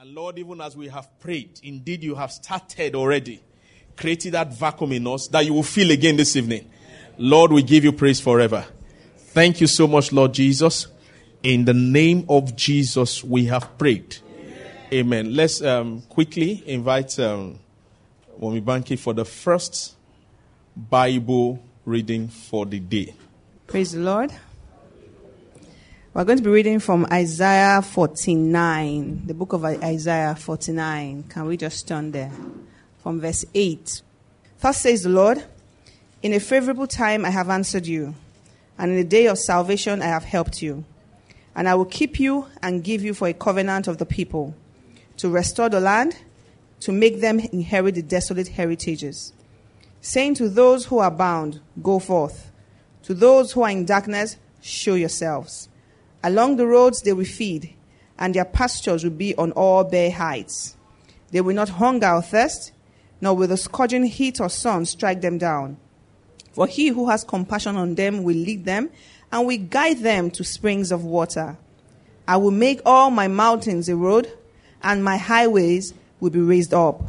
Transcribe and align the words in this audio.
And 0.00 0.14
Lord, 0.14 0.38
even 0.38 0.60
as 0.60 0.76
we 0.76 0.86
have 0.86 1.08
prayed, 1.18 1.58
indeed 1.64 2.04
you 2.04 2.14
have 2.14 2.30
started 2.30 2.94
already, 2.94 3.42
created 3.96 4.34
that 4.34 4.52
vacuum 4.52 4.92
in 4.92 5.04
us 5.08 5.26
that 5.26 5.44
you 5.44 5.52
will 5.52 5.64
feel 5.64 5.90
again 5.90 6.16
this 6.16 6.36
evening. 6.36 6.70
Lord, 7.16 7.50
we 7.50 7.64
give 7.64 7.82
you 7.82 7.90
praise 7.90 8.20
forever. 8.20 8.64
Thank 9.16 9.60
you 9.60 9.66
so 9.66 9.88
much, 9.88 10.12
Lord 10.12 10.34
Jesus. 10.34 10.86
In 11.42 11.64
the 11.64 11.74
name 11.74 12.26
of 12.28 12.54
Jesus, 12.54 13.24
we 13.24 13.46
have 13.46 13.76
prayed. 13.76 14.18
Amen. 14.92 15.34
Let's 15.34 15.60
um, 15.62 16.02
quickly 16.02 16.62
invite 16.64 17.18
um, 17.18 17.58
Wami 18.40 18.62
Banki 18.62 18.96
for 18.96 19.14
the 19.14 19.24
first 19.24 19.96
Bible 20.76 21.60
reading 21.84 22.28
for 22.28 22.66
the 22.66 22.78
day. 22.78 23.16
Praise 23.66 23.90
the 23.90 23.98
Lord. 23.98 24.30
We're 26.18 26.24
going 26.24 26.38
to 26.38 26.42
be 26.42 26.50
reading 26.50 26.80
from 26.80 27.06
Isaiah 27.12 27.80
49, 27.80 29.22
the 29.28 29.34
book 29.34 29.52
of 29.52 29.64
Isaiah 29.64 30.34
49. 30.34 31.22
Can 31.28 31.44
we 31.44 31.56
just 31.56 31.86
turn 31.86 32.10
there? 32.10 32.32
From 33.04 33.20
verse 33.20 33.44
8. 33.54 34.02
Thus 34.60 34.80
says 34.80 35.04
the 35.04 35.10
Lord 35.10 35.44
In 36.20 36.32
a 36.32 36.40
favorable 36.40 36.88
time 36.88 37.24
I 37.24 37.30
have 37.30 37.48
answered 37.48 37.86
you, 37.86 38.16
and 38.76 38.90
in 38.90 38.96
the 38.96 39.04
day 39.04 39.26
of 39.26 39.38
salvation 39.38 40.02
I 40.02 40.06
have 40.06 40.24
helped 40.24 40.60
you. 40.60 40.84
And 41.54 41.68
I 41.68 41.76
will 41.76 41.84
keep 41.84 42.18
you 42.18 42.48
and 42.62 42.82
give 42.82 43.04
you 43.04 43.14
for 43.14 43.28
a 43.28 43.32
covenant 43.32 43.86
of 43.86 43.98
the 43.98 44.04
people, 44.04 44.56
to 45.18 45.30
restore 45.30 45.68
the 45.68 45.78
land, 45.78 46.16
to 46.80 46.90
make 46.90 47.20
them 47.20 47.38
inherit 47.38 47.94
the 47.94 48.02
desolate 48.02 48.48
heritages. 48.48 49.32
Saying 50.00 50.34
to 50.34 50.48
those 50.48 50.86
who 50.86 50.98
are 50.98 51.12
bound, 51.12 51.60
Go 51.80 52.00
forth. 52.00 52.50
To 53.04 53.14
those 53.14 53.52
who 53.52 53.62
are 53.62 53.70
in 53.70 53.84
darkness, 53.84 54.36
show 54.60 54.96
yourselves. 54.96 55.68
Along 56.22 56.56
the 56.56 56.66
roads 56.66 57.02
they 57.02 57.12
will 57.12 57.24
feed, 57.24 57.74
and 58.18 58.34
their 58.34 58.44
pastures 58.44 59.04
will 59.04 59.10
be 59.10 59.34
on 59.36 59.52
all 59.52 59.84
bare 59.84 60.10
heights. 60.10 60.76
They 61.30 61.40
will 61.40 61.54
not 61.54 61.68
hunger 61.68 62.10
or 62.10 62.22
thirst, 62.22 62.72
nor 63.20 63.34
will 63.34 63.48
the 63.48 63.56
scorching 63.56 64.04
heat 64.04 64.40
or 64.40 64.48
sun 64.48 64.86
strike 64.86 65.20
them 65.20 65.38
down. 65.38 65.76
For 66.52 66.66
he 66.66 66.88
who 66.88 67.08
has 67.08 67.24
compassion 67.24 67.76
on 67.76 67.94
them 67.94 68.22
will 68.22 68.36
lead 68.36 68.64
them, 68.64 68.90
and 69.30 69.46
will 69.46 69.58
guide 69.58 69.98
them 69.98 70.30
to 70.32 70.42
springs 70.42 70.90
of 70.90 71.04
water. 71.04 71.56
I 72.26 72.36
will 72.36 72.50
make 72.50 72.80
all 72.84 73.10
my 73.10 73.28
mountains 73.28 73.88
a 73.88 73.96
road, 73.96 74.32
and 74.82 75.04
my 75.04 75.16
highways 75.16 75.94
will 76.20 76.30
be 76.30 76.40
raised 76.40 76.74
up. 76.74 77.02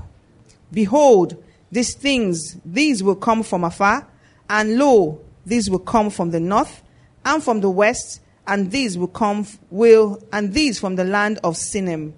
Behold, 0.72 1.42
these 1.72 1.96
things, 1.96 2.58
these 2.66 3.02
will 3.02 3.16
come 3.16 3.44
from 3.44 3.64
afar, 3.64 4.08
and 4.50 4.78
lo, 4.78 5.20
these 5.46 5.70
will 5.70 5.80
come 5.80 6.10
from 6.10 6.32
the 6.32 6.40
north, 6.40 6.82
and 7.26 7.44
from 7.44 7.62
the 7.62 7.70
west, 7.70 8.22
and 8.50 8.72
these 8.72 8.98
will 8.98 9.08
come 9.08 9.46
will 9.70 10.22
and 10.34 10.54
these 10.54 10.80
from 10.80 10.96
the 10.96 11.04
land 11.04 11.40
of 11.44 11.54
Sinim. 11.54 12.14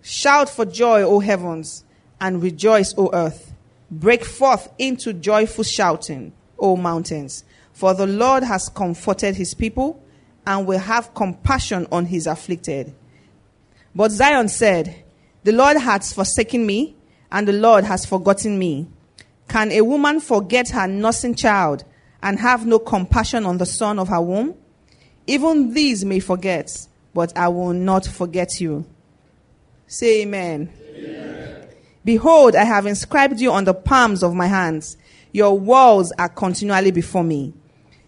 Shout 0.00 0.48
for 0.48 0.64
joy, 0.64 1.02
O 1.02 1.18
heavens, 1.18 1.84
and 2.20 2.40
rejoice, 2.40 2.94
O 2.96 3.10
earth. 3.12 3.52
Break 3.90 4.24
forth 4.24 4.72
into 4.78 5.12
joyful 5.12 5.64
shouting, 5.64 6.32
O 6.56 6.76
mountains, 6.76 7.42
for 7.72 7.94
the 7.94 8.06
Lord 8.06 8.44
has 8.44 8.68
comforted 8.68 9.34
his 9.34 9.52
people 9.52 10.00
and 10.46 10.68
will 10.68 10.78
have 10.78 11.14
compassion 11.14 11.88
on 11.90 12.06
his 12.06 12.28
afflicted. 12.28 12.94
But 13.92 14.12
Zion 14.12 14.48
said, 14.48 15.02
The 15.42 15.52
Lord 15.52 15.78
has 15.78 16.12
forsaken 16.12 16.64
me, 16.64 16.94
and 17.32 17.48
the 17.48 17.52
Lord 17.52 17.82
has 17.82 18.06
forgotten 18.06 18.56
me. 18.56 18.86
Can 19.48 19.72
a 19.72 19.80
woman 19.80 20.20
forget 20.20 20.68
her 20.70 20.86
nursing 20.86 21.34
child 21.34 21.82
and 22.22 22.38
have 22.38 22.64
no 22.66 22.78
compassion 22.78 23.44
on 23.44 23.58
the 23.58 23.66
son 23.66 23.98
of 23.98 24.06
her 24.08 24.20
womb? 24.20 24.54
Even 25.30 25.72
these 25.72 26.04
may 26.04 26.18
forget, 26.18 26.88
but 27.14 27.38
I 27.38 27.46
will 27.46 27.72
not 27.72 28.04
forget 28.04 28.60
you. 28.60 28.84
Say 29.86 30.22
amen. 30.22 30.72
amen. 30.92 31.68
Behold, 32.04 32.56
I 32.56 32.64
have 32.64 32.84
inscribed 32.84 33.38
you 33.38 33.52
on 33.52 33.62
the 33.62 33.72
palms 33.72 34.24
of 34.24 34.34
my 34.34 34.48
hands. 34.48 34.96
Your 35.30 35.56
walls 35.56 36.10
are 36.18 36.28
continually 36.28 36.90
before 36.90 37.22
me. 37.22 37.54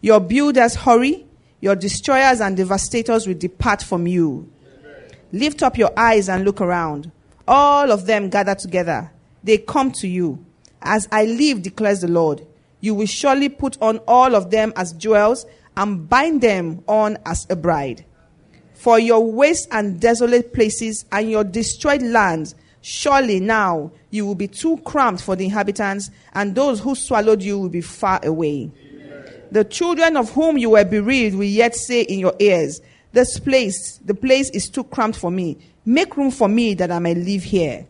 Your 0.01 0.19
builders 0.19 0.75
hurry, 0.75 1.25
your 1.61 1.77
destroyers 1.77 2.41
and 2.41 2.57
devastators 2.57 3.29
will 3.29 3.39
depart 3.39 3.85
from 3.85 4.09
you. 4.09 4.51
Amen. 4.81 5.11
Lift 5.31 5.63
up 5.63 5.79
your 5.79 5.97
eyes 5.97 6.29
and 6.29 6.45
look 6.45 6.61
around. 6.61 7.13
All 7.47 7.93
of 7.93 8.07
them 8.07 8.31
gather 8.31 8.57
together. 8.57 9.13
They 9.45 9.59
come 9.59 9.93
to 9.93 10.09
you. 10.09 10.45
As 10.83 11.07
I 11.13 11.27
live, 11.27 11.63
declares 11.63 12.01
the 12.01 12.09
Lord, 12.09 12.45
you 12.81 12.97
will 12.97 13.07
surely 13.07 13.49
put 13.49 13.81
on 13.81 13.99
all 14.09 14.35
of 14.35 14.51
them 14.51 14.73
as 14.75 14.93
jewels 14.93 15.47
and 15.77 16.09
bind 16.09 16.41
them 16.41 16.83
on 16.87 17.19
as 17.25 17.47
a 17.51 17.57
bride. 17.57 18.05
For 18.75 18.99
your 18.99 19.31
waste 19.31 19.69
and 19.71 20.01
desolate 20.01 20.53
places 20.53 21.05
and 21.13 21.31
your 21.31 21.45
destroyed 21.45 22.03
lands, 22.03 22.55
surely 22.81 23.41
now 23.41 23.93
you 24.11 24.27
will 24.27 24.35
be 24.35 24.49
too 24.49 24.77
cramped 24.79 25.23
for 25.23 25.37
the 25.37 25.45
inhabitants, 25.45 26.11
and 26.35 26.55
those 26.55 26.81
who 26.81 26.95
swallowed 26.95 27.43
you 27.43 27.59
will 27.59 27.69
be 27.69 27.81
far 27.81 28.21
away. 28.25 28.71
Amen. 28.85 29.25
The 29.51 29.65
children 29.65 30.17
of 30.17 30.31
whom 30.33 30.59
you 30.59 30.71
were 30.71 30.85
bereaved 30.85 31.37
will 31.37 31.45
yet 31.45 31.75
say 31.75 32.03
in 32.03 32.19
your 32.19 32.35
ears, 32.39 32.81
This 33.13 33.39
place, 33.39 33.99
the 34.05 34.15
place 34.15 34.51
is 34.51 34.69
too 34.69 34.85
cramped 34.85 35.19
for 35.19 35.31
me. 35.31 35.59
Make 35.85 36.17
room 36.17 36.31
for 36.31 36.49
me 36.49 36.75
that 36.75 36.91
I 36.91 36.99
may 36.99 37.15
live 37.15 37.45
here. 37.45 37.87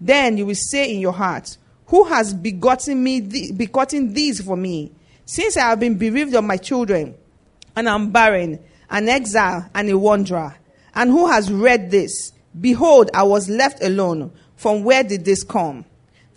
Then 0.00 0.36
you 0.36 0.46
will 0.46 0.54
say 0.54 0.92
in 0.92 1.00
your 1.00 1.12
heart, 1.12 1.56
Who 1.86 2.04
has 2.04 2.32
begotten 2.32 3.02
me, 3.02 3.20
begotten 3.50 4.12
these 4.12 4.40
for 4.40 4.56
me? 4.56 4.92
Since 5.30 5.58
I 5.58 5.68
have 5.68 5.78
been 5.80 5.98
bereaved 5.98 6.34
of 6.34 6.44
my 6.44 6.56
children, 6.56 7.14
and 7.76 7.86
I 7.86 7.94
am 7.94 8.12
barren, 8.12 8.60
an 8.88 9.10
exile, 9.10 9.68
and 9.74 9.90
a 9.90 9.98
wanderer, 9.98 10.56
and 10.94 11.10
who 11.10 11.30
has 11.30 11.52
read 11.52 11.90
this? 11.90 12.32
Behold, 12.58 13.10
I 13.12 13.24
was 13.24 13.50
left 13.50 13.82
alone. 13.84 14.32
From 14.56 14.84
where 14.84 15.04
did 15.04 15.26
this 15.26 15.44
come? 15.44 15.84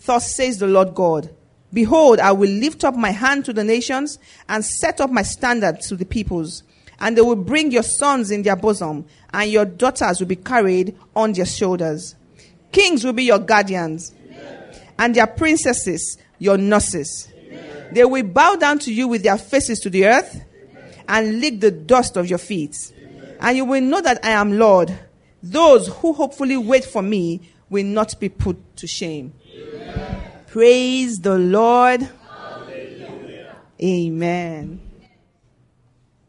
Thus 0.04 0.36
says 0.36 0.58
the 0.58 0.66
Lord 0.66 0.94
God. 0.94 1.34
Behold, 1.72 2.20
I 2.20 2.32
will 2.32 2.50
lift 2.50 2.84
up 2.84 2.94
my 2.94 3.12
hand 3.12 3.46
to 3.46 3.54
the 3.54 3.64
nations 3.64 4.18
and 4.46 4.62
set 4.62 5.00
up 5.00 5.10
my 5.10 5.22
standard 5.22 5.80
to 5.88 5.96
the 5.96 6.04
peoples. 6.04 6.62
And 7.00 7.16
they 7.16 7.22
will 7.22 7.34
bring 7.34 7.70
your 7.70 7.84
sons 7.84 8.30
in 8.30 8.42
their 8.42 8.56
bosom, 8.56 9.06
and 9.32 9.50
your 9.50 9.64
daughters 9.64 10.20
will 10.20 10.26
be 10.26 10.36
carried 10.36 10.98
on 11.16 11.32
their 11.32 11.46
shoulders. 11.46 12.14
Kings 12.72 13.04
will 13.04 13.14
be 13.14 13.24
your 13.24 13.38
guardians, 13.38 14.14
and 14.98 15.14
their 15.14 15.28
princesses 15.28 16.18
your 16.38 16.58
nurses. 16.58 17.31
They 17.92 18.04
will 18.04 18.24
bow 18.24 18.56
down 18.56 18.78
to 18.80 18.92
you 18.92 19.08
with 19.08 19.22
their 19.22 19.38
faces 19.38 19.78
to 19.80 19.90
the 19.90 20.06
earth 20.06 20.42
and 21.08 21.40
lick 21.40 21.60
the 21.60 21.70
dust 21.70 22.16
of 22.16 22.28
your 22.28 22.38
feet. 22.38 22.92
And 23.40 23.56
you 23.56 23.64
will 23.64 23.82
know 23.82 24.00
that 24.00 24.24
I 24.24 24.30
am 24.30 24.58
Lord. 24.58 24.96
Those 25.42 25.88
who 25.88 26.12
hopefully 26.12 26.56
wait 26.56 26.84
for 26.84 27.02
me 27.02 27.40
will 27.68 27.84
not 27.84 28.18
be 28.20 28.28
put 28.28 28.76
to 28.76 28.86
shame. 28.86 29.34
Amen. 29.54 30.22
Praise 30.46 31.18
the 31.18 31.36
Lord. 31.36 32.02
Hallelujah. 32.02 33.56
Amen. 33.82 34.80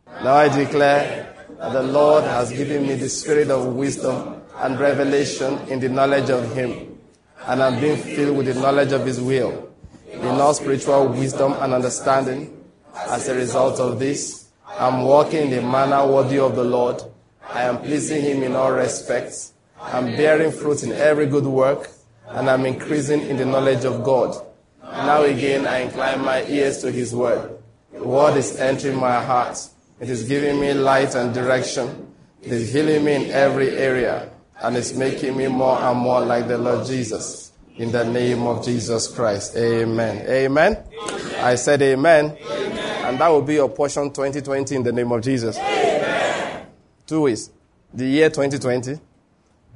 Now 0.08 0.36
I 0.36 0.50
declare 0.50 1.36
that 1.60 1.74
the 1.74 1.84
Lord 1.84 2.24
has 2.24 2.52
given 2.52 2.88
me 2.88 2.96
the 2.96 3.10
spirit 3.10 3.50
of 3.50 3.68
wisdom 3.76 4.42
and 4.56 4.80
revelation 4.80 5.60
in 5.68 5.80
the 5.80 5.90
knowledge 5.90 6.30
of 6.30 6.56
Him, 6.56 6.98
and 7.46 7.62
I'm 7.62 7.80
being 7.80 7.98
filled 7.98 8.38
with 8.38 8.48
the 8.48 8.56
knowledge 8.56 8.92
of 8.92 9.06
His 9.06 9.22
will 9.22 9.73
in 10.14 10.40
all 10.40 10.54
spiritual 10.54 11.08
wisdom 11.08 11.54
and 11.60 11.74
understanding. 11.74 12.64
As 12.96 13.28
a 13.28 13.36
result 13.36 13.80
of 13.80 14.00
this, 14.00 14.50
I'm 14.68 15.04
walking 15.04 15.52
in 15.52 15.60
a 15.60 15.62
manner 15.62 16.06
worthy 16.06 16.40
of 16.40 16.56
the 16.56 16.64
Lord. 16.64 17.02
I 17.50 17.64
am 17.64 17.80
pleasing 17.80 18.22
Him 18.22 18.44
in 18.44 18.56
all 18.56 18.72
respects. 18.72 19.54
I'm 19.80 20.16
bearing 20.16 20.52
fruit 20.52 20.84
in 20.84 20.92
every 20.92 21.28
good 21.28 21.46
work, 21.46 21.90
and 22.30 22.50
I'm 22.50 22.66
increasing 22.66 23.22
in 23.22 23.38
the 23.38 23.46
knowledge 23.46 23.86
of 23.86 24.04
God. 24.04 24.36
Now 24.82 25.24
again, 25.24 25.68
I 25.68 25.80
incline 25.80 26.22
my 26.22 26.46
ears 26.46 26.80
to 26.80 26.92
His 26.92 27.14
word. 27.14 27.58
The 27.92 28.04
word 28.04 28.38
is 28.38 28.60
entering 28.60 28.98
my 29.00 29.24
heart. 29.24 29.58
It 30.00 30.10
is 30.10 30.28
giving 30.28 30.60
me 30.60 30.74
light 30.74 31.16
and 31.16 31.34
direction. 31.34 32.14
It 32.42 32.52
is 32.52 32.74
healing 32.74 33.06
me 33.06 33.16
in 33.16 33.32
every 33.32 33.72
area, 33.72 34.30
and 34.62 34.76
it's 34.76 34.94
making 34.94 35.38
me 35.38 35.48
more 35.48 35.80
and 35.80 35.98
more 35.98 36.22
like 36.22 36.48
the 36.48 36.58
Lord 36.58 36.86
Jesus. 36.86 37.53
In 37.76 37.92
the 37.92 38.06
name 38.06 38.44
of 38.44 38.64
Jesus 38.64 39.08
Christ. 39.08 39.56
Amen. 39.58 40.26
Amen. 40.28 40.84
amen. 40.94 41.36
I 41.38 41.56
said 41.56 41.82
amen. 41.82 42.38
amen. 42.40 43.06
And 43.06 43.20
that 43.20 43.28
will 43.30 43.42
be 43.42 43.56
your 43.56 43.70
portion 43.70 44.10
2020 44.12 44.76
in 44.76 44.84
the 44.84 44.92
name 44.92 45.12
of 45.12 45.22
Jesus. 45.24 45.58
Amen. 45.58 46.68
Two 47.08 47.22
ways. 47.22 47.50
The 47.92 48.06
year 48.06 48.30
2020. 48.30 49.00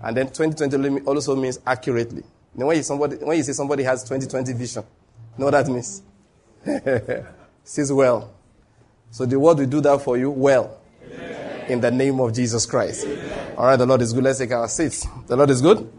And 0.02 0.16
then 0.18 0.28
2020 0.28 1.06
also 1.06 1.36
means 1.36 1.60
accurately. 1.66 2.24
When 2.54 2.78
you, 2.78 2.84
somebody, 2.84 3.16
when 3.18 3.38
you 3.38 3.44
say 3.44 3.54
somebody 3.54 3.84
has 3.84 4.04
2020 4.04 4.54
vision, 4.54 4.84
you 5.38 5.40
know 5.40 5.46
what 5.46 5.52
that 5.52 5.68
means? 5.68 6.02
Says 7.64 7.92
well. 7.92 8.32
So 9.12 9.26
the 9.26 9.40
word 9.40 9.58
will 9.60 9.66
do 9.66 9.82
that 9.82 10.02
for 10.02 10.18
you 10.18 10.30
well. 10.30 10.80
Amen. 11.04 11.72
In 11.72 11.82
the 11.82 11.92
name 11.92 12.20
of 12.20 12.34
Jesus 12.34 12.66
Christ. 12.66 13.06
Amen. 13.06 13.56
All 13.58 13.66
right, 13.66 13.76
the 13.76 13.86
Lord 13.86 14.02
is 14.02 14.14
good. 14.14 14.24
Let's 14.24 14.40
take 14.40 14.52
our 14.52 14.68
seats. 14.68 15.08
The 15.28 15.36
Lord 15.36 15.50
is 15.50 15.62
good. 15.62 15.92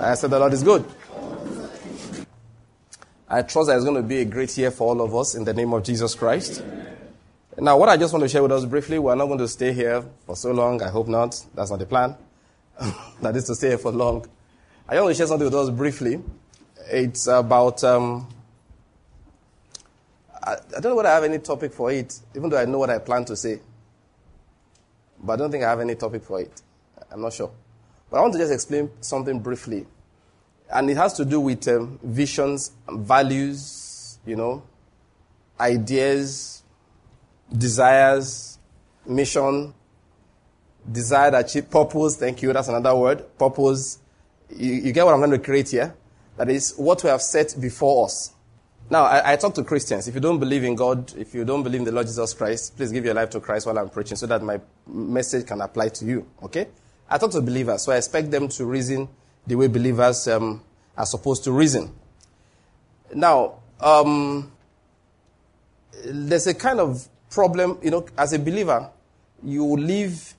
I 0.00 0.14
said 0.14 0.30
the 0.30 0.38
Lord 0.38 0.52
is 0.52 0.62
good. 0.62 0.84
I 3.30 3.42
trust 3.42 3.68
that 3.68 3.76
it's 3.76 3.84
going 3.84 3.96
to 3.96 4.02
be 4.02 4.20
a 4.20 4.24
great 4.24 4.56
year 4.56 4.70
for 4.70 4.88
all 4.88 5.02
of 5.02 5.14
us 5.14 5.34
in 5.34 5.44
the 5.44 5.52
name 5.52 5.74
of 5.74 5.82
Jesus 5.82 6.14
Christ. 6.14 6.64
Now, 7.58 7.76
what 7.76 7.90
I 7.90 7.98
just 7.98 8.14
want 8.14 8.22
to 8.22 8.28
share 8.28 8.42
with 8.42 8.52
us 8.52 8.64
briefly, 8.64 8.98
we're 8.98 9.14
not 9.16 9.26
going 9.26 9.38
to 9.40 9.48
stay 9.48 9.72
here 9.74 10.02
for 10.24 10.34
so 10.34 10.50
long. 10.52 10.82
I 10.82 10.88
hope 10.88 11.08
not. 11.08 11.44
That's 11.54 11.70
not 11.70 11.78
the 11.78 11.84
plan. 11.84 12.16
that 13.20 13.36
is 13.36 13.44
to 13.44 13.54
stay 13.54 13.68
here 13.68 13.78
for 13.78 13.92
long. 13.92 14.26
I 14.88 14.98
want 15.00 15.14
to 15.14 15.18
share 15.18 15.26
something 15.26 15.44
with 15.44 15.54
us 15.54 15.68
briefly. 15.68 16.22
It's 16.90 17.26
about, 17.26 17.84
um, 17.84 18.28
I, 20.42 20.52
I 20.52 20.80
don't 20.80 20.84
know 20.84 20.94
whether 20.94 21.10
I 21.10 21.14
have 21.16 21.24
any 21.24 21.38
topic 21.38 21.74
for 21.74 21.92
it, 21.92 22.18
even 22.34 22.48
though 22.48 22.58
I 22.58 22.64
know 22.64 22.78
what 22.78 22.88
I 22.88 22.98
plan 22.98 23.26
to 23.26 23.36
say. 23.36 23.60
But 25.22 25.34
I 25.34 25.36
don't 25.36 25.50
think 25.50 25.64
I 25.64 25.68
have 25.68 25.80
any 25.80 25.96
topic 25.96 26.22
for 26.22 26.40
it. 26.40 26.62
I'm 27.10 27.20
not 27.20 27.34
sure. 27.34 27.50
But 28.10 28.16
I 28.16 28.20
want 28.22 28.32
to 28.32 28.38
just 28.38 28.52
explain 28.52 28.88
something 29.02 29.38
briefly. 29.40 29.86
And 30.70 30.90
it 30.90 30.96
has 30.96 31.14
to 31.14 31.24
do 31.24 31.40
with 31.40 31.66
um, 31.68 31.98
visions, 32.02 32.72
values, 32.88 34.18
you 34.26 34.36
know, 34.36 34.62
ideas, 35.58 36.62
desires, 37.56 38.58
mission, 39.06 39.72
desired 40.90 41.34
achieve, 41.34 41.70
purpose. 41.70 42.16
Thank 42.16 42.42
you. 42.42 42.52
That's 42.52 42.68
another 42.68 42.94
word. 42.94 43.38
Purpose. 43.38 43.98
You, 44.54 44.74
you, 44.74 44.92
get 44.92 45.04
what 45.04 45.14
I'm 45.14 45.20
going 45.20 45.30
to 45.30 45.38
create 45.38 45.70
here? 45.70 45.94
That 46.36 46.50
is 46.50 46.74
what 46.76 47.02
we 47.02 47.10
have 47.10 47.22
set 47.22 47.54
before 47.60 48.06
us. 48.06 48.32
Now, 48.90 49.04
I, 49.04 49.32
I, 49.32 49.36
talk 49.36 49.54
to 49.54 49.64
Christians. 49.64 50.08
If 50.08 50.14
you 50.14 50.20
don't 50.20 50.38
believe 50.38 50.64
in 50.64 50.74
God, 50.74 51.14
if 51.18 51.34
you 51.34 51.44
don't 51.44 51.62
believe 51.62 51.80
in 51.80 51.84
the 51.84 51.92
Lord 51.92 52.06
Jesus 52.06 52.32
Christ, 52.32 52.74
please 52.76 52.90
give 52.90 53.04
your 53.04 53.12
life 53.12 53.28
to 53.30 53.40
Christ 53.40 53.66
while 53.66 53.78
I'm 53.78 53.90
preaching 53.90 54.16
so 54.16 54.26
that 54.26 54.42
my 54.42 54.60
message 54.86 55.46
can 55.46 55.60
apply 55.60 55.90
to 55.90 56.06
you. 56.06 56.26
Okay? 56.42 56.68
I 57.10 57.18
talk 57.18 57.32
to 57.32 57.42
believers, 57.42 57.82
so 57.82 57.92
I 57.92 57.96
expect 57.96 58.30
them 58.30 58.48
to 58.48 58.64
reason 58.64 59.08
the 59.48 59.54
way 59.56 59.66
believers 59.66 60.28
um, 60.28 60.62
are 60.96 61.06
supposed 61.06 61.42
to 61.44 61.52
reason. 61.52 61.92
Now, 63.14 63.60
um, 63.80 64.52
there's 66.04 66.46
a 66.46 66.54
kind 66.54 66.78
of 66.80 67.08
problem, 67.30 67.78
you 67.82 67.90
know, 67.90 68.06
as 68.16 68.32
a 68.34 68.38
believer, 68.38 68.90
you 69.42 69.64
live 69.64 70.34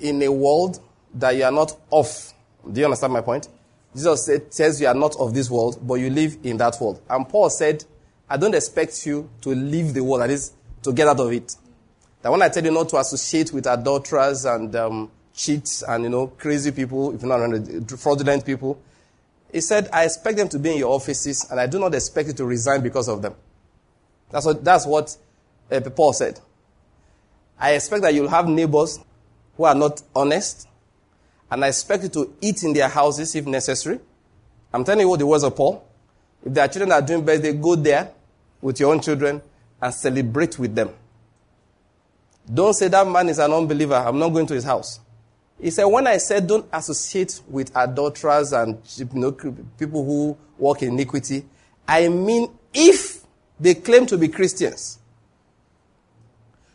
in 0.00 0.22
a 0.22 0.32
world 0.32 0.80
that 1.14 1.36
you 1.36 1.44
are 1.44 1.52
not 1.52 1.76
of. 1.92 2.32
Do 2.70 2.80
you 2.80 2.86
understand 2.86 3.12
my 3.12 3.20
point? 3.20 3.48
Jesus 3.94 4.28
says 4.50 4.80
you 4.80 4.86
are 4.86 4.94
not 4.94 5.14
of 5.16 5.34
this 5.34 5.50
world, 5.50 5.78
but 5.86 5.94
you 5.94 6.10
live 6.10 6.38
in 6.42 6.56
that 6.56 6.76
world. 6.80 7.00
And 7.08 7.28
Paul 7.28 7.50
said, 7.50 7.84
I 8.28 8.38
don't 8.38 8.54
expect 8.54 9.06
you 9.06 9.28
to 9.42 9.50
leave 9.50 9.92
the 9.94 10.02
world, 10.02 10.22
that 10.22 10.30
is, 10.30 10.52
to 10.82 10.92
get 10.92 11.06
out 11.06 11.20
of 11.20 11.30
it. 11.30 11.54
That 12.22 12.32
when 12.32 12.40
I 12.42 12.48
tell 12.48 12.64
you 12.64 12.70
not 12.70 12.88
to 12.90 12.98
associate 12.98 13.52
with 13.52 13.66
adulterers 13.66 14.46
and 14.46 14.74
um, 14.74 15.10
cheats 15.34 15.82
and, 15.82 16.04
you 16.04 16.10
know, 16.10 16.26
crazy 16.26 16.70
people, 16.70 17.14
if 17.14 17.22
not 17.22 17.40
fraudulent 17.98 18.44
people, 18.44 18.80
he 19.52 19.60
said, 19.60 19.88
I 19.92 20.04
expect 20.04 20.38
them 20.38 20.48
to 20.48 20.58
be 20.58 20.72
in 20.72 20.78
your 20.78 20.94
offices, 20.94 21.46
and 21.50 21.60
I 21.60 21.66
do 21.66 21.78
not 21.78 21.94
expect 21.94 22.28
you 22.28 22.34
to 22.34 22.44
resign 22.44 22.80
because 22.82 23.08
of 23.08 23.20
them. 23.20 23.34
That's 24.30 24.46
what, 24.46 24.64
that's 24.64 24.86
what 24.86 25.16
uh, 25.70 25.80
Paul 25.90 26.14
said. 26.14 26.40
I 27.58 27.72
expect 27.72 28.02
that 28.02 28.14
you'll 28.14 28.28
have 28.28 28.48
neighbors 28.48 28.98
who 29.56 29.64
are 29.64 29.74
not 29.74 30.02
honest, 30.16 30.66
and 31.50 31.64
I 31.64 31.68
expect 31.68 32.04
you 32.04 32.08
to 32.10 32.34
eat 32.40 32.62
in 32.62 32.72
their 32.72 32.88
houses 32.88 33.34
if 33.34 33.46
necessary. 33.46 34.00
I'm 34.72 34.84
telling 34.84 35.02
you 35.02 35.08
what 35.10 35.18
the 35.18 35.26
words 35.26 35.44
of 35.44 35.54
Paul. 35.54 35.86
If 36.44 36.54
their 36.54 36.66
children 36.66 36.92
are 36.92 37.02
doing 37.02 37.24
birthday, 37.24 37.52
go 37.52 37.76
there 37.76 38.10
with 38.62 38.80
your 38.80 38.92
own 38.92 39.00
children 39.00 39.42
and 39.80 39.94
celebrate 39.94 40.58
with 40.58 40.74
them. 40.74 40.90
Don't 42.52 42.72
say 42.72 42.88
that 42.88 43.06
man 43.06 43.28
is 43.28 43.38
an 43.38 43.52
unbeliever. 43.52 43.94
I'm 43.94 44.18
not 44.18 44.30
going 44.30 44.46
to 44.46 44.54
his 44.54 44.64
house. 44.64 44.98
He 45.62 45.70
said, 45.70 45.84
when 45.84 46.08
I 46.08 46.16
said 46.16 46.48
don't 46.48 46.66
associate 46.72 47.40
with 47.48 47.70
adulterers 47.76 48.52
and 48.52 48.78
you 48.96 49.08
know, 49.12 49.30
people 49.30 50.04
who 50.04 50.36
walk 50.58 50.82
in 50.82 50.88
iniquity, 50.94 51.46
I 51.86 52.08
mean 52.08 52.50
if 52.74 53.22
they 53.60 53.74
claim 53.74 54.04
to 54.06 54.18
be 54.18 54.26
Christians. 54.26 54.98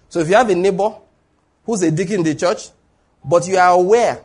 So 0.07 0.21
if 0.21 0.29
you 0.29 0.35
have 0.35 0.49
a 0.49 0.55
neighbor 0.55 0.95
who's 1.65 1.81
a 1.81 1.91
deacon 1.91 2.19
in 2.19 2.23
the 2.23 2.35
church, 2.35 2.69
but 3.25 3.45
you 3.45 3.57
are 3.57 3.73
aware 3.73 4.23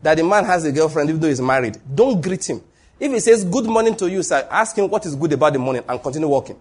that 0.00 0.16
the 0.16 0.24
man 0.24 0.46
has 0.46 0.64
a 0.64 0.72
girlfriend 0.72 1.10
even 1.10 1.20
though 1.20 1.28
he's 1.28 1.42
married, 1.42 1.76
don't 1.94 2.18
greet 2.18 2.48
him. 2.48 2.62
If 2.98 3.12
he 3.12 3.20
says 3.20 3.44
good 3.44 3.66
morning 3.66 3.94
to 3.96 4.08
you, 4.08 4.22
sir, 4.22 4.48
ask 4.50 4.74
him 4.74 4.88
what 4.88 5.04
is 5.04 5.14
good 5.14 5.34
about 5.34 5.52
the 5.52 5.58
morning 5.58 5.82
and 5.86 6.02
continue 6.02 6.28
walking. 6.28 6.58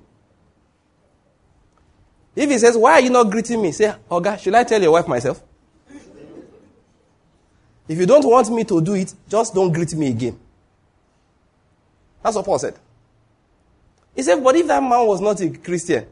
If 2.36 2.50
he 2.50 2.58
says, 2.58 2.76
why 2.76 2.94
are 2.94 3.02
you 3.02 3.10
not 3.10 3.32
greeting 3.32 3.62
me? 3.62 3.72
Say, 3.72 3.94
God, 4.10 4.36
should 4.36 4.54
I 4.54 4.66
tell 4.66 4.82
your 4.82 4.92
wife 4.92 5.08
myself? 5.08 5.42
If 7.92 8.00
you 8.00 8.06
don't 8.06 8.26
want 8.26 8.50
me 8.50 8.64
to 8.64 8.82
do 8.82 8.94
it, 8.94 9.14
just 9.28 9.54
don't 9.54 9.72
greet 9.72 9.94
me 9.96 10.08
again. 10.08 10.40
That's 12.24 12.36
what 12.36 12.46
Paul 12.46 12.60
said. 12.60 12.76
He 14.16 14.24
said, 14.24 14.44
but 14.44 14.56
if 14.56 14.68
that 14.68 14.82
man 14.82 15.06
was 15.06 15.20
not 15.20 15.42
a 15.42 15.50
Christian, 15.50 16.06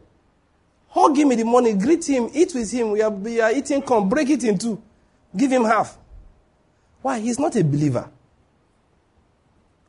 Hug 0.90 1.16
him 1.16 1.32
in 1.32 1.38
the 1.38 1.46
morning, 1.46 1.78
greet 1.78 2.10
him, 2.10 2.30
eat 2.34 2.54
with 2.56 2.72
him. 2.72 2.92
We 2.92 3.02
are, 3.02 3.12
we 3.12 3.40
are 3.40 3.52
eating 3.52 3.82
corn, 3.82 4.10
break 4.10 4.30
it 4.30 4.44
in 4.44 4.58
two. 4.58 4.82
Give 5.36 5.52
him 5.52 5.64
half. 5.64 5.96
Why? 7.02 7.20
He's 7.20 7.38
not 7.38 7.56
a 7.56 7.64
believer. 7.64 8.10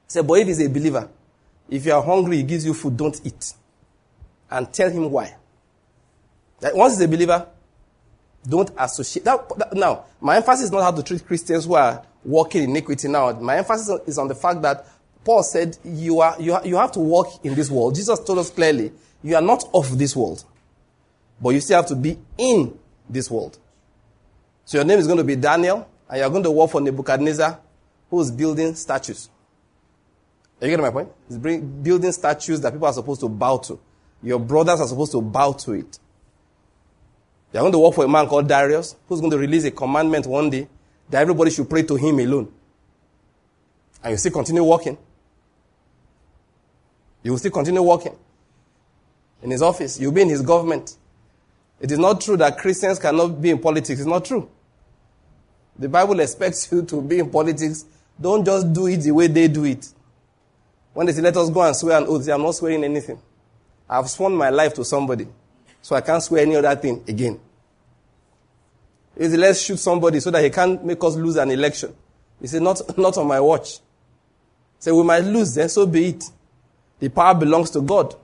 Say, 0.07 0.21
but 0.21 0.35
if 0.35 0.49
he's 0.49 0.61
a 0.61 0.69
believer, 0.69 1.09
if 1.71 1.87
you 1.87 1.93
are 1.93 2.03
hungry, 2.03 2.39
he 2.39 2.43
gives 2.43 2.67
you 2.67 2.75
food, 2.75 2.97
don't 2.97 3.19
eat. 3.25 3.55
And 4.51 4.71
tell 4.73 4.91
him 4.91 5.11
why. 5.11 5.37
That 6.61 6.77
once 6.77 6.95
he's 6.95 7.05
a 7.05 7.09
believer, 7.09 7.47
don't 8.49 8.71
associate. 8.79 9.25
That, 9.25 9.49
that, 9.59 9.75
now, 9.75 10.05
my 10.21 10.37
emphasis 10.37 10.67
is 10.67 10.73
not 10.73 10.83
how 10.83 10.93
to 10.93 11.03
treat 11.03 11.27
Christians 11.27 11.67
who 11.67 11.75
are 11.75 12.05
walking 12.25 12.65
in 12.65 12.71
iniquity 12.71 13.09
now. 13.09 13.33
My 13.33 13.59
emphasis 13.59 14.01
is 14.07 14.19
on 14.19 14.29
the 14.29 14.35
fact 14.35 14.63
that 14.63 14.87
Paul 15.25 15.43
said 15.43 15.77
you, 15.85 16.21
are, 16.21 16.37
you, 16.41 16.57
you 16.65 16.77
have 16.77 16.93
to 16.93 17.01
walk 17.01 17.45
in 17.45 17.55
this 17.55 17.71
world. 17.71 17.95
Jesus 17.95 18.19
told 18.21 18.39
us 18.39 18.51
clearly, 18.51 18.93
you 19.23 19.37
are 19.37 19.43
not 19.43 19.65
of 19.75 19.99
this 19.99 20.17
world. 20.17 20.45
But 21.41 21.51
you 21.51 21.61
still 21.61 21.77
have 21.77 21.87
to 21.89 21.97
be 21.97 22.19
in 22.39 22.79
this 23.09 23.31
world. 23.31 23.59
So 24.65 24.79
your 24.79 24.85
name 24.85 24.99
is 24.99 25.07
going 25.07 25.19
to 25.19 25.25
be 25.25 25.37
Daniel, 25.37 25.89
and 26.09 26.19
you're 26.19 26.31
going 26.31 26.43
to 26.43 26.51
work 26.51 26.71
for 26.71 26.81
Nebuchadnezzar, 26.81 27.59
who's 28.09 28.31
building 28.31 28.75
statues. 28.75 29.29
Are 30.61 30.67
you 30.67 30.71
getting 30.71 30.85
my 30.85 30.91
point? 30.91 31.09
He's 31.29 31.39
building 31.39 32.13
statues 32.13 32.61
that 32.61 32.73
people 32.73 32.87
are 32.87 32.93
supposed 32.93 33.21
to 33.21 33.29
bow 33.29 33.59
to. 33.59 33.81
Your 34.23 34.39
brothers 34.39 34.81
are 34.81 34.87
supposed 34.87 35.13
to 35.13 35.23
bow 35.23 35.53
to 35.53 35.73
it. 35.73 35.99
You're 37.53 37.63
going 37.63 37.73
to 37.73 37.79
work 37.79 37.95
for 37.95 38.05
a 38.05 38.09
man 38.09 38.27
called 38.27 38.49
Darius, 38.49 38.97
who's 39.09 39.21
going 39.21 39.33
to 39.33 39.39
release 39.39 39.65
a 39.65 39.71
commandment 39.71 40.27
one 40.27 40.51
day 40.51 40.69
that 41.09 41.23
everybody 41.23 41.51
should 41.51 41.69
pray 41.69 41.83
to 41.83 41.97
him 41.97 42.19
alone. 42.21 42.53
And 44.03 44.13
you 44.13 44.17
still 44.17 44.33
continue 44.33 44.63
working. 44.63 44.97
You 47.23 47.33
will 47.33 47.39
still 47.39 47.51
continue 47.51 47.83
working. 47.83 48.17
In 49.43 49.51
his 49.51 49.63
office, 49.63 49.99
you'll 49.99 50.13
be 50.13 50.23
in 50.23 50.29
his 50.29 50.43
government. 50.43 50.97
It 51.81 51.91
is 51.91 51.99
not 51.99 52.21
true 52.21 52.37
that 52.37 52.59
Christians 52.59 52.99
cannot 52.99 53.41
be 53.41 53.51
in 53.51 53.59
politics. 53.59 54.01
It's 54.01 54.07
not 54.07 54.25
true. 54.25 54.49
The 55.79 55.89
Bible 55.89 56.21
expects 56.21 56.71
you 56.71 56.83
to 56.83 57.01
be 57.03 57.19
in 57.19 57.31
politics. 57.31 57.85
Don't 58.21 58.45
just 58.45 58.73
do 58.73 58.87
it 58.87 58.99
the 58.99 59.11
way 59.13 59.27
they 59.27 59.49
do 59.49 59.65
it. 59.65 59.89
When 60.93 61.07
they 61.07 61.13
say, 61.13 61.23
let 61.23 61.37
us 61.37 61.49
go 61.51 61.63
and 61.63 61.75
swear 61.75 61.99
an 61.99 62.07
oath, 62.07 62.25
say, 62.25 62.33
I'm 62.33 62.43
not 62.43 62.55
swearing 62.55 62.85
anything. 62.85 63.19
I've 63.89 64.09
sworn 64.09 64.35
my 64.35 64.51
life 64.51 64.75
to 64.75 64.85
somebody, 64.85 65.27
so 65.83 65.97
I 65.97 66.01
can't 66.01 66.23
swear 66.23 66.43
any 66.43 66.57
other 66.57 66.75
thing 66.77 67.05
again. 67.09 67.41
He 69.17 69.29
said, 69.29 69.39
let's 69.39 69.61
shoot 69.61 69.79
somebody 69.79 70.21
so 70.21 70.31
that 70.31 70.43
he 70.43 70.51
can't 70.51 70.85
make 70.85 71.03
us 71.03 71.17
lose 71.17 71.37
an 71.37 71.51
election. 71.51 71.95
He 72.41 72.47
said, 72.47 72.63
not, 72.63 72.81
not 72.99 73.17
on 73.19 73.27
my 73.27 73.41
watch. 73.41 73.75
He 73.75 73.81
said, 74.81 74.95
we 74.95 75.03
might 75.03 75.25
lose, 75.25 75.55
then 75.55 75.69
so 75.69 75.87
be 75.87 76.11
it. 76.11 76.25
The 76.99 77.09
power 77.09 77.35
belongs 77.35 77.71
to 77.71 77.81
God. 77.81 78.15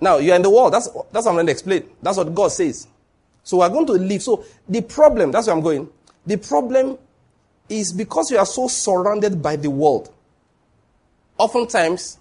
Now, 0.00 0.18
you're 0.18 0.36
in 0.36 0.42
the 0.42 0.50
world. 0.50 0.72
That's, 0.72 0.88
that's 0.88 1.24
what 1.24 1.28
I'm 1.28 1.34
going 1.34 1.46
to 1.46 1.52
explain. 1.52 1.84
That's 2.02 2.18
what 2.18 2.34
God 2.34 2.48
says. 2.48 2.86
So 3.42 3.58
we're 3.58 3.68
going 3.68 3.86
to 3.86 3.92
live. 3.92 4.22
So 4.22 4.44
the 4.68 4.82
problem, 4.82 5.30
that's 5.30 5.46
where 5.46 5.56
I'm 5.56 5.62
going. 5.62 5.88
The 6.26 6.36
problem 6.36 6.98
is 7.68 7.92
because 7.92 8.30
you 8.30 8.38
are 8.38 8.46
so 8.46 8.68
surrounded 8.68 9.40
by 9.40 9.56
the 9.56 9.70
world. 9.70 10.12
Oftentimes, 11.38 12.18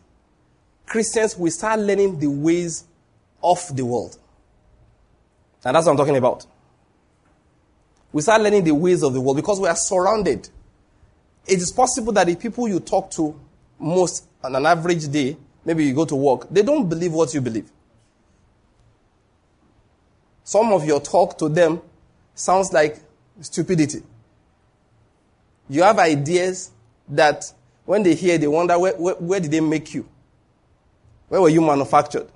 Christians 0.86 1.38
will 1.38 1.52
start 1.52 1.80
learning 1.80 2.20
the 2.20 2.28
ways 2.28 2.86
of 3.44 3.76
the 3.76 3.86
world. 3.86 4.18
And 5.64 5.76
that's 5.76 5.86
what 5.86 5.94
I'm 5.94 5.98
talking 5.98 6.18
about. 6.18 6.46
We 8.12 8.22
start 8.22 8.42
learning 8.42 8.64
the 8.64 8.74
ways 8.74 9.04
of 9.04 9.14
the 9.14 9.22
world 9.22 9.38
because 9.38 9.60
we 9.60 9.68
are 9.68 9.76
surrounded. 9.76 10.48
It 11.48 11.60
is 11.60 11.72
possible 11.72 12.14
that 12.14 12.28
the 12.28 12.36
people 12.36 12.68
you 12.68 12.80
talk 12.80 13.12
to 13.12 13.40
most 13.80 14.26
on 14.44 14.56
an 14.56 14.66
average 14.66 15.12
day 15.12 15.38
maybe 15.66 15.84
you 15.84 15.94
go 15.94 16.06
to 16.06 16.16
work, 16.16 16.48
they 16.50 16.62
don't 16.62 16.88
believe 16.88 17.12
what 17.12 17.34
you 17.34 17.42
believe. 17.42 17.70
Some 20.44 20.72
of 20.72 20.86
your 20.86 21.02
talk 21.02 21.38
to 21.40 21.50
them 21.50 21.82
sounds 22.36 22.72
like 22.72 23.00
stupidity. 23.42 24.04
You 25.68 25.82
have 25.82 25.98
ideas 25.98 26.72
that 27.10 27.52
when 27.86 28.04
they 28.04 28.14
hear, 28.14 28.38
they 28.38 28.48
wonder 28.48 28.78
where, 28.78 28.94
where, 28.94 29.16
where 29.16 29.40
did 29.40 29.52
they 29.52 29.60
make 29.60 29.94
you? 29.96 30.08
Where 31.28 31.42
were 31.42 31.50
you 31.50 31.62
manufactured? 31.62 32.28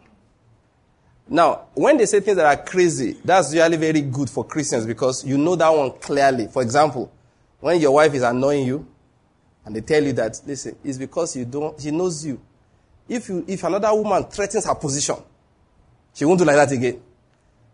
Now, 1.27 1.67
when 1.75 1.98
they 1.98 2.08
say 2.08 2.22
things 2.22 2.38
that 2.38 2.46
are 2.46 2.63
crazy, 2.63 3.17
that's 3.24 3.53
usually 3.53 3.77
very 3.77 4.01
good 4.01 4.29
for 4.29 4.43
Christians 4.43 4.86
because 4.88 5.24
you 5.24 5.38
know 5.38 5.55
that 5.55 5.69
one 5.69 5.91
clearly. 5.91 6.48
For 6.48 6.63
example, 6.63 7.12
when 7.60 7.79
your 7.79 7.91
wife 7.91 8.13
is 8.15 8.24
annoying 8.24 8.65
you 8.65 8.88
and 9.63 9.75
they 9.75 9.81
tell 9.81 10.03
you 10.03 10.13
that, 10.13 10.41
listen, 10.48 10.75
it's 10.84 10.98
because 10.98 11.36
you 11.36 11.46
don't, 11.46 11.79
she 11.79 11.91
knows 11.91 12.25
you. 12.25 12.41
If, 13.08 13.29
you, 13.29 13.46
if 13.48 13.63
another 13.63 13.93
woman 13.93 14.24
threatens 14.25 14.65
her 14.65 14.74
position, 14.75 15.17
she 16.13 16.25
won't 16.25 16.39
do 16.39 16.46
like 16.46 16.55
that 16.55 16.72
again. 16.72 17.00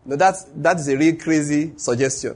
No, 0.06 0.18
that's, 0.18 0.44
that 0.56 0.78
is 0.78 0.88
a 0.90 0.98
real 0.98 1.16
crazy 1.16 1.74
suggestion. 1.78 2.36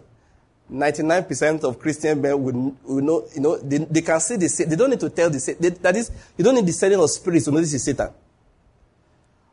99% 0.71 1.63
of 1.63 1.79
Christian 1.79 2.21
men 2.21 2.41
would, 2.41 2.55
would 2.55 3.03
know, 3.03 3.25
you 3.35 3.41
know, 3.41 3.57
they, 3.57 3.77
they 3.79 4.01
can 4.01 4.19
see 4.19 4.35
the 4.37 4.65
They 4.67 4.75
don't 4.75 4.91
need 4.91 4.99
to 4.99 5.09
tell 5.09 5.29
the 5.29 5.57
they, 5.59 5.69
that 5.69 5.95
is, 5.95 6.11
you 6.37 6.43
don't 6.43 6.55
need 6.55 6.65
the 6.65 6.71
sending 6.71 6.99
of 6.99 7.09
spirits 7.09 7.45
to 7.45 7.51
know 7.51 7.59
this 7.59 7.73
is 7.73 7.83
Satan. 7.83 8.09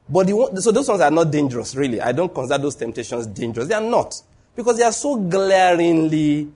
But 0.09 0.27
the, 0.27 0.61
so 0.61 0.71
those 0.71 0.89
ones 0.89 1.01
are 1.01 1.11
not 1.11 1.31
dangerous, 1.31 1.75
really. 1.75 2.01
I 2.01 2.13
don't 2.13 2.33
consider 2.33 2.63
those 2.63 2.77
temptations 2.77 3.27
dangerous. 3.27 3.69
They 3.69 3.75
are 3.75 3.81
not. 3.81 4.21
Because 4.55 4.79
they 4.79 4.85
are 4.85 4.93
so 4.93 5.17
glaringly, 5.17 6.49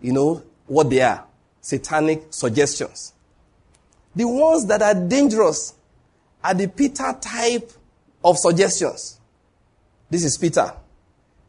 you 0.00 0.12
know, 0.12 0.42
what 0.66 0.90
they 0.90 1.00
are. 1.00 1.24
Satanic 1.60 2.24
suggestions. 2.30 3.14
The 4.14 4.26
ones 4.26 4.66
that 4.66 4.82
are 4.82 4.94
dangerous 4.94 5.74
are 6.44 6.54
the 6.54 6.68
Peter 6.68 7.16
type 7.20 7.70
of 8.24 8.38
suggestions. 8.38 9.18
This 10.10 10.24
is 10.24 10.36
Peter. 10.36 10.72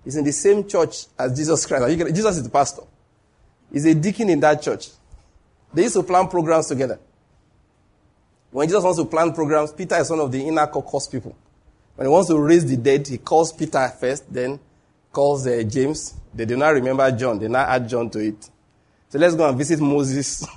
He's 0.04 0.16
in 0.16 0.24
the 0.24 0.32
same 0.32 0.68
church 0.68 1.06
as 1.18 1.38
Jesus 1.38 1.66
Christ. 1.66 1.98
Jesus 2.16 2.38
is 2.38 2.44
the 2.44 2.50
pastor. 2.50 2.84
He's 3.72 3.86
a 3.86 3.94
deacon 3.94 4.30
in 4.30 4.40
that 4.40 4.62
church. 4.62 4.90
They 5.74 5.84
used 5.84 5.96
to 5.96 6.04
plan 6.04 6.28
programs 6.28 6.68
together. 6.68 7.00
When 8.52 8.68
Jesus 8.68 8.84
wants 8.84 8.98
to 8.98 9.06
plan 9.06 9.34
programs, 9.34 9.72
Peter 9.72 9.98
is 9.98 10.10
one 10.10 10.20
of 10.20 10.32
the 10.32 10.42
inner 10.42 10.66
caucus 10.66 11.08
people. 11.08 11.36
When 12.00 12.08
he 12.08 12.14
wants 12.14 12.30
to 12.30 12.40
raise 12.40 12.66
the 12.66 12.78
dead, 12.78 13.06
he 13.10 13.18
calls 13.18 13.52
Peter 13.52 13.86
first, 13.90 14.34
then 14.34 14.58
calls 15.12 15.46
uh, 15.46 15.62
James. 15.64 16.14
They 16.34 16.46
do 16.46 16.56
not 16.56 16.70
remember 16.70 17.12
John. 17.12 17.40
They 17.40 17.50
now 17.50 17.66
add 17.66 17.90
John 17.90 18.10
to 18.12 18.20
it. 18.20 18.50
So 19.10 19.20
let's 19.20 19.36
go 19.36 19.50
and 19.50 19.58
visit 19.58 19.82
Moses 19.82 20.48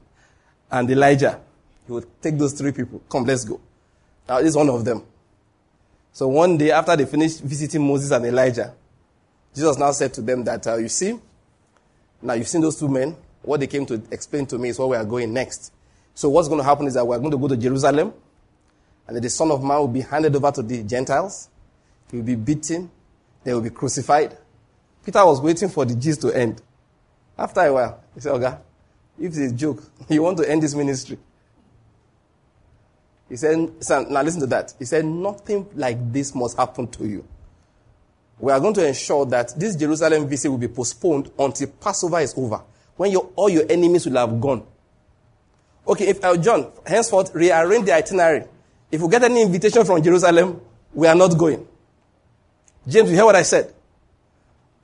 and 0.72 0.90
Elijah. 0.90 1.38
He 1.86 1.92
would 1.92 2.20
take 2.20 2.36
those 2.36 2.54
three 2.54 2.72
people. 2.72 3.00
Come, 3.08 3.22
let's 3.22 3.44
go. 3.44 3.60
Now, 4.28 4.40
this 4.40 4.48
is 4.48 4.56
one 4.56 4.68
of 4.68 4.84
them. 4.84 5.04
So 6.12 6.26
one 6.26 6.58
day 6.58 6.72
after 6.72 6.96
they 6.96 7.06
finished 7.06 7.42
visiting 7.42 7.86
Moses 7.86 8.10
and 8.10 8.26
Elijah, 8.26 8.74
Jesus 9.54 9.78
now 9.78 9.92
said 9.92 10.12
to 10.14 10.22
them 10.22 10.42
that, 10.42 10.66
uh, 10.66 10.74
you 10.78 10.88
see, 10.88 11.16
now 12.20 12.32
you've 12.32 12.48
seen 12.48 12.62
those 12.62 12.80
two 12.80 12.88
men. 12.88 13.16
What 13.42 13.60
they 13.60 13.68
came 13.68 13.86
to 13.86 14.02
explain 14.10 14.44
to 14.46 14.58
me 14.58 14.70
is 14.70 14.78
where 14.80 14.88
we 14.88 14.96
are 14.96 15.04
going 15.04 15.32
next. 15.32 15.72
So 16.14 16.30
what's 16.30 16.48
going 16.48 16.58
to 16.58 16.64
happen 16.64 16.88
is 16.88 16.94
that 16.94 17.06
we're 17.06 17.20
going 17.20 17.30
to 17.30 17.38
go 17.38 17.46
to 17.46 17.56
Jerusalem, 17.56 18.12
and 19.06 19.16
that 19.16 19.20
the 19.20 19.30
Son 19.30 19.50
of 19.50 19.62
Man 19.62 19.78
will 19.78 19.88
be 19.88 20.00
handed 20.00 20.34
over 20.34 20.50
to 20.52 20.62
the 20.62 20.82
Gentiles. 20.82 21.48
He 22.10 22.16
will 22.16 22.24
be 22.24 22.36
beaten. 22.36 22.90
They 23.42 23.52
will 23.52 23.60
be 23.60 23.70
crucified. 23.70 24.36
Peter 25.04 25.24
was 25.24 25.40
waiting 25.40 25.68
for 25.68 25.84
the 25.84 25.94
gist 25.94 26.22
to 26.22 26.32
end. 26.32 26.62
After 27.36 27.60
a 27.60 27.72
while, 27.72 28.00
he 28.14 28.20
said, 28.20 28.32
Okay, 28.32 28.56
if 29.18 29.26
it's 29.26 29.38
a 29.38 29.52
joke, 29.52 29.82
you 30.08 30.22
want 30.22 30.38
to 30.38 30.50
end 30.50 30.62
this 30.62 30.74
ministry. 30.74 31.18
He 33.28 33.36
said, 33.36 33.58
now 34.10 34.22
listen 34.22 34.40
to 34.40 34.46
that. 34.48 34.74
He 34.78 34.84
said, 34.84 35.04
nothing 35.04 35.66
like 35.74 36.12
this 36.12 36.34
must 36.34 36.56
happen 36.56 36.86
to 36.88 37.06
you. 37.06 37.26
We 38.38 38.52
are 38.52 38.60
going 38.60 38.74
to 38.74 38.86
ensure 38.86 39.24
that 39.26 39.58
this 39.58 39.76
Jerusalem 39.76 40.28
visit 40.28 40.50
will 40.50 40.58
be 40.58 40.68
postponed 40.68 41.30
until 41.38 41.68
Passover 41.68 42.20
is 42.20 42.34
over, 42.36 42.60
when 42.96 43.10
your, 43.10 43.30
all 43.36 43.48
your 43.48 43.64
enemies 43.70 44.06
will 44.06 44.16
have 44.16 44.40
gone. 44.40 44.66
Okay, 45.86 46.08
if 46.08 46.24
uh, 46.24 46.36
John, 46.36 46.70
henceforth, 46.86 47.34
rearrange 47.34 47.86
the 47.86 47.94
itinerary. 47.94 48.44
If 48.94 49.00
we 49.00 49.08
get 49.08 49.24
any 49.24 49.42
invitation 49.42 49.84
from 49.84 50.00
Jerusalem, 50.00 50.60
we 50.94 51.08
are 51.08 51.16
not 51.16 51.36
going. 51.36 51.66
James, 52.86 53.10
you 53.10 53.16
hear 53.16 53.24
what 53.24 53.34
I 53.34 53.42
said? 53.42 53.74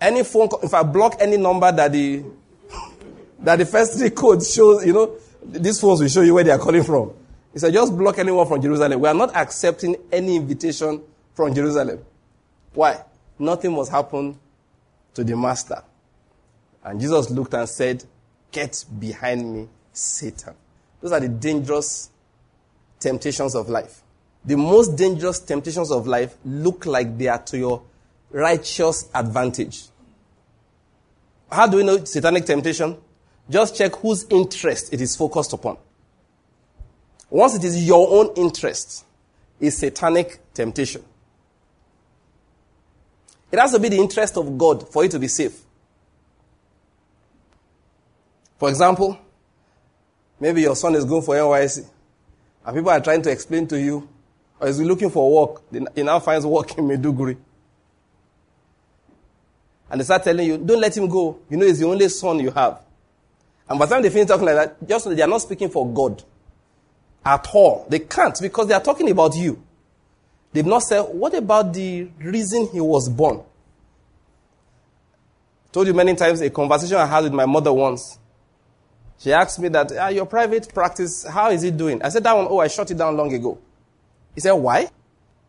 Any 0.01 0.25
phone 0.25 0.49
call, 0.49 0.59
if 0.65 0.75
I 0.75 0.83
block 0.83 1.19
any 1.21 1.37
number 1.37 1.71
that 1.71 1.93
the 1.93 2.25
that 3.39 3.55
the 3.55 3.67
first 3.67 3.97
three 3.97 4.11
codes 4.11 4.53
shows, 4.53 4.85
you 4.85 4.93
know, 4.93 5.17
these 5.45 5.81
phones 5.81 6.01
will 6.01 6.09
show 6.09 6.23
you 6.23 6.35
where 6.35 6.43
they 6.43 6.51
are 6.51 6.59
calling 6.59 6.83
from. 6.83 7.13
He 7.53 7.61
said, 7.61 7.73
just 7.73 7.97
block 7.97 8.19
anyone 8.19 8.49
from 8.49 8.61
Jerusalem. 8.61 8.99
We 9.01 9.09
are 9.09 9.15
not 9.15 9.37
accepting 9.37 9.95
any 10.11 10.35
invitation 10.35 11.03
from 11.35 11.55
Jerusalem. 11.55 12.05
Why? 12.75 13.05
Nothing 13.39 13.77
must 13.77 13.93
happen 13.93 14.37
to 15.15 15.23
the 15.23 15.37
master. 15.37 15.85
And 16.83 17.01
Jesus 17.01 17.31
looked 17.31 17.55
and 17.55 17.69
said, 17.69 18.03
Get 18.51 18.85
behind 18.99 19.55
me, 19.55 19.69
Satan. 19.93 20.55
Those 21.01 21.13
are 21.13 21.21
the 21.21 21.29
dangerous 21.29 22.11
temptations 23.01 23.55
of 23.55 23.69
life. 23.69 24.03
The 24.45 24.57
most 24.57 24.97
dangerous 24.97 25.41
temptations 25.41 25.91
of 25.91 26.07
life 26.07 26.37
look 26.45 26.87
like 26.87 27.19
they 27.19 27.29
are 27.29 27.43
to 27.43 27.59
your 27.59 27.83
righteous 28.31 29.09
advantage. 29.15 29.85
How 31.51 31.67
do 31.67 31.79
we 31.79 31.85
know 31.85 32.05
satanic 32.05 32.47
temptation? 32.47 32.97
Just 33.49 33.77
check 33.77 33.97
whose 33.97 34.25
interest 34.31 34.93
it 34.93 35.01
is 35.01 35.17
focused 35.17 35.53
upon. 35.53 35.77
Once 37.29 37.57
it 37.57 37.65
is 37.65 37.85
your 37.87 38.09
own 38.09 38.33
interest, 38.37 39.05
it's 39.61 39.79
satanic 39.79 40.41
temptation. 40.55 41.03
It 43.51 43.59
has 43.59 43.73
to 43.73 43.81
be 43.81 43.89
the 43.89 43.99
interest 43.99 44.37
of 44.37 44.57
God 44.57 44.89
for 44.89 45.03
you 45.03 45.09
to 45.11 45.19
be 45.19 45.27
safe. 45.29 45.61
For 48.59 48.69
example, 48.69 49.19
maybe 50.39 50.63
your 50.63 50.77
son 50.77 50.95
is 50.95 51.05
going 51.05 51.23
for 51.23 51.35
NYSC, 51.35 51.85
and 52.65 52.77
people 52.77 52.91
are 52.91 53.01
trying 53.01 53.23
to 53.23 53.31
explain 53.31 53.67
to 53.69 53.81
you, 53.81 54.09
or 54.61 54.69
is 54.69 54.79
he 54.79 54.85
looking 54.85 55.11
for 55.11 55.49
work, 55.49 55.63
he 55.95 56.03
now 56.03 56.19
finds 56.19 56.45
work 56.45 56.77
in 56.77 56.85
Maiduguri. 56.85 57.37
And 59.91 60.01
they 60.01 60.05
start 60.05 60.23
telling 60.23 60.47
you, 60.47 60.59
don't 60.59 60.81
let 60.81 60.97
him 60.97 61.09
go. 61.09 61.41
You 61.49 61.57
know, 61.57 61.67
he's 61.67 61.81
the 61.81 61.87
only 61.87 62.09
son 62.09 62.39
you 62.39 62.51
have. 62.51 62.81
And 63.69 63.79
by 63.79 63.87
the 63.87 63.95
time 63.95 64.03
they 64.03 64.11
finish 64.11 64.29
talking 64.29 64.47
like 64.47 64.55
that, 64.57 64.89
just 64.89 65.09
they 65.09 65.23
are 65.23 65.29
not 65.29 65.43
speaking 65.43 65.69
for 65.69 65.89
God 65.93 66.23
at 67.25 67.49
all. 67.53 67.87
They 67.89 68.01
can't 68.01 68.39
because 68.41 68.69
they 68.69 68.75
are 68.75 68.83
talking 68.83 69.11
about 69.11 69.35
you. 69.35 69.63
They've 70.53 70.67
not 70.67 70.83
said, 70.83 71.03
what 71.03 71.35
about 71.35 71.73
the 71.73 72.11
reason 72.19 72.69
he 72.73 72.81
was 72.81 73.09
born? 73.09 73.43
Told 75.73 75.87
you 75.87 75.95
many 75.95 76.15
times 76.17 76.41
a 76.41 76.51
conversation 76.51 76.97
I 76.97 77.07
had 77.07 77.25
with 77.25 77.33
my 77.33 77.47
mother 77.47 77.73
once. 77.73 78.19
She 79.21 79.35
asked 79.35 79.59
me 79.59 79.69
that, 79.69 79.93
ah, 79.99 80.09
your 80.09 80.25
private 80.25 80.73
practice, 80.73 81.27
how 81.27 81.51
is 81.51 81.63
it 81.63 81.77
doing? 81.77 82.03
I 82.03 82.09
said, 82.09 82.25
that 82.25 82.35
one, 82.35 82.47
oh, 82.49 82.59
I 82.59 82.69
shut 82.69 82.91
it 82.91 82.97
down 82.97 83.19
long 83.19 83.31
ago. 83.35 83.59
He 84.35 84.41
said, 84.41 84.53
why? 84.53 84.89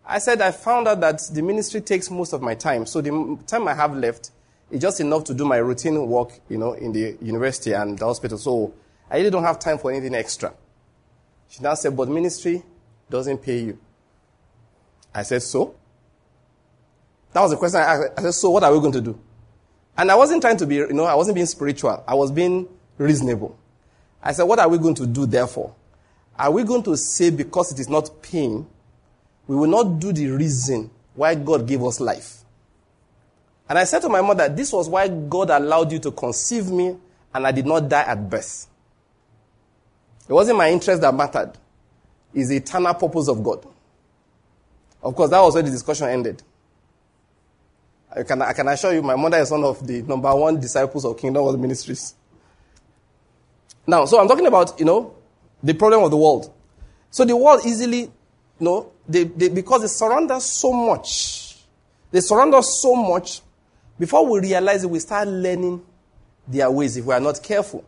I 0.06 0.20
said, 0.20 0.42
I 0.42 0.52
found 0.52 0.90
out 0.90 1.00
that 1.00 1.22
the 1.32 1.42
ministry 1.42 1.80
takes 1.80 2.12
most 2.12 2.34
of 2.34 2.42
my 2.42 2.54
time. 2.54 2.86
So 2.86 3.00
the 3.00 3.40
time 3.48 3.70
I 3.70 3.74
have 3.74 3.96
left 3.96 4.32
is 4.70 4.82
just 4.82 5.00
enough 5.00 5.24
to 5.26 5.34
do 5.34 5.46
my 5.46 5.56
routine 5.56 6.06
work, 6.10 6.32
you 6.50 6.58
know, 6.58 6.74
in 6.74 6.92
the 6.92 7.18
university 7.22 7.72
and 7.72 7.98
the 7.98 8.04
hospital. 8.04 8.38
So 8.38 8.74
I 9.10 9.18
really 9.18 9.30
don't 9.30 9.44
have 9.44 9.58
time 9.58 9.78
for 9.78 9.90
anything 9.90 10.16
extra. 10.16 10.54
She 11.48 11.64
now 11.64 11.76
said, 11.76 11.96
but 11.96 12.10
ministry 12.10 12.64
doesn't 13.10 13.38
pay 13.38 13.60
you. 13.60 13.80
I 15.16 15.24
said, 15.24 15.44
so? 15.44 15.76
That 17.32 17.40
was 17.40 17.52
the 17.52 17.58
question 17.58 17.80
I 17.80 17.84
asked. 17.84 18.14
I 18.18 18.22
said, 18.24 18.34
so 18.34 18.50
what 18.50 18.64
are 18.66 18.74
we 18.74 18.82
going 18.82 18.92
to 18.94 19.02
do? 19.02 19.18
And 19.98 20.12
I 20.12 20.16
wasn't 20.16 20.42
trying 20.42 20.58
to 20.58 20.66
be, 20.66 20.76
you 20.76 20.92
know, 20.92 21.06
I 21.06 21.16
wasn't 21.16 21.36
being 21.36 21.48
spiritual. 21.48 22.04
I 22.06 22.16
was 22.16 22.32
being 22.32 22.68
reasonable. 22.98 23.58
I 24.24 24.34
said, 24.34 24.44
what 24.44 24.60
are 24.60 24.70
we 24.70 24.78
going 24.78 24.96
to 24.96 25.08
do 25.08 25.26
therefore? 25.26 25.74
Are 26.38 26.52
we 26.52 26.64
going 26.64 26.84
to 26.84 26.96
say 26.98 27.30
because 27.30 27.72
it 27.72 27.80
is 27.80 27.90
not 27.90 28.22
pain, 28.22 28.66
we 29.48 29.56
will 29.56 29.68
not 29.68 30.00
do 30.00 30.12
the 30.14 30.28
reason 30.28 30.90
why 31.16 31.36
God 31.36 31.68
gave 31.68 31.84
us 31.84 32.00
life? 32.00 32.44
And 33.68 33.80
I 33.80 33.86
said 33.86 34.02
to 34.02 34.10
my 34.10 34.22
mother, 34.22 34.50
this 34.50 34.74
was 34.74 34.90
why 34.90 35.08
God 35.08 35.50
allowed 35.50 35.92
you 35.92 36.00
to 36.00 36.12
conceive 36.12 36.70
me 36.70 36.98
and 37.34 37.48
I 37.48 37.52
did 37.52 37.66
not 37.66 37.88
die 37.88 38.04
at 38.04 38.30
birth. 38.30 38.68
It 40.28 40.34
wasn't 40.34 40.58
my 40.58 40.70
interest 40.70 41.02
that 41.02 41.14
mattered. 41.14 41.54
It's 42.34 42.50
the 42.50 42.58
eternal 42.58 42.94
purpose 42.94 43.28
of 43.28 43.44
God. 43.44 43.66
Of 45.02 45.16
course, 45.16 45.30
that 45.32 45.42
was 45.42 45.54
where 45.54 45.64
the 45.64 45.72
discussion 45.72 46.08
ended. 46.08 46.44
I 48.16 48.24
can, 48.24 48.42
I 48.42 48.54
can 48.54 48.68
assure 48.68 48.94
you, 48.94 49.02
my 49.02 49.16
mother 49.16 49.38
is 49.38 49.52
one 49.52 49.64
of 49.64 49.86
the 49.86 50.02
number 50.02 50.34
one 50.36 50.60
disciples 50.60 51.06
of 51.06 51.18
Kingdom 51.18 51.44
World 51.44 51.60
Ministries. 51.60 52.14
Now, 53.88 54.06
so 54.06 54.20
I'm 54.20 54.28
talking 54.28 54.46
about, 54.48 54.80
you 54.80 54.86
know, 54.86 55.16
the 55.64 55.74
problem 55.74 56.04
of 56.04 56.12
the 56.12 56.18
world. 56.18 56.54
So 57.10 57.26
the 57.26 57.36
world 57.36 57.62
easily, 57.66 58.02
you 58.02 58.12
know, 58.60 58.92
they, 59.08 59.26
they, 59.26 59.50
because 59.50 59.82
they 59.82 59.88
surround 59.88 60.32
us 60.32 60.50
so 60.50 60.72
much, 60.72 61.58
they 62.12 62.22
surround 62.22 62.54
us 62.54 62.82
so 62.82 62.96
much, 62.96 63.42
before 64.00 64.26
we 64.26 64.40
realize 64.40 64.84
it, 64.84 64.90
we 64.90 65.00
start 65.00 65.28
learning 65.28 65.82
their 66.48 66.70
ways 66.72 66.98
if 66.98 67.06
we 67.06 67.14
are 67.14 67.20
not 67.20 67.42
careful. 67.44 67.84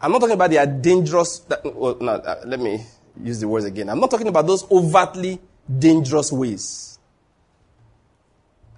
I'm 0.00 0.12
not 0.12 0.20
talking 0.20 0.34
about 0.34 0.50
their 0.50 0.66
dangerous. 0.66 1.44
Well, 1.64 1.96
no, 2.00 2.12
uh, 2.12 2.42
let 2.44 2.60
me 2.60 2.84
use 3.22 3.40
the 3.40 3.48
words 3.48 3.64
again. 3.64 3.88
I'm 3.88 3.98
not 3.98 4.10
talking 4.10 4.28
about 4.28 4.46
those 4.46 4.70
overtly 4.70 5.40
dangerous 5.78 6.30
ways. 6.30 6.98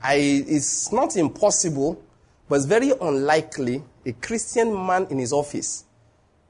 I, 0.03 0.15
it's 0.15 0.93
not 0.93 1.17
impossible, 1.17 2.00
but 2.49 2.57
it's 2.57 2.64
very 2.64 2.93
unlikely 3.00 3.83
a 4.07 4.12
Christian 4.12 4.73
man 4.87 5.07
in 5.11 5.19
his 5.19 5.33
office 5.33 5.85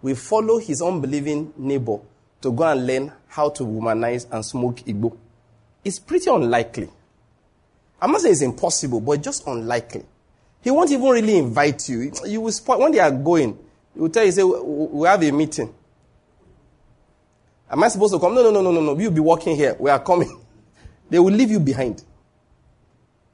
will 0.00 0.14
follow 0.14 0.58
his 0.58 0.80
unbelieving 0.80 1.52
neighbor 1.56 1.98
to 2.40 2.52
go 2.52 2.64
and 2.64 2.86
learn 2.86 3.12
how 3.26 3.48
to 3.50 3.64
womanize 3.64 4.26
and 4.30 4.44
smoke 4.44 4.76
Igbo. 4.86 5.16
It's 5.84 5.98
pretty 5.98 6.30
unlikely. 6.30 6.88
I'm 8.00 8.12
not 8.12 8.20
saying 8.20 8.32
it's 8.32 8.42
impossible, 8.42 9.00
but 9.00 9.22
just 9.22 9.46
unlikely. 9.46 10.04
He 10.62 10.70
won't 10.70 10.90
even 10.90 11.08
really 11.08 11.36
invite 11.38 11.88
you. 11.88 12.12
You 12.24 12.40
will 12.42 12.52
spoil, 12.52 12.80
when 12.80 12.92
they 12.92 13.00
are 13.00 13.10
going, 13.10 13.58
he 13.94 14.00
will 14.00 14.08
tell 14.08 14.24
you, 14.24 14.32
say, 14.32 14.44
we 14.44 15.06
have 15.08 15.22
a 15.22 15.30
meeting. 15.32 15.74
Am 17.70 17.82
I 17.82 17.88
supposed 17.88 18.14
to 18.14 18.20
come? 18.20 18.34
No, 18.34 18.42
no, 18.42 18.50
no, 18.50 18.62
no, 18.62 18.70
no, 18.70 18.80
no. 18.80 18.98
You'll 18.98 19.10
be 19.12 19.20
walking 19.20 19.56
here. 19.56 19.76
We 19.78 19.90
are 19.90 20.00
coming. 20.02 20.40
They 21.10 21.18
will 21.18 21.32
leave 21.32 21.50
you 21.50 21.58
behind. 21.58 22.04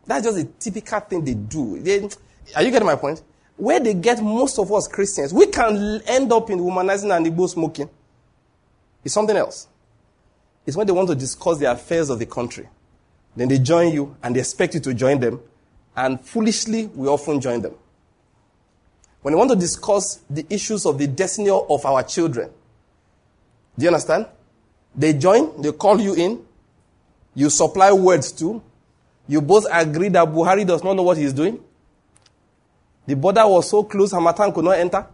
That's 0.07 0.23
just 0.25 0.39
a 0.39 0.45
typical 0.45 1.01
thing 1.01 1.25
they 1.25 1.35
do. 1.35 1.81
They, 1.81 2.09
Are 2.55 2.63
you 2.63 2.71
getting 2.71 2.87
my 2.87 2.97
point? 2.97 3.23
Where 3.57 3.79
they 3.81 3.95
get 3.95 4.23
most 4.23 4.59
of 4.59 4.73
us 4.73 4.89
Christians, 4.89 5.33
we 5.33 5.47
can 5.47 6.03
end 6.07 6.33
up 6.33 6.51
in 6.51 6.59
womanizing 6.59 7.17
and 7.17 7.27
Igbo 7.27 7.49
smoking. 7.49 7.89
It's 9.05 9.15
something 9.15 9.37
else. 9.37 9.69
It's 10.67 10.77
when 10.77 10.87
they 10.87 10.93
want 10.93 11.09
to 11.09 11.15
discuss 11.15 11.59
the 11.59 11.71
affairs 11.71 12.11
of 12.11 12.19
the 12.19 12.27
country. 12.27 12.69
Then 13.37 13.49
they 13.49 13.59
join 13.59 13.93
you 13.93 14.17
and 14.23 14.35
they 14.35 14.41
expect 14.41 14.75
you 14.75 14.81
to 14.81 14.95
join 14.95 15.21
them. 15.21 15.41
And 15.97 16.21
foolishly, 16.21 16.87
we 16.87 17.07
often 17.07 17.41
join 17.41 17.61
them. 17.63 17.75
When 19.23 19.33
they 19.33 19.39
want 19.39 19.51
to 19.51 19.57
discuss 19.57 20.21
the 20.29 20.45
issues 20.51 20.85
of 20.87 20.99
the 20.99 21.07
destiny 21.07 21.51
of 21.51 21.85
our 21.87 22.03
children, 22.03 22.51
do 23.79 23.83
you 23.85 23.89
understand? 23.89 24.27
They 24.95 25.13
join, 25.15 25.61
they 25.61 25.73
call 25.73 26.01
you 26.01 26.15
in, 26.15 26.45
you 27.35 27.51
supply 27.51 27.93
words 27.93 28.33
too. 28.33 28.63
You 29.27 29.41
both 29.41 29.67
agree 29.73 30.09
that 30.11 30.29
Buhari 30.29 30.67
does 30.67 30.85
not 30.85 30.95
know 30.95 31.03
what 31.03 31.17
he's 31.17 31.33
doing. 31.33 31.59
The 33.07 33.15
border 33.17 33.47
was 33.47 33.69
so 33.69 33.85
close, 33.85 34.13
Harmattan 34.13 34.53
could 34.53 34.65
not 34.65 34.79
enter. 34.79 35.07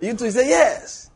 You 0.00 0.14
two 0.14 0.30
say, 0.30 0.48
yes. 0.48 1.10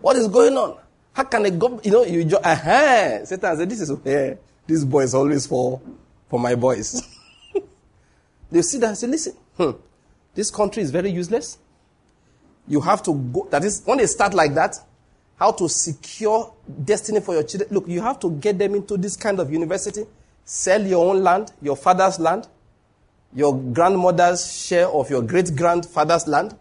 What 0.00 0.16
is 0.16 0.26
going 0.26 0.56
on? 0.56 0.78
How 1.12 1.24
can 1.24 1.44
a 1.44 1.50
go? 1.50 1.80
You 1.84 1.90
know, 1.90 2.04
you 2.04 2.24
just, 2.24 2.44
uh-huh. 2.44 3.24
Satan 3.26 3.56
said, 3.56 3.70
this 3.70 3.80
is 3.80 3.92
where 3.92 4.38
this 4.66 4.84
boy 4.84 5.02
is 5.02 5.14
always 5.14 5.46
for, 5.46 5.80
for 6.28 6.40
my 6.40 6.54
boys. 6.54 7.02
they 8.50 8.62
sit 8.62 8.80
there 8.80 8.88
and 8.88 8.98
say, 8.98 9.06
listen, 9.06 9.34
hmm, 9.56 9.70
this 10.34 10.50
country 10.50 10.82
is 10.82 10.90
very 10.90 11.10
useless. 11.10 11.58
You 12.66 12.80
have 12.80 13.02
to 13.02 13.14
go, 13.14 13.46
that 13.50 13.64
is, 13.64 13.82
when 13.84 13.98
they 13.98 14.06
start 14.06 14.32
like 14.32 14.54
that, 14.54 14.76
how 15.36 15.52
to 15.52 15.68
secure 15.68 16.52
destiny 16.84 17.20
for 17.20 17.34
your 17.34 17.42
children. 17.42 17.70
Look, 17.72 17.88
you 17.88 18.00
have 18.00 18.18
to 18.20 18.30
get 18.30 18.58
them 18.58 18.74
into 18.74 18.96
this 18.96 19.16
kind 19.16 19.40
of 19.40 19.52
university, 19.52 20.04
sell 20.44 20.86
your 20.86 21.14
own 21.14 21.22
land, 21.22 21.52
your 21.60 21.76
father's 21.76 22.18
land, 22.18 22.48
your 23.34 23.56
grandmother's 23.56 24.52
share 24.52 24.88
of 24.88 25.08
your 25.10 25.22
great 25.22 25.54
grandfather's 25.56 26.26
land, 26.26 26.56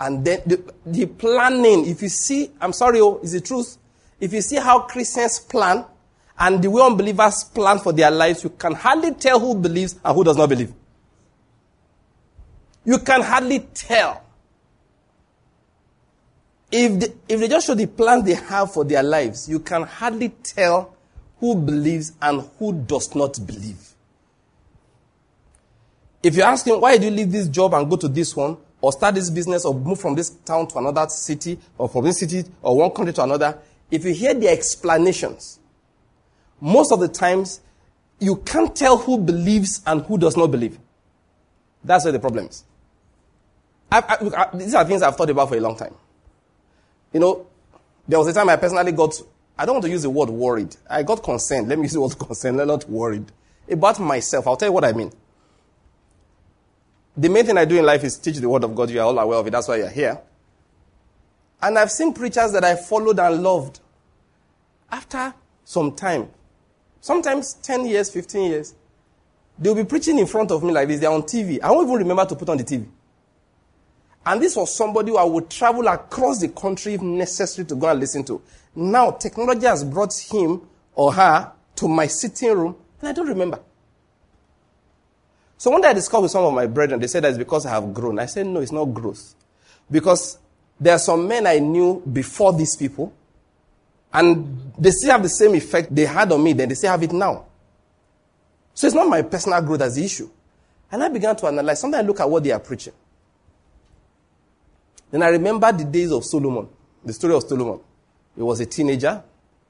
and 0.00 0.24
then 0.24 0.40
the, 0.46 0.74
the 0.86 1.06
planning, 1.06 1.86
if 1.86 2.00
you 2.00 2.08
see, 2.08 2.50
I'm 2.60 2.72
sorry, 2.72 3.00
oh, 3.00 3.20
is 3.22 3.32
the 3.32 3.40
truth. 3.40 3.76
If 4.18 4.32
you 4.32 4.40
see 4.40 4.56
how 4.56 4.80
Christians 4.80 5.38
plan 5.38 5.84
and 6.38 6.62
the 6.62 6.70
way 6.70 6.82
unbelievers 6.82 7.44
plan 7.44 7.78
for 7.78 7.92
their 7.92 8.10
lives, 8.10 8.42
you 8.42 8.50
can 8.50 8.72
hardly 8.72 9.12
tell 9.12 9.38
who 9.38 9.54
believes 9.54 9.98
and 10.02 10.14
who 10.14 10.24
does 10.24 10.38
not 10.38 10.48
believe. 10.48 10.72
You 12.84 12.98
can 12.98 13.20
hardly 13.20 13.60
tell. 13.74 14.24
If 16.72 17.00
they, 17.00 17.34
if 17.34 17.40
they 17.40 17.48
just 17.48 17.66
show 17.66 17.74
the 17.74 17.86
plans 17.86 18.24
they 18.24 18.34
have 18.34 18.72
for 18.72 18.84
their 18.84 19.02
lives, 19.02 19.48
you 19.50 19.58
can 19.58 19.82
hardly 19.82 20.30
tell 20.30 20.94
who 21.40 21.56
believes 21.56 22.12
and 22.22 22.48
who 22.58 22.72
does 22.72 23.14
not 23.14 23.44
believe. 23.46 23.94
If 26.22 26.36
you 26.36 26.42
ask 26.42 26.66
him, 26.66 26.80
why 26.80 26.98
do 26.98 27.06
you 27.06 27.10
leave 27.10 27.32
this 27.32 27.48
job 27.48 27.74
and 27.74 27.88
go 27.88 27.96
to 27.96 28.08
this 28.08 28.36
one? 28.36 28.58
or 28.80 28.92
start 28.92 29.14
this 29.14 29.30
business 29.30 29.64
or 29.64 29.74
move 29.74 30.00
from 30.00 30.14
this 30.14 30.30
town 30.30 30.66
to 30.68 30.78
another 30.78 31.06
city 31.08 31.58
or 31.76 31.88
from 31.88 32.04
this 32.04 32.18
city 32.18 32.44
or 32.62 32.76
one 32.76 32.90
country 32.90 33.12
to 33.12 33.22
another, 33.22 33.58
if 33.90 34.04
you 34.04 34.14
hear 34.14 34.34
the 34.34 34.48
explanations, 34.48 35.58
most 36.60 36.92
of 36.92 37.00
the 37.00 37.08
times 37.08 37.60
you 38.18 38.36
can't 38.36 38.74
tell 38.74 38.96
who 38.96 39.18
believes 39.18 39.82
and 39.86 40.02
who 40.02 40.18
does 40.18 40.36
not 40.36 40.50
believe. 40.50 40.78
That's 41.82 42.04
where 42.04 42.12
the 42.12 42.18
problem 42.18 42.46
is. 42.46 42.64
I, 43.90 43.98
I, 43.98 44.42
I, 44.42 44.56
these 44.56 44.74
are 44.74 44.84
things 44.84 45.02
I've 45.02 45.16
thought 45.16 45.30
about 45.30 45.48
for 45.48 45.56
a 45.56 45.60
long 45.60 45.76
time. 45.76 45.94
You 47.12 47.20
know, 47.20 47.46
there 48.06 48.18
was 48.18 48.28
a 48.28 48.32
time 48.32 48.48
I 48.48 48.56
personally 48.56 48.92
got, 48.92 49.14
I 49.60 49.66
don't 49.66 49.74
want 49.74 49.84
to 49.84 49.90
use 49.90 50.00
the 50.00 50.08
word 50.08 50.30
worried. 50.30 50.74
I 50.88 51.02
got 51.02 51.22
concerned. 51.22 51.68
Let 51.68 51.76
me 51.76 51.82
use 51.82 51.92
the 51.92 52.00
word 52.00 52.18
concerned, 52.18 52.56
not 52.56 52.88
worried. 52.88 53.26
About 53.70 54.00
myself. 54.00 54.46
I'll 54.46 54.56
tell 54.56 54.68
you 54.68 54.72
what 54.72 54.86
I 54.86 54.92
mean. 54.92 55.12
The 57.14 57.28
main 57.28 57.44
thing 57.44 57.58
I 57.58 57.66
do 57.66 57.78
in 57.78 57.84
life 57.84 58.02
is 58.02 58.16
teach 58.16 58.36
the 58.36 58.48
word 58.48 58.64
of 58.64 58.74
God. 58.74 58.88
You 58.88 59.00
are 59.00 59.04
all 59.04 59.18
aware 59.18 59.36
of 59.36 59.46
it. 59.46 59.50
That's 59.50 59.68
why 59.68 59.76
you're 59.76 59.90
here. 59.90 60.18
And 61.60 61.78
I've 61.78 61.90
seen 61.90 62.14
preachers 62.14 62.52
that 62.52 62.64
I 62.64 62.74
followed 62.74 63.18
and 63.18 63.42
loved. 63.42 63.80
After 64.90 65.34
some 65.62 65.94
time, 65.94 66.30
sometimes 67.02 67.52
10 67.52 67.84
years, 67.84 68.08
15 68.08 68.50
years, 68.50 68.74
they'll 69.58 69.74
be 69.74 69.84
preaching 69.84 70.18
in 70.18 70.26
front 70.26 70.50
of 70.52 70.64
me 70.64 70.72
like 70.72 70.88
this. 70.88 71.00
They're 71.00 71.10
on 71.10 71.24
TV. 71.24 71.60
I 71.62 71.70
won't 71.70 71.86
even 71.86 71.98
remember 71.98 72.24
to 72.24 72.34
put 72.34 72.48
on 72.48 72.56
the 72.56 72.64
TV. 72.64 72.86
And 74.26 74.42
this 74.42 74.54
was 74.56 74.74
somebody 74.74 75.10
who 75.10 75.16
I 75.16 75.24
would 75.24 75.48
travel 75.48 75.88
across 75.88 76.40
the 76.40 76.48
country 76.48 76.94
if 76.94 77.02
necessary 77.02 77.66
to 77.66 77.74
go 77.74 77.88
and 77.88 78.00
listen 78.00 78.24
to. 78.24 78.42
Now, 78.74 79.12
technology 79.12 79.66
has 79.66 79.82
brought 79.82 80.14
him 80.14 80.62
or 80.94 81.12
her 81.14 81.52
to 81.76 81.88
my 81.88 82.06
sitting 82.06 82.52
room, 82.52 82.76
and 83.00 83.08
I 83.08 83.12
don't 83.12 83.26
remember. 83.26 83.60
So 85.56 85.70
one 85.70 85.80
day 85.80 85.88
I 85.88 85.92
discussed 85.92 86.22
with 86.22 86.30
some 86.30 86.44
of 86.44 86.54
my 86.54 86.66
brethren, 86.66 87.00
they 87.00 87.06
said 87.06 87.24
that 87.24 87.30
it's 87.30 87.38
because 87.38 87.66
I 87.66 87.70
have 87.70 87.92
grown. 87.92 88.18
I 88.18 88.26
said, 88.26 88.46
no, 88.46 88.60
it's 88.60 88.72
not 88.72 88.86
growth. 88.86 89.34
Because 89.90 90.38
there 90.78 90.94
are 90.94 90.98
some 90.98 91.26
men 91.26 91.46
I 91.46 91.58
knew 91.58 92.00
before 92.00 92.52
these 92.52 92.76
people, 92.76 93.12
and 94.12 94.72
they 94.78 94.90
still 94.90 95.12
have 95.12 95.22
the 95.22 95.28
same 95.28 95.54
effect 95.54 95.94
they 95.94 96.04
had 96.06 96.30
on 96.32 96.42
me, 96.42 96.52
then 96.52 96.68
they 96.68 96.74
still 96.74 96.90
have 96.90 97.02
it 97.02 97.12
now. 97.12 97.46
So 98.74 98.86
it's 98.86 98.96
not 98.96 99.08
my 99.08 99.22
personal 99.22 99.60
growth 99.62 99.82
as 99.82 99.96
the 99.96 100.04
issue. 100.04 100.30
And 100.92 101.02
I 101.02 101.08
began 101.08 101.36
to 101.36 101.46
analyze. 101.46 101.80
Sometimes 101.80 102.04
I 102.04 102.06
look 102.06 102.20
at 102.20 102.28
what 102.28 102.42
they 102.42 102.50
are 102.50 102.60
preaching. 102.60 102.94
Then 105.10 105.22
I 105.22 105.28
remember 105.28 105.72
the 105.72 105.84
days 105.84 106.12
of 106.12 106.24
Solomon, 106.24 106.68
the 107.04 107.12
story 107.12 107.34
of 107.34 107.42
Solomon. 107.42 107.80
He 108.36 108.42
was 108.42 108.60
a 108.60 108.66
teenager. 108.66 109.22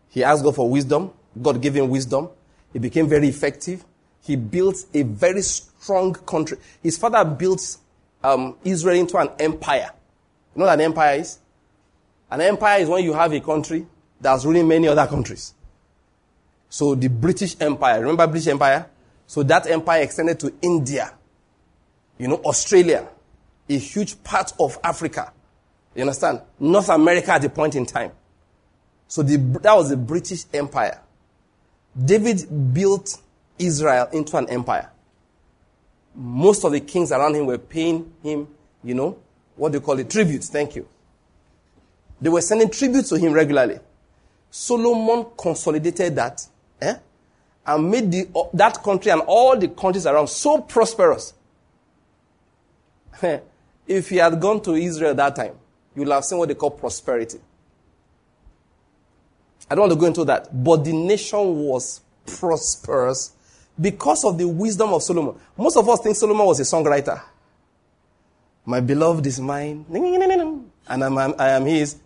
He 0.08 0.22
asked 0.22 0.44
God 0.44 0.54
for 0.54 0.68
wisdom. 0.68 1.10
God 1.40 1.60
gave 1.62 1.74
him 1.74 1.88
wisdom. 1.88 2.28
He 2.72 2.78
became 2.78 3.08
very 3.08 3.28
effective. 3.28 3.84
He 4.22 4.36
built 4.36 4.76
a 4.92 5.02
very 5.02 5.42
strong 5.42 6.14
country. 6.14 6.58
His 6.82 6.98
father 6.98 7.24
built 7.24 7.78
um, 8.22 8.56
Israel 8.64 8.96
into 8.96 9.16
an 9.16 9.30
empire. 9.38 9.90
You 10.54 10.60
know 10.60 10.66
what 10.66 10.74
an 10.74 10.80
empire 10.82 11.20
is? 11.20 11.38
An 12.30 12.40
empire 12.40 12.80
is 12.80 12.88
when 12.88 13.02
you 13.04 13.12
have 13.14 13.32
a 13.32 13.40
country 13.40 13.86
that's 14.20 14.44
ruling 14.44 14.68
many 14.68 14.88
other 14.88 15.06
countries. 15.06 15.54
So 16.68 16.94
the 16.94 17.08
British 17.08 17.56
Empire, 17.60 18.00
remember 18.00 18.26
British 18.26 18.48
Empire? 18.48 18.86
So 19.26 19.42
that 19.44 19.68
empire 19.68 20.02
extended 20.02 20.38
to 20.40 20.52
India, 20.62 21.12
you 22.18 22.28
know, 22.28 22.36
Australia, 22.44 23.08
a 23.70 23.78
huge 23.78 24.22
part 24.22 24.52
of 24.60 24.78
Africa. 24.84 25.32
You 25.94 26.02
understand? 26.02 26.42
North 26.58 26.90
America 26.90 27.32
at 27.32 27.42
the 27.42 27.48
point 27.48 27.74
in 27.74 27.86
time. 27.86 28.12
So 29.08 29.22
the, 29.22 29.36
that 29.62 29.74
was 29.74 29.88
the 29.88 29.96
British 29.96 30.44
Empire. 30.52 31.00
David 32.04 32.74
built 32.74 33.20
Israel 33.58 34.08
into 34.12 34.36
an 34.36 34.48
empire 34.50 34.90
most 36.14 36.64
of 36.64 36.72
the 36.72 36.80
kings 36.80 37.12
around 37.12 37.34
him 37.34 37.46
were 37.46 37.58
paying 37.58 38.12
him, 38.22 38.48
you 38.82 38.94
know, 38.94 39.16
what 39.56 39.72
do 39.72 39.78
you 39.78 39.82
call 39.82 39.98
it? 39.98 40.10
Tributes. 40.10 40.48
Thank 40.48 40.76
you. 40.76 40.88
They 42.20 42.28
were 42.28 42.40
sending 42.40 42.70
tributes 42.70 43.08
to 43.10 43.18
him 43.18 43.32
regularly. 43.32 43.78
Solomon 44.50 45.26
consolidated 45.36 46.16
that 46.16 46.46
eh, 46.80 46.94
and 47.66 47.90
made 47.90 48.10
the, 48.10 48.28
that 48.54 48.82
country 48.82 49.10
and 49.12 49.22
all 49.26 49.56
the 49.56 49.68
countries 49.68 50.06
around 50.06 50.28
so 50.28 50.60
prosperous. 50.60 51.34
if 53.90 54.08
he 54.08 54.16
had 54.18 54.40
gone 54.40 54.62
to 54.62 54.74
Israel 54.74 55.14
that 55.16 55.34
time, 55.34 55.54
you 55.96 56.02
would 56.02 56.12
have 56.12 56.24
seen 56.24 56.38
what 56.38 56.48
they 56.48 56.54
call 56.54 56.70
prosperity. 56.70 57.38
I 59.68 59.74
don't 59.74 59.82
want 59.82 59.92
to 59.92 59.98
go 59.98 60.06
into 60.06 60.24
that, 60.26 60.48
but 60.64 60.84
the 60.84 60.92
nation 60.92 61.38
was 61.38 62.00
prosperous 62.24 63.32
because 63.80 64.24
of 64.24 64.38
the 64.38 64.46
wisdom 64.46 64.92
of 64.92 65.02
Solomon. 65.02 65.34
Most 65.56 65.76
of 65.76 65.88
us 65.88 66.00
think 66.00 66.14
Solomon 66.14 66.46
was 66.46 66.60
a 66.60 66.62
songwriter. 66.62 67.20
My 68.64 68.78
beloved 68.78 69.26
is 69.26 69.40
mine, 69.40 69.84
and 69.90 71.04
I'm, 71.04 71.18
I'm, 71.18 71.34
I 71.36 71.48
am 71.50 71.66
his. 71.66 71.96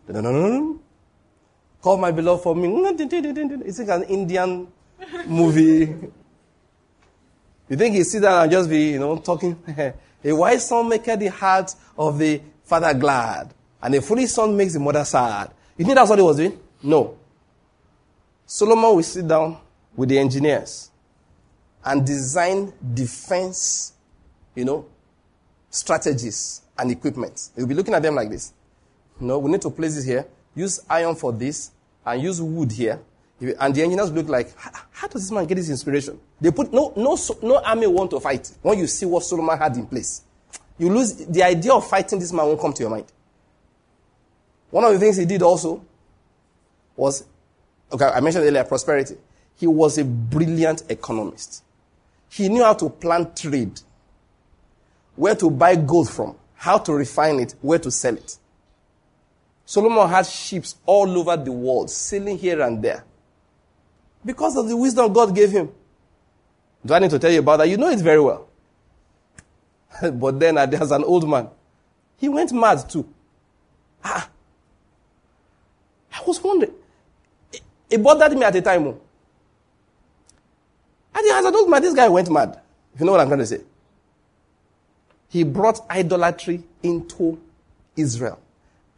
Call 1.83 1.99
my 1.99 2.13
beloved 2.13 2.43
for 2.43 2.57
me. 2.57 2.69
It's 2.73 3.79
like 3.79 3.89
an 3.89 4.05
Indian 4.05 4.69
movie. 5.27 5.95
You 7.67 7.79
think 7.79 7.95
he 7.95 8.05
sit 8.05 8.21
down 8.21 8.43
and 8.43 8.53
just 8.53 8.69
be, 8.69 8.91
you 8.91 8.99
know, 8.99 9.17
talking? 9.17 9.57
a 10.25 10.33
wise 10.35 10.69
son 10.69 10.89
maketh 10.89 11.21
the 11.21 11.29
heart 11.29 11.75
of 11.97 12.19
the 12.19 12.41
father 12.65 12.95
glad, 12.95 13.53
and 13.83 13.95
a 13.95 14.01
foolish 14.01 14.31
son 14.31 14.57
makes 14.57 14.73
the 14.73 14.81
mother 14.81 15.05
sad. 15.05 15.51
You 15.77 15.85
think 15.85 15.97
that's 15.97 16.09
what 16.09 16.19
he 16.19 16.25
was 16.25 16.37
doing? 16.37 16.59
No. 16.83 17.17
Solomon 18.47 18.97
will 18.97 19.03
sit 19.03 19.27
down 19.27 19.59
with 19.95 20.09
the 20.09 20.19
engineers 20.19 20.91
and 21.85 22.07
design 22.07 22.73
defense, 22.95 23.93
you 24.55 24.65
know, 24.65 24.87
strategies 25.71 26.63
and 26.79 26.91
equipment. 26.91 27.51
You'll 27.57 27.67
be 27.67 27.75
looking 27.75 27.95
at 27.95 28.03
them 28.03 28.15
like 28.15 28.31
this. 28.31 28.53
You 29.21 29.27
know, 29.27 29.39
we 29.39 29.51
need 29.51 29.63
to 29.63 29.71
place 29.71 29.95
this 29.95 30.05
here, 30.05 30.27
use 30.55 30.81
iron 30.89 31.15
for 31.15 31.33
this, 31.33 31.71
and 32.05 32.23
use 32.23 32.41
wood 32.41 32.73
here. 32.73 33.01
And 33.41 33.75
the 33.75 33.83
engineers 33.83 34.13
look 34.13 34.29
like, 34.29 34.55
how 34.91 35.09
does 35.09 35.23
this 35.23 35.31
man 35.31 35.45
get 35.47 35.57
his 35.57 35.69
inspiration? 35.69 36.19
They 36.41 36.51
put 36.51 36.73
no, 36.73 36.93
no, 36.97 37.17
no 37.43 37.57
army 37.63 37.87
want 37.87 38.11
to 38.13 38.21
fight 38.21 38.51
when 38.63 38.79
you 38.79 38.87
see 38.87 39.07
what 39.07 39.25
Solomon 39.25 39.59
had 39.59 39.77
in 39.77 39.87
place. 39.87 40.23
You 40.79 40.89
lose 40.89 41.15
the 41.15 41.43
idea 41.43 41.73
of 41.73 41.87
fighting 41.89 42.19
this 42.19 42.33
man 42.33 42.47
won't 42.47 42.61
come 42.61 42.73
to 42.73 42.83
your 42.83 42.91
mind. 42.91 43.07
One 44.71 44.85
of 44.85 44.93
the 44.93 44.99
things 44.99 45.17
he 45.17 45.25
did 45.25 45.43
also 45.43 45.85
was, 46.97 47.25
okay, 47.93 48.07
I 48.07 48.21
mentioned 48.21 48.45
earlier 48.45 48.65
prosperity. 48.65 49.17
He 49.57 49.67
was 49.67 49.99
a 49.99 50.05
brilliant 50.05 50.85
economist. 50.89 51.63
He 52.29 52.49
knew 52.49 52.65
how 52.65 52.75
to 52.75 52.91
plan 52.91 53.33
trade, 53.35 53.81
where 55.15 55.37
to 55.37 55.51
buy 55.51 55.77
gold 55.77 56.11
from, 56.11 56.37
how 56.55 56.79
to 56.79 56.93
refine 56.93 57.41
it, 57.41 57.55
where 57.61 57.79
to 57.79 57.91
sell 57.91 58.15
it. 58.15 58.39
Solomon 59.65 60.09
had 60.09 60.27
ships 60.27 60.77
all 60.85 61.19
over 61.19 61.37
the 61.37 61.53
world, 61.53 61.91
sailing 61.91 62.39
here 62.39 62.61
and 62.61 62.83
there. 62.83 63.05
Because 64.25 64.57
of 64.57 64.69
the 64.69 64.77
wisdom 64.77 65.13
God 65.13 65.35
gave 65.35 65.51
him. 65.51 65.71
Do 66.85 66.95
I 66.95 66.99
need 66.99 67.11
to 67.11 67.19
tell 67.19 67.31
you 67.31 67.41
about 67.41 67.59
that? 67.59 67.69
You 67.69 67.77
know 67.77 67.91
it 67.91 67.99
very 67.99 68.21
well. 68.21 68.49
but 70.13 70.39
then, 70.41 70.59
uh, 70.59 70.67
as 70.73 70.91
an 70.91 71.05
old 71.05 71.29
man, 71.29 71.49
he 72.17 72.29
went 72.29 72.53
mad 72.53 72.89
too. 72.89 73.09
Ah. 74.05 74.29
I 76.13 76.23
was 76.27 76.43
wondering. 76.43 76.73
It, 77.91 78.03
bothered 78.03 78.33
me 78.33 78.45
at 78.45 78.53
the 78.53 78.63
time. 78.63 78.87
Oh. 78.87 79.01
And 81.15 81.31
as 81.31 81.45
an 81.45 81.55
old 81.55 81.71
man, 81.71 81.83
this 81.83 81.95
guy 81.95 82.09
went 82.09 82.31
mad. 82.31 82.61
If 82.95 83.01
you 83.01 83.07
know 83.07 83.13
what 83.13 83.21
I'm 83.21 83.29
going 83.29 83.41
to 83.41 83.47
say. 83.47 83.61
He 85.29 85.43
brought 85.43 85.81
idolatry 85.91 86.63
into 86.83 87.41
Israel 87.97 88.41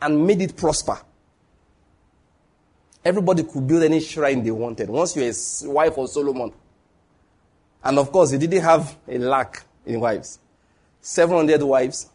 and 0.00 0.26
made 0.26 0.42
it 0.42 0.56
prosper. 0.56 0.98
Everybody 3.06 3.44
could 3.44 3.64
build 3.64 3.84
any 3.84 4.00
shrine 4.00 4.42
they 4.42 4.50
wanted. 4.50 4.90
Once 4.90 5.14
you're 5.14 5.30
a 5.30 5.72
wife 5.72 5.96
of 5.96 6.10
Solomon. 6.10 6.52
And 7.84 8.00
of 8.00 8.10
course, 8.10 8.32
he 8.32 8.38
didn't 8.38 8.62
have 8.62 8.96
a 9.06 9.16
lack 9.16 9.62
in 9.86 10.00
wives. 10.00 10.40
700 11.02 11.62
wives. 11.62 12.08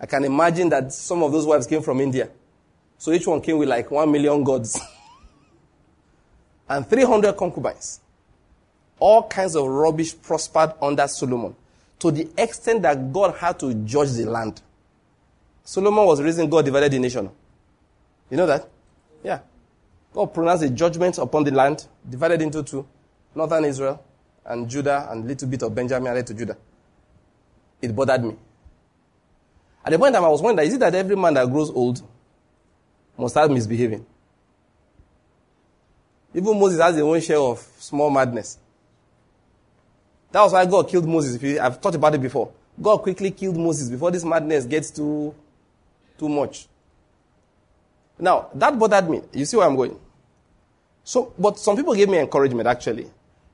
I 0.00 0.06
can 0.06 0.24
imagine 0.24 0.68
that 0.68 0.92
some 0.92 1.24
of 1.24 1.32
those 1.32 1.44
wives 1.44 1.66
came 1.66 1.82
from 1.82 2.00
India. 2.00 2.30
So 2.98 3.10
each 3.10 3.26
one 3.26 3.40
came 3.40 3.58
with 3.58 3.68
like 3.68 3.90
1 3.90 4.12
million 4.12 4.44
gods. 4.44 4.78
and 6.68 6.88
300 6.88 7.36
concubines. 7.36 7.98
All 9.00 9.26
kinds 9.26 9.56
of 9.56 9.66
rubbish 9.66 10.14
prospered 10.22 10.74
under 10.80 11.08
Solomon 11.08 11.56
to 11.98 12.12
the 12.12 12.30
extent 12.38 12.82
that 12.82 13.12
God 13.12 13.34
had 13.38 13.58
to 13.58 13.74
judge 13.74 14.12
the 14.12 14.26
land. 14.26 14.62
Solomon 15.64 16.06
was 16.06 16.18
the 16.20 16.24
reason 16.24 16.48
God 16.48 16.64
divided 16.64 16.92
the 16.92 17.00
nation. 17.00 17.28
You 18.30 18.36
know 18.36 18.46
that? 18.46 18.68
Yeah. 19.24 19.40
God 20.12 20.34
pronounced 20.34 20.64
a 20.64 20.70
judgment 20.70 21.18
upon 21.18 21.44
the 21.44 21.50
land, 21.50 21.86
divided 22.08 22.42
into 22.42 22.62
two 22.62 22.86
northern 23.34 23.64
Israel 23.64 24.02
and 24.44 24.68
Judah, 24.68 25.08
and 25.10 25.24
a 25.24 25.26
little 25.26 25.48
bit 25.48 25.62
of 25.62 25.74
Benjamin 25.74 26.10
added 26.10 26.26
to 26.26 26.34
Judah. 26.34 26.56
It 27.80 27.94
bothered 27.94 28.24
me. 28.24 28.36
At 29.84 29.90
the 29.90 29.98
point 29.98 30.14
time, 30.14 30.24
I 30.24 30.28
was 30.28 30.42
wondering, 30.42 30.68
is 30.68 30.74
it 30.74 30.80
that 30.80 30.94
every 30.94 31.16
man 31.16 31.34
that 31.34 31.50
grows 31.50 31.70
old 31.70 32.02
must 33.16 33.34
start 33.34 33.50
misbehaving? 33.50 34.04
Even 36.34 36.58
Moses 36.58 36.80
has 36.80 36.94
his 36.94 37.02
own 37.02 37.20
share 37.20 37.38
of 37.38 37.58
small 37.78 38.10
madness. 38.10 38.58
That 40.30 40.42
was 40.42 40.52
why 40.52 40.64
God 40.64 40.88
killed 40.88 41.06
Moses. 41.06 41.42
I've 41.58 41.80
talked 41.80 41.96
about 41.96 42.14
it 42.14 42.22
before. 42.22 42.52
God 42.80 42.98
quickly 42.98 43.30
killed 43.30 43.56
Moses 43.56 43.90
before 43.90 44.10
this 44.10 44.24
madness 44.24 44.64
gets 44.64 44.90
too, 44.90 45.34
too 46.18 46.28
much. 46.28 46.68
Now, 48.18 48.48
that 48.54 48.78
bothered 48.78 49.08
me. 49.08 49.22
You 49.32 49.44
see 49.44 49.56
where 49.56 49.66
I'm 49.66 49.76
going? 49.76 49.98
So, 51.04 51.32
but 51.38 51.58
some 51.58 51.76
people 51.76 51.94
gave 51.94 52.08
me 52.08 52.18
encouragement 52.18 52.68
actually. 52.68 53.10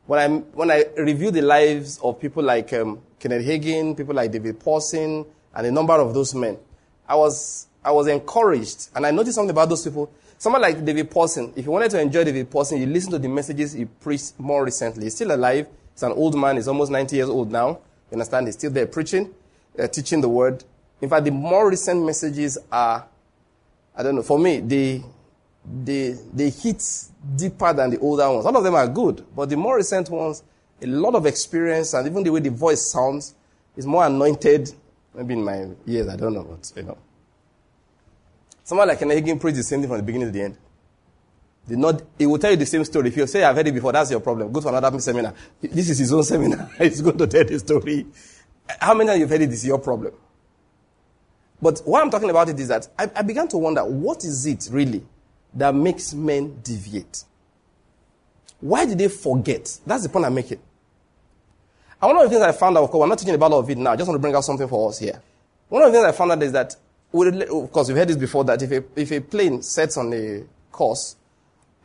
When 0.06 0.18
I, 0.18 0.38
when 0.38 0.70
I 0.70 0.84
reviewed 0.96 1.34
the 1.34 1.42
lives 1.42 1.98
of 2.02 2.20
people 2.20 2.42
like 2.42 2.72
um, 2.72 3.00
Kenneth 3.18 3.44
Hagin, 3.44 3.96
people 3.96 4.14
like 4.14 4.30
David 4.30 4.58
Pawson, 4.58 5.24
and 5.54 5.66
a 5.66 5.70
number 5.70 5.94
of 5.94 6.14
those 6.14 6.34
men, 6.34 6.58
I 7.08 7.14
was, 7.14 7.66
I 7.84 7.90
was 7.90 8.06
encouraged. 8.06 8.88
And 8.94 9.06
I 9.06 9.10
noticed 9.10 9.34
something 9.34 9.50
about 9.50 9.68
those 9.68 9.84
people. 9.84 10.10
Someone 10.38 10.62
like 10.62 10.84
David 10.84 11.10
Pawson, 11.10 11.52
if 11.56 11.64
you 11.64 11.70
wanted 11.72 11.90
to 11.90 12.00
enjoy 12.00 12.24
David 12.24 12.50
Pawson, 12.50 12.78
you 12.78 12.86
listen 12.86 13.10
to 13.10 13.18
the 13.18 13.28
messages 13.28 13.72
he 13.72 13.86
preached 13.86 14.38
more 14.38 14.64
recently. 14.64 15.04
He's 15.04 15.14
still 15.14 15.34
alive. 15.34 15.68
He's 15.94 16.02
an 16.02 16.12
old 16.12 16.38
man. 16.38 16.56
He's 16.56 16.68
almost 16.68 16.92
90 16.92 17.16
years 17.16 17.28
old 17.28 17.50
now. 17.50 17.68
You 18.10 18.12
understand? 18.12 18.46
He's 18.46 18.54
still 18.54 18.70
there 18.70 18.86
preaching, 18.86 19.34
uh, 19.78 19.88
teaching 19.88 20.20
the 20.20 20.28
word. 20.28 20.64
In 21.00 21.08
fact, 21.08 21.24
the 21.24 21.32
more 21.32 21.68
recent 21.68 22.04
messages 22.04 22.56
are, 22.70 23.06
I 23.98 24.04
don't 24.04 24.14
know, 24.14 24.22
for 24.22 24.38
me, 24.38 24.60
they, 24.60 25.02
they, 25.84 26.16
they 26.32 26.50
hit 26.50 26.82
deeper 27.34 27.72
than 27.72 27.90
the 27.90 27.98
older 27.98 28.30
ones. 28.30 28.46
All 28.46 28.56
of 28.56 28.62
them 28.62 28.76
are 28.76 28.86
good, 28.86 29.26
but 29.34 29.50
the 29.50 29.56
more 29.56 29.76
recent 29.76 30.08
ones, 30.08 30.44
a 30.80 30.86
lot 30.86 31.16
of 31.16 31.26
experience, 31.26 31.92
and 31.94 32.06
even 32.06 32.22
the 32.22 32.30
way 32.30 32.38
the 32.38 32.50
voice 32.50 32.92
sounds 32.92 33.34
is 33.76 33.84
more 33.84 34.06
anointed. 34.06 34.72
Maybe 35.14 35.34
in 35.34 35.42
my 35.42 35.66
years, 35.84 36.06
I 36.08 36.14
don't 36.14 36.32
know, 36.32 36.44
but 36.44 36.72
you 36.76 36.84
know. 36.84 36.96
Someone 38.62 38.86
like 38.86 39.00
Hagin 39.00 39.40
preached 39.40 39.56
the 39.56 39.62
same 39.64 39.80
thing 39.80 39.88
from 39.88 39.96
the 39.96 40.04
beginning 40.04 40.28
to 40.28 40.32
the 40.32 40.42
end. 40.42 40.56
The 41.66 41.76
not, 41.76 42.02
he 42.16 42.26
will 42.26 42.38
tell 42.38 42.52
you 42.52 42.56
the 42.56 42.66
same 42.66 42.84
story. 42.84 43.08
If 43.08 43.16
you 43.16 43.26
say, 43.26 43.42
I've 43.42 43.56
heard 43.56 43.66
it 43.66 43.72
before, 43.72 43.92
that's 43.92 44.12
your 44.12 44.20
problem. 44.20 44.52
Go 44.52 44.60
to 44.60 44.68
another 44.68 44.98
seminar. 45.00 45.34
This 45.60 45.90
is 45.90 45.98
his 45.98 46.12
own 46.12 46.22
seminar. 46.24 46.70
He's 46.78 47.00
going 47.00 47.18
to 47.18 47.26
tell 47.26 47.44
the 47.44 47.58
story. 47.58 48.06
How 48.78 48.94
many 48.94 49.10
of 49.10 49.16
you 49.16 49.22
have 49.22 49.30
heard 49.30 49.42
it? 49.42 49.50
This 49.50 49.60
is 49.60 49.66
your 49.66 49.78
problem. 49.78 50.12
But 51.60 51.80
what 51.84 52.02
I'm 52.02 52.10
talking 52.10 52.30
about 52.30 52.48
it 52.48 52.58
is 52.60 52.68
that 52.68 52.88
I, 52.98 53.10
I 53.16 53.22
began 53.22 53.48
to 53.48 53.58
wonder, 53.58 53.84
what 53.84 54.24
is 54.24 54.46
it 54.46 54.68
really 54.70 55.04
that 55.54 55.74
makes 55.74 56.14
men 56.14 56.60
deviate? 56.62 57.24
Why 58.60 58.86
did 58.86 58.98
they 58.98 59.08
forget? 59.08 59.78
That's 59.86 60.04
the 60.04 60.08
point 60.08 60.26
I'm 60.26 60.34
making. 60.34 60.60
And 62.00 62.14
one 62.14 62.16
of 62.16 62.22
the 62.24 62.28
things 62.30 62.42
I 62.42 62.52
found 62.52 62.76
out, 62.76 62.84
of 62.84 62.90
course, 62.90 63.02
I'm 63.02 63.08
not 63.08 63.18
teaching 63.18 63.34
about 63.34 63.52
all 63.52 63.60
of 63.60 63.70
it 63.70 63.78
now. 63.78 63.92
I 63.92 63.96
just 63.96 64.08
want 64.08 64.16
to 64.16 64.20
bring 64.20 64.34
out 64.34 64.44
something 64.44 64.68
for 64.68 64.88
us 64.88 64.98
here. 64.98 65.20
One 65.68 65.82
of 65.82 65.92
the 65.92 65.98
things 65.98 66.08
I 66.08 66.12
found 66.12 66.32
out 66.32 66.42
is 66.42 66.52
that, 66.52 66.76
of 67.12 67.72
course, 67.72 67.88
you've 67.88 67.98
heard 67.98 68.08
this 68.08 68.16
before, 68.16 68.44
that 68.44 68.62
if 68.62 68.70
a, 68.70 68.84
if 68.94 69.10
a 69.10 69.20
plane 69.20 69.62
sets 69.62 69.96
on 69.96 70.12
a 70.12 70.44
course, 70.70 71.16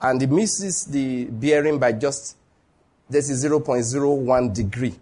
and 0.02 0.22
it 0.22 0.30
misses 0.30 0.86
the 0.86 1.26
bearing 1.26 1.80
by 1.80 1.94
just 1.94 2.38
this 3.10 3.30
is 3.30 3.44
0.01 3.46 4.54
degree. 4.54 4.96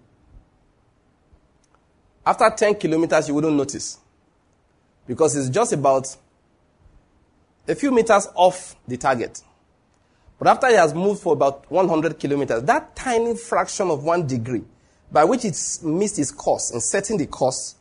After 2.25 2.49
10 2.55 2.75
kilometers, 2.75 3.27
you 3.27 3.33
wouldn't 3.33 3.55
notice 3.55 4.00
because 5.07 5.35
it's 5.35 5.49
just 5.49 5.73
about 5.73 6.15
a 7.67 7.75
few 7.75 7.91
meters 7.91 8.27
off 8.35 8.75
the 8.87 8.97
target. 8.97 9.41
But 10.39 10.47
after 10.47 10.67
it 10.67 10.75
has 10.75 10.93
moved 10.93 11.21
for 11.21 11.33
about 11.33 11.69
100 11.69 12.17
kilometers, 12.19 12.63
that 12.63 12.95
tiny 12.95 13.35
fraction 13.35 13.89
of 13.89 14.03
one 14.03 14.25
degree 14.25 14.63
by 15.11 15.25
which 15.25 15.45
it's 15.45 15.83
missed 15.83 16.17
its 16.17 16.31
course 16.31 16.71
and 16.71 16.81
setting 16.81 17.17
the 17.17 17.27
course, 17.27 17.75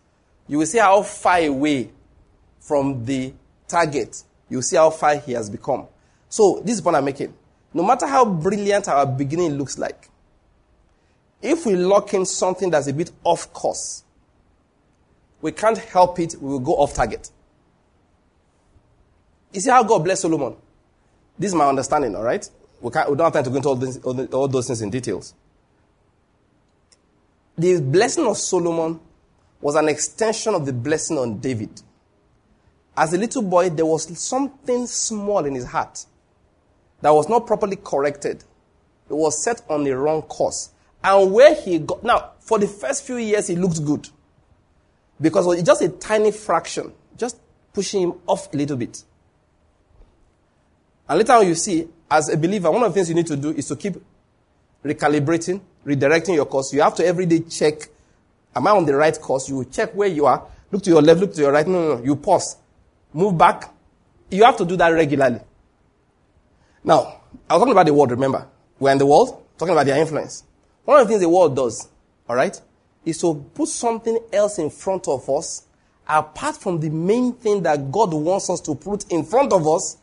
you 0.49 0.59
will 0.59 0.67
see 0.67 0.79
how 0.79 1.03
far 1.03 1.39
away 1.39 1.91
from 2.59 3.05
the 3.05 3.33
target, 3.69 4.23
you 4.49 4.61
see 4.61 4.77
how 4.77 4.91
far 4.91 5.17
he 5.17 5.33
has 5.33 5.49
become. 5.49 5.87
So, 6.29 6.61
this 6.65 6.77
is 6.77 6.83
what 6.83 6.95
I'm 6.95 7.05
making. 7.05 7.33
No 7.73 7.85
matter 7.85 8.07
how 8.07 8.25
brilliant 8.25 8.89
our 8.89 9.07
beginning 9.07 9.53
looks 9.53 9.79
like, 9.79 10.09
if 11.41 11.65
we 11.65 11.77
lock 11.77 12.13
in 12.15 12.27
something 12.27 12.71
that's 12.71 12.89
a 12.89 12.93
bit 12.93 13.11
off 13.25 13.53
course, 13.53 14.05
we 15.43 15.53
can't 15.53 15.79
help 15.79 16.19
it, 16.19 16.35
we 16.41 16.49
will 16.51 16.61
go 16.61 16.75
off 16.75 16.95
target. 16.95 17.31
You 19.53 19.61
see 19.61 19.71
how 19.71 19.83
God 19.83 20.05
blessed 20.05 20.23
Solomon? 20.23 20.57
This 21.39 21.51
is 21.51 21.55
my 21.55 21.67
understanding, 21.69 22.15
all 22.15 22.23
right? 22.23 22.49
We, 22.81 22.91
can't, 22.91 23.11
we 23.11 23.17
don't 23.17 23.25
have 23.25 23.33
time 23.33 23.45
to 23.45 23.51
go 23.51 23.57
into 23.57 23.69
all, 23.69 23.75
this, 23.77 24.33
all 24.33 24.49
those 24.49 24.67
things 24.67 24.83
in 24.83 24.91
details. 24.91 25.35
The 27.59 27.81
blessing 27.81 28.27
of 28.27 28.37
Solomon 28.37 29.01
was 29.61 29.75
an 29.75 29.89
extension 29.89 30.55
of 30.55 30.67
the 30.67 30.73
blessing 30.73 31.19
on 31.19 31.39
David. 31.39 31.83
As 32.97 33.13
a 33.13 33.19
little 33.19 33.43
boy, 33.43 33.71
there 33.71 33.87
was 33.87 34.19
something 34.19 34.87
small 34.87 35.45
in 35.45 35.55
his 35.55 35.67
heart 35.67 36.07
that 37.03 37.11
was 37.11 37.29
not 37.29 37.47
properly 37.47 37.77
corrected. 37.77 38.45
It 39.09 39.15
was 39.15 39.43
set 39.43 39.63
on 39.69 39.85
the 39.85 39.97
wrong 39.97 40.23
course. 40.23 40.71
And 41.03 41.33
where 41.33 41.55
he 41.55 41.79
got, 41.79 42.05
now, 42.05 42.33
for 42.41 42.59
the 42.59 42.69
first 42.69 43.05
few 43.05 43.17
years, 43.17 43.49
he 43.49 43.57
looked 43.57 43.85
good. 43.85 44.09
Because 45.21 45.45
it 45.47 45.49
was 45.49 45.63
just 45.63 45.83
a 45.83 45.89
tiny 45.89 46.33
fraction, 46.33 46.93
just 47.17 47.39
pushing 47.73 48.03
him 48.03 48.15
off 48.27 48.53
a 48.53 48.57
little 48.57 48.77
bit. 48.77 49.03
And 51.09 51.19
later 51.19 51.33
on, 51.33 51.47
you 51.47 51.55
see, 51.55 51.89
as 52.11 52.29
a 52.29 52.37
believer, 52.37 52.71
one 52.71 52.83
of 52.83 52.91
the 52.91 52.95
things 52.95 53.09
you 53.09 53.15
need 53.15 53.27
to 53.27 53.37
do 53.37 53.51
is 53.51 53.67
to 53.69 53.77
keep 53.77 53.97
recalibrating, 54.85 55.61
redirecting 55.85 56.35
your 56.35 56.47
course. 56.47 56.73
You 56.73 56.83
have 56.83 56.95
to 56.97 57.05
every 57.05 57.27
day 57.27 57.41
check, 57.41 57.89
am 58.55 58.67
I 58.67 58.71
on 58.71 58.85
the 58.85 58.95
right 58.95 59.19
course? 59.21 59.49
You 59.49 59.65
check 59.65 59.93
where 59.93 60.09
you 60.09 60.27
are. 60.27 60.47
Look 60.73 60.83
to 60.85 60.91
your 60.91 61.03
left, 61.03 61.21
look 61.21 61.35
to 61.35 61.41
your 61.41 61.53
right. 61.53 61.67
No, 61.67 61.83
no, 61.83 61.97
no. 61.97 62.05
You 62.05 62.17
pause. 62.17 62.57
Move 63.13 63.37
back. 63.37 63.73
You 64.31 64.45
have 64.45 64.57
to 64.59 64.65
do 64.65 64.77
that 64.77 64.89
regularly. 64.89 65.41
Now, 66.85 67.21
I 67.49 67.55
was 67.55 67.61
talking 67.61 67.73
about 67.73 67.87
the 67.87 67.95
world, 67.95 68.13
remember? 68.13 68.47
We're 68.79 68.93
in 68.93 68.99
the 68.99 69.07
world, 69.07 69.43
talking 69.59 69.73
about 69.73 69.87
their 69.87 69.99
influence. 69.99 70.45
One 70.85 71.01
of 71.01 71.07
the 71.07 71.13
things 71.13 71.21
the 71.21 71.29
world 71.29 71.55
does, 71.55 71.89
alright, 72.29 72.61
is 73.05 73.19
to 73.19 73.35
put 73.55 73.69
something 73.69 74.19
else 74.33 74.59
in 74.59 74.71
front 74.71 75.09
of 75.09 75.29
us, 75.29 75.65
apart 76.09 76.57
from 76.57 76.81
the 76.81 76.91
main 76.91 77.33
thing 77.33 77.63
that 77.63 77.91
God 77.91 78.13
wants 78.13 78.51
us 78.51 78.61
to 78.63 78.75
put 78.75 79.11
in 79.11 79.25
front 79.25 79.53
of 79.53 79.67
us. 79.67 79.97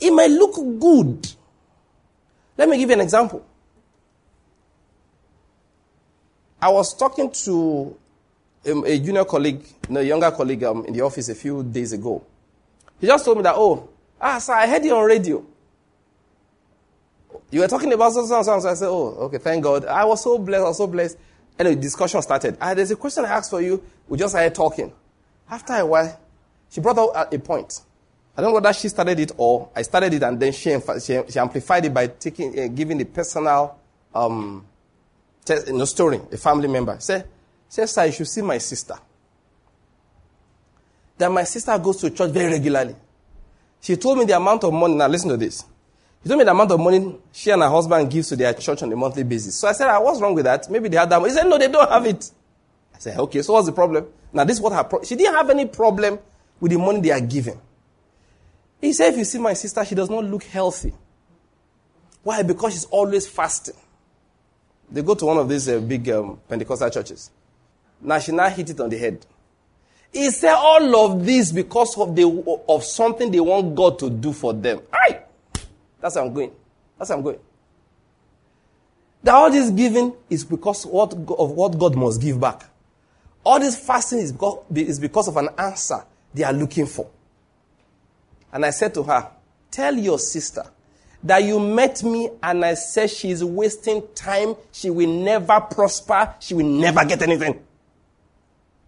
It 0.00 0.10
may 0.10 0.28
look 0.28 0.54
good. 0.54 1.28
Let 2.58 2.68
me 2.68 2.76
give 2.76 2.90
you 2.90 2.94
an 2.94 3.00
example. 3.00 3.44
I 6.60 6.68
was 6.68 6.94
talking 6.94 7.30
to 7.30 7.96
a, 8.64 8.82
a 8.84 8.98
junior 8.98 9.24
colleague, 9.24 9.64
a 9.90 10.02
younger 10.02 10.30
colleague 10.30 10.62
um, 10.64 10.84
in 10.84 10.92
the 10.92 11.00
office 11.00 11.28
a 11.28 11.34
few 11.34 11.62
days 11.62 11.92
ago. 11.92 12.24
He 13.00 13.06
just 13.06 13.24
told 13.24 13.38
me 13.38 13.42
that, 13.42 13.54
oh, 13.56 13.88
ah, 14.20 14.38
sir, 14.38 14.54
I 14.54 14.68
heard 14.68 14.84
you 14.84 14.94
on 14.94 15.04
radio. 15.04 15.44
You 17.50 17.60
were 17.60 17.68
talking 17.68 17.92
about 17.92 18.12
something, 18.12 18.28
so, 18.28 18.42
so, 18.42 18.60
so 18.60 18.68
I 18.68 18.74
said, 18.74 18.88
oh, 18.88 19.08
okay, 19.26 19.38
thank 19.38 19.62
God. 19.62 19.86
I 19.86 20.04
was 20.04 20.22
so 20.22 20.38
blessed, 20.38 20.64
I 20.64 20.68
was 20.68 20.78
so 20.78 20.86
blessed. 20.86 21.18
Anyway, 21.58 21.76
discussion 21.76 22.20
started. 22.22 22.56
Ah, 22.60 22.74
there's 22.74 22.90
a 22.90 22.96
question 22.96 23.24
I 23.24 23.28
asked 23.28 23.50
for 23.50 23.60
you. 23.60 23.82
We 24.08 24.18
just 24.18 24.32
started 24.32 24.54
talking. 24.54 24.92
After 25.48 25.74
a 25.74 25.86
while, 25.86 26.18
she 26.70 26.80
brought 26.80 26.98
out 26.98 27.32
a 27.32 27.38
point. 27.38 27.80
I 28.36 28.40
don't 28.40 28.50
know 28.50 28.54
whether 28.54 28.72
she 28.72 28.88
started 28.88 29.20
it 29.20 29.32
or 29.36 29.68
I 29.76 29.82
started 29.82 30.14
it 30.14 30.22
and 30.22 30.40
then 30.40 30.52
she, 30.52 30.76
she, 31.00 31.20
she 31.28 31.38
amplified 31.38 31.84
it 31.84 31.92
by 31.92 32.06
taking, 32.06 32.58
uh, 32.58 32.68
giving 32.68 32.96
the 32.96 33.04
personal 33.04 33.78
um, 34.14 34.64
test, 35.44 35.66
you 35.66 35.76
know, 35.76 35.84
story, 35.84 36.20
a 36.32 36.36
family 36.38 36.68
member. 36.68 36.96
Say, 36.98 37.24
say, 37.68 37.84
sir, 37.84 38.06
you 38.06 38.12
should 38.12 38.28
see 38.28 38.40
my 38.40 38.56
sister. 38.58 38.94
That 41.18 41.30
my 41.30 41.44
sister 41.44 41.76
goes 41.78 41.98
to 41.98 42.10
church 42.10 42.30
very 42.30 42.52
regularly. 42.52 42.96
She 43.82 43.96
told 43.96 44.18
me 44.18 44.24
the 44.24 44.36
amount 44.36 44.64
of 44.64 44.72
money. 44.72 44.94
Now 44.94 45.08
listen 45.08 45.28
to 45.28 45.36
this. 45.36 45.64
She 46.22 46.28
told 46.28 46.38
me 46.38 46.44
the 46.44 46.52
amount 46.52 46.70
of 46.70 46.78
money 46.78 47.16
she 47.32 47.50
and 47.50 47.62
her 47.62 47.68
husband 47.68 48.10
gives 48.10 48.28
to 48.28 48.36
their 48.36 48.54
church 48.54 48.82
on 48.82 48.92
a 48.92 48.96
monthly 48.96 49.24
basis. 49.24 49.56
So 49.56 49.66
I 49.68 49.72
said, 49.72 49.88
ah, 49.88 50.00
what's 50.00 50.20
wrong 50.20 50.34
with 50.34 50.44
that? 50.44 50.70
Maybe 50.70 50.88
they 50.88 50.96
had 50.96 51.10
that. 51.10 51.20
Money. 51.20 51.32
He 51.32 51.36
said, 51.38 51.48
no, 51.48 51.58
they 51.58 51.68
don't 51.68 51.90
have 51.90 52.06
it. 52.06 52.30
I 52.94 52.98
said, 52.98 53.18
okay, 53.18 53.42
so 53.42 53.54
what's 53.54 53.66
the 53.66 53.72
problem? 53.72 54.06
Now 54.32 54.44
this 54.44 54.56
is 54.56 54.62
what 54.62 54.72
her 54.72 55.04
she 55.04 55.16
didn't 55.16 55.34
have 55.34 55.50
any 55.50 55.66
problem 55.66 56.18
with 56.60 56.70
the 56.70 56.78
money 56.78 57.00
they 57.00 57.10
are 57.10 57.20
giving. 57.20 57.60
He 58.80 58.92
said, 58.92 59.12
if 59.12 59.18
you 59.18 59.24
see 59.24 59.38
my 59.38 59.52
sister, 59.52 59.84
she 59.84 59.94
does 59.94 60.10
not 60.10 60.24
look 60.24 60.44
healthy. 60.44 60.92
Why? 62.22 62.42
Because 62.42 62.72
she's 62.72 62.84
always 62.86 63.26
fasting. 63.26 63.74
They 64.90 65.02
go 65.02 65.14
to 65.14 65.24
one 65.26 65.38
of 65.38 65.48
these 65.48 65.68
uh, 65.68 65.80
big 65.80 66.08
um, 66.10 66.38
Pentecostal 66.48 66.90
churches. 66.90 67.30
Now 68.00 68.18
she 68.18 68.32
now 68.32 68.48
hit 68.48 68.70
it 68.70 68.80
on 68.80 68.90
the 68.90 68.98
head. 68.98 69.24
He 70.12 70.30
said 70.30 70.54
all 70.54 70.94
of 71.12 71.24
this 71.24 71.50
because 71.50 71.96
of 71.96 72.14
the 72.14 72.62
of 72.68 72.84
something 72.84 73.30
they 73.30 73.40
want 73.40 73.74
God 73.74 73.98
to 74.00 74.10
do 74.10 74.32
for 74.32 74.52
them. 74.52 74.82
Aye. 74.92 75.21
That's 76.02 76.16
how 76.16 76.26
I'm 76.26 76.34
going. 76.34 76.50
That's 76.98 77.10
how 77.10 77.16
I'm 77.16 77.22
going. 77.22 77.38
That 79.22 79.34
all 79.34 79.50
this 79.50 79.70
giving 79.70 80.12
is 80.28 80.44
because 80.44 80.84
what, 80.84 81.14
of 81.14 81.50
what 81.52 81.78
God 81.78 81.94
must 81.94 82.20
give 82.20 82.40
back. 82.40 82.64
All 83.44 83.60
this 83.60 83.78
fasting 83.78 84.18
is 84.18 84.32
because, 84.32 84.64
is 84.74 84.98
because 84.98 85.28
of 85.28 85.36
an 85.36 85.48
answer 85.56 86.04
they 86.34 86.42
are 86.42 86.52
looking 86.52 86.86
for. 86.86 87.08
And 88.52 88.66
I 88.66 88.70
said 88.70 88.92
to 88.94 89.02
her, 89.04 89.30
Tell 89.70 89.94
your 89.96 90.18
sister 90.18 90.64
that 91.22 91.44
you 91.44 91.58
met 91.60 92.02
me 92.02 92.28
and 92.42 92.64
I 92.64 92.74
said 92.74 93.08
she 93.08 93.30
is 93.30 93.42
wasting 93.44 94.02
time. 94.14 94.56
She 94.72 94.90
will 94.90 95.08
never 95.08 95.60
prosper. 95.60 96.34
She 96.40 96.54
will 96.54 96.66
never 96.66 97.04
get 97.04 97.22
anything. 97.22 97.62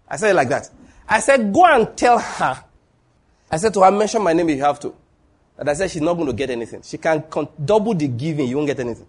I 0.09 0.17
said 0.17 0.31
it 0.31 0.35
like 0.35 0.49
that. 0.49 0.69
I 1.09 1.21
said, 1.21 1.53
Go 1.55 1.65
and 1.65 1.97
tell 1.97 2.19
her. 2.19 2.65
I 3.51 3.57
said 3.57 3.73
to 3.75 3.83
her, 3.83 3.91
Mention 3.91 4.23
my 4.23 4.33
name 4.33 4.49
if 4.49 4.57
you 4.57 4.65
have 4.65 4.81
to. 4.81 4.95
And 5.57 5.71
I 5.71 5.75
said 5.75 5.91
she's 5.91 6.03
not 6.03 6.15
going 6.15 6.27
to 6.27 6.33
get 6.33 6.51
anything. 6.51 6.83
She 6.83 6.99
can 6.99 7.23
con- 7.31 7.49
double 7.65 7.95
the 7.95 8.09
giving, 8.09 8.49
you 8.49 8.57
won't 8.57 8.69
get 8.69 8.81
anything. 8.81 9.07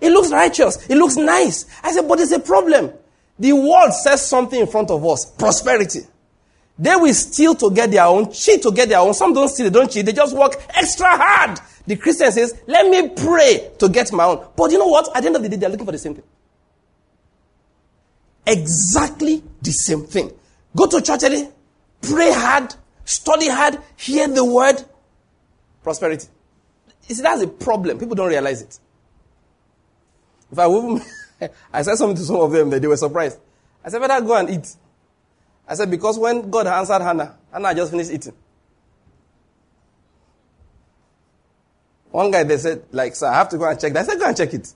It 0.00 0.10
looks 0.10 0.30
righteous. 0.30 0.86
It 0.88 0.96
looks 0.96 1.16
nice. 1.16 1.66
I 1.82 1.92
said, 1.92 2.06
but 2.06 2.16
there's 2.16 2.32
a 2.32 2.40
problem. 2.40 2.92
The 3.38 3.52
world 3.52 3.94
says 3.94 4.26
something 4.26 4.60
in 4.60 4.66
front 4.66 4.90
of 4.90 5.04
us 5.06 5.24
prosperity. 5.24 6.00
They 6.78 6.94
will 6.96 7.14
steal 7.14 7.54
to 7.54 7.70
get 7.70 7.90
their 7.90 8.04
own, 8.04 8.32
cheat 8.32 8.62
to 8.62 8.72
get 8.72 8.88
their 8.88 8.98
own. 8.98 9.14
Some 9.14 9.32
don't 9.32 9.48
steal, 9.48 9.70
they 9.70 9.78
don't 9.78 9.90
cheat, 9.90 10.04
they 10.04 10.12
just 10.12 10.36
work 10.36 10.60
extra 10.70 11.06
hard. 11.06 11.58
The 11.86 11.96
Christian 11.96 12.32
says, 12.32 12.60
let 12.66 12.88
me 12.90 13.10
pray 13.10 13.70
to 13.78 13.88
get 13.88 14.12
my 14.12 14.24
own. 14.24 14.46
But 14.56 14.72
you 14.72 14.78
know 14.78 14.88
what? 14.88 15.14
At 15.16 15.22
the 15.22 15.26
end 15.28 15.36
of 15.36 15.42
the 15.42 15.48
day, 15.48 15.56
they're 15.56 15.70
looking 15.70 15.86
for 15.86 15.92
the 15.92 15.98
same 15.98 16.14
thing. 16.14 16.24
Exactly 18.46 19.42
the 19.62 19.70
same 19.70 20.04
thing. 20.04 20.32
Go 20.74 20.86
to 20.86 21.00
church 21.00 21.20
early, 21.22 21.48
pray 22.02 22.32
hard, 22.32 22.74
study 23.04 23.48
hard, 23.48 23.78
hear 23.96 24.28
the 24.28 24.44
word. 24.44 24.76
Prosperity. 25.82 26.26
You 27.08 27.14
see, 27.14 27.22
that's 27.22 27.42
a 27.42 27.48
problem. 27.48 27.98
People 27.98 28.14
don't 28.14 28.28
realize 28.28 28.62
it. 28.62 28.78
If 30.50 30.58
I, 30.58 31.48
I 31.72 31.82
said 31.82 31.96
something 31.96 32.16
to 32.16 32.22
some 32.22 32.36
of 32.36 32.52
them, 32.52 32.70
they 32.70 32.86
were 32.86 32.96
surprised. 32.96 33.38
I 33.84 33.90
said, 33.90 34.00
better 34.00 34.24
go 34.24 34.36
and 34.36 34.50
eat. 34.50 34.74
I 35.68 35.74
said, 35.74 35.90
because 35.90 36.18
when 36.18 36.50
God 36.50 36.66
answered 36.66 37.02
Hannah, 37.02 37.36
Hannah 37.52 37.74
just 37.74 37.90
finished 37.90 38.10
eating. 38.10 38.34
One 42.10 42.30
guy, 42.30 42.44
they 42.44 42.58
said, 42.58 42.84
like, 42.92 43.16
sir, 43.16 43.26
I 43.26 43.34
have 43.34 43.48
to 43.50 43.58
go 43.58 43.68
and 43.68 43.78
check 43.80 43.92
that. 43.92 44.04
I 44.04 44.04
said, 44.04 44.18
go 44.18 44.26
and 44.26 44.36
check 44.36 44.54
it. 44.54 44.72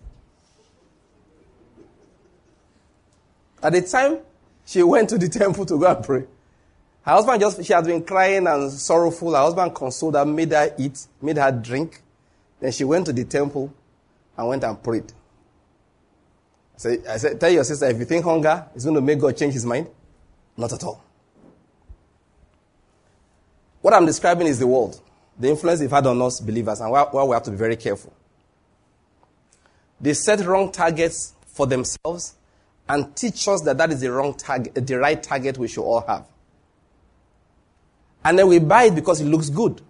At 3.63 3.73
the 3.73 3.83
time, 3.83 4.19
she 4.65 4.83
went 4.83 5.09
to 5.11 5.19
the 5.19 5.29
temple 5.39 5.65
to 5.67 5.79
go 5.79 5.87
and 5.95 6.05
pray. 6.05 6.25
Her 7.09 7.15
husband 7.15 7.41
just, 7.41 7.65
she 7.65 7.73
has 7.73 7.87
been 7.87 8.05
crying 8.05 8.47
and 8.47 8.71
sorrowful. 8.71 9.33
Her 9.33 9.41
husband 9.41 9.75
consoled 9.75 10.15
her, 10.15 10.27
made 10.27 10.53
her 10.53 10.75
eat, 10.77 11.07
made 11.23 11.39
her 11.39 11.51
drink. 11.51 12.03
Then 12.61 12.71
she 12.71 12.85
went 12.85 13.07
to 13.07 13.15
the 13.15 13.25
temple 13.25 13.73
and 14.37 14.47
went 14.47 14.63
and 14.63 14.83
prayed. 14.83 15.11
I 16.75 16.77
said, 16.77 17.07
I 17.09 17.17
said, 17.17 17.41
tell 17.41 17.49
your 17.51 17.65
sister, 17.65 17.87
if 17.87 17.99
you 17.99 18.05
think 18.05 18.27
hunger 18.27 18.67
is 18.75 18.85
going 18.85 18.95
to 18.95 19.01
make 19.01 19.19
God 19.19 19.35
change 19.39 19.55
his 19.55 19.65
mind, 19.65 19.89
not 20.55 20.71
at 20.71 20.85
all. 20.85 21.03
What 23.81 23.95
I'm 23.95 24.05
describing 24.05 24.47
is 24.47 24.59
the 24.59 24.67
world, 24.67 25.01
the 25.39 25.49
influence 25.49 25.81
they've 25.81 25.91
had 25.91 26.07
on 26.07 26.21
us 26.21 26.41
believers, 26.41 26.81
and 26.81 26.91
why, 26.91 27.05
why 27.05 27.25
we 27.25 27.33
have 27.33 27.45
to 27.45 27.51
be 27.51 27.57
very 27.57 27.77
careful. 27.77 28.13
They 29.99 30.13
set 30.13 30.45
wrong 30.45 30.71
targets 30.71 31.33
for 31.47 31.67
themselves 31.67 32.35
and 32.87 33.17
teach 33.17 33.49
us 33.49 33.63
that 33.63 33.79
that 33.79 33.93
is 33.93 34.03
the 34.03 34.13
wrong 34.13 34.35
target, 34.35 34.87
the 34.87 34.99
right 34.99 35.23
target 35.23 35.57
we 35.57 35.69
should 35.69 35.85
all 35.85 36.03
have. 36.03 36.27
And 38.25 38.39
then 38.39 38.49
we 38.49 38.59
buy 38.59 38.85
it 38.85 38.95
because 38.95 39.21
it 39.21 39.27
looks 39.27 39.49
good. 39.49 39.81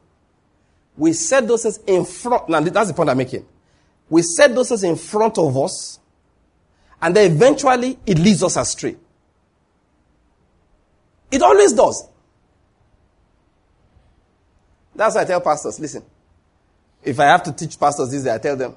We 0.96 1.12
set 1.12 1.46
those 1.46 1.62
things 1.62 1.78
in 1.86 2.04
front. 2.04 2.48
Now, 2.48 2.60
that's 2.60 2.88
the 2.88 2.94
point 2.94 3.10
I'm 3.10 3.18
making. 3.18 3.46
We 4.10 4.22
set 4.22 4.54
those 4.54 4.68
things 4.68 4.84
in 4.84 4.96
front 4.96 5.38
of 5.38 5.56
us, 5.56 5.98
and 7.00 7.14
then 7.14 7.30
eventually 7.30 7.98
it 8.04 8.18
leads 8.18 8.42
us 8.42 8.56
astray. 8.56 8.96
It 11.30 11.42
always 11.42 11.72
does. 11.72 12.08
That's 14.94 15.14
why 15.14 15.22
I 15.22 15.24
tell 15.24 15.40
pastors, 15.40 15.78
listen, 15.78 16.02
if 17.04 17.20
I 17.20 17.26
have 17.26 17.42
to 17.44 17.52
teach 17.52 17.78
pastors 17.78 18.10
this, 18.10 18.26
I 18.26 18.38
tell 18.38 18.56
them, 18.56 18.74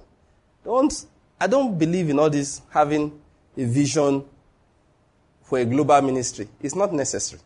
don't, 0.63 1.05
I 1.39 1.47
don't 1.47 1.77
believe 1.77 2.09
in 2.09 2.19
all 2.19 2.29
this 2.29 2.61
having 2.69 3.19
a 3.57 3.63
vision 3.63 4.23
for 5.41 5.57
a 5.57 5.65
global 5.65 6.01
ministry. 6.01 6.47
It's 6.61 6.75
not 6.75 6.93
necessary. 6.93 7.41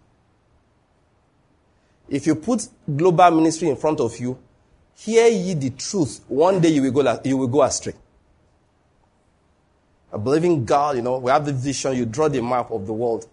If 2.09 2.27
you 2.27 2.35
put 2.35 2.67
global 2.95 3.31
ministry 3.31 3.69
in 3.69 3.75
front 3.75 3.99
of 3.99 4.17
you, 4.19 4.37
hear 4.95 5.27
ye 5.27 5.53
the 5.53 5.71
truth. 5.71 6.21
One 6.27 6.59
day 6.59 6.69
you 6.69 6.81
will 6.81 6.91
go, 6.91 7.19
you 7.23 7.37
will 7.37 7.47
go 7.47 7.63
astray. 7.63 7.93
I 10.13 10.17
believe 10.17 10.43
in 10.45 10.63
God, 10.63 10.95
you 10.95 11.01
know, 11.01 11.17
we 11.17 11.31
have 11.31 11.45
the 11.45 11.51
vision, 11.51 11.95
you 11.95 12.05
draw 12.05 12.29
the 12.29 12.41
map 12.41 12.71
of 12.71 12.85
the 12.85 12.93
world 12.93 13.27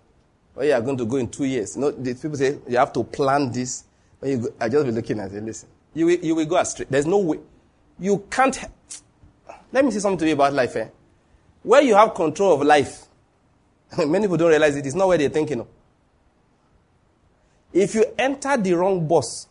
where 0.54 0.66
you 0.66 0.72
are 0.72 0.80
going 0.80 0.96
to 0.98 1.04
go 1.06 1.16
in 1.16 1.28
two 1.28 1.44
years. 1.44 1.76
You 1.76 1.82
know, 1.82 1.92
people 1.92 2.36
say 2.36 2.58
you 2.68 2.76
have 2.76 2.92
to 2.94 3.04
plan 3.04 3.52
this. 3.52 3.84
Go, 4.20 4.52
I 4.60 4.68
just 4.68 4.86
be 4.86 4.92
looking 4.92 5.20
at 5.20 5.32
it. 5.32 5.42
Listen, 5.42 5.68
you 5.94 6.06
will, 6.06 6.18
you 6.18 6.34
will 6.34 6.46
go 6.46 6.56
astray. 6.56 6.86
There's 6.88 7.06
no 7.06 7.18
way. 7.18 7.38
You 7.98 8.24
can't. 8.30 8.58
Let 9.72 9.84
me 9.84 9.90
say 9.90 10.00
something 10.00 10.18
to 10.18 10.26
you 10.26 10.34
about 10.34 10.52
life. 10.52 10.76
Eh? 10.76 10.88
Where 11.62 11.82
you 11.82 11.94
have 11.94 12.14
control 12.14 12.54
of 12.54 12.66
life, 12.66 13.06
many 13.98 14.24
people 14.24 14.36
don't 14.36 14.50
realize 14.50 14.76
it. 14.76 14.84
It's 14.86 14.94
not 14.94 15.08
where 15.08 15.18
they're 15.18 15.28
thinking 15.28 15.60
of. 15.60 15.68
If 17.72 17.94
you 17.94 18.04
enter 18.18 18.56
the 18.56 18.74
wrong 18.74 19.06
bus, 19.06 19.48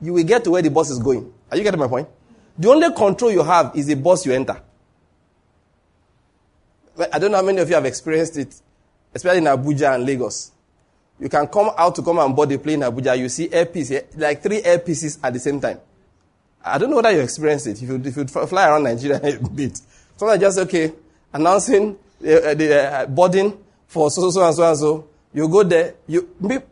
you 0.00 0.12
will 0.12 0.24
get 0.24 0.44
to 0.44 0.50
where 0.50 0.62
the 0.62 0.70
bus 0.70 0.90
is 0.90 0.98
going. 0.98 1.32
Are 1.50 1.56
you 1.56 1.62
getting 1.62 1.80
my 1.80 1.88
point? 1.88 2.08
The 2.58 2.68
only 2.68 2.92
control 2.92 3.30
you 3.30 3.42
have 3.42 3.72
is 3.76 3.86
the 3.86 3.94
bus 3.94 4.26
you 4.26 4.32
enter. 4.32 4.60
I 7.12 7.18
don't 7.18 7.30
know 7.30 7.38
how 7.38 7.42
many 7.42 7.58
of 7.58 7.68
you 7.68 7.74
have 7.74 7.86
experienced 7.86 8.36
it 8.36 8.54
especially 9.14 9.38
in 9.38 9.44
Abuja 9.44 9.94
and 9.94 10.04
Lagos. 10.06 10.52
You 11.20 11.28
can 11.28 11.46
come 11.46 11.70
out 11.76 11.94
to 11.96 12.02
come 12.02 12.18
and 12.18 12.34
board 12.34 12.48
the 12.48 12.58
plane 12.58 12.82
in 12.82 12.90
Abuja. 12.92 13.18
You 13.18 13.28
see 13.28 13.52
Air 13.52 13.66
Peaces, 13.66 14.02
like 14.16 14.42
three 14.42 14.62
Air 14.62 14.78
Peaces 14.78 15.18
at 15.22 15.32
the 15.32 15.38
same 15.38 15.60
time. 15.60 15.78
I 16.64 16.78
don't 16.78 16.90
know 16.90 16.96
whether 16.96 17.10
you 17.12 17.20
experienced 17.20 17.66
it. 17.66 17.82
If 17.82 17.88
you, 17.88 17.96
if 18.04 18.16
you 18.16 18.24
fly 18.26 18.68
around 18.68 18.84
Nigeria 18.84 19.20
a 19.22 19.48
bit, 19.48 19.80
sometimes 20.16 20.40
just 20.40 20.58
okay, 20.60 20.92
announcing 21.32 21.96
the, 22.20 22.54
the 22.56 22.74
uh, 22.92 23.06
boarding 23.06 23.58
for 23.86 24.10
so 24.10 24.30
so 24.30 24.44
and 24.46 24.54
so 24.54 24.68
and 24.68 24.78
so. 24.78 25.08
You 25.34 25.48
go 25.48 25.62
there. 25.62 25.94
You 26.06 26.28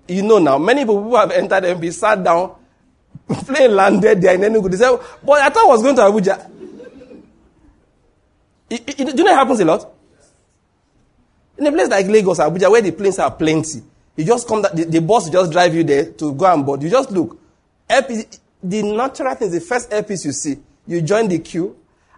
you 0.06 0.22
know 0.22 0.38
now. 0.38 0.58
Many 0.58 0.82
people 0.82 1.16
have 1.16 1.30
entered 1.30 1.64
MP 1.64 1.92
sat 1.92 2.22
down, 2.22 2.54
plane 3.28 3.74
landed 3.74 4.20
there 4.20 4.34
in 4.34 4.40
Enugu. 4.40 4.70
They 4.70 4.76
said, 4.76 4.98
"But 5.24 5.40
I 5.40 5.48
thought 5.48 5.64
I 5.64 5.68
was 5.68 5.82
going 5.82 5.96
to 5.96 6.02
Abuja." 6.02 6.50
It, 8.68 8.88
it, 8.88 8.96
do 8.98 9.04
you 9.04 9.24
know 9.24 9.32
it 9.32 9.34
happens 9.34 9.60
a 9.60 9.64
lot? 9.64 9.90
In 11.58 11.66
a 11.66 11.72
place 11.72 11.88
like 11.88 12.06
Lagos, 12.06 12.38
Abuja, 12.38 12.70
where 12.70 12.80
the 12.80 12.92
planes 12.92 13.18
are 13.18 13.30
plenty, 13.30 13.82
you 14.16 14.24
just 14.24 14.46
come, 14.46 14.62
the, 14.62 14.86
the 14.88 15.00
bus 15.00 15.28
just 15.28 15.50
drive 15.50 15.74
you 15.74 15.82
there 15.82 16.12
to 16.12 16.32
go 16.32 16.52
and 16.52 16.64
board. 16.64 16.82
You 16.82 16.88
just 16.90 17.10
look. 17.10 17.38
The 17.88 18.82
natural 18.82 19.34
thing 19.34 19.48
is 19.48 19.54
the 19.54 19.60
first 19.60 19.92
Air 19.92 20.02
Peace 20.02 20.24
you 20.24 20.32
see, 20.32 20.58
you 20.86 21.02
join 21.02 21.26
the 21.28 21.38
queue. 21.38 21.76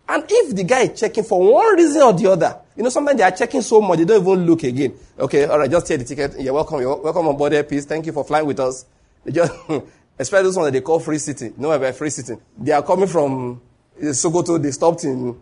And 0.08 0.24
if 0.28 0.54
the 0.54 0.64
guy 0.64 0.82
is 0.82 1.00
checking 1.00 1.24
for 1.24 1.40
one 1.40 1.76
reason 1.76 2.02
or 2.02 2.12
the 2.12 2.26
other, 2.30 2.60
you 2.76 2.82
know, 2.82 2.88
sometimes 2.88 3.18
they 3.18 3.24
are 3.24 3.30
checking 3.30 3.62
so 3.62 3.80
much, 3.80 3.98
they 3.98 4.04
don't 4.04 4.22
even 4.22 4.46
look 4.46 4.62
again. 4.62 4.94
Okay, 5.18 5.44
all 5.44 5.58
right, 5.58 5.70
just 5.70 5.86
take 5.86 5.98
the 5.98 6.04
ticket. 6.04 6.40
You're 6.40 6.54
welcome. 6.54 6.80
You're 6.80 6.96
welcome 6.96 7.28
on 7.28 7.36
board 7.36 7.52
Air 7.52 7.64
Peace. 7.64 7.84
Thank 7.84 8.06
you 8.06 8.12
for 8.12 8.24
flying 8.24 8.46
with 8.46 8.60
us. 8.60 8.86
They 9.24 9.32
just, 9.32 9.52
especially 10.18 10.44
those 10.44 10.56
ones 10.56 10.66
that 10.68 10.72
they 10.72 10.80
call 10.80 11.00
free 11.00 11.18
sitting. 11.18 11.54
Know 11.56 11.70
about 11.72 11.94
free 11.94 12.10
sitting? 12.10 12.40
They 12.58 12.72
are 12.72 12.82
coming 12.82 13.08
from 13.08 13.60
Sokoto. 14.00 14.60
They 14.60 14.70
stopped 14.70 15.04
in 15.04 15.38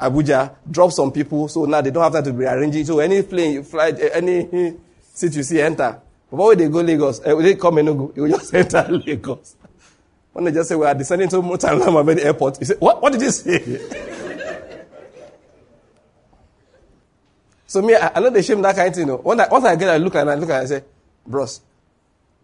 Abuja, 0.00 0.54
drop 0.70 0.92
some 0.92 1.10
people, 1.10 1.48
so 1.48 1.64
now 1.64 1.80
they 1.80 1.90
don't 1.90 2.02
have 2.02 2.12
time 2.12 2.24
to 2.24 2.32
be 2.32 2.44
arranging. 2.44 2.84
So 2.84 2.98
any 2.98 3.22
plane 3.22 3.54
you 3.54 3.62
fly, 3.62 3.88
eh, 3.90 4.10
any 4.12 4.74
seat 5.14 5.34
you 5.34 5.42
see, 5.42 5.60
enter. 5.60 6.00
But 6.30 6.36
when 6.36 6.58
they 6.58 6.68
go 6.68 6.80
Lagos, 6.80 7.20
uh, 7.24 7.34
they 7.36 7.54
come 7.54 7.76
Enugu, 7.76 8.14
you 8.16 8.28
just 8.28 8.52
enter 8.54 8.86
Lagos. 8.90 9.56
When 10.32 10.44
they 10.44 10.52
just 10.52 10.68
say, 10.68 10.76
we 10.76 10.84
are 10.84 10.94
descending 10.94 11.28
to 11.30 11.36
Murtala 11.36 11.86
Muhammed 11.86 12.18
Airport, 12.20 12.60
you 12.60 12.66
say, 12.66 12.74
what, 12.78 13.00
what 13.00 13.12
did 13.12 13.22
you 13.22 13.30
say? 13.30 14.12
So 17.66 17.82
me, 17.82 17.94
I, 17.94 18.12
I 18.14 18.20
know 18.20 18.30
they 18.30 18.42
shame 18.42 18.62
that 18.62 18.76
kind 18.76 18.88
of 18.88 18.94
thing. 18.94 19.06
You 19.06 19.12
know. 19.14 19.16
Once 19.16 19.64
I, 19.64 19.76
get, 19.76 19.88
I 19.88 19.96
look 19.96 20.14
and 20.14 20.30
I 20.30 20.34
look 20.34 20.48
and 20.48 20.58
I 20.58 20.64
say, 20.66 20.84
bros, 21.26 21.60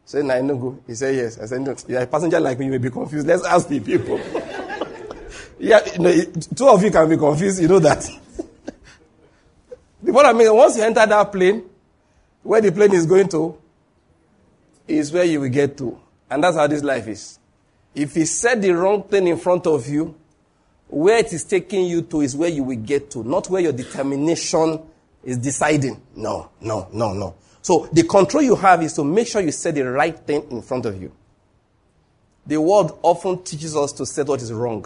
say, 0.05 0.23
nah, 0.23 0.41
no 0.41 0.57
go. 0.57 0.79
He 0.87 0.95
say, 0.95 1.17
yes. 1.17 1.39
I 1.39 1.47
said, 1.47 1.61
no, 1.61 1.75
you're 1.87 2.03
a 2.03 2.07
passenger 2.07 2.41
like 2.41 2.59
me, 2.59 2.67
you 2.67 2.71
may 2.73 2.79
be 2.79 2.91
confused. 2.91 3.27
Let's 3.27 3.45
ask 3.45 3.69
the 3.69 3.81
people. 3.81 4.21
Yeah, 5.63 5.79
you 5.93 5.99
know, 6.01 6.25
two 6.57 6.69
of 6.69 6.83
you 6.83 6.91
can 6.91 7.09
be 7.09 7.17
confused, 7.17 7.63
you 7.63 7.69
know 7.69 7.79
that. 7.79 8.05
what 10.01 10.27
I 10.27 10.33
mean, 10.33 10.53
once 10.53 10.77
you 10.77 10.83
enter 10.83 11.07
that 11.07 11.31
plane, 11.31 11.63
where 12.43 12.61
the 12.61 12.73
plane 12.73 12.93
is 12.93 13.07
going 13.07 13.29
to, 13.29 13.57
is 14.89 15.13
where 15.13 15.23
you 15.23 15.41
will 15.41 15.49
get 15.49 15.79
to. 15.79 15.97
And 16.29 16.43
that's 16.43 16.57
how 16.57 16.67
this 16.67 16.83
life 16.83 17.07
is. 17.07 17.39
If 17.95 18.15
he 18.15 18.25
said 18.25 18.61
the 18.61 18.73
wrong 18.73 19.05
thing 19.05 19.29
in 19.29 19.37
front 19.37 19.69
of 19.69 19.87
you, 19.89 20.17
where 20.89 21.19
it 21.19 21.33
is 21.33 21.45
taking 21.45 21.87
you 21.87 22.03
to 22.03 22.23
is 22.23 22.35
where 22.35 22.51
you 22.51 22.65
will 22.65 22.77
get 22.77 23.13
to, 23.13 23.23
not 23.23 23.49
where 23.49 23.63
your 23.63 23.73
determination 23.73 24.81
is 25.25 25.39
deciding. 25.39 26.01
No, 26.17 26.51
no, 26.61 26.89
no, 26.93 27.13
no. 27.13 27.35
So 27.61 27.89
the 27.93 28.03
control 28.03 28.43
you 28.43 28.57
have 28.57 28.83
is 28.83 28.93
to 28.95 29.05
make 29.05 29.29
sure 29.29 29.41
you 29.41 29.53
say 29.53 29.71
the 29.71 29.89
right 29.91 30.19
thing 30.19 30.47
in 30.51 30.63
front 30.63 30.87
of 30.87 31.01
you. 31.01 31.13
The 32.47 32.61
world 32.61 32.99
often 33.03 33.43
teaches 33.45 33.77
us 33.77 33.93
to 33.93 34.07
say 34.07 34.23
what 34.23 34.43
is 34.43 34.53
wrong. 34.53 34.85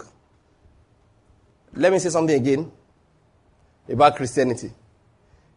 Let 1.73 1.91
me 1.91 1.99
say 1.99 2.09
something 2.09 2.35
again 2.35 2.71
about 3.89 4.15
Christianity. 4.15 4.71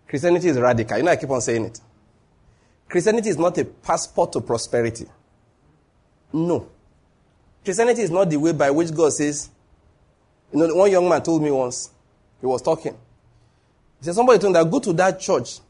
Christianity 0.09 0.49
is 0.49 0.59
radical. 0.59 0.97
You 0.97 1.03
know, 1.03 1.11
I 1.11 1.17
keep 1.17 1.31
on 1.31 1.41
saying 1.41 1.67
it. 1.67 1.81
Christianity 2.89 3.29
is 3.29 3.39
not 3.39 3.57
a 3.59 3.65
passport 3.65 4.33
to 4.33 4.41
prosperity. 4.41 5.07
No. 6.33 6.69
Christianity 7.65 8.03
is 8.03 8.11
not 8.11 8.31
the 8.31 8.37
way 8.37 8.53
by 8.53 8.71
which 8.71 8.93
God 8.93 9.13
says, 9.13 9.51
you 10.53 10.59
know, 10.59 10.75
one 10.75 10.91
young 10.91 11.09
man 11.09 11.23
told 11.23 11.43
me 11.43 11.51
once, 11.51 11.91
he 12.41 12.47
was 12.47 12.63
talking. 12.63 12.97
Said, 14.01 14.15
somebody 14.15 14.39
told 14.39 14.57
him 14.57 14.63
that 14.65 14.71
go 14.71 14.81
to 14.81 14.93
that 14.95 15.21
church, 15.21 15.61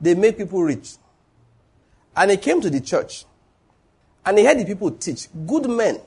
they 0.00 0.14
make 0.14 0.38
people 0.38 0.62
rich. 0.62 0.94
And 2.16 2.30
he 2.30 2.36
came 2.36 2.60
to 2.60 2.70
the 2.70 2.80
church, 2.80 3.24
and 4.24 4.38
he 4.38 4.44
heard 4.44 4.58
the 4.58 4.64
people 4.64 4.90
teach. 4.92 5.28
Good 5.46 5.68
men 5.68 6.00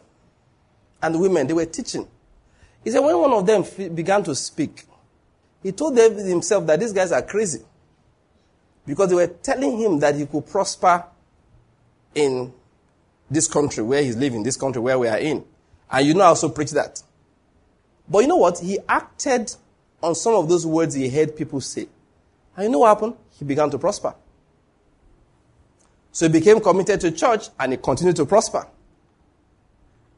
and 1.02 1.20
women, 1.20 1.48
they 1.48 1.54
were 1.54 1.66
teaching. 1.66 2.08
He 2.84 2.92
said, 2.92 3.00
when 3.00 3.18
one 3.18 3.32
of 3.34 3.46
them 3.46 3.64
began 3.94 4.24
to 4.24 4.36
speak, 4.36 4.86
he 5.62 5.72
told 5.72 5.96
David 5.96 6.26
himself 6.26 6.66
that 6.68 6.80
these 6.80 6.94
guys 6.94 7.12
are 7.12 7.22
crazy. 7.22 7.62
Because 8.86 9.10
they 9.10 9.16
were 9.16 9.28
telling 9.28 9.78
him 9.80 10.00
that 10.00 10.16
he 10.16 10.26
could 10.26 10.46
prosper 10.46 11.06
in 12.14 12.54
this 13.32 13.48
country 13.48 13.82
where 13.84 14.04
he's 14.04 14.18
living, 14.18 14.44
this 14.44 14.58
country 14.58 14.82
where 14.82 15.00
we 15.00 15.08
are 15.08 15.18
in. 15.18 15.46
And 15.90 16.06
you 16.06 16.14
know, 16.14 16.22
I 16.22 16.28
also 16.28 16.50
preach 16.50 16.72
that. 16.72 17.02
But 18.10 18.20
you 18.20 18.28
know 18.28 18.36
what? 18.36 18.60
He 18.60 18.78
acted 18.88 19.56
on 20.04 20.14
some 20.16 20.36
of 20.36 20.50
those 20.50 20.66
words 20.66 20.94
he 20.94 21.10
heard 21.10 21.36
people 21.36 21.62
say. 21.62 21.88
And 22.56 22.66
you 22.66 22.70
know 22.70 22.80
what 22.80 22.90
happened? 22.90 23.16
He 23.40 23.46
began 23.46 23.70
to 23.72 23.80
prosper. 23.80 24.14
So 26.12 26.28
he 26.28 26.32
became 26.32 26.60
committed 26.60 27.02
to 27.02 27.12
church 27.12 27.48
and 27.60 27.72
he 27.72 27.78
continued 27.78 28.18
to 28.18 28.26
prosper. 28.26 28.68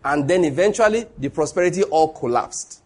And 0.04 0.28
then 0.28 0.44
eventually, 0.44 1.06
the 1.18 1.30
prosperity 1.30 1.84
all 1.84 2.10
collapsed. 2.10 2.82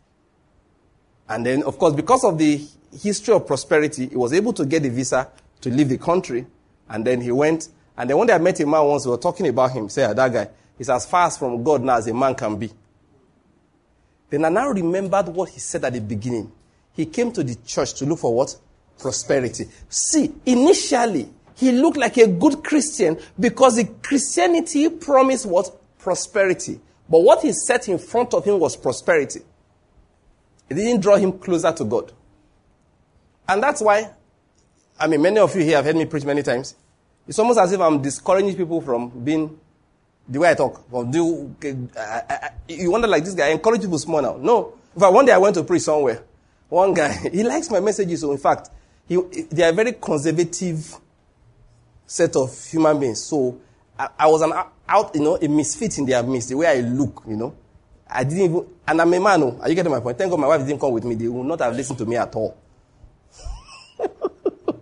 And 1.27 1.45
then, 1.45 1.63
of 1.63 1.77
course, 1.79 1.93
because 1.93 2.23
of 2.23 2.37
the 2.37 2.61
history 3.01 3.33
of 3.33 3.47
prosperity, 3.47 4.07
he 4.07 4.15
was 4.15 4.33
able 4.33 4.53
to 4.53 4.65
get 4.65 4.85
a 4.85 4.89
visa 4.89 5.27
to 5.61 5.69
leave 5.69 5.89
the 5.89 5.97
country. 5.97 6.45
And 6.87 7.05
then 7.05 7.21
he 7.21 7.31
went. 7.31 7.69
And 7.97 8.09
then 8.09 8.17
one 8.17 8.27
day 8.27 8.33
I 8.33 8.37
met 8.37 8.59
a 8.59 8.65
man 8.65 8.85
once, 8.85 9.05
we 9.05 9.11
were 9.11 9.17
talking 9.17 9.47
about 9.47 9.71
him. 9.71 9.89
Say, 9.89 10.05
ah, 10.05 10.13
that 10.13 10.31
guy 10.31 10.49
is 10.77 10.89
as 10.89 11.05
far 11.05 11.29
from 11.31 11.63
God 11.63 11.83
now 11.83 11.97
as 11.97 12.07
a 12.07 12.13
man 12.13 12.35
can 12.35 12.57
be. 12.57 12.71
Then 14.29 14.45
I 14.45 14.49
now 14.49 14.69
remembered 14.69 15.27
what 15.27 15.49
he 15.49 15.59
said 15.59 15.83
at 15.83 15.93
the 15.93 16.01
beginning. 16.01 16.51
He 16.99 17.05
came 17.05 17.31
to 17.31 17.45
the 17.45 17.55
church 17.65 17.93
to 17.93 18.05
look 18.05 18.19
for 18.19 18.35
what? 18.35 18.57
Prosperity. 18.97 19.69
See, 19.87 20.33
initially, 20.45 21.29
he 21.55 21.71
looked 21.71 21.95
like 21.95 22.17
a 22.17 22.27
good 22.27 22.61
Christian 22.61 23.17
because 23.39 23.77
the 23.77 23.85
Christianity 23.85 24.89
promised 24.89 25.45
what? 25.45 25.71
Prosperity. 25.97 26.77
But 27.07 27.21
what 27.21 27.41
he 27.41 27.53
set 27.53 27.87
in 27.87 27.99
front 27.99 28.33
of 28.33 28.43
him 28.43 28.59
was 28.59 28.75
prosperity. 28.75 29.39
It 30.69 30.73
didn't 30.73 30.99
draw 30.99 31.15
him 31.15 31.39
closer 31.39 31.71
to 31.71 31.85
God. 31.85 32.11
And 33.47 33.63
that's 33.63 33.79
why, 33.79 34.11
I 34.99 35.07
mean, 35.07 35.21
many 35.21 35.39
of 35.39 35.55
you 35.55 35.63
here 35.63 35.77
have 35.77 35.85
heard 35.85 35.95
me 35.95 36.03
preach 36.03 36.25
many 36.25 36.43
times. 36.43 36.75
It's 37.29 37.39
almost 37.39 37.59
as 37.59 37.71
if 37.71 37.79
I'm 37.79 38.01
discouraging 38.01 38.57
people 38.57 38.81
from 38.81 39.07
being 39.23 39.57
the 40.27 40.37
way 40.37 40.51
I 40.51 40.53
talk. 40.53 40.89
From 40.89 41.09
do, 41.09 41.55
I, 41.97 42.23
I, 42.29 42.49
you 42.67 42.91
wonder, 42.91 43.07
like 43.07 43.23
this 43.23 43.35
guy, 43.35 43.47
I 43.47 43.51
encourage 43.51 43.79
people 43.79 43.99
small 43.99 44.21
now. 44.21 44.35
No. 44.35 44.73
In 44.93 44.99
fact, 44.99 45.13
one 45.13 45.25
day 45.25 45.31
I 45.31 45.37
went 45.37 45.55
to 45.55 45.63
preach 45.63 45.83
somewhere. 45.83 46.23
One 46.69 46.93
guy, 46.93 47.11
he 47.31 47.43
likes 47.43 47.69
my 47.69 47.79
messages. 47.79 48.21
So, 48.21 48.31
in 48.31 48.37
fact, 48.37 48.69
he, 49.07 49.17
they 49.51 49.63
are 49.63 49.69
a 49.69 49.73
very 49.73 49.93
conservative 49.93 50.95
set 52.05 52.35
of 52.35 52.65
human 52.65 52.99
beings. 52.99 53.23
So, 53.23 53.59
I, 53.97 54.09
I 54.19 54.27
was 54.27 54.41
an 54.41 54.53
out, 54.87 55.15
you 55.15 55.21
know, 55.21 55.35
a 55.35 55.47
misfit 55.47 55.97
in 55.97 56.05
their 56.05 56.23
midst, 56.23 56.49
the 56.49 56.55
way 56.55 56.67
I 56.67 56.81
look, 56.81 57.23
you 57.27 57.35
know. 57.35 57.55
I 58.09 58.23
didn't 58.23 58.43
even, 58.43 58.65
and 58.87 59.01
I'm 59.01 59.13
a 59.13 59.19
man, 59.19 59.43
oh, 59.43 59.59
are 59.61 59.69
you 59.69 59.75
getting 59.75 59.91
my 59.91 59.99
point? 59.99 60.17
Thank 60.17 60.31
God 60.31 60.39
my 60.39 60.47
wife 60.47 60.65
didn't 60.65 60.79
come 60.79 60.91
with 60.93 61.03
me. 61.03 61.15
They 61.15 61.27
would 61.27 61.45
not 61.45 61.59
have 61.59 61.75
listened 61.75 61.99
to 61.99 62.05
me 62.05 62.15
at 62.15 62.33
all. 62.35 62.57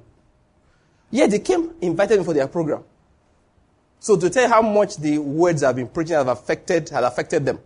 yeah, 1.12 1.28
they 1.28 1.40
came, 1.40 1.74
invited 1.82 2.20
me 2.20 2.26
for 2.26 2.34
their 2.34 2.48
program. 2.48 2.84
So 4.00 4.16
to 4.16 4.30
tell 4.30 4.44
you 4.44 4.50
how 4.50 4.62
much 4.62 4.96
the 4.98 5.18
words 5.18 5.64
I've 5.64 5.76
been 5.76 5.90
preaching 5.90 6.16
have 6.16 6.30
affected, 6.30 6.88
had 6.90 7.04
affected 7.04 7.46
them. 7.46 7.60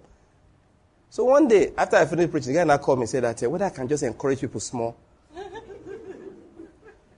So 1.12 1.26
one 1.26 1.46
day, 1.50 1.74
after 1.78 1.98
I 1.98 2.06
finished 2.06 2.32
preaching, 2.32 2.54
the 2.54 2.60
guy 2.60 2.64
now 2.64 2.78
called 2.78 3.00
me 3.00 3.04
and 3.04 3.10
said 3.10 3.26
that, 3.26 3.42
whether 3.52 3.66
I 3.66 3.70
can 3.70 3.86
just 3.86 4.02
encourage 4.02 4.40
people 4.40 4.62
small. 4.62 4.96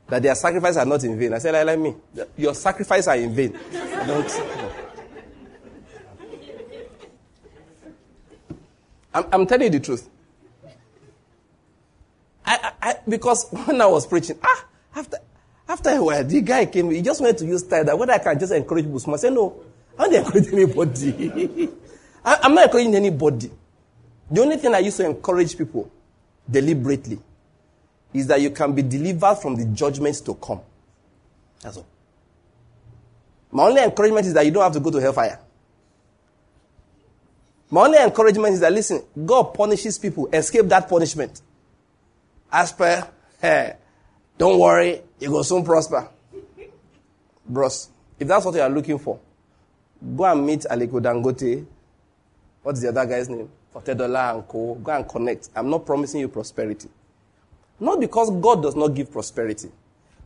that 0.07 0.23
their 0.23 0.33
sacrifices 0.33 0.77
are 0.77 0.85
not 0.85 1.03
in 1.03 1.15
vain. 1.19 1.31
I 1.31 1.37
said, 1.37 1.51
like, 1.51 1.67
like 1.67 1.77
me, 1.77 1.93
your 2.35 2.55
sacrifices 2.55 3.07
are 3.07 3.17
in 3.17 3.35
vain. 3.35 3.55
I'm, 9.13 9.25
I'm 9.31 9.45
telling 9.45 9.71
you 9.71 9.79
the 9.79 9.85
truth. 9.85 10.09
I, 12.43 12.57
I, 12.63 12.71
I, 12.81 12.95
because 13.07 13.47
when 13.67 13.79
I 13.79 13.85
was 13.85 14.07
preaching, 14.07 14.39
ah, 14.43 14.65
after, 14.95 15.17
after 15.69 15.91
a 15.91 16.03
while, 16.03 16.23
the 16.23 16.41
guy 16.41 16.65
came, 16.65 16.89
he 16.89 17.03
just 17.03 17.21
wanted 17.21 17.37
to 17.37 17.45
use 17.45 17.63
style 17.63 17.85
that 17.85 17.95
whether 17.95 18.13
I 18.13 18.17
can 18.17 18.39
just 18.39 18.53
encourage 18.53 18.85
people. 18.85 18.99
small. 18.99 19.17
I 19.17 19.19
said, 19.19 19.33
no, 19.33 19.61
I 19.99 20.09
don't 20.09 20.25
encourage 20.25 20.47
anybody. 20.51 21.69
I, 22.25 22.39
I'm 22.41 22.55
not 22.55 22.65
encouraging 22.65 22.95
anybody. 22.95 23.51
The 24.31 24.41
only 24.41 24.57
thing 24.57 24.73
I 24.73 24.79
used 24.79 24.97
to 24.97 25.05
encourage 25.05 25.57
people 25.57 25.91
deliberately 26.49 27.19
is 28.13 28.27
that 28.27 28.41
you 28.41 28.51
can 28.51 28.73
be 28.73 28.81
delivered 28.81 29.35
from 29.35 29.55
the 29.55 29.65
judgments 29.65 30.21
to 30.21 30.35
come. 30.35 30.61
That's 31.61 31.77
all. 31.77 31.85
My 33.51 33.63
only 33.65 33.83
encouragement 33.83 34.25
is 34.25 34.33
that 34.33 34.45
you 34.45 34.51
don't 34.51 34.63
have 34.63 34.73
to 34.73 34.79
go 34.79 34.91
to 34.91 34.99
hellfire. 34.99 35.39
My 37.69 37.85
only 37.85 37.97
encouragement 37.97 38.53
is 38.53 38.59
that 38.59 38.71
listen, 38.71 39.03
God 39.25 39.53
punishes 39.53 39.97
people. 39.97 40.29
Escape 40.31 40.65
that 40.67 40.87
punishment. 40.87 41.41
As 42.51 42.71
per, 42.71 43.07
hey, 43.41 43.75
don't 44.37 44.59
worry, 44.59 45.01
you 45.19 45.31
will 45.31 45.43
soon 45.43 45.63
prosper. 45.63 46.07
Bros, 47.47 47.89
if 48.19 48.27
that's 48.27 48.45
what 48.45 48.55
you 48.55 48.61
are 48.61 48.69
looking 48.69 48.99
for, 48.99 49.19
go 50.15 50.25
and 50.25 50.45
meet 50.45 50.61
Aliko 50.69 51.01
Dangote. 51.01 51.65
What's 52.61 52.81
the 52.81 52.89
other 52.89 53.05
guy's 53.05 53.27
name? 53.29 53.49
Otedola 53.75 54.35
and 54.35 54.47
Co. 54.47 54.75
Go 54.75 54.91
and 54.91 55.07
connect. 55.07 55.49
I'm 55.55 55.69
not 55.69 55.85
promising 55.85 56.21
you 56.21 56.27
prosperity. 56.27 56.89
Not 57.79 57.99
because 57.99 58.29
God 58.31 58.61
does 58.61 58.75
not 58.75 58.89
give 58.89 59.11
prosperity. 59.11 59.69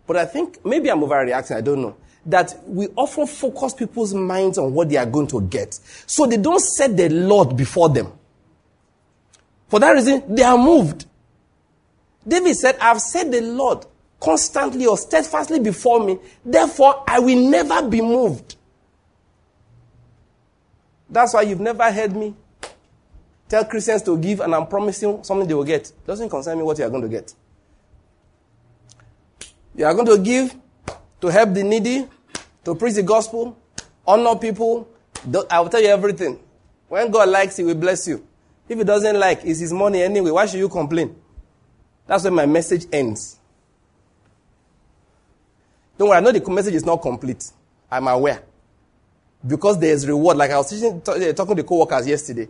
But 0.06 0.18
I 0.18 0.26
think 0.26 0.64
maybe 0.66 0.89
I'm 0.89 1.02
overreacting, 1.02 1.56
I 1.56 1.62
don't 1.62 1.82
know 1.82 1.95
that 2.28 2.60
we 2.68 2.88
often 2.98 3.26
focus 3.26 3.74
people's 3.74 4.14
minds 4.14 4.58
on 4.58 4.74
what 4.74 4.89
they 4.89 4.98
are 4.98 5.06
going 5.06 5.28
to 5.28 5.41
get. 5.41 5.74
So 6.06 6.26
they 6.28 6.36
don't 6.38 6.60
set 6.60 6.95
the 6.95 7.08
Lord 7.10 7.56
before 7.56 7.89
them. 7.89 8.12
For 9.70 9.80
that 9.80 9.91
reason, 9.91 10.36
they 10.36 10.43
are 10.43 10.58
moved. 10.58 11.06
David 12.28 12.56
said, 12.56 12.78
I've 12.82 13.00
set 13.00 13.32
the 13.32 13.41
Lord 13.41 13.86
constantly 14.20 14.86
or 14.86 14.98
steadfastly 14.98 15.60
before 15.60 16.04
me, 16.04 16.20
therefore 16.43 17.04
I 17.08 17.20
will 17.20 17.50
never 17.50 17.88
be 17.88 18.02
moved. 18.02 18.56
That's 21.10 21.34
why 21.34 21.43
you've 21.43 21.62
never 21.62 21.89
heard 21.89 22.14
me 22.14 22.36
tell 23.50 23.66
Christians 23.66 24.02
to 24.04 24.18
give 24.18 24.39
and 24.39 24.54
I'm 24.54 24.68
promising 24.68 25.24
something 25.24 25.48
they 25.48 25.54
will 25.54 25.64
get. 25.64 25.89
It 25.89 26.08
doesn't 26.08 26.30
concern 26.30 26.58
me 26.58 26.64
what 26.64 26.78
you 26.78 26.86
are 26.86 26.89
going 26.89 27.04
to 27.04 27.10
get. 27.10 27.34
You 29.76 29.86
are 29.86 29.93
going 29.93 30.08
to 30.08 30.18
give 30.18 30.56
to 31.22 31.28
help 31.28 31.54
the 31.54 31.64
needy, 31.64 32.08
to 32.66 32.76
preach 32.76 32.95
the 32.95 33.04
gospel, 33.04 33.58
honor 34.06 34.36
people. 34.36 34.88
I 35.50 35.60
will 35.60 35.70
tell 35.70 35.82
you 35.82 35.89
everything. 35.89 36.39
When 36.88 37.12
God 37.12 37.30
likes, 37.30 37.58
He 37.58 37.64
will 37.64 37.76
bless 37.76 38.08
you. 38.08 38.26
If 38.68 38.78
He 38.78 38.84
doesn't 38.84 39.20
like, 39.20 39.41
it's 39.43 39.60
His 39.60 39.74
money 39.74 40.02
anyway. 40.02 40.32
Why 40.32 40.45
should 40.45 40.60
you 40.60 40.70
complain? 40.70 41.16
That's 42.06 42.24
where 42.24 42.32
my 42.32 42.45
message 42.45 42.86
ends. 42.91 43.38
Don't 45.98 46.10
worry, 46.10 46.18
I 46.18 46.22
know 46.22 46.32
the 46.32 46.50
message 46.52 46.76
is 46.76 46.86
not 46.86 46.98
complete. 46.98 47.52
I'm 47.91 48.08
aware. 48.08 48.43
Because 49.45 49.80
there's 49.80 50.08
reward. 50.08 50.38
Like 50.38 50.52
I 50.52 50.58
was 50.58 50.70
teaching, 50.70 51.02
uh, 51.06 51.34
talking 51.34 51.56
to 51.56 51.62
the 51.62 51.68
co-workers 51.68 52.08
yesterday. 52.08 52.48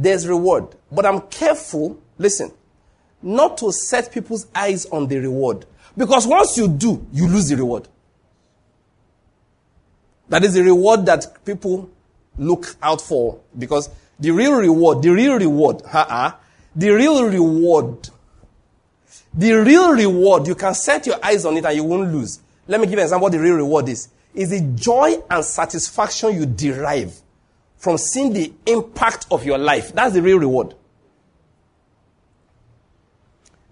There's 0.00 0.26
reward. 0.26 0.66
But 0.90 1.04
I'm 1.04 1.20
careful, 1.22 2.00
listen, 2.16 2.50
not 3.22 3.58
to 3.58 3.70
set 3.70 4.10
people's 4.10 4.46
eyes 4.54 4.86
on 4.86 5.06
the 5.08 5.18
reward. 5.18 5.66
Because 5.94 6.26
once 6.26 6.56
you 6.56 6.68
do, 6.68 7.06
you 7.12 7.28
lose 7.28 7.50
the 7.50 7.56
reward. 7.56 7.86
That 10.30 10.42
is 10.42 10.54
the 10.54 10.62
reward 10.62 11.04
that 11.04 11.44
people 11.44 11.90
look 12.38 12.76
out 12.82 13.02
for. 13.02 13.40
Because 13.58 13.90
the 14.18 14.30
real 14.30 14.54
reward, 14.54 15.02
the 15.02 15.10
real 15.10 15.38
reward, 15.38 15.82
uh-uh, 15.84 16.32
the 16.74 16.90
real 16.90 17.24
reward, 17.24 18.08
the 19.34 19.52
real 19.52 19.92
reward, 19.92 20.46
you 20.46 20.54
can 20.54 20.72
set 20.72 21.06
your 21.06 21.22
eyes 21.22 21.44
on 21.44 21.58
it 21.58 21.66
and 21.66 21.76
you 21.76 21.84
won't 21.84 22.10
lose. 22.10 22.40
Let 22.66 22.80
me 22.80 22.86
give 22.86 22.94
you 22.94 23.00
an 23.00 23.04
example 23.04 23.24
what 23.24 23.32
the 23.32 23.40
real 23.40 23.56
reward 23.56 23.86
is. 23.90 24.08
Is 24.32 24.48
the 24.48 24.60
joy 24.60 25.16
and 25.28 25.44
satisfaction 25.44 26.36
you 26.36 26.46
derive 26.46 27.20
from 27.80 27.96
seeing 27.96 28.32
the 28.34 28.52
impact 28.66 29.26
of 29.30 29.44
your 29.44 29.56
life. 29.56 29.92
That's 29.94 30.12
the 30.12 30.20
real 30.20 30.38
reward. 30.38 30.74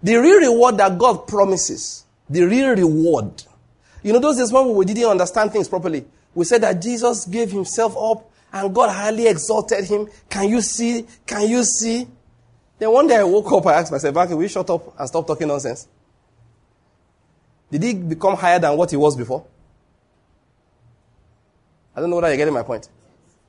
The 0.01 0.15
real 0.15 0.39
reward 0.39 0.77
that 0.77 0.97
God 0.97 1.27
promises, 1.27 2.05
the 2.27 2.43
real 2.43 2.75
reward. 2.75 3.43
You 4.01 4.13
know, 4.13 4.19
those 4.19 4.37
days 4.37 4.51
when 4.51 4.73
we 4.73 4.83
didn't 4.85 5.05
understand 5.05 5.51
things 5.51 5.67
properly, 5.67 6.05
we 6.33 6.43
said 6.43 6.61
that 6.63 6.81
Jesus 6.81 7.25
gave 7.25 7.51
himself 7.51 7.95
up 7.95 8.31
and 8.51 8.73
God 8.73 8.89
highly 8.89 9.27
exalted 9.27 9.85
him. 9.85 10.07
Can 10.27 10.49
you 10.49 10.61
see? 10.61 11.05
Can 11.27 11.47
you 11.47 11.63
see? 11.63 12.07
Then 12.79 12.91
one 12.91 13.05
day 13.05 13.17
I 13.17 13.23
woke 13.23 13.51
up, 13.51 13.67
I 13.67 13.73
asked 13.73 13.91
myself, 13.91 14.17
okay, 14.17 14.33
will 14.33 14.41
you 14.41 14.47
shut 14.47 14.69
up 14.71 14.97
and 14.97 15.07
stop 15.07 15.27
talking 15.27 15.47
nonsense? 15.47 15.87
Did 17.69 17.83
he 17.83 17.93
become 17.93 18.35
higher 18.35 18.57
than 18.57 18.75
what 18.75 18.89
he 18.89 18.97
was 18.97 19.15
before? 19.15 19.45
I 21.95 21.99
don't 21.99 22.09
know 22.09 22.15
whether 22.15 22.29
you're 22.29 22.37
getting 22.37 22.55
my 22.55 22.63
point. 22.63 22.89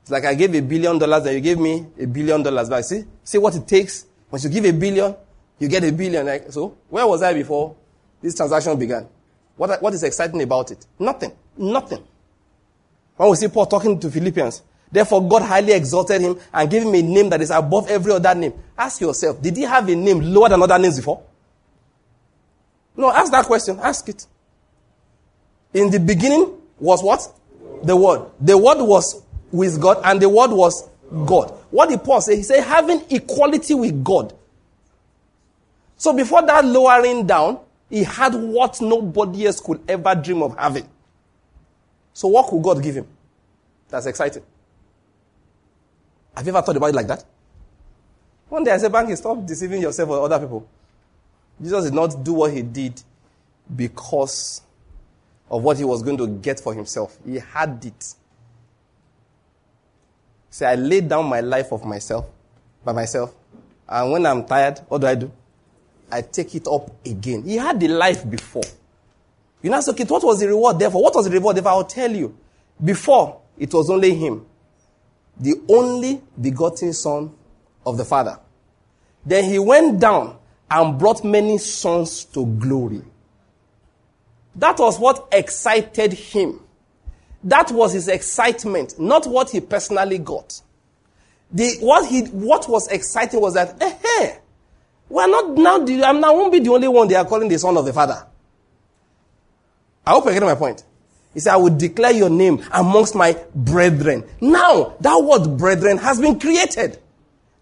It's 0.03 0.11
like 0.11 0.24
I 0.24 0.34
gave 0.34 0.55
a 0.55 0.61
billion 0.61 0.98
dollars 0.98 1.26
and 1.26 1.34
you 1.34 1.40
gave 1.40 1.59
me 1.59 1.86
a 1.98 2.07
billion 2.07 2.42
dollars 2.42 2.68
back. 2.68 2.84
See? 2.84 3.05
See 3.22 3.38
what 3.38 3.55
it 3.55 3.66
takes? 3.66 4.07
Once 4.30 4.44
you 4.44 4.51
give 4.51 4.64
a 4.64 4.72
billion, 4.72 5.14
you 5.59 5.68
get 5.68 5.84
a 5.84 5.92
billion. 5.92 6.24
Like, 6.26 6.51
so, 6.51 6.76
where 6.88 7.07
was 7.07 7.22
I 7.22 7.34
before 7.34 7.76
this 8.22 8.34
transaction 8.34 8.78
began? 8.78 9.07
What, 9.57 9.82
what 9.82 9.92
is 9.94 10.03
exciting 10.03 10.40
about 10.42 10.70
it? 10.70 10.86
Nothing. 10.98 11.32
Nothing. 11.57 12.03
When 13.16 13.28
we 13.28 13.36
see 13.36 13.48
Paul 13.48 13.66
talking 13.66 14.01
to 14.01 14.11
Philippians, 14.11 14.62
therefore 14.90 15.28
God 15.28 15.42
highly 15.42 15.72
exalted 15.72 16.22
him 16.22 16.38
and 16.53 16.70
gave 16.70 16.82
him 16.82 16.94
a 16.94 17.03
name 17.03 17.28
that 17.28 17.42
is 17.42 17.51
above 17.51 17.90
every 17.90 18.12
other 18.12 18.34
name. 18.34 18.55
Ask 18.78 19.03
yourself, 19.03 19.42
did 19.42 19.57
he 19.57 19.64
have 19.64 19.88
a 19.88 19.94
name 19.94 20.20
lower 20.20 20.48
than 20.48 20.62
other 20.62 20.78
names 20.78 20.96
before? 20.96 21.22
No, 22.96 23.11
ask 23.11 23.30
that 23.32 23.44
question. 23.44 23.78
Ask 23.80 24.09
it. 24.09 24.26
In 25.74 25.90
the 25.90 26.01
beginning 26.01 26.55
was 26.78 27.03
what? 27.03 27.20
The 27.82 27.94
Word. 27.94 28.30
The 28.40 28.57
Word 28.57 28.78
was 28.80 29.22
with 29.53 29.80
God, 29.80 30.01
and 30.05 30.20
the 30.20 30.28
Word 30.28 30.51
was 30.51 30.88
God. 31.26 31.51
What 31.70 31.88
did 31.88 32.03
Paul 32.05 32.20
say? 32.20 32.36
He 32.36 32.42
said, 32.42 32.62
having 32.62 33.03
equality 33.11 33.74
with 33.74 34.03
God. 34.05 34.34
So 35.96 36.12
before 36.12 36.42
that 36.46 36.64
lowering 36.64 37.26
down, 37.26 37.61
he 37.88 38.05
had 38.05 38.34
what 38.34 38.80
nobody 38.80 39.46
else 39.46 39.61
could 39.61 39.80
ever 39.88 40.14
dream 40.14 40.42
of 40.42 40.57
having. 40.57 40.88
So 42.12 42.28
what 42.28 42.48
could 42.48 42.62
God 42.62 42.82
give 42.82 42.94
him? 42.96 43.07
That's 43.88 44.07
exciting. 44.07 44.42
Have 46.36 46.46
you 46.46 46.53
ever 46.53 46.62
thought 46.62 46.76
about 46.76 46.90
it 46.90 46.94
like 46.94 47.09
that? 47.09 47.24
One 48.48 48.64
day 48.64 48.72
I 48.72 48.78
said, 48.78 48.92
Banky, 48.92 49.16
stop 49.16 49.44
deceiving 49.44 49.82
yourself 49.82 50.09
or 50.11 50.24
other 50.24 50.38
people. 50.38 50.66
Jesus 51.61 51.84
did 51.84 51.94
not 51.94 52.24
do 52.24 52.32
what 52.32 52.53
he 52.53 52.62
did 52.62 53.01
because 53.74 54.62
of 55.51 55.62
what 55.62 55.76
he 55.76 55.84
was 55.84 56.03
going 56.03 56.16
to 56.16 56.26
get 56.26 56.61
for 56.61 56.72
himself. 56.72 57.18
He 57.26 57.38
had 57.38 57.84
it. 57.84 58.14
Say, 60.51 60.66
I 60.66 60.74
laid 60.74 61.09
down 61.09 61.26
my 61.26 61.40
life 61.40 61.72
of 61.72 61.84
myself, 61.84 62.26
by 62.84 62.92
myself. 62.92 63.32
And 63.88 64.12
when 64.12 64.26
I'm 64.26 64.44
tired, 64.44 64.80
what 64.88 65.01
do 65.01 65.07
I 65.07 65.14
do? 65.14 65.32
I 66.11 66.22
take 66.22 66.55
it 66.57 66.66
up 66.66 66.90
again. 67.07 67.44
He 67.44 67.57
had 67.57 67.78
the 67.78 67.88
life 67.88 68.28
before. 68.28 68.64
You 69.62 69.70
know, 69.70 69.80
okay, 69.88 70.05
what 70.05 70.24
was 70.24 70.40
the 70.40 70.48
reward 70.48 70.78
therefore? 70.78 71.03
What 71.03 71.14
was 71.14 71.26
the 71.26 71.30
reward 71.30 71.57
therefore? 71.57 71.72
I'll 71.72 71.84
tell 71.84 72.11
you. 72.11 72.36
Before, 72.82 73.40
it 73.59 73.72
was 73.72 73.90
only 73.90 74.14
him. 74.14 74.46
The 75.38 75.55
only 75.68 76.20
begotten 76.40 76.92
son 76.92 77.32
of 77.86 77.96
the 77.96 78.05
Father. 78.05 78.38
Then 79.24 79.44
he 79.44 79.59
went 79.59 80.01
down 80.01 80.38
and 80.70 80.98
brought 80.98 81.24
many 81.24 81.59
sons 81.59 82.24
to 82.26 82.46
glory. 82.46 83.03
That 84.57 84.78
was 84.78 84.98
what 84.98 85.28
excited 85.32 86.12
him. 86.12 86.61
That 87.45 87.70
was 87.70 87.93
his 87.95 88.09
excitement, 88.09 88.99
not 88.99 89.26
what 89.26 89.51
he 89.51 89.61
personally 89.61 90.18
got. 90.18 90.61
The, 91.53 91.76
what, 91.80 92.09
he, 92.09 92.22
what 92.26 92.68
was 92.68 92.86
exciting 92.88 93.41
was 93.41 93.55
that, 93.55 93.80
eh, 93.82 93.97
eh, 94.20 94.36
we're 95.09 95.26
not 95.26 95.55
now, 95.57 95.78
the, 95.78 96.05
I'm 96.05 96.20
now 96.20 96.34
won't 96.34 96.53
be 96.53 96.61
the 96.61 96.70
only 96.70 96.88
one 96.88 97.09
they 97.09 97.16
are 97.16 97.24
calling 97.24 97.49
the 97.49 97.59
son 97.59 97.76
of 97.76 97.84
the 97.84 97.93
father. 97.93 98.26
I 100.07 100.11
hope 100.11 100.24
you're 100.24 100.34
getting 100.34 100.49
my 100.49 100.55
point. 100.55 100.84
He 101.34 101.41
said, 101.41 101.55
I 101.55 101.57
will 101.57 101.76
declare 101.76 102.12
your 102.12 102.30
name 102.30 102.62
amongst 102.72 103.14
my 103.14 103.36
brethren. 103.55 104.24
Now, 104.41 104.97
that 105.01 105.16
word 105.22 105.57
brethren 105.57 105.99
has 105.99 106.20
been 106.20 106.38
created. 106.38 106.99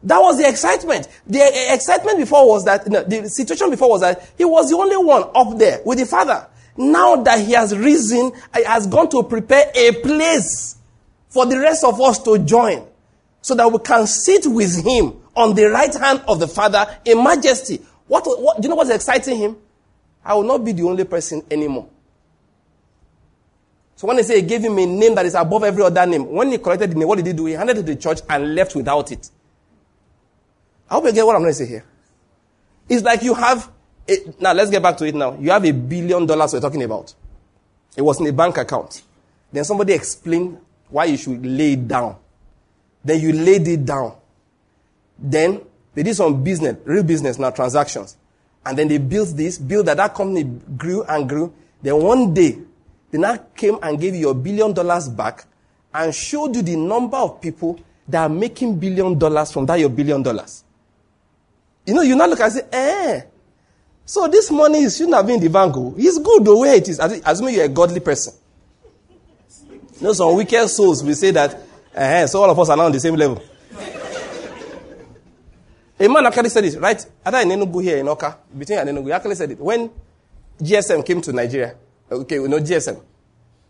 That 0.03 0.19
was 0.19 0.39
the 0.39 0.49
excitement. 0.49 1.09
The 1.27 1.41
excitement 1.75 2.19
before 2.19 2.49
was 2.49 2.65
that, 2.65 2.87
no, 2.87 3.03
the 3.03 3.29
situation 3.29 3.71
before 3.71 3.91
was 3.91 4.01
that 4.03 4.31
he 4.39 4.45
was 4.45 4.71
the 4.71 4.77
only 4.77 4.97
one 4.97 5.25
up 5.35 5.59
there 5.59 5.81
with 5.85 5.99
the 5.99 6.07
father. 6.07 6.47
Now 6.79 7.17
that 7.17 7.41
he 7.41 7.53
has 7.53 7.77
risen, 7.77 8.31
he 8.57 8.65
has 8.65 8.87
gone 8.87 9.11
to 9.11 9.25
prepare 9.25 9.71
a 9.75 9.93
place 9.95 10.77
for 11.29 11.45
the 11.45 11.59
rest 11.59 11.83
of 11.83 12.01
us 12.01 12.23
to 12.23 12.39
join 12.39 12.87
so 13.43 13.57
that 13.57 13.71
we 13.71 13.81
can 13.81 14.07
sit 14.07 14.47
with 14.47 14.85
him 14.87 15.21
on 15.35 15.55
the 15.57 15.65
right 15.65 15.93
hand 15.93 16.23
of 16.29 16.39
the 16.39 16.47
Father 16.47 16.87
in 17.05 17.23
majesty. 17.23 17.81
What, 18.07 18.23
what, 18.25 18.61
do 18.61 18.67
you 18.67 18.69
know 18.69 18.77
what's 18.77 18.91
exciting 18.91 19.39
him? 19.39 19.57
I 20.25 20.35
will 20.35 20.45
not 20.45 20.65
be 20.65 20.71
the 20.71 20.85
only 20.85 21.05
person 21.05 21.43
anymore. 21.51 21.89
So 23.97 24.07
when 24.07 24.17
they 24.17 24.23
say 24.23 24.37
he 24.37 24.43
gave 24.43 24.63
him 24.63 24.79
a 24.79 24.87
name 24.87 25.17
that 25.17 25.27
is 25.27 25.35
above 25.35 25.65
every 25.65 25.83
other 25.83 26.07
name, 26.07 26.31
when 26.31 26.53
he 26.53 26.59
collected 26.59 26.93
the 26.93 26.95
name, 26.95 27.09
what 27.09 27.17
did 27.17 27.27
he 27.27 27.33
do? 27.33 27.47
He 27.47 27.55
handed 27.55 27.79
it 27.79 27.87
to 27.87 27.95
the 27.95 27.97
church 27.97 28.21
and 28.29 28.55
left 28.55 28.77
without 28.77 29.11
it. 29.11 29.29
I 30.89 30.95
hope 30.95 31.07
you 31.07 31.13
get 31.13 31.27
what 31.27 31.35
I'm 31.35 31.43
going 31.43 31.51
to 31.51 31.59
say 31.59 31.67
here. 31.67 31.85
It's 32.89 33.03
like 33.03 33.23
you 33.23 33.35
have 33.35 33.69
it, 34.09 34.41
now 34.41 34.53
let's 34.53 34.71
get 34.71 34.83
back 34.83 34.97
to 34.97 35.05
it 35.05 35.15
now. 35.15 35.37
You 35.39 35.51
have 35.51 35.65
a 35.65 35.73
billion 35.73 36.25
dollars 36.27 36.55
we're 36.55 36.61
talking 36.61 36.83
about. 36.83 37.15
It 37.97 38.03
was 38.03 38.21
in 38.21 38.27
a 38.27 38.33
bank 38.33 38.57
account. 38.57 39.03
Then 39.53 39.65
somebody 39.65 39.93
explained 39.93 40.59
why 40.89 41.05
you 41.05 41.17
should 41.17 41.45
lay 41.45 41.75
it 41.75 41.87
down. 41.87 42.17
Then 43.05 43.21
you 43.21 43.33
laid 43.33 43.69
it 43.69 43.85
down. 43.85 44.17
Then 45.19 45.61
they 45.95 46.03
did 46.03 46.15
some 46.17 46.43
business, 46.43 46.77
real 46.85 47.03
business 47.03 47.39
now, 47.39 47.51
transactions. 47.51 48.17
And 48.65 48.79
then 48.79 48.89
they 48.89 48.99
built 48.99 49.31
this, 49.37 49.59
built 49.59 49.87
that, 49.87 49.97
that 49.99 50.15
company 50.15 50.45
grew 50.77 51.03
and 51.05 51.29
grew. 51.29 51.53
Then 51.83 52.01
one 52.03 52.35
day, 52.35 52.59
they 53.11 53.19
now 53.19 53.37
came 53.57 53.79
and 53.83 54.01
gave 54.01 54.15
you 54.15 54.21
your 54.21 54.35
billion 54.35 54.73
dollars 54.73 55.09
back 55.09 55.45
and 55.93 56.15
showed 56.15 56.55
you 56.57 56.63
the 56.63 56.77
number 56.77 57.17
of 57.17 57.41
people 57.41 57.79
that 58.07 58.23
are 58.23 58.29
making 58.29 58.79
billion 58.79 59.19
dollars 59.19 59.53
from 59.53 59.67
that 59.67 59.79
your 59.81 59.89
billion 59.89 60.23
dollars. 60.23 60.65
You 61.87 61.95
know, 61.95 62.03
you 62.03 62.17
now 62.17 62.27
look 62.27 62.41
and 62.41 62.53
say, 62.53 62.63
eh, 62.71 63.23
so 64.09 64.27
this 64.27 64.51
money 64.51 64.89
shouldn't 64.89 65.15
have 65.15 65.27
been 65.27 65.43
in 65.45 65.53
the. 65.53 65.59
Oh. 65.59 65.95
It's 65.99 66.19
good 66.19 66.43
the 66.43 66.57
way 66.57 66.77
it 66.79 66.89
is. 66.89 66.99
Assuming 66.99 67.57
you're 67.57 67.67
a 67.67 67.69
godly 67.69 68.01
person. 68.01 68.33
You 70.01 70.07
know, 70.07 70.13
some 70.15 70.35
wicked 70.35 70.67
souls 70.71 71.05
will 71.05 71.15
say 71.15 71.31
that, 71.33 71.61
uh, 71.95 72.27
so 72.27 72.43
all 72.43 72.49
of 72.51 72.59
us 72.59 72.71
are 72.71 72.77
now 72.79 72.87
on 72.87 72.93
the 72.93 73.01
same 73.01 73.17
level. 73.17 73.43
a 76.01 76.09
man 76.09 76.25
actually 76.25 76.49
said 76.49 76.65
it, 76.65 76.81
right? 76.81 77.05
Either 77.23 77.39
in 77.41 77.49
Enugu 77.51 77.83
here 77.83 77.99
in 77.99 78.07
Awka, 78.07 78.35
between 78.57 78.79
Enugu, 78.79 79.05
he 79.05 79.13
actually 79.13 79.35
said 79.35 79.51
it. 79.51 79.59
When 79.61 79.91
GSM 80.59 81.05
came 81.05 81.21
to 81.21 81.31
Nigeria, 81.35 81.75
okay, 82.11 82.39
we 82.39 82.49
know 82.49 82.61
GSM. 82.61 82.99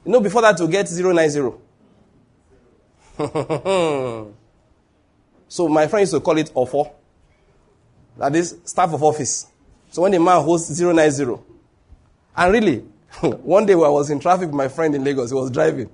You 0.04 0.12
know, 0.12 0.20
before 0.20 0.42
that 0.42 0.56
to 0.58 0.68
get 0.68 0.88
090. 0.88 1.52
so 5.48 5.68
my 5.68 5.88
friend 5.88 6.02
used 6.02 6.12
to 6.12 6.20
call 6.20 6.38
it 6.38 6.52
OFO. 6.54 6.92
That 8.18 8.36
is 8.36 8.56
staff 8.64 8.92
of 8.94 9.02
office. 9.02 9.48
So 9.90 10.02
when 10.02 10.12
the 10.12 10.20
man 10.20 10.42
hosts 10.42 10.78
090, 10.80 11.38
and 12.36 12.52
really, 12.52 12.78
one 13.20 13.66
day 13.66 13.72
I 13.72 13.76
was 13.76 14.10
in 14.10 14.20
traffic 14.20 14.46
with 14.46 14.54
my 14.54 14.68
friend 14.68 14.94
in 14.94 15.02
Lagos, 15.02 15.30
he 15.30 15.34
was 15.34 15.50
driving. 15.50 15.90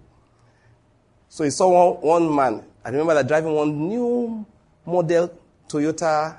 So 1.28 1.44
he 1.44 1.50
saw 1.50 1.92
one, 1.92 2.24
one 2.26 2.34
man. 2.34 2.64
I 2.84 2.90
remember 2.90 3.14
that 3.14 3.26
driving 3.26 3.54
one 3.54 3.88
new 3.88 4.44
model 4.84 5.32
Toyota, 5.68 6.38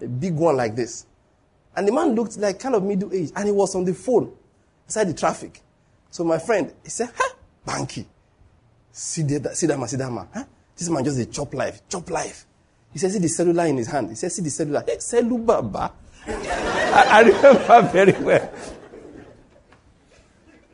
a 0.00 0.06
big 0.06 0.34
one 0.34 0.56
like 0.56 0.74
this. 0.74 1.06
And 1.76 1.88
the 1.88 1.92
man 1.92 2.14
looked 2.14 2.36
like 2.36 2.58
kind 2.58 2.74
of 2.74 2.82
middle 2.82 3.12
age, 3.12 3.30
and 3.34 3.46
he 3.46 3.52
was 3.52 3.74
on 3.74 3.84
the 3.84 3.94
phone 3.94 4.32
inside 4.86 5.04
the 5.04 5.14
traffic. 5.14 5.60
So 6.10 6.24
my 6.24 6.38
friend, 6.38 6.72
he 6.82 6.90
said, 6.90 7.10
"Huh, 7.14 7.34
Banky, 7.66 8.04
see 8.92 9.22
that, 9.22 9.56
see 9.56 9.66
that 9.66 9.78
man, 9.78 9.88
see 9.88 9.96
that 9.96 10.10
man. 10.10 10.28
Huh? 10.32 10.44
This 10.76 10.88
man 10.88 11.04
just 11.04 11.18
a 11.18 11.26
chop 11.26 11.54
life, 11.54 11.80
chop 11.88 12.10
life." 12.10 12.46
He 12.92 12.98
said, 12.98 13.10
"See 13.10 13.18
the 13.18 13.28
cellular 13.28 13.66
in 13.66 13.76
his 13.76 13.88
hand." 13.88 14.10
He 14.10 14.14
said, 14.14 14.30
"See 14.30 14.42
the 14.42 14.50
cellular." 14.50 14.84
Hey, 14.86 14.98
cellular, 14.98 15.62
I, 16.26 17.22
remember 17.26 17.82
very 17.92 18.12
well. 18.12 18.52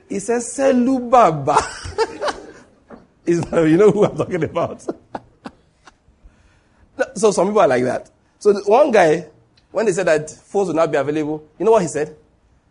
He 0.08 0.18
says, 0.18 0.46
Selu 0.56 1.10
Baba. 1.10 1.56
you 3.26 3.76
know 3.76 3.90
who 3.90 4.04
I'm 4.04 4.16
talking 4.16 4.44
about. 4.44 4.82
so 7.14 7.30
some 7.30 7.48
people 7.48 7.60
are 7.60 7.68
like 7.68 7.84
that. 7.84 8.10
So 8.38 8.52
one 8.66 8.90
guy, 8.90 9.26
when 9.70 9.86
they 9.86 9.92
said 9.92 10.06
that 10.06 10.30
phones 10.30 10.68
will 10.68 10.74
not 10.74 10.90
be 10.90 10.98
available, 10.98 11.46
you 11.58 11.64
know 11.64 11.72
what 11.72 11.82
he 11.82 11.88
said? 11.88 12.16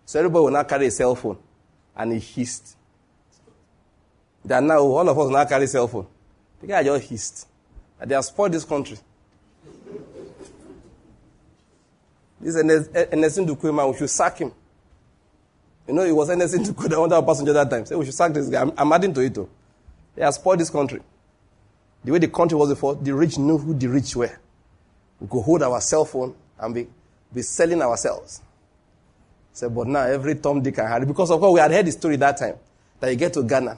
So 0.06 0.20
everybody 0.20 0.44
will 0.44 0.52
not 0.52 0.68
carry 0.68 0.88
a 0.88 0.92
cell 0.92 1.16
phone. 1.16 1.38
And 1.96 2.14
he 2.14 2.20
hissed. 2.20 2.76
That 4.46 4.64
now 4.64 4.80
all 4.80 5.08
of 5.08 5.20
us 5.20 5.30
not 5.30 5.50
carry 5.50 5.66
a 5.66 5.68
cell 5.68 5.88
phone. 5.88 6.08
The 6.62 6.68
guy 6.68 6.84
just 6.84 7.10
hissed. 7.10 7.48
They 8.04 8.16
have 8.16 8.26
spoiled 8.26 8.54
this 8.54 8.66
country. 8.66 8.98
This 12.42 12.56
Ernest 12.56 13.38
Ndukwe 13.40 13.74
man, 13.74 13.92
we 13.92 13.98
should 13.98 14.10
sack 14.10 14.38
him. 14.38 14.52
You 15.88 15.94
know, 15.94 16.06
he 16.06 16.12
was 16.12 16.30
Ernest 16.30 16.56
Ndukwe, 16.56 17.10
the 17.10 17.22
passenger 17.22 17.54
that 17.54 17.70
time. 17.70 17.86
Say, 17.86 17.96
we 17.96 18.06
should 18.06 18.14
sack 18.14 18.34
this 18.34 18.48
guy. 18.48 18.62
I'm, 18.62 18.72
I'm 18.78 18.92
adding 18.94 19.14
to 19.14 19.22
it, 19.22 19.34
though. 19.34 19.50
He 20.16 20.22
has 20.22 20.36
spoiled 20.36 20.60
this 20.60 20.70
country. 20.70 21.02
The 22.04 22.12
way 22.12 22.20
the 22.20 22.28
country 22.30 22.58
was 22.58 22.70
before, 22.70 22.96
the 22.96 23.14
rich 23.14 23.38
knew 23.38 23.58
who 23.58 23.74
the 23.74 23.88
rich 23.88 24.16
were. 24.16 24.40
We 25.20 25.28
could 25.28 25.42
hold 25.42 25.64
our 25.64 25.82
cell 25.82 26.06
phone 26.06 26.34
and 26.58 26.74
be, 26.74 26.88
be 27.34 27.42
selling 27.42 27.82
ourselves. 27.82 28.42
Say, 29.52 29.68
but 29.68 29.88
now 29.88 30.04
every 30.04 30.36
Tom, 30.36 30.62
Dick, 30.62 30.78
and 30.78 30.88
Harry, 30.88 31.06
because 31.06 31.32
of 31.32 31.40
course 31.40 31.54
we 31.54 31.60
had 31.60 31.72
heard 31.72 31.86
the 31.86 31.92
story 31.92 32.16
that 32.18 32.38
time, 32.38 32.56
that 33.00 33.10
you 33.10 33.18
get 33.18 33.34
to 33.34 33.44
Ghana, 33.44 33.78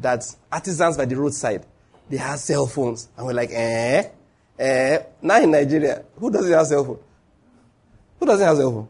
that 0.00 0.24
artisans 0.50 0.96
by 0.96 1.04
the 1.04 1.16
roadside, 1.16 1.64
they 2.08 2.16
have 2.16 2.40
cell 2.40 2.66
phones. 2.66 3.08
And 3.16 3.26
we're 3.26 3.34
like, 3.34 3.50
eh? 3.52 4.08
Eh? 4.58 4.98
Now 5.22 5.40
in 5.40 5.50
Nigeria, 5.52 6.04
who 6.16 6.30
doesn't 6.30 6.52
have 6.52 6.66
cell 6.66 6.84
phone? 6.84 6.98
Who 8.18 8.26
doesn't 8.26 8.46
have 8.46 8.56
cell 8.56 8.70
phone? 8.72 8.88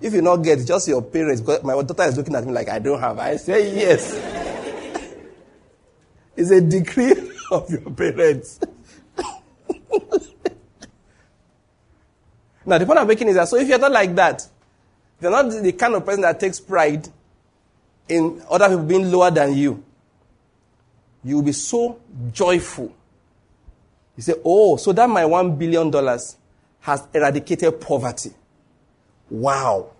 If 0.00 0.14
you 0.14 0.22
not 0.22 0.36
get 0.36 0.64
just 0.66 0.88
your 0.88 1.02
parents, 1.02 1.42
because 1.42 1.62
my 1.62 1.74
daughter 1.82 2.04
is 2.04 2.16
looking 2.16 2.34
at 2.34 2.44
me 2.46 2.52
like 2.52 2.68
I 2.68 2.78
don't 2.78 2.98
have. 3.00 3.18
I 3.18 3.36
say 3.36 3.74
yes. 3.74 4.14
it's 6.36 6.50
a 6.50 6.60
decree 6.60 7.12
of 7.50 7.70
your 7.70 7.90
parents. 7.90 8.60
now 12.64 12.78
the 12.78 12.86
point 12.86 12.98
I'm 12.98 13.06
making 13.06 13.28
is 13.28 13.34
that 13.34 13.48
so 13.48 13.56
if 13.56 13.68
you're 13.68 13.78
not 13.78 13.92
like 13.92 14.14
that, 14.14 14.46
you're 15.20 15.30
not 15.30 15.50
the 15.50 15.72
kind 15.72 15.94
of 15.94 16.06
person 16.06 16.22
that 16.22 16.40
takes 16.40 16.58
pride 16.60 17.06
in 18.08 18.42
other 18.50 18.68
people 18.68 18.84
being 18.84 19.10
lower 19.10 19.30
than 19.30 19.54
you, 19.54 19.82
you 21.22 21.36
will 21.36 21.42
be 21.42 21.52
so 21.52 22.00
joyful. 22.32 22.94
You 24.16 24.22
say, 24.22 24.34
Oh, 24.44 24.76
so 24.76 24.92
that 24.92 25.08
my 25.08 25.24
one 25.26 25.56
billion 25.56 25.90
dollars 25.90 26.36
has 26.80 27.06
eradicated 27.14 27.80
poverty. 27.80 28.32
Wow. 29.28 29.90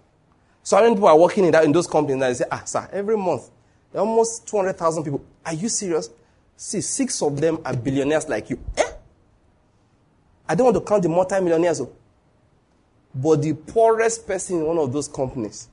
So 0.62 0.80
many 0.80 0.94
people 0.94 1.08
are 1.08 1.18
working 1.18 1.44
in, 1.44 1.52
that, 1.52 1.64
in 1.64 1.72
those 1.72 1.86
companies 1.86 2.14
and 2.14 2.22
they 2.22 2.34
say, 2.34 2.44
ah, 2.50 2.62
sir, 2.64 2.88
every 2.92 3.16
month, 3.16 3.50
there 3.92 4.00
are 4.00 4.06
almost 4.06 4.46
200,000 4.48 5.04
people. 5.04 5.24
Are 5.44 5.54
you 5.54 5.68
serious? 5.68 6.10
See, 6.56 6.80
six 6.80 7.22
of 7.22 7.40
them 7.40 7.58
are 7.64 7.74
billionaires 7.74 8.28
like 8.28 8.50
you. 8.50 8.58
Eh? 8.76 8.90
I 10.48 10.54
don't 10.54 10.66
want 10.66 10.76
to 10.76 10.80
count 10.82 11.02
the 11.02 11.08
multi-millionaires. 11.08 11.80
Oh. 11.80 11.92
But 13.14 13.42
the 13.42 13.54
poorest 13.54 14.26
person 14.26 14.58
in 14.58 14.66
one 14.66 14.78
of 14.78 14.92
those 14.92 15.08
companies 15.08 15.68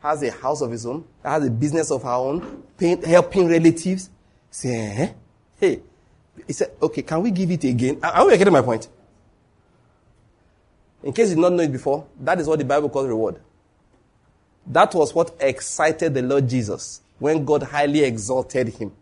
has 0.00 0.22
a 0.22 0.30
house 0.30 0.60
of 0.62 0.70
his 0.70 0.86
own, 0.86 1.04
has 1.22 1.44
a 1.44 1.50
business 1.50 1.90
of 1.90 2.02
her 2.02 2.10
own, 2.10 2.62
paying, 2.78 3.02
helping 3.02 3.48
relatives. 3.48 4.08
Say, 4.50 4.96
eh? 4.96 5.12
Hey. 5.58 5.82
He 6.46 6.52
said, 6.52 6.70
okay, 6.80 7.02
can 7.02 7.22
we 7.22 7.30
give 7.30 7.50
it 7.50 7.64
again? 7.64 7.98
Are 8.02 8.26
we 8.26 8.38
getting 8.38 8.52
my 8.52 8.62
point? 8.62 8.88
In 11.02 11.12
case 11.12 11.30
you 11.30 11.36
did 11.36 11.40
not 11.40 11.52
know 11.52 11.62
it 11.62 11.72
before, 11.72 12.06
that 12.20 12.38
is 12.40 12.46
what 12.46 12.58
the 12.58 12.64
Bible 12.64 12.88
calls 12.88 13.08
reward. 13.08 13.40
That 14.66 14.94
was 14.94 15.14
what 15.14 15.34
excited 15.40 16.14
the 16.14 16.22
Lord 16.22 16.48
Jesus 16.48 17.00
when 17.18 17.44
God 17.44 17.62
highly 17.62 18.04
exalted 18.04 18.68
him. 18.68 18.92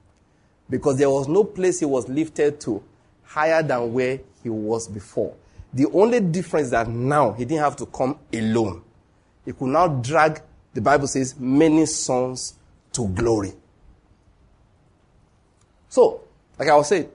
Because 0.71 0.99
there 0.99 1.11
was 1.11 1.29
no 1.29 1.45
place 1.45 1.81
he 1.81 1.87
was 1.87 2.09
lifted 2.09 2.61
to 2.61 2.83
higher 3.25 3.63
than 3.63 3.93
where 3.93 4.21
he 4.43 4.49
was 4.49 4.87
before. 4.87 5.35
The 5.73 5.87
only 5.93 6.21
difference 6.21 6.71
that 6.71 6.89
now 6.89 7.33
he 7.33 7.45
didn't 7.45 7.63
have 7.63 7.77
to 7.77 7.87
come 7.87 8.19
alone. 8.33 8.83
He 9.45 9.53
could 9.53 9.69
now 9.69 9.89
drag, 9.89 10.41
the 10.75 10.81
Bible 10.81 11.07
says, 11.07 11.39
many 11.39 11.87
sons 11.87 12.55
to 12.93 13.09
glory. 13.09 13.53
So, 15.89 16.23
like 16.59 16.69
I 16.69 16.77
was 16.77 16.89
saying, 16.89 17.09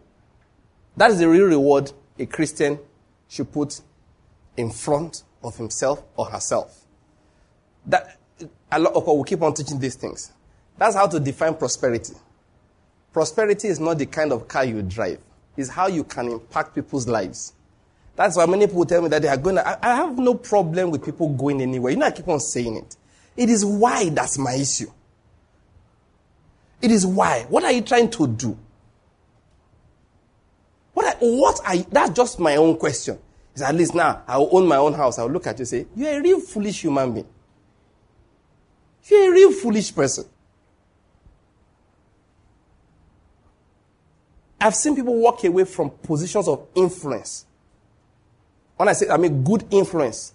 that 0.98 1.12
is 1.12 1.20
the 1.20 1.30
real 1.30 1.46
reward 1.46 1.92
a 2.18 2.26
Christian 2.26 2.80
should 3.28 3.52
put 3.52 3.82
in 4.58 4.70
front 4.70 5.24
of 5.44 5.58
himself 5.58 6.04
or 6.16 6.26
herself. 6.26 6.86
That, 7.86 8.18
a 8.72 8.80
lot 8.80 8.94
of 8.94 9.06
we 9.06 9.24
keep 9.24 9.42
on 9.42 9.54
teaching 9.54 9.80
these 9.80 9.96
things. 9.96 10.32
That's 10.78 10.96
how 10.96 11.08
to 11.08 11.20
define 11.20 11.56
prosperity. 11.56 12.14
Prosperity 13.12 13.68
is 13.68 13.80
not 13.80 14.00
the 14.00 14.06
kind 14.06 14.32
of 14.32 14.48
car 14.48 14.66
you 14.66 14.82
drive. 14.82 15.20
It's 15.56 15.70
how 15.70 15.88
you 15.88 16.04
can 16.04 16.30
impact 16.30 16.74
people's 16.74 17.08
lives. 17.08 17.54
That's 18.16 18.38
why 18.38 18.46
many 18.46 18.68
people 18.68 18.86
tell 18.86 19.02
me 19.02 19.10
that 19.10 19.22
they 19.22 19.28
are 19.28 19.38
going 19.38 19.56
to, 19.56 19.86
I, 19.86 19.96
have 19.96 20.18
no 20.18 20.36
problem 20.36 20.92
with 20.92 21.04
people 21.04 21.30
going 21.30 21.62
anywhere. 21.62 21.92
You 21.92 21.98
know, 21.98 22.06
I 22.06 22.12
keep 22.12 22.28
on 22.28 22.40
saying 22.40 22.78
it. 22.78 22.96
It 23.36 23.50
is 23.50 23.66
why 23.66 24.10
that's 24.10 24.38
my 24.38 24.54
issue. 24.54 24.92
It 26.82 26.92
is 26.92 27.06
why. 27.06 27.46
What 27.50 27.64
are 27.64 27.72
you 27.72 27.82
trying 27.82 28.10
to 28.12 28.28
do? 28.28 28.58
What, 30.94 31.06
I, 31.06 31.18
what 31.20 31.60
are 31.66 31.76
you, 31.76 31.86
that's 31.92 32.12
just 32.12 32.40
my 32.40 32.56
own 32.56 32.78
question. 32.78 33.18
Is 33.56 33.62
at 33.62 33.76
least 33.76 33.94
now 33.94 34.24
I 34.28 34.38
will 34.38 34.50
own 34.52 34.68
my 34.68 34.78
own 34.78 34.94
house. 34.94 35.20
I 35.20 35.24
will 35.24 35.32
look 35.32 35.48
at 35.48 35.58
you 35.58 35.64
and 35.64 35.68
say, 35.68 35.86
You're 35.96 36.20
a 36.20 36.22
real 36.22 36.40
foolish 36.40 36.82
human 36.82 37.14
being. 37.14 37.28
You're 39.06 39.30
a 39.30 39.32
real 39.32 39.52
foolish 39.52 39.94
person. 39.94 40.26
I've 44.60 44.76
seen 44.76 44.96
people 44.96 45.16
walk 45.16 45.44
away 45.44 45.66
from 45.66 45.90
positions 45.90 46.48
of 46.48 46.68
influence. 46.74 47.46
When 48.78 48.88
I 48.88 48.94
say 48.94 49.10
I 49.10 49.18
mean 49.18 49.44
good 49.44 49.66
influence 49.72 50.34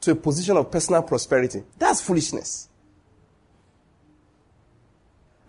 to 0.00 0.12
a 0.12 0.14
position 0.14 0.56
of 0.56 0.70
personal 0.70 1.02
prosperity, 1.02 1.64
that's 1.76 2.00
foolishness. 2.00 2.68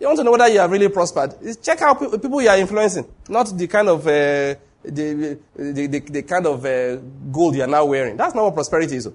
You 0.00 0.06
want 0.06 0.18
to 0.18 0.24
know 0.24 0.32
whether 0.32 0.48
you 0.48 0.58
are 0.58 0.68
really 0.68 0.88
prospered? 0.88 1.34
Check 1.62 1.80
out 1.82 2.00
people 2.00 2.42
you 2.42 2.48
are 2.48 2.56
influencing, 2.56 3.06
not 3.28 3.56
the 3.56 3.66
kind 3.68 3.88
of 3.88 4.06
uh, 4.06 4.54
the, 4.82 5.38
the, 5.54 5.86
the, 5.86 5.98
the, 6.00 6.22
kind 6.22 6.46
of 6.46 6.64
uh, 6.64 6.96
gold 7.30 7.54
you 7.54 7.62
are 7.62 7.66
now 7.66 7.84
wearing. 7.84 8.16
That's 8.16 8.34
not 8.34 8.44
what 8.44 8.54
prosperity 8.54 8.96
is. 8.96 9.08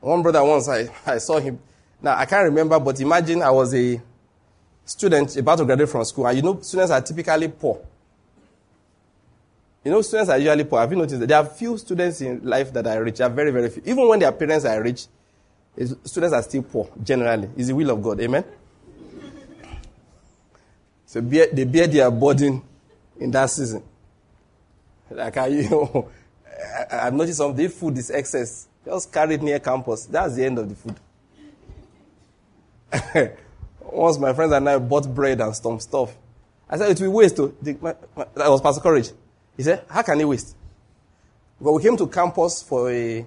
One 0.00 0.22
brother 0.22 0.44
once, 0.44 0.68
I, 0.68 0.88
I 1.06 1.18
saw 1.18 1.38
him. 1.38 1.58
Now, 2.00 2.16
I 2.16 2.26
can't 2.26 2.44
remember, 2.44 2.78
but 2.80 3.00
imagine 3.00 3.42
I 3.42 3.50
was 3.50 3.74
a 3.74 4.00
student 4.84 5.36
about 5.36 5.58
to 5.58 5.64
graduate 5.64 5.88
from 5.88 6.04
school, 6.04 6.26
and 6.26 6.36
you 6.36 6.42
know, 6.42 6.60
students 6.60 6.90
are 6.90 7.00
typically 7.00 7.48
poor. 7.48 7.80
You 9.84 9.90
know, 9.90 10.02
students 10.02 10.30
are 10.30 10.38
usually 10.38 10.64
poor. 10.64 10.80
Have 10.80 10.90
you 10.90 10.98
noticed 10.98 11.20
that? 11.20 11.26
There 11.26 11.38
are 11.38 11.44
few 11.44 11.76
students 11.78 12.20
in 12.20 12.44
life 12.44 12.72
that 12.72 12.86
are 12.86 13.02
rich. 13.02 13.18
There 13.18 13.26
are 13.26 13.30
very, 13.30 13.50
very 13.50 13.70
few. 13.70 13.82
Even 13.86 14.08
when 14.08 14.18
their 14.20 14.32
parents 14.32 14.64
are 14.64 14.80
rich, 14.80 15.06
students 16.04 16.34
are 16.34 16.42
still 16.42 16.62
poor, 16.62 16.88
generally. 17.02 17.48
It's 17.56 17.68
the 17.68 17.74
will 17.74 17.90
of 17.90 18.02
God. 18.02 18.20
Amen? 18.20 18.44
So 21.12 21.20
bear, 21.20 21.48
they 21.52 21.64
bear 21.64 21.86
their 21.86 22.10
burden 22.10 22.62
in 23.20 23.30
that 23.32 23.50
season. 23.50 23.82
Like 25.10 25.36
I, 25.36 25.46
you 25.48 25.68
know, 25.68 26.08
I, 26.90 27.04
have 27.04 27.12
noticed 27.12 27.36
some 27.36 27.54
the 27.54 27.68
food 27.68 27.98
is 27.98 28.10
excess. 28.10 28.66
Just 28.82 29.12
carry 29.12 29.34
it 29.34 29.42
near 29.42 29.58
campus. 29.58 30.06
That's 30.06 30.36
the 30.36 30.46
end 30.46 30.58
of 30.58 30.70
the 30.70 30.74
food. 30.74 30.96
Once 33.92 34.18
my 34.18 34.32
friends 34.32 34.54
and 34.54 34.66
I 34.66 34.78
bought 34.78 35.14
bread 35.14 35.42
and 35.42 35.54
some 35.54 35.78
stuff. 35.80 36.16
I 36.66 36.78
said, 36.78 36.92
it 36.92 37.00
will 37.02 37.10
waste. 37.10 37.36
To, 37.36 37.54
the, 37.60 37.76
my, 37.78 37.94
my, 38.16 38.24
that 38.34 38.48
was 38.48 38.62
Pastor 38.62 38.80
Courage. 38.80 39.10
He 39.54 39.64
said, 39.64 39.84
how 39.90 40.00
can 40.00 40.18
it 40.18 40.24
waste? 40.24 40.56
But 41.60 41.74
we 41.74 41.82
came 41.82 41.98
to 41.98 42.06
campus 42.06 42.62
for 42.62 42.90
a, 42.90 43.26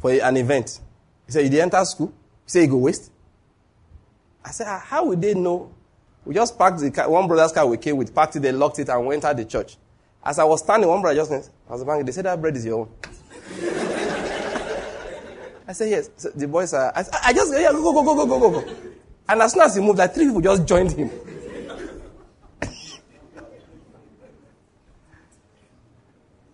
for 0.00 0.10
a, 0.10 0.18
an 0.18 0.36
event. 0.36 0.80
He 1.26 1.32
said, 1.32 1.44
you 1.44 1.50
didn't 1.50 1.72
enter 1.72 1.84
school? 1.84 2.12
He 2.44 2.50
said, 2.50 2.62
you 2.62 2.70
go 2.70 2.78
waste? 2.78 3.12
I 4.44 4.50
said, 4.50 4.66
ah, 4.68 4.82
how 4.84 5.04
would 5.04 5.22
they 5.22 5.34
know 5.34 5.70
we 6.28 6.34
just 6.34 6.58
parked 6.58 6.78
the 6.80 6.90
car, 6.90 7.08
one 7.08 7.26
brother's 7.26 7.52
car 7.52 7.66
we 7.66 7.78
came 7.78 7.96
with, 7.96 8.14
parked 8.14 8.36
it, 8.36 8.40
they 8.40 8.52
locked 8.52 8.78
it, 8.78 8.90
and 8.90 9.06
went 9.06 9.24
out 9.24 9.34
the 9.34 9.46
church. 9.46 9.78
As 10.22 10.38
I 10.38 10.44
was 10.44 10.60
standing, 10.60 10.86
one 10.86 11.00
brother 11.00 11.16
just 11.16 11.30
went, 11.30 11.48
I 11.66 11.72
was 11.72 11.82
banging, 11.84 12.04
they 12.04 12.12
said 12.12 12.26
that 12.26 12.38
bread 12.38 12.54
is 12.54 12.66
your 12.66 12.80
own. 12.80 12.90
I 15.66 15.72
said, 15.72 15.88
yes. 15.88 16.10
So 16.18 16.28
the 16.28 16.46
boys 16.46 16.74
are, 16.74 16.92
I, 16.94 17.02
I 17.24 17.32
just, 17.32 17.50
yeah, 17.54 17.72
go, 17.72 17.94
go, 17.94 18.02
go, 18.02 18.14
go, 18.14 18.26
go, 18.26 18.38
go, 18.38 18.60
go. 18.60 18.74
And 19.26 19.40
as 19.40 19.52
soon 19.54 19.62
as 19.62 19.74
he 19.74 19.80
moved, 19.80 19.96
like 19.98 20.12
three 20.12 20.26
people 20.26 20.42
just 20.42 20.66
joined 20.66 20.92
him. 20.92 21.10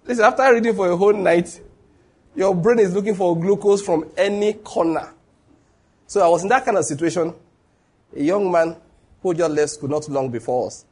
Listen, 0.04 0.24
after 0.24 0.54
reading 0.54 0.76
for 0.76 0.88
a 0.88 0.96
whole 0.96 1.14
night, 1.14 1.60
your 2.36 2.54
brain 2.54 2.78
is 2.78 2.94
looking 2.94 3.16
for 3.16 3.36
glucose 3.36 3.82
from 3.82 4.08
any 4.16 4.52
corner. 4.52 5.12
So 6.06 6.24
I 6.24 6.28
was 6.28 6.44
in 6.44 6.48
that 6.50 6.64
kind 6.64 6.78
of 6.78 6.84
situation. 6.84 7.34
A 8.16 8.22
young 8.22 8.52
man 8.52 8.76
who 9.24 9.34
just 9.34 9.50
left 9.50 9.70
school 9.70 9.88
not 9.88 10.06
long 10.10 10.28
before 10.30 10.66
us. 10.66 10.84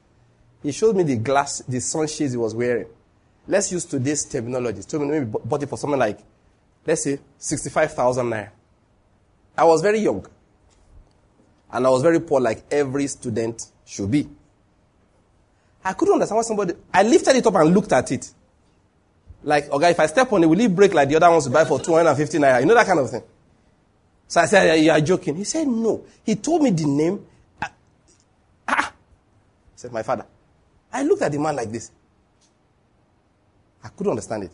He 0.62 0.72
showed 0.72 0.97
me 0.97 1.03
the 1.03 1.16
glass, 1.16 1.59
the 1.68 1.80
sunshades 1.80 2.33
he 2.33 2.39
was 2.39 2.55
wearing. 2.55 2.87
let's 3.47 3.70
use 3.70 3.85
today's 3.85 4.24
terminology. 4.24 4.80
So 4.87 4.99
maybe 4.99 5.26
bought 5.26 5.62
it 5.62 5.68
for 5.68 5.76
something 5.76 5.99
like, 5.99 6.18
let's 6.87 7.05
say, 7.05 7.18
65,000 7.37 8.26
naira. 8.26 8.49
I 9.57 9.64
was 9.64 9.83
very 9.83 9.99
young. 9.99 10.26
And 11.70 11.87
I 11.87 11.91
was 11.91 12.03
very 12.03 12.20
poor, 12.20 12.41
like 12.41 12.64
every 12.70 13.07
student 13.07 13.66
should 13.85 14.11
be. 14.11 14.28
I 15.85 15.93
couldn't 15.93 16.14
understand 16.14 16.37
why 16.37 16.43
somebody, 16.43 16.74
I 16.93 17.03
lifted 17.03 17.37
it 17.37 17.47
up 17.47 17.55
and 17.57 17.74
looked 17.74 17.93
at 17.93 18.11
it. 18.12 18.30
Like, 19.43 19.68
okay, 19.70 19.91
if 19.91 20.01
I 20.01 20.07
step 20.07 20.33
on 20.33 20.43
it, 20.45 20.47
will 20.47 20.61
it 20.61 20.74
break 20.74 20.95
like 20.95 21.09
the 21.09 21.16
other 21.16 21.30
ones 21.30 21.45
to 21.45 21.51
buy 21.51 21.66
for 21.66 21.80
250 21.80 22.39
naira? 22.39 22.61
You 22.61 22.66
know 22.66 22.74
that 22.74 22.87
kind 22.87 22.99
of 22.99 23.11
thing. 23.11 23.24
So 24.28 24.41
I 24.41 24.47
said, 24.47 24.76
you 24.76 24.91
are 24.91 25.01
joking. 25.03 25.37
He 25.37 25.45
said, 25.45 25.66
no. 25.66 26.07
He 26.24 26.37
told 26.37 26.62
me 26.62 26.70
the 26.70 26.87
name. 26.87 27.26
Said, 29.83 29.93
my 29.93 30.05
father. 30.05 30.24
I 30.93 31.03
looked 31.03 31.22
at 31.22 31.33
the 31.33 31.41
man 31.41 31.57
like 31.57 31.72
this. 31.72 31.91
I 33.83 33.89
couldn't 33.89 34.11
understand 34.11 34.45
it. 34.45 34.53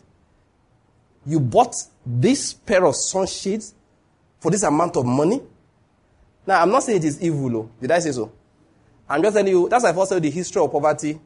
You 1.23 1.39
bought 1.39 1.75
this 2.03 2.51
pair 2.53 2.83
of 2.83 2.95
sunshades 2.95 3.75
for 4.39 4.49
this 4.49 4.63
amount 4.63 4.97
of 4.97 5.05
money? 5.05 5.39
Now, 6.47 6.63
I'm 6.63 6.71
not 6.71 6.81
saying 6.81 6.97
it 6.97 7.05
is 7.05 7.21
evil. 7.21 7.47
Though. 7.47 7.69
Did 7.79 7.91
I 7.91 7.99
say 7.99 8.11
so? 8.11 8.31
I'm 9.07 9.21
just 9.21 9.35
telling 9.35 9.53
you, 9.53 9.69
that's 9.69 9.83
why 9.83 9.91
I 9.91 9.93
first 9.93 10.09
said 10.09 10.23
the 10.23 10.31
history 10.31 10.63
of 10.63 10.71
poverty 10.71 11.19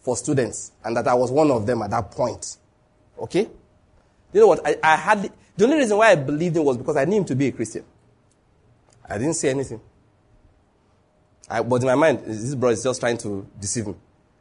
for 0.00 0.16
students, 0.16 0.72
and 0.84 0.96
that 0.96 1.06
I 1.06 1.14
was 1.14 1.30
one 1.30 1.52
of 1.52 1.66
them 1.66 1.82
at 1.82 1.90
that 1.90 2.10
point. 2.10 2.56
Okay? 3.16 3.48
You 4.32 4.40
know 4.40 4.48
what? 4.48 4.66
I, 4.66 4.76
I 4.82 4.96
had 4.96 5.32
the 5.56 5.64
only 5.64 5.76
reason 5.76 5.98
why 5.98 6.10
I 6.10 6.16
believed 6.16 6.56
him 6.56 6.64
was 6.64 6.76
because 6.76 6.96
I 6.96 7.04
knew 7.04 7.18
him 7.18 7.24
to 7.26 7.36
be 7.36 7.46
a 7.46 7.52
Christian. 7.52 7.84
I 9.08 9.18
didn't 9.18 9.34
say 9.34 9.50
anything. 9.50 9.80
I, 11.48 11.62
but 11.62 11.82
in 11.82 11.86
my 11.86 11.94
mind, 11.94 12.20
this 12.26 12.54
brother 12.54 12.74
is 12.74 12.82
just 12.82 13.00
trying 13.00 13.18
to 13.18 13.46
deceive 13.60 13.86
me. 13.86 13.94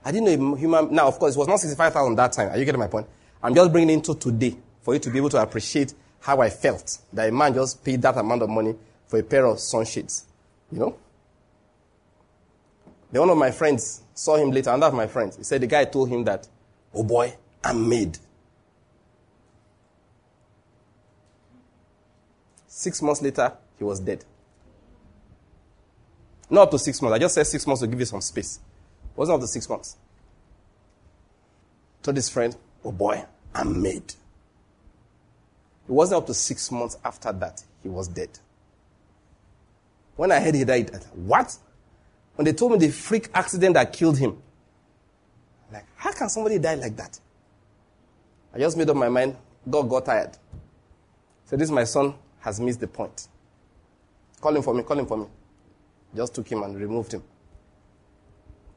I 0.03 0.11
didn't 0.11 0.39
know 0.39 0.55
human. 0.55 0.93
Now, 0.93 1.07
of 1.07 1.19
course, 1.19 1.35
it 1.35 1.39
was 1.39 1.47
not 1.47 1.59
65,000 1.59 2.15
that 2.15 2.31
time. 2.31 2.49
Are 2.49 2.57
you 2.57 2.65
getting 2.65 2.79
my 2.79 2.87
point? 2.87 3.07
I'm 3.41 3.53
just 3.53 3.71
bringing 3.71 3.89
it 3.89 3.93
into 3.93 4.15
today 4.15 4.55
for 4.81 4.93
you 4.93 4.99
to 4.99 5.09
be 5.09 5.17
able 5.17 5.29
to 5.29 5.41
appreciate 5.41 5.93
how 6.19 6.41
I 6.41 6.49
felt 6.49 6.99
that 7.13 7.29
a 7.29 7.31
man 7.31 7.53
just 7.53 7.83
paid 7.83 8.01
that 8.01 8.17
amount 8.17 8.41
of 8.41 8.49
money 8.49 8.75
for 9.07 9.19
a 9.19 9.23
pair 9.23 9.45
of 9.45 9.59
sunshades. 9.59 10.25
You 10.71 10.79
know? 10.79 10.97
Then 13.11 13.21
one 13.21 13.29
of 13.29 13.37
my 13.37 13.51
friends 13.51 14.01
saw 14.13 14.35
him 14.35 14.51
later, 14.51 14.71
another 14.71 14.87
of 14.87 14.95
my 14.95 15.07
friends. 15.07 15.37
He 15.37 15.43
said 15.43 15.61
the 15.61 15.67
guy 15.67 15.85
told 15.85 16.09
him 16.09 16.23
that, 16.23 16.47
oh 16.93 17.03
boy, 17.03 17.35
I'm 17.63 17.87
made. 17.87 18.17
Six 22.67 23.01
months 23.01 23.21
later, 23.21 23.53
he 23.77 23.83
was 23.83 23.99
dead. 23.99 24.25
Not 26.49 26.63
up 26.63 26.71
to 26.71 26.79
six 26.79 27.01
months. 27.01 27.15
I 27.15 27.19
just 27.19 27.35
said 27.35 27.47
six 27.47 27.65
months 27.65 27.81
to 27.81 27.87
give 27.87 27.99
you 27.99 28.05
some 28.05 28.21
space. 28.21 28.59
It 29.11 29.17
wasn't 29.17 29.35
up 29.35 29.41
to 29.41 29.47
six 29.47 29.67
months. 29.69 29.97
Told 32.03 32.17
his 32.17 32.29
friend, 32.29 32.55
oh 32.83 32.91
boy, 32.91 33.25
I'm 33.53 33.81
made. 33.81 34.13
It 35.87 35.91
wasn't 35.91 36.21
up 36.21 36.27
to 36.27 36.33
six 36.33 36.71
months 36.71 36.97
after 37.03 37.31
that, 37.31 37.63
he 37.81 37.89
was 37.89 38.07
dead. 38.07 38.29
When 40.15 40.31
I 40.31 40.39
heard 40.39 40.55
he 40.55 40.63
died, 40.63 40.91
I 40.93 40.97
thought, 40.97 41.17
what? 41.17 41.57
When 42.35 42.45
they 42.45 42.53
told 42.53 42.73
me 42.73 42.77
the 42.77 42.89
freak 42.89 43.29
accident 43.33 43.75
that 43.75 43.91
killed 43.93 44.17
him, 44.17 44.41
like, 45.71 45.85
how 45.95 46.11
can 46.11 46.29
somebody 46.29 46.59
die 46.59 46.75
like 46.75 46.95
that? 46.97 47.19
I 48.53 48.59
just 48.59 48.77
made 48.77 48.89
up 48.89 48.95
my 48.95 49.09
mind. 49.09 49.35
God 49.69 49.89
got 49.89 50.05
tired. 50.05 50.37
So 51.45 51.57
this 51.57 51.69
my 51.69 51.83
son 51.83 52.13
has 52.39 52.59
missed 52.59 52.79
the 52.79 52.87
point. 52.87 53.27
Call 54.39 54.55
him 54.55 54.61
for 54.61 54.73
me, 54.73 54.83
call 54.83 54.99
him 54.99 55.05
for 55.05 55.17
me. 55.17 55.25
Just 56.15 56.35
took 56.35 56.47
him 56.47 56.63
and 56.63 56.79
removed 56.79 57.13
him. 57.13 57.23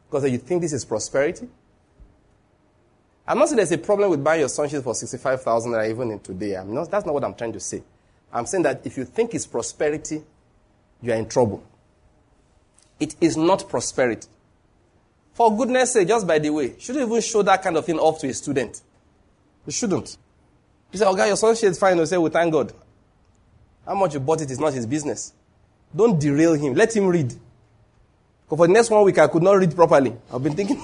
Because 0.09 0.30
you 0.30 0.39
think 0.39 0.62
this 0.62 0.72
is 0.72 0.84
prosperity? 0.84 1.47
I'm 3.26 3.39
not 3.39 3.49
saying 3.49 3.59
there's 3.59 3.72
a 3.72 3.78
problem 3.78 4.11
with 4.11 4.24
buying 4.24 4.41
your 4.41 4.49
sunshades 4.49 4.82
for 4.82 4.95
65,000 4.95 5.70
naira 5.70 5.91
even 5.91 6.11
in 6.11 6.20
today. 6.20 6.55
I'm 6.55 6.72
not, 6.72 6.91
that's 6.91 7.05
not 7.05 7.12
what 7.12 7.24
I'm 7.24 7.34
trying 7.34 7.53
to 7.53 7.61
say. 7.61 7.82
I'm 8.32 8.47
saying 8.47 8.62
that 8.62 8.86
if 8.86 8.97
you 8.97 9.05
think 9.05 9.34
it's 9.34 9.47
prosperity, 9.47 10.22
you 11.03 11.12
are 11.12 11.16
in 11.16 11.28
trouble. 11.28 11.62
It 12.99 13.16
is 13.20 13.36
not 13.36 13.68
prosperity. 13.68 14.28
For 15.34 15.55
goodness 15.57 15.93
sake, 15.93 16.09
just 16.09 16.26
by 16.26 16.39
the 16.39 16.51
way, 16.51 16.78
shouldn't 16.78 17.07
even 17.07 17.20
show 17.20 17.43
that 17.43 17.62
kind 17.62 17.76
of 17.76 17.84
thing 17.84 17.99
off 17.99 18.18
to 18.20 18.28
a 18.28 18.34
student. 18.34 18.80
You 19.66 19.72
shouldn't. 19.72 20.16
You 20.91 20.99
say, 20.99 21.05
oh, 21.05 21.14
God, 21.14 21.26
your 21.26 21.36
sunshade 21.36 21.70
is 21.70 21.78
fine. 21.78 21.99
You 21.99 22.07
say, 22.07 22.16
well, 22.16 22.32
thank 22.32 22.51
God. 22.51 22.72
How 23.86 23.95
much 23.95 24.14
you 24.14 24.20
bought 24.20 24.41
it 24.41 24.51
is 24.51 24.59
not 24.59 24.72
his 24.72 24.86
business. 24.86 25.32
Don't 25.95 26.18
derail 26.20 26.55
him. 26.55 26.74
Let 26.74 26.95
him 26.95 27.07
read. 27.07 27.28
Because 27.28 28.59
for 28.59 28.66
the 28.66 28.72
next 28.72 28.91
one 28.91 29.05
week, 29.05 29.18
I 29.18 29.26
could 29.28 29.43
not 29.43 29.53
read 29.53 29.74
properly. 29.74 30.14
I've 30.32 30.43
been 30.43 30.55
thinking. 30.55 30.76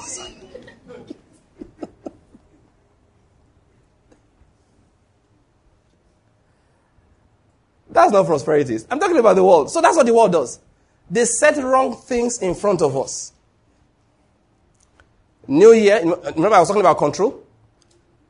that's 7.90 8.12
not 8.12 8.26
prosperity. 8.26 8.78
I'm 8.90 8.98
talking 8.98 9.18
about 9.18 9.34
the 9.34 9.44
world. 9.44 9.70
So 9.70 9.80
that's 9.80 9.96
what 9.96 10.04
the 10.06 10.14
world 10.14 10.32
does. 10.32 10.60
They 11.10 11.24
set 11.24 11.56
wrong 11.62 11.96
things 11.96 12.38
in 12.40 12.54
front 12.54 12.82
of 12.82 12.96
us. 12.96 13.32
New 15.46 15.72
Year, 15.72 16.00
remember 16.00 16.54
I 16.54 16.60
was 16.60 16.68
talking 16.68 16.80
about 16.80 16.98
control? 16.98 17.42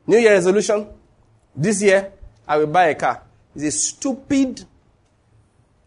New 0.07 0.17
Year 0.17 0.33
resolution. 0.33 0.87
This 1.55 1.81
year, 1.81 2.11
I 2.47 2.57
will 2.57 2.67
buy 2.67 2.87
a 2.87 2.95
car. 2.95 3.21
It's 3.55 3.63
a 3.63 3.71
stupid, 3.71 4.63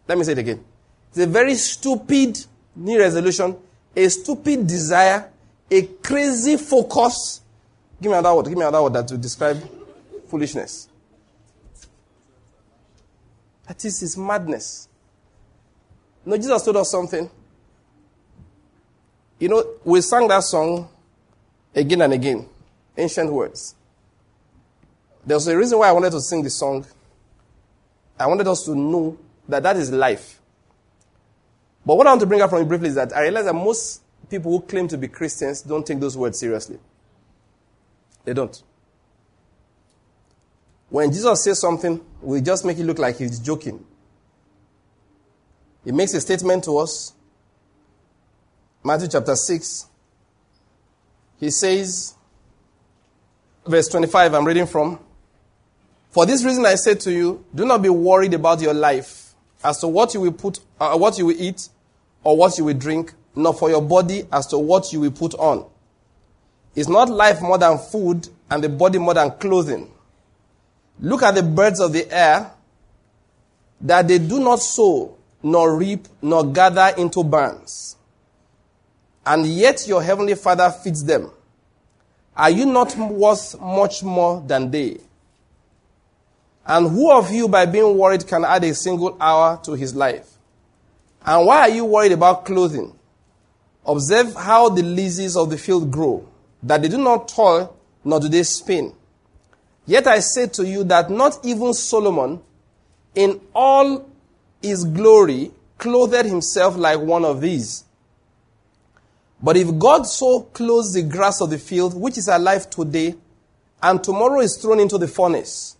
let 0.07 0.17
me 0.17 0.23
say 0.23 0.31
it 0.31 0.39
again. 0.39 0.65
It's 1.09 1.17
a 1.17 1.27
very 1.27 1.55
stupid 1.55 2.45
new 2.75 2.99
resolution, 2.99 3.57
a 3.95 4.09
stupid 4.09 4.65
desire, 4.67 5.29
a 5.69 5.81
crazy 5.83 6.57
focus. 6.57 7.41
Give 8.01 8.11
me 8.11 8.17
another 8.17 8.35
word. 8.35 8.45
Give 8.45 8.57
me 8.57 8.63
another 8.63 8.83
word 8.83 8.93
that 8.93 9.11
will 9.11 9.17
describe 9.17 9.57
foolishness. 10.27 10.87
That 13.67 13.83
is 13.85 13.99
his 13.99 14.17
madness. 14.17 14.87
No, 16.25 16.37
Jesus 16.37 16.63
told 16.63 16.77
us 16.77 16.91
something. 16.91 17.29
You 19.39 19.49
know, 19.49 19.65
we 19.83 20.01
sang 20.01 20.27
that 20.27 20.43
song 20.43 20.89
again 21.73 22.01
and 22.01 22.13
again, 22.13 22.47
ancient 22.97 23.31
words. 23.31 23.75
There's 25.25 25.47
a 25.47 25.57
reason 25.57 25.77
why 25.79 25.89
I 25.89 25.91
wanted 25.91 26.11
to 26.11 26.21
sing 26.21 26.43
the 26.43 26.49
song. 26.49 26.85
I 28.19 28.27
wanted 28.27 28.47
us 28.47 28.63
to 28.65 28.75
know 28.75 29.17
that 29.47 29.63
that 29.63 29.77
is 29.77 29.91
life. 29.91 30.38
But 31.85 31.95
what 31.95 32.07
I 32.07 32.11
want 32.11 32.21
to 32.21 32.27
bring 32.27 32.41
up 32.41 32.49
from 32.49 32.59
you 32.59 32.65
briefly 32.65 32.89
is 32.89 32.95
that 32.95 33.15
I 33.15 33.23
realize 33.23 33.45
that 33.45 33.53
most 33.53 34.01
people 34.29 34.51
who 34.51 34.61
claim 34.61 34.87
to 34.89 34.97
be 34.97 35.07
Christians 35.07 35.61
don't 35.61 35.85
take 35.85 35.99
those 35.99 36.17
words 36.17 36.39
seriously. 36.39 36.77
They 38.25 38.33
don't. 38.33 38.61
When 40.89 41.11
Jesus 41.11 41.43
says 41.43 41.59
something, 41.59 42.03
we 42.21 42.41
just 42.41 42.65
make 42.65 42.77
it 42.77 42.83
look 42.83 42.99
like 42.99 43.17
he's 43.17 43.39
joking. 43.39 43.85
He 45.85 45.91
makes 45.91 46.13
a 46.13 46.21
statement 46.21 46.63
to 46.65 46.77
us. 46.77 47.13
Matthew 48.83 49.07
chapter 49.07 49.35
6. 49.35 49.87
He 51.39 51.49
says, 51.51 52.15
verse 53.65 53.87
25, 53.87 54.33
I'm 54.33 54.45
reading 54.45 54.67
from. 54.67 54.99
For 56.11 56.25
this 56.25 56.43
reason 56.43 56.65
I 56.65 56.75
say 56.75 56.95
to 56.95 57.11
you, 57.11 57.45
do 57.53 57.65
not 57.65 57.81
be 57.81 57.89
worried 57.89 58.33
about 58.33 58.61
your 58.61 58.73
life 58.73 59.18
as 59.63 59.79
to 59.79 59.87
what 59.87 60.13
you 60.13 60.21
will 60.21 60.31
put, 60.31 60.59
uh, 60.79 60.97
what 60.97 61.17
you 61.17 61.25
will 61.27 61.41
eat 61.41 61.69
or 62.23 62.37
what 62.37 62.57
you 62.57 62.65
will 62.65 62.73
drink, 62.73 63.13
nor 63.35 63.53
for 63.53 63.69
your 63.69 63.81
body 63.81 64.23
as 64.31 64.47
to 64.47 64.57
what 64.57 64.91
you 64.93 65.01
will 65.01 65.11
put 65.11 65.33
on. 65.35 65.65
Is 66.75 66.87
not 66.87 67.09
life 67.09 67.41
more 67.41 67.57
than 67.57 67.77
food 67.77 68.27
and 68.49 68.63
the 68.63 68.69
body 68.69 68.99
more 68.99 69.13
than 69.13 69.31
clothing? 69.31 69.91
Look 70.99 71.23
at 71.23 71.35
the 71.35 71.43
birds 71.43 71.79
of 71.79 71.93
the 71.93 72.09
air, 72.11 72.51
that 73.81 74.07
they 74.07 74.19
do 74.19 74.39
not 74.39 74.57
sow, 74.59 75.17
nor 75.41 75.77
reap, 75.77 76.07
nor 76.21 76.45
gather 76.45 76.93
into 76.97 77.23
barns. 77.23 77.95
And 79.25 79.45
yet 79.45 79.87
your 79.87 80.01
heavenly 80.03 80.35
Father 80.35 80.69
feeds 80.69 81.03
them. 81.03 81.31
Are 82.35 82.49
you 82.49 82.65
not 82.65 82.95
worth 82.97 83.59
much 83.59 84.03
more 84.03 84.41
than 84.45 84.71
they? 84.71 84.97
And 86.69 86.87
who 86.87 87.11
of 87.11 87.31
you, 87.31 87.47
by 87.47 87.65
being 87.65 87.97
worried, 87.97 88.27
can 88.27 88.45
add 88.45 88.63
a 88.63 88.75
single 88.75 89.17
hour 89.19 89.59
to 89.63 89.73
his 89.73 89.95
life? 89.95 90.29
And 91.25 91.47
why 91.47 91.61
are 91.61 91.69
you 91.69 91.83
worried 91.83 92.11
about 92.11 92.45
clothing? 92.45 92.93
Observe 93.83 94.35
how 94.35 94.69
the 94.69 94.83
lilies 94.83 95.35
of 95.35 95.49
the 95.49 95.57
field 95.57 95.89
grow, 95.89 96.27
that 96.61 96.83
they 96.83 96.87
do 96.87 96.99
not 96.99 97.27
toil, 97.27 97.75
nor 98.03 98.19
do 98.19 98.29
they 98.29 98.43
spin. 98.43 98.93
Yet 99.87 100.05
I 100.05 100.19
say 100.19 100.45
to 100.45 100.63
you 100.63 100.83
that 100.83 101.09
not 101.09 101.43
even 101.43 101.73
Solomon, 101.73 102.39
in 103.15 103.41
all 103.55 104.07
his 104.61 104.85
glory, 104.85 105.51
clothed 105.79 106.27
himself 106.27 106.77
like 106.77 106.99
one 106.99 107.25
of 107.25 107.41
these. 107.41 107.83
But 109.41 109.57
if 109.57 109.75
God 109.79 110.03
so 110.03 110.41
clothes 110.41 110.93
the 110.93 111.01
grass 111.01 111.41
of 111.41 111.49
the 111.49 111.57
field, 111.57 111.99
which 111.99 112.19
is 112.19 112.27
alive 112.27 112.69
today, 112.69 113.15
and 113.81 114.03
tomorrow 114.03 114.41
is 114.41 114.55
thrown 114.57 114.79
into 114.79 114.99
the 114.99 115.07
furnace, 115.07 115.75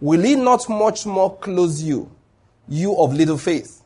will 0.00 0.22
he 0.22 0.34
not 0.34 0.68
much 0.68 1.06
more 1.06 1.36
close 1.36 1.82
you, 1.82 2.10
you 2.68 2.96
of 2.96 3.14
little 3.14 3.38
faith? 3.38 3.82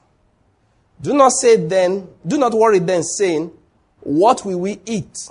Do 1.01 1.13
not 1.15 1.33
say 1.33 1.57
then, 1.57 2.09
do 2.27 2.39
not 2.39 2.55
worry 2.55 2.79
then, 2.79 3.03
saying, 3.03 3.51
What 4.01 4.45
will 4.45 4.61
we 4.61 4.81
eat? 4.87 5.29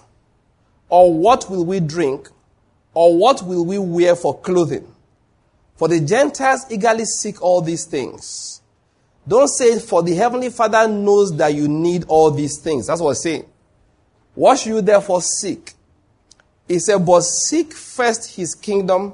Or 0.89 1.13
what 1.13 1.49
will 1.49 1.65
we 1.65 1.79
drink? 1.79 2.29
Or 2.93 3.17
what 3.17 3.41
will 3.43 3.65
we 3.65 3.79
wear 3.79 4.15
for 4.15 4.37
clothing? 4.39 4.87
For 5.75 5.87
the 5.87 5.99
Gentiles 5.99 6.65
eagerly 6.69 7.05
seek 7.05 7.41
all 7.41 7.61
these 7.61 7.85
things. 7.85 8.61
Don't 9.27 9.47
say, 9.47 9.79
for 9.79 10.03
the 10.03 10.13
Heavenly 10.13 10.49
Father 10.49 10.87
knows 10.87 11.35
that 11.37 11.53
you 11.53 11.67
need 11.67 12.05
all 12.07 12.29
these 12.29 12.59
things. 12.59 12.87
That's 12.87 13.01
what 13.01 13.11
it's 13.11 13.23
saying. 13.23 13.45
What 14.35 14.59
should 14.59 14.69
you 14.69 14.81
therefore 14.81 15.21
seek? 15.21 15.73
He 16.67 16.79
said, 16.79 17.05
but 17.05 17.21
seek 17.21 17.73
first 17.73 18.35
his 18.35 18.53
kingdom 18.53 19.13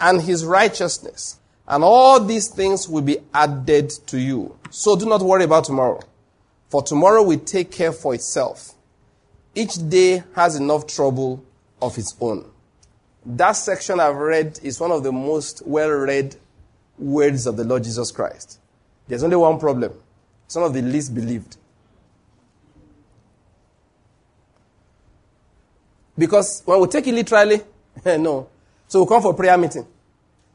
and 0.00 0.20
his 0.20 0.44
righteousness, 0.44 1.38
and 1.68 1.84
all 1.84 2.18
these 2.18 2.48
things 2.48 2.88
will 2.88 3.02
be 3.02 3.18
added 3.32 3.90
to 4.06 4.18
you. 4.18 4.56
So 4.70 4.96
do 4.96 5.06
not 5.06 5.22
worry 5.22 5.44
about 5.44 5.64
tomorrow, 5.64 6.00
for 6.68 6.82
tomorrow 6.82 7.22
will 7.22 7.38
take 7.38 7.70
care 7.70 7.92
for 7.92 8.14
itself. 8.14 8.74
Each 9.54 9.74
day 9.88 10.22
has 10.34 10.56
enough 10.56 10.86
trouble 10.86 11.44
of 11.82 11.98
its 11.98 12.16
own. 12.20 12.50
That 13.26 13.52
section 13.52 14.00
I've 14.00 14.16
read 14.16 14.58
is 14.62 14.80
one 14.80 14.90
of 14.90 15.02
the 15.02 15.12
most 15.12 15.62
well 15.66 15.90
read 15.90 16.36
words 16.98 17.46
of 17.46 17.56
the 17.56 17.64
Lord 17.64 17.84
Jesus 17.84 18.10
Christ. 18.10 18.58
There's 19.08 19.22
only 19.22 19.36
one 19.36 19.58
problem 19.58 19.92
some 20.50 20.64
of 20.64 20.74
the 20.74 20.82
least 20.82 21.14
believed. 21.14 21.56
Because 26.18 26.62
when 26.64 26.80
we 26.80 26.88
take 26.88 27.06
it 27.06 27.14
literally, 27.14 27.60
no. 28.04 28.48
So 28.90 29.04
we 29.04 29.08
come 29.08 29.22
for 29.22 29.34
prayer 29.34 29.56
meeting. 29.56 29.86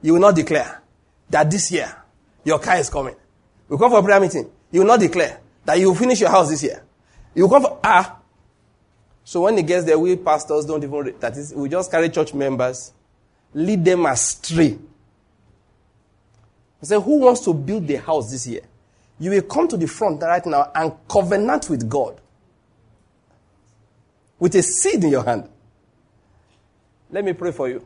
You 0.01 0.11
will 0.13 0.19
not 0.19 0.35
declare 0.35 0.81
that 1.29 1.49
this 1.49 1.71
year 1.71 1.95
your 2.43 2.59
car 2.59 2.75
is 2.75 2.89
coming. 2.89 3.15
We 3.69 3.77
come 3.77 3.89
for 3.89 4.03
prayer 4.03 4.19
meeting. 4.19 4.51
You 4.71 4.81
will 4.81 4.87
not 4.87 4.99
declare 4.99 5.39
that 5.63 5.79
you 5.79 5.87
will 5.87 5.95
finish 5.95 6.19
your 6.19 6.29
house 6.29 6.49
this 6.49 6.61
year. 6.61 6.83
You 7.33 7.47
come 7.47 7.61
for 7.61 7.79
ah. 7.81 8.19
So 9.23 9.43
when 9.43 9.57
it 9.57 9.65
gets 9.65 9.85
there, 9.85 9.97
we 9.97 10.17
pastors 10.17 10.65
don't 10.65 10.83
even 10.83 11.15
that 11.21 11.37
is 11.37 11.53
we 11.53 11.69
just 11.69 11.89
carry 11.89 12.09
church 12.09 12.33
members, 12.33 12.91
lead 13.53 13.85
them 13.85 14.05
astray. 14.05 14.79
Say, 16.81 17.01
who 17.01 17.19
wants 17.19 17.39
to 17.45 17.53
build 17.53 17.87
the 17.87 17.95
house 17.95 18.31
this 18.31 18.45
year? 18.47 18.61
You 19.17 19.31
will 19.31 19.43
come 19.43 19.69
to 19.69 19.77
the 19.77 19.87
front 19.87 20.21
right 20.21 20.45
now 20.45 20.71
and 20.75 20.91
covenant 21.07 21.69
with 21.69 21.89
God 21.89 22.19
with 24.37 24.55
a 24.55 24.61
seed 24.61 25.05
in 25.05 25.09
your 25.09 25.23
hand. 25.23 25.47
Let 27.09 27.23
me 27.23 27.31
pray 27.31 27.53
for 27.53 27.69
you. 27.69 27.85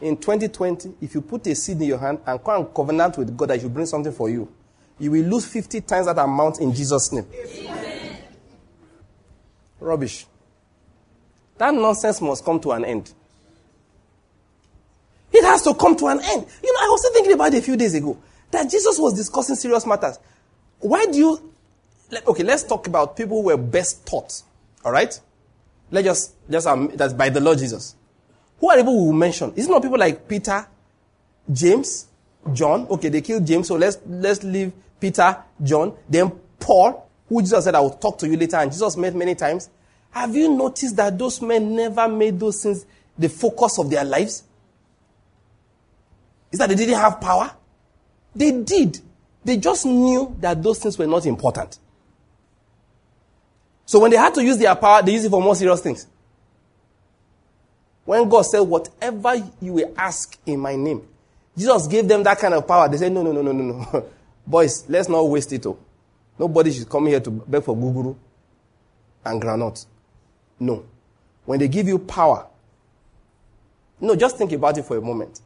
In 0.00 0.16
2020, 0.16 0.94
if 1.00 1.14
you 1.14 1.22
put 1.22 1.46
a 1.46 1.54
seed 1.54 1.80
in 1.80 1.88
your 1.88 1.98
hand 1.98 2.20
and 2.26 2.42
come 2.44 2.64
and 2.64 2.74
covenant 2.74 3.16
with 3.16 3.36
God 3.36 3.48
that 3.50 3.62
you 3.62 3.68
bring 3.68 3.86
something 3.86 4.12
for 4.12 4.28
you, 4.28 4.48
you 4.98 5.10
will 5.10 5.24
lose 5.24 5.46
50 5.46 5.80
times 5.82 6.06
that 6.06 6.18
amount 6.18 6.60
in 6.60 6.74
Jesus' 6.74 7.12
name. 7.12 7.26
Amen. 7.34 8.18
Rubbish. 9.80 10.26
That 11.58 11.74
nonsense 11.74 12.20
must 12.20 12.44
come 12.44 12.60
to 12.60 12.72
an 12.72 12.84
end. 12.84 13.12
It 15.32 15.44
has 15.44 15.62
to 15.62 15.74
come 15.74 15.96
to 15.96 16.06
an 16.06 16.20
end. 16.20 16.46
You 16.62 16.72
know, 16.72 16.80
I 16.80 16.88
was 16.88 17.10
thinking 17.12 17.32
about 17.32 17.54
it 17.54 17.58
a 17.58 17.62
few 17.62 17.76
days 17.76 17.94
ago 17.94 18.18
that 18.50 18.70
Jesus 18.70 18.98
was 18.98 19.14
discussing 19.14 19.56
serious 19.56 19.86
matters. 19.86 20.18
Why 20.78 21.06
do 21.06 21.18
you. 21.18 21.52
Okay, 22.26 22.42
let's 22.42 22.62
talk 22.62 22.86
about 22.86 23.16
people 23.16 23.42
who 23.42 23.48
were 23.48 23.56
best 23.56 24.06
taught. 24.06 24.42
All 24.84 24.92
right? 24.92 25.18
Let's 25.90 26.04
just, 26.04 26.34
just 26.48 26.66
um, 26.66 26.90
that's 26.94 27.12
by 27.12 27.28
the 27.28 27.40
Lord 27.40 27.58
Jesus. 27.58 27.96
Who 28.58 28.70
are 28.70 28.76
people 28.76 28.92
who 28.92 29.06
will 29.06 29.12
mention? 29.12 29.52
Is 29.54 29.66
it 29.66 29.70
not 29.70 29.82
people 29.82 29.98
like 29.98 30.26
Peter, 30.26 30.66
James, 31.52 32.06
John? 32.52 32.86
Okay, 32.88 33.08
they 33.08 33.20
killed 33.20 33.46
James, 33.46 33.68
so 33.68 33.76
let's 33.76 33.98
let's 34.06 34.42
leave 34.42 34.72
Peter, 34.98 35.36
John, 35.62 35.94
then 36.08 36.32
Paul, 36.58 37.08
who 37.28 37.42
Jesus 37.42 37.64
said, 37.64 37.74
I 37.74 37.80
will 37.80 37.90
talk 37.90 38.18
to 38.18 38.28
you 38.28 38.36
later, 38.36 38.56
and 38.56 38.70
Jesus 38.70 38.96
met 38.96 39.14
many 39.14 39.34
times. 39.34 39.68
Have 40.10 40.34
you 40.34 40.54
noticed 40.54 40.96
that 40.96 41.18
those 41.18 41.42
men 41.42 41.74
never 41.76 42.08
made 42.08 42.40
those 42.40 42.62
things 42.62 42.86
the 43.18 43.28
focus 43.28 43.78
of 43.78 43.90
their 43.90 44.04
lives? 44.04 44.42
Is 46.50 46.58
that 46.58 46.68
they 46.68 46.74
didn't 46.74 46.94
have 46.94 47.20
power? 47.20 47.54
They 48.34 48.52
did. 48.52 49.00
They 49.44 49.58
just 49.58 49.86
knew 49.86 50.34
that 50.40 50.62
those 50.62 50.78
things 50.78 50.98
were 50.98 51.06
not 51.06 51.26
important. 51.26 51.78
So 53.84 54.00
when 54.00 54.10
they 54.10 54.16
had 54.16 54.34
to 54.34 54.42
use 54.42 54.58
their 54.58 54.74
power, 54.74 55.02
they 55.02 55.12
used 55.12 55.26
it 55.26 55.30
for 55.30 55.40
more 55.42 55.54
serious 55.54 55.80
things. 55.80 56.06
When 58.06 58.28
God 58.28 58.42
said, 58.42 58.60
Whatever 58.60 59.34
you 59.60 59.74
will 59.74 59.94
ask 59.98 60.38
in 60.46 60.60
my 60.60 60.74
name, 60.76 61.06
Jesus 61.56 61.86
gave 61.86 62.08
them 62.08 62.22
that 62.22 62.38
kind 62.38 62.54
of 62.54 62.66
power. 62.66 62.88
They 62.88 62.96
said, 62.96 63.12
No, 63.12 63.22
no, 63.22 63.32
no, 63.32 63.42
no, 63.42 63.52
no, 63.52 63.62
no. 63.92 64.06
Boys, 64.46 64.88
let's 64.88 65.08
not 65.08 65.22
waste 65.28 65.52
it. 65.52 65.66
Oh. 65.66 65.76
Nobody 66.38 66.72
should 66.72 66.88
come 66.88 67.06
here 67.06 67.20
to 67.20 67.30
beg 67.30 67.62
for 67.64 67.76
guguru 67.76 68.16
and 69.24 69.40
granite. 69.40 69.84
No. 70.58 70.84
When 71.44 71.58
they 71.58 71.68
give 71.68 71.88
you 71.88 71.98
power, 71.98 72.46
no, 74.00 74.14
just 74.14 74.36
think 74.36 74.52
about 74.52 74.78
it 74.78 74.84
for 74.84 74.96
a 74.96 75.00
moment. 75.00 75.40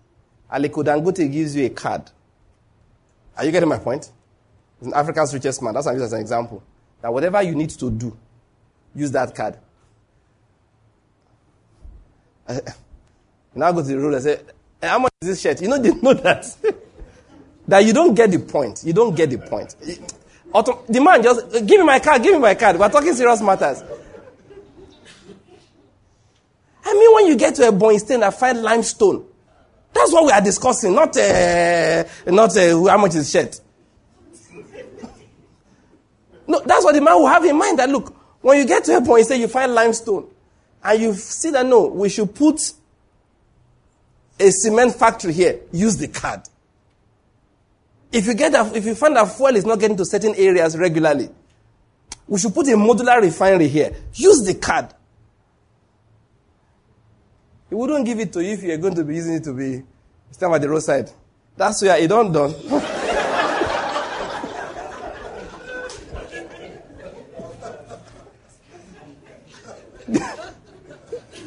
Aliko 0.52 0.84
Dangote 0.84 1.30
gives 1.30 1.54
you 1.54 1.66
a 1.66 1.70
card. 1.70 2.10
Are 3.36 3.44
you 3.44 3.52
getting 3.52 3.68
my 3.68 3.78
point? 3.78 4.10
He's 4.82 4.92
Africa's 4.92 5.32
richest 5.32 5.62
man. 5.62 5.74
That's 5.74 5.86
why 5.86 5.92
I 5.92 5.94
use 5.94 6.02
as 6.02 6.12
an 6.12 6.20
example. 6.20 6.62
That 7.00 7.12
whatever 7.12 7.40
you 7.42 7.54
need 7.54 7.70
to 7.70 7.90
do, 7.90 8.16
use 8.94 9.12
that 9.12 9.34
card. 9.34 9.56
Now 13.54 13.72
go 13.72 13.82
to 13.82 13.88
the 13.88 13.98
road 13.98 14.14
and 14.14 14.22
say, 14.22 14.40
hey, 14.80 14.88
how 14.88 14.98
much 14.98 15.12
is 15.22 15.28
this 15.28 15.40
shirt? 15.40 15.60
You 15.62 15.68
know, 15.68 15.78
they 15.82 15.92
know 15.92 16.14
that. 16.14 16.56
that 17.68 17.84
you 17.84 17.92
don't 17.92 18.14
get 18.14 18.30
the 18.30 18.38
point. 18.38 18.82
You 18.84 18.92
don't 18.92 19.14
get 19.14 19.30
the 19.30 19.38
point. 19.38 19.74
The 20.52 21.00
man 21.00 21.22
just, 21.22 21.52
give 21.66 21.80
me 21.80 21.84
my 21.84 22.00
card, 22.00 22.22
give 22.22 22.34
me 22.34 22.40
my 22.40 22.54
card. 22.54 22.78
We're 22.78 22.88
talking 22.88 23.14
serious 23.14 23.40
matters. 23.40 23.82
I 26.84 26.94
mean, 26.94 27.14
when 27.14 27.26
you 27.26 27.36
get 27.36 27.54
to 27.56 27.68
a 27.68 27.72
point, 27.72 28.00
stain 28.00 28.22
and 28.22 28.34
find 28.34 28.62
limestone, 28.62 29.24
that's 29.92 30.12
what 30.12 30.24
we 30.24 30.32
are 30.32 30.40
discussing, 30.40 30.94
not, 30.94 31.16
uh, 31.16 32.04
not 32.26 32.56
uh, 32.56 32.84
how 32.86 32.98
much 32.98 33.14
is 33.14 33.30
shirt. 33.30 33.60
No, 36.46 36.60
that's 36.64 36.84
what 36.84 36.94
the 36.94 37.00
man 37.00 37.14
will 37.14 37.28
have 37.28 37.44
in 37.44 37.56
mind. 37.56 37.78
That 37.78 37.88
look, 37.90 38.12
when 38.40 38.58
you 38.58 38.66
get 38.66 38.82
to 38.84 38.96
a 38.96 39.02
point, 39.02 39.26
say 39.26 39.38
you 39.38 39.46
find 39.46 39.72
limestone, 39.72 40.26
and 40.82 41.00
you 41.00 41.14
see 41.14 41.50
that 41.50 41.66
no, 41.66 41.86
we 41.86 42.08
should 42.08 42.34
put 42.34 42.72
a 44.38 44.50
cement 44.50 44.94
factory 44.94 45.32
here. 45.32 45.60
Use 45.72 45.96
the 45.96 46.08
card. 46.08 46.40
If 48.12 48.26
you 48.26 48.34
get 48.34 48.54
if 48.74 48.84
you 48.84 48.94
find 48.94 49.14
that 49.16 49.30
fuel 49.36 49.54
is 49.54 49.64
not 49.64 49.78
getting 49.78 49.96
to 49.96 50.04
certain 50.04 50.34
areas 50.34 50.76
regularly, 50.76 51.30
we 52.26 52.38
should 52.38 52.54
put 52.54 52.66
a 52.68 52.72
modular 52.72 53.20
refinery 53.20 53.68
here. 53.68 53.94
Use 54.14 54.44
the 54.44 54.54
card. 54.54 54.92
He 57.68 57.74
wouldn't 57.74 58.04
give 58.04 58.18
it 58.18 58.32
to 58.32 58.42
you 58.42 58.54
if 58.54 58.62
you're 58.62 58.78
going 58.78 58.96
to 58.96 59.04
be 59.04 59.14
using 59.14 59.34
it 59.34 59.44
to 59.44 59.52
be 59.52 59.82
stand 60.30 60.50
by 60.50 60.58
the 60.58 60.68
roadside. 60.68 61.10
That's 61.56 61.82
where 61.82 61.98
it 61.98 62.08
don't 62.08 62.32
done. 62.32 62.54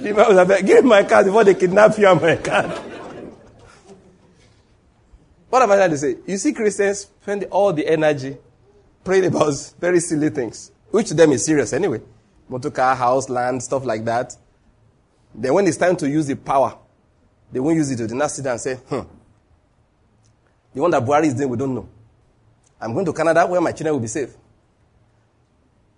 give 0.03 0.83
me 0.83 0.89
my 0.89 1.03
card 1.03 1.25
before 1.25 1.43
they 1.43 1.55
kidnap 1.55 1.97
you 1.97 2.07
and 2.07 2.21
my 2.21 2.35
card. 2.35 2.71
what 5.49 5.61
am 5.61 5.71
I 5.71 5.75
trying 5.75 5.89
to 5.91 5.97
say? 5.97 6.17
You 6.25 6.37
see 6.37 6.53
Christians 6.53 6.99
spend 7.21 7.45
all 7.45 7.73
the 7.73 7.87
energy 7.87 8.37
praying 9.03 9.25
about 9.25 9.53
very 9.79 9.99
silly 9.99 10.29
things, 10.29 10.71
which 10.91 11.07
to 11.09 11.13
them 11.13 11.31
is 11.31 11.45
serious 11.45 11.73
anyway. 11.73 12.01
Motor 12.49 12.71
car, 12.71 12.95
house, 12.95 13.29
land, 13.29 13.63
stuff 13.63 13.85
like 13.85 14.03
that. 14.05 14.35
Then 15.33 15.53
when 15.53 15.65
it's 15.67 15.77
time 15.77 15.95
to 15.97 16.09
use 16.09 16.27
the 16.27 16.35
power, 16.35 16.77
they 17.51 17.59
won't 17.59 17.75
use 17.75 17.89
it. 17.91 18.07
They 18.07 18.15
not 18.15 18.31
sit 18.31 18.45
and 18.45 18.59
say, 18.59 18.75
hmm. 18.75 19.01
The 20.73 20.81
one 20.81 20.91
that 20.91 21.03
Buhari 21.03 21.25
is 21.25 21.35
doing, 21.35 21.49
we 21.49 21.57
don't 21.57 21.75
know. 21.75 21.87
I'm 22.81 22.93
going 22.93 23.05
to 23.05 23.13
Canada 23.13 23.45
where 23.45 23.61
my 23.61 23.71
children 23.71 23.93
will 23.93 24.01
be 24.01 24.07
safe. 24.07 24.31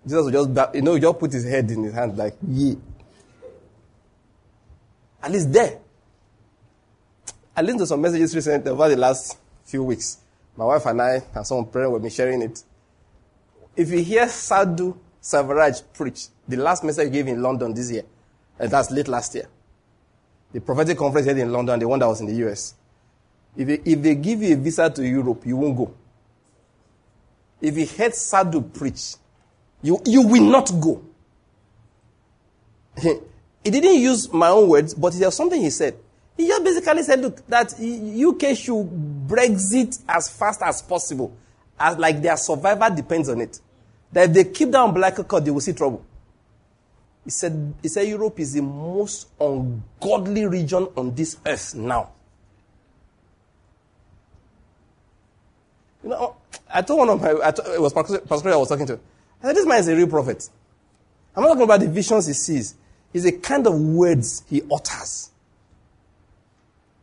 Jesus 0.06 0.24
will 0.24 0.30
just, 0.54 0.74
you 0.74 0.82
know, 0.82 0.98
just 0.98 1.18
put 1.18 1.32
his 1.32 1.44
head 1.44 1.70
in 1.70 1.82
his 1.82 1.94
hand 1.94 2.16
like, 2.16 2.36
yeah. 2.46 2.74
At 5.26 5.32
least 5.32 5.52
there. 5.52 5.80
I 7.56 7.60
listened 7.60 7.80
to 7.80 7.86
some 7.88 8.00
messages 8.00 8.32
recently 8.32 8.70
over 8.70 8.88
the 8.88 8.96
last 8.96 9.36
few 9.64 9.82
weeks. 9.82 10.18
My 10.56 10.64
wife 10.66 10.86
and 10.86 11.02
I 11.02 11.20
and 11.34 11.44
some 11.44 11.66
parents 11.66 11.92
will 11.92 11.98
be 11.98 12.10
sharing 12.10 12.42
it. 12.42 12.62
If 13.74 13.90
you 13.90 14.04
hear 14.04 14.28
Sadhu 14.28 14.96
Selvaraj 15.20 15.82
preach, 15.92 16.28
the 16.46 16.56
last 16.58 16.84
message 16.84 17.06
he 17.06 17.10
gave 17.10 17.26
in 17.26 17.42
London 17.42 17.74
this 17.74 17.90
year, 17.90 18.04
and 18.56 18.70
that's 18.70 18.92
late 18.92 19.08
last 19.08 19.34
year, 19.34 19.48
the 20.52 20.60
prophetic 20.60 20.96
conference 20.96 21.26
here 21.26 21.36
in 21.36 21.50
London, 21.50 21.80
the 21.80 21.88
one 21.88 21.98
that 21.98 22.06
was 22.06 22.20
in 22.20 22.28
the 22.28 22.48
US. 22.48 22.76
If 23.56 23.66
they, 23.66 23.80
if 23.84 24.00
they 24.00 24.14
give 24.14 24.40
you 24.44 24.54
a 24.54 24.56
visa 24.56 24.88
to 24.90 25.04
Europe, 25.04 25.44
you 25.44 25.56
won't 25.56 25.76
go. 25.76 25.92
If 27.60 27.76
you 27.76 27.84
heard 27.84 28.14
Sadhu 28.14 28.60
preach, 28.62 29.16
you, 29.82 30.00
you 30.04 30.22
will 30.22 30.48
not 30.48 30.70
go. 30.80 31.02
He 33.66 33.70
didn't 33.72 34.00
use 34.00 34.32
my 34.32 34.50
own 34.50 34.68
words, 34.68 34.94
but 34.94 35.12
there 35.14 35.26
was 35.26 35.34
something 35.34 35.60
he 35.60 35.70
said. 35.70 35.98
He 36.36 36.46
just 36.46 36.62
basically 36.62 37.02
said, 37.02 37.20
look, 37.20 37.44
that 37.48 37.72
UK 37.72 38.56
should 38.56 38.86
Brexit 39.26 40.04
as 40.08 40.28
fast 40.28 40.62
as 40.62 40.80
possible. 40.82 41.36
As 41.76 41.98
like 41.98 42.22
their 42.22 42.36
survival 42.36 42.94
depends 42.94 43.28
on 43.28 43.40
it. 43.40 43.58
That 44.12 44.28
if 44.28 44.34
they 44.34 44.44
keep 44.44 44.70
down 44.70 44.94
black 44.94 45.16
card, 45.26 45.44
they 45.44 45.50
will 45.50 45.58
see 45.58 45.72
trouble. 45.72 46.04
He 47.24 47.30
said, 47.30 47.74
he 47.82 47.88
said 47.88 48.06
Europe 48.06 48.38
is 48.38 48.52
the 48.52 48.62
most 48.62 49.26
ungodly 49.40 50.46
region 50.46 50.86
on 50.96 51.12
this 51.12 51.36
earth 51.44 51.74
now. 51.74 52.10
You 56.04 56.10
know, 56.10 56.36
I 56.72 56.82
told 56.82 57.00
one 57.00 57.08
of 57.08 57.20
my, 57.20 57.34
I 57.48 57.50
told, 57.50 57.74
it 57.74 57.82
was 57.82 57.92
Pastor 57.92 58.22
I 58.48 58.56
was 58.56 58.68
talking 58.68 58.86
to. 58.86 59.00
I 59.42 59.46
said, 59.48 59.56
this 59.56 59.66
man 59.66 59.80
is 59.80 59.88
a 59.88 59.96
real 59.96 60.06
prophet. 60.06 60.48
I'm 61.34 61.42
not 61.42 61.48
talking 61.48 61.64
about 61.64 61.80
the 61.80 61.88
visions 61.88 62.28
he 62.28 62.32
sees. 62.32 62.76
It's 63.16 63.24
the 63.24 63.32
kind 63.32 63.66
of 63.66 63.80
words 63.80 64.42
he 64.50 64.60
utters. 64.70 65.30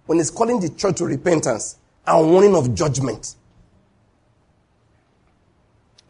When 0.05 0.19
he's 0.19 0.29
calling 0.29 0.59
the 0.59 0.69
church 0.69 0.97
to 0.97 1.05
repentance 1.05 1.77
and 2.05 2.29
warning 2.29 2.55
of 2.55 2.75
judgment. 2.75 3.33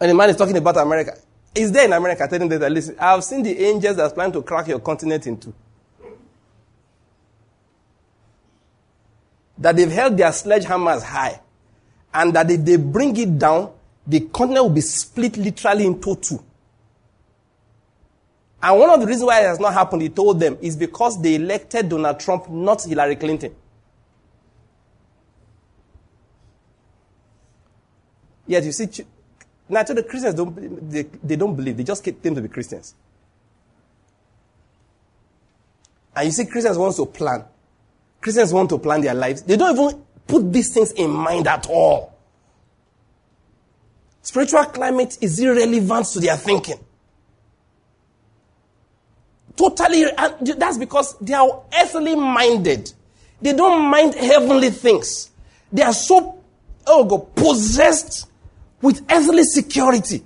And 0.01 0.09
the 0.09 0.13
man 0.13 0.29
is 0.29 0.35
talking 0.35 0.57
about 0.57 0.75
America. 0.75 1.13
Is 1.55 1.71
there 1.71 1.85
in 1.85 1.93
America 1.93 2.27
telling 2.29 2.49
them 2.49 2.59
that, 2.59 2.69
listen, 2.73 2.97
I've 2.99 3.23
seen 3.23 3.43
the 3.43 3.57
angels 3.63 3.95
that's 3.95 4.13
planning 4.13 4.33
to 4.33 4.41
crack 4.41 4.67
your 4.67 4.79
continent 4.79 5.25
in 5.25 5.37
two. 5.37 5.53
That 9.57 9.77
they've 9.77 9.89
held 9.89 10.17
their 10.17 10.31
sledgehammers 10.31 11.03
high. 11.03 11.39
And 12.13 12.33
that 12.33 12.51
if 12.51 12.65
they 12.65 12.75
bring 12.75 13.15
it 13.15 13.39
down, 13.39 13.71
the 14.05 14.19
continent 14.19 14.65
will 14.65 14.73
be 14.73 14.81
split 14.81 15.37
literally 15.37 15.85
into 15.85 16.13
two. 16.17 16.43
And 18.63 18.79
one 18.79 18.89
of 18.89 19.01
the 19.01 19.05
reasons 19.05 19.25
why 19.25 19.41
it 19.41 19.47
has 19.47 19.59
not 19.59 19.73
happened, 19.73 20.03
he 20.03 20.09
told 20.09 20.39
them, 20.39 20.57
is 20.61 20.77
because 20.77 21.21
they 21.21 21.35
elected 21.35 21.89
Donald 21.89 22.17
Trump, 22.21 22.49
not 22.49 22.81
Hillary 22.81 23.17
Clinton. 23.17 23.53
Yet 28.47 28.63
you 28.63 28.71
see, 28.71 28.87
now 29.67 29.83
the 29.83 30.03
Christians 30.03 30.35
don't 30.35 30.89
they, 30.89 31.03
they 31.03 31.35
don't 31.35 31.53
believe, 31.55 31.75
they 31.75 31.83
just 31.83 32.03
claim 32.03 32.35
to 32.35 32.41
be 32.41 32.47
Christians. 32.47 32.95
And 36.15 36.25
you 36.27 36.31
see, 36.31 36.45
Christians 36.45 36.77
want 36.77 36.95
to 36.95 37.05
plan. 37.05 37.43
Christians 38.21 38.53
want 38.53 38.69
to 38.69 38.77
plan 38.77 39.01
their 39.01 39.13
lives. 39.13 39.41
They 39.41 39.57
don't 39.57 39.77
even 39.77 40.01
put 40.25 40.53
these 40.53 40.73
things 40.73 40.93
in 40.93 41.09
mind 41.09 41.47
at 41.47 41.67
all. 41.67 42.15
Spiritual 44.21 44.63
climate 44.65 45.17
is 45.19 45.37
irrelevant 45.37 46.05
to 46.07 46.21
their 46.21 46.37
thinking. 46.37 46.79
Totally, 49.55 50.05
uh, 50.05 50.33
and 50.39 50.47
that's 50.59 50.77
because 50.77 51.17
they 51.19 51.33
are 51.33 51.63
earthly 51.79 52.15
minded. 52.15 52.91
They 53.41 53.53
don't 53.53 53.89
mind 53.89 54.15
heavenly 54.15 54.69
things. 54.69 55.29
They 55.71 55.83
are 55.83 55.93
so, 55.93 56.41
oh 56.87 57.03
God, 57.05 57.35
possessed 57.35 58.27
with 58.81 59.05
earthly 59.11 59.43
security. 59.43 60.23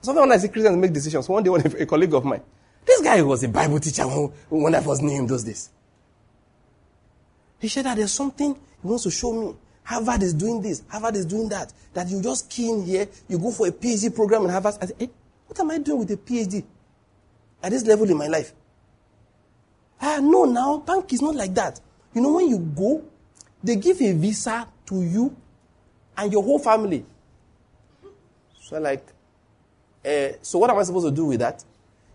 Sometimes 0.00 0.20
when 0.28 0.32
I 0.32 0.36
see 0.36 0.48
Christians 0.48 0.76
make 0.76 0.92
decisions, 0.92 1.28
one 1.28 1.42
day 1.42 1.48
when 1.48 1.66
a 1.66 1.86
colleague 1.86 2.12
of 2.12 2.24
mine, 2.26 2.42
this 2.84 3.00
guy 3.00 3.22
was 3.22 3.42
a 3.42 3.48
Bible 3.48 3.80
teacher 3.80 4.02
when 4.04 4.74
I 4.74 4.80
first 4.80 5.02
knew 5.02 5.10
him 5.10 5.26
those 5.26 5.44
days. 5.44 5.70
He 7.58 7.68
said 7.68 7.86
that 7.86 7.96
there's 7.96 8.12
something 8.12 8.54
he 8.54 8.86
wants 8.86 9.04
to 9.04 9.10
show 9.10 9.32
me. 9.32 9.56
Harvard 9.84 10.22
is 10.22 10.34
doing 10.34 10.62
this, 10.62 10.82
Harvard 10.88 11.14
is 11.14 11.26
doing 11.26 11.48
that. 11.50 11.72
That 11.92 12.08
you 12.08 12.20
just 12.22 12.50
key 12.50 12.70
in 12.70 12.84
here, 12.84 13.06
you 13.28 13.38
go 13.38 13.50
for 13.50 13.68
a 13.68 13.70
PhD 13.70 14.14
program 14.14 14.44
in 14.44 14.50
Harvard. 14.50 14.74
I 14.80 14.86
said, 14.86 14.96
hey, 14.98 15.10
what 15.46 15.60
am 15.60 15.70
I 15.70 15.78
doing 15.78 16.00
with 16.00 16.10
a 16.10 16.16
PhD 16.16 16.64
at 17.62 17.70
this 17.70 17.84
level 17.86 18.08
in 18.10 18.16
my 18.16 18.26
life? 18.26 18.52
Ah, 20.00 20.18
no, 20.20 20.44
now, 20.44 20.78
bank 20.78 21.12
is 21.12 21.22
not 21.22 21.34
like 21.34 21.54
that. 21.54 21.80
You 22.14 22.22
know, 22.22 22.32
when 22.32 22.48
you 22.48 22.58
go, 22.58 23.04
they 23.62 23.76
give 23.76 24.00
a 24.00 24.12
visa 24.12 24.66
to 24.86 25.02
you 25.02 25.36
and 26.16 26.32
your 26.32 26.42
whole 26.42 26.58
family. 26.58 27.04
So, 28.62 28.80
like, 28.80 29.06
uh, 30.04 30.28
so 30.40 30.58
what 30.58 30.70
am 30.70 30.78
I 30.78 30.82
supposed 30.82 31.06
to 31.06 31.12
do 31.12 31.26
with 31.26 31.40
that? 31.40 31.62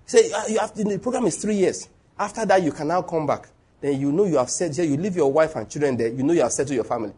Said, 0.06 0.32
ah, 0.36 0.46
you 0.48 0.60
have 0.60 0.74
to, 0.74 0.84
the 0.84 0.98
program 0.98 1.26
is 1.26 1.38
three 1.38 1.56
years. 1.56 1.88
After 2.18 2.46
that, 2.46 2.64
you 2.64 2.72
can 2.72 2.88
now 2.88 3.04
come 3.04 3.28
back. 3.28 3.48
Then 3.80 4.00
you 4.00 4.12
know 4.12 4.26
you 4.26 4.38
have 4.38 4.50
said, 4.50 4.76
here, 4.76 4.86
you 4.86 4.98
leave 4.98 5.16
your 5.16 5.32
wife 5.32 5.56
and 5.56 5.70
children 5.70 5.96
there, 5.96 6.10
you 6.10 6.24
know 6.24 6.34
you 6.34 6.42
have 6.42 6.52
settled 6.52 6.76
your 6.76 6.84
family. 6.84 7.14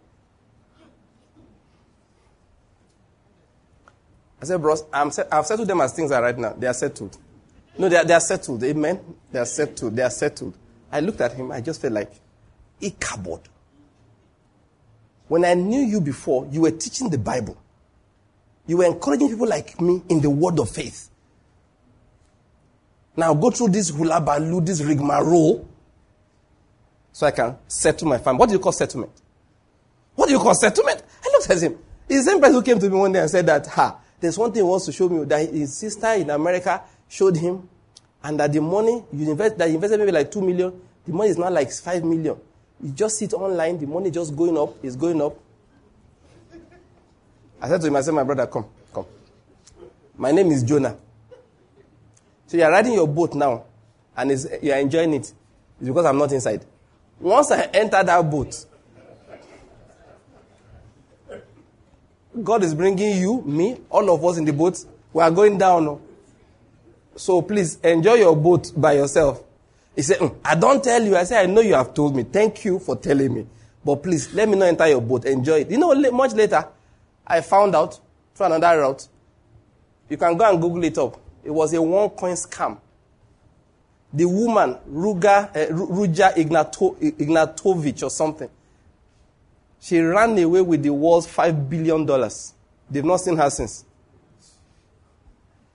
I 4.41 4.45
said, 4.45 4.61
bros, 4.61 4.83
I'm 4.91 5.11
set, 5.11 5.27
I've 5.31 5.45
settled 5.45 5.67
them 5.67 5.81
as 5.81 5.93
things 5.93 6.11
are 6.11 6.21
right 6.21 6.37
now. 6.37 6.53
They 6.53 6.67
are 6.67 6.73
settled. 6.73 7.17
No, 7.77 7.87
they 7.87 7.97
are, 7.97 8.03
they 8.03 8.13
are 8.13 8.19
settled. 8.19 8.63
Amen. 8.63 8.99
They 9.31 9.39
are 9.39 9.45
settled. 9.45 9.95
They 9.95 10.01
are 10.01 10.09
settled. 10.09 10.57
I 10.91 10.99
looked 10.99 11.21
at 11.21 11.33
him. 11.33 11.51
I 11.51 11.61
just 11.61 11.81
felt 11.81 11.93
like, 11.93 12.11
Ichabod. 12.81 13.41
When 15.27 15.45
I 15.45 15.53
knew 15.53 15.79
you 15.79 16.01
before, 16.01 16.47
you 16.51 16.61
were 16.61 16.71
teaching 16.71 17.09
the 17.09 17.17
Bible. 17.17 17.55
You 18.67 18.77
were 18.77 18.85
encouraging 18.85 19.29
people 19.29 19.47
like 19.47 19.79
me 19.79 20.01
in 20.09 20.19
the 20.21 20.29
word 20.29 20.59
of 20.59 20.69
faith. 20.69 21.09
Now 23.15 23.33
go 23.33 23.51
through 23.51 23.69
this 23.69 23.89
hula 23.89 24.19
balu, 24.19 24.61
this 24.61 24.81
rigmarole, 24.81 25.67
so 27.11 27.27
I 27.27 27.31
can 27.31 27.57
settle 27.67 28.07
my 28.07 28.17
family. 28.17 28.39
What 28.39 28.49
do 28.49 28.53
you 28.53 28.59
call 28.59 28.71
settlement? 28.71 29.11
What 30.15 30.27
do 30.27 30.33
you 30.33 30.39
call 30.39 30.55
settlement? 30.55 31.03
I 31.23 31.29
looked 31.33 31.49
at 31.49 31.61
him. 31.61 31.77
He's 32.07 32.25
the 32.25 32.31
same 32.31 32.41
person 32.41 32.55
who 32.55 32.61
came 32.61 32.79
to 32.79 32.89
me 32.89 32.97
one 32.97 33.11
day 33.11 33.19
and 33.19 33.29
said 33.29 33.45
that, 33.45 33.67
ha, 33.67 34.00
there's 34.21 34.37
one 34.37 34.51
thing 34.51 34.63
he 34.63 34.69
wants 34.69 34.85
to 34.85 34.91
show 34.91 35.09
me 35.09 35.25
that 35.25 35.49
his 35.49 35.75
sister 35.75 36.13
in 36.13 36.29
America 36.29 36.81
showed 37.09 37.35
him, 37.35 37.67
and 38.23 38.39
that 38.39 38.53
the 38.53 38.61
money 38.61 39.03
you 39.11 39.31
invest, 39.31 39.57
that 39.57 39.69
invested 39.69 39.97
maybe 39.99 40.11
like 40.11 40.31
two 40.31 40.41
million, 40.41 40.79
the 41.05 41.11
money 41.11 41.31
is 41.31 41.37
not 41.37 41.51
like 41.51 41.71
five 41.71 42.03
million. 42.03 42.37
You 42.81 42.91
just 42.91 43.17
sit 43.17 43.33
online, 43.33 43.79
the 43.79 43.87
money 43.87 44.11
just 44.11 44.35
going 44.35 44.57
up, 44.57 44.75
is 44.83 44.95
going 44.95 45.21
up. 45.21 45.35
I 47.59 47.67
said 47.67 47.81
to 47.81 47.87
him, 47.87 47.95
I 47.95 48.01
said, 48.01 48.13
my 48.13 48.23
brother, 48.23 48.47
come, 48.47 48.65
come. 48.93 49.05
My 50.15 50.31
name 50.31 50.51
is 50.51 50.63
Jonah. 50.63 50.97
So 52.47 52.57
you 52.57 52.63
are 52.63 52.71
riding 52.71 52.93
your 52.93 53.07
boat 53.07 53.33
now, 53.33 53.63
and 54.15 54.31
you 54.61 54.71
are 54.71 54.79
enjoying 54.79 55.13
it. 55.13 55.31
It's 55.79 55.87
because 55.87 56.05
I'm 56.05 56.17
not 56.17 56.31
inside. 56.31 56.65
Once 57.19 57.51
I 57.51 57.63
enter 57.73 58.03
that 58.03 58.29
boat, 58.29 58.65
God 62.43 62.63
is 62.63 62.73
bringing 62.73 63.17
you, 63.17 63.41
me, 63.41 63.77
all 63.89 64.09
of 64.13 64.23
us 64.23 64.37
in 64.37 64.45
the 64.45 64.53
boat. 64.53 64.83
We 65.13 65.21
are 65.21 65.31
going 65.31 65.57
down. 65.57 65.99
So 67.15 67.41
please 67.41 67.77
enjoy 67.83 68.15
your 68.15 68.35
boat 68.35 68.71
by 68.75 68.93
yourself. 68.93 69.43
He 69.95 70.01
said, 70.01 70.19
mm, 70.19 70.35
I 70.45 70.55
don't 70.55 70.81
tell 70.83 71.03
you. 71.03 71.17
I 71.17 71.23
said, 71.25 71.43
I 71.43 71.51
know 71.51 71.61
you 71.61 71.73
have 71.73 71.93
told 71.93 72.15
me. 72.15 72.23
Thank 72.23 72.63
you 72.63 72.79
for 72.79 72.95
telling 72.95 73.33
me. 73.33 73.47
But 73.83 73.97
please, 74.03 74.33
let 74.33 74.47
me 74.47 74.55
not 74.57 74.67
enter 74.67 74.87
your 74.87 75.01
boat. 75.01 75.25
Enjoy 75.25 75.59
it. 75.61 75.71
You 75.71 75.77
know, 75.77 75.93
much 76.11 76.33
later, 76.33 76.65
I 77.27 77.41
found 77.41 77.75
out 77.75 77.99
through 78.33 78.45
another 78.47 78.79
route. 78.79 79.07
You 80.09 80.17
can 80.17 80.37
go 80.37 80.49
and 80.49 80.61
Google 80.61 80.83
it 80.83 80.97
up. 80.97 81.19
It 81.43 81.51
was 81.51 81.73
a 81.73 81.81
one 81.81 82.09
coin 82.11 82.35
scam. 82.35 82.77
The 84.13 84.25
woman, 84.25 84.77
Ruga, 84.89 85.49
uh, 85.55 85.73
Ruja 85.73 86.33
Ignato, 86.35 86.95
Ignatovich 86.99 88.03
or 88.03 88.09
something, 88.09 88.49
she 89.81 89.99
ran 89.99 90.37
away 90.37 90.61
with 90.61 90.83
the 90.83 90.91
world's 90.91 91.27
$5 91.27 91.67
billion. 91.67 92.05
They've 92.89 93.03
not 93.03 93.17
seen 93.17 93.35
her 93.35 93.49
since. 93.49 93.83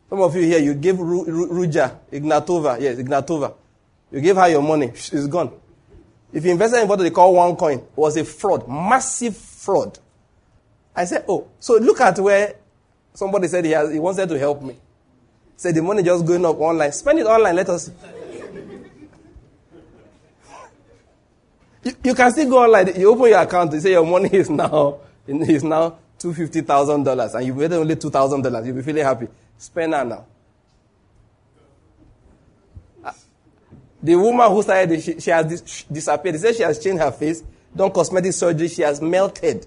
Some 0.08 0.20
of 0.20 0.34
you 0.36 0.42
here, 0.42 0.60
you 0.60 0.74
gave 0.74 0.98
Ru, 0.98 1.24
Ru, 1.24 1.48
Ruja, 1.48 1.98
Ignatova, 2.12 2.80
yes, 2.80 2.96
Ignatova. 2.98 3.52
You 4.12 4.20
gave 4.20 4.36
her 4.36 4.48
your 4.48 4.62
money, 4.62 4.92
she's 4.94 5.26
gone. 5.26 5.52
If 6.32 6.44
you 6.44 6.52
invested 6.52 6.82
in 6.82 6.88
what 6.88 7.00
they 7.00 7.10
call 7.10 7.34
one 7.34 7.56
coin, 7.56 7.78
it 7.78 7.90
was 7.96 8.16
a 8.16 8.24
fraud, 8.24 8.68
massive 8.68 9.36
fraud. 9.36 9.98
I 10.94 11.04
said, 11.04 11.24
oh, 11.28 11.48
so 11.58 11.74
look 11.74 12.00
at 12.00 12.16
where 12.20 12.54
somebody 13.12 13.48
said 13.48 13.64
he, 13.64 13.72
has, 13.72 13.92
he 13.92 13.98
wanted 13.98 14.28
to 14.28 14.38
help 14.38 14.62
me. 14.62 14.76
Said 15.56 15.74
the 15.74 15.82
money 15.82 16.04
just 16.04 16.24
going 16.24 16.44
up 16.44 16.60
online. 16.60 16.92
Spend 16.92 17.18
it 17.18 17.26
online, 17.26 17.56
let 17.56 17.68
us 17.68 17.90
You, 21.86 21.92
you 22.02 22.14
can 22.16 22.32
still 22.32 22.50
go 22.50 22.64
online. 22.64 22.98
You 23.00 23.12
open 23.12 23.28
your 23.28 23.38
account. 23.38 23.72
You 23.72 23.78
say 23.78 23.92
your 23.92 24.04
money 24.04 24.30
is 24.32 24.50
now 24.50 24.98
is 25.28 25.62
now 25.62 25.96
two 26.18 26.34
fifty 26.34 26.62
thousand 26.62 27.04
dollars, 27.04 27.32
and 27.34 27.46
you've 27.46 27.56
made 27.56 27.72
only 27.72 27.94
two 27.94 28.10
thousand 28.10 28.42
dollars. 28.42 28.66
You'll 28.66 28.74
be 28.74 28.82
feeling 28.82 29.04
happy. 29.04 29.28
Spend 29.56 29.92
that 29.92 30.04
now. 30.04 30.24
Uh, 33.04 33.12
the 34.02 34.16
woman 34.16 34.50
who 34.50 34.64
started, 34.64 35.00
she, 35.00 35.20
she 35.20 35.30
has 35.30 35.46
dis- 35.46 35.84
disappeared. 35.84 36.34
They 36.34 36.38
said 36.38 36.56
she 36.56 36.62
has 36.64 36.82
changed 36.82 37.00
her 37.00 37.12
face, 37.12 37.44
done 37.74 37.92
cosmetic 37.92 38.32
surgery. 38.32 38.66
She 38.66 38.82
has 38.82 39.00
melted. 39.00 39.64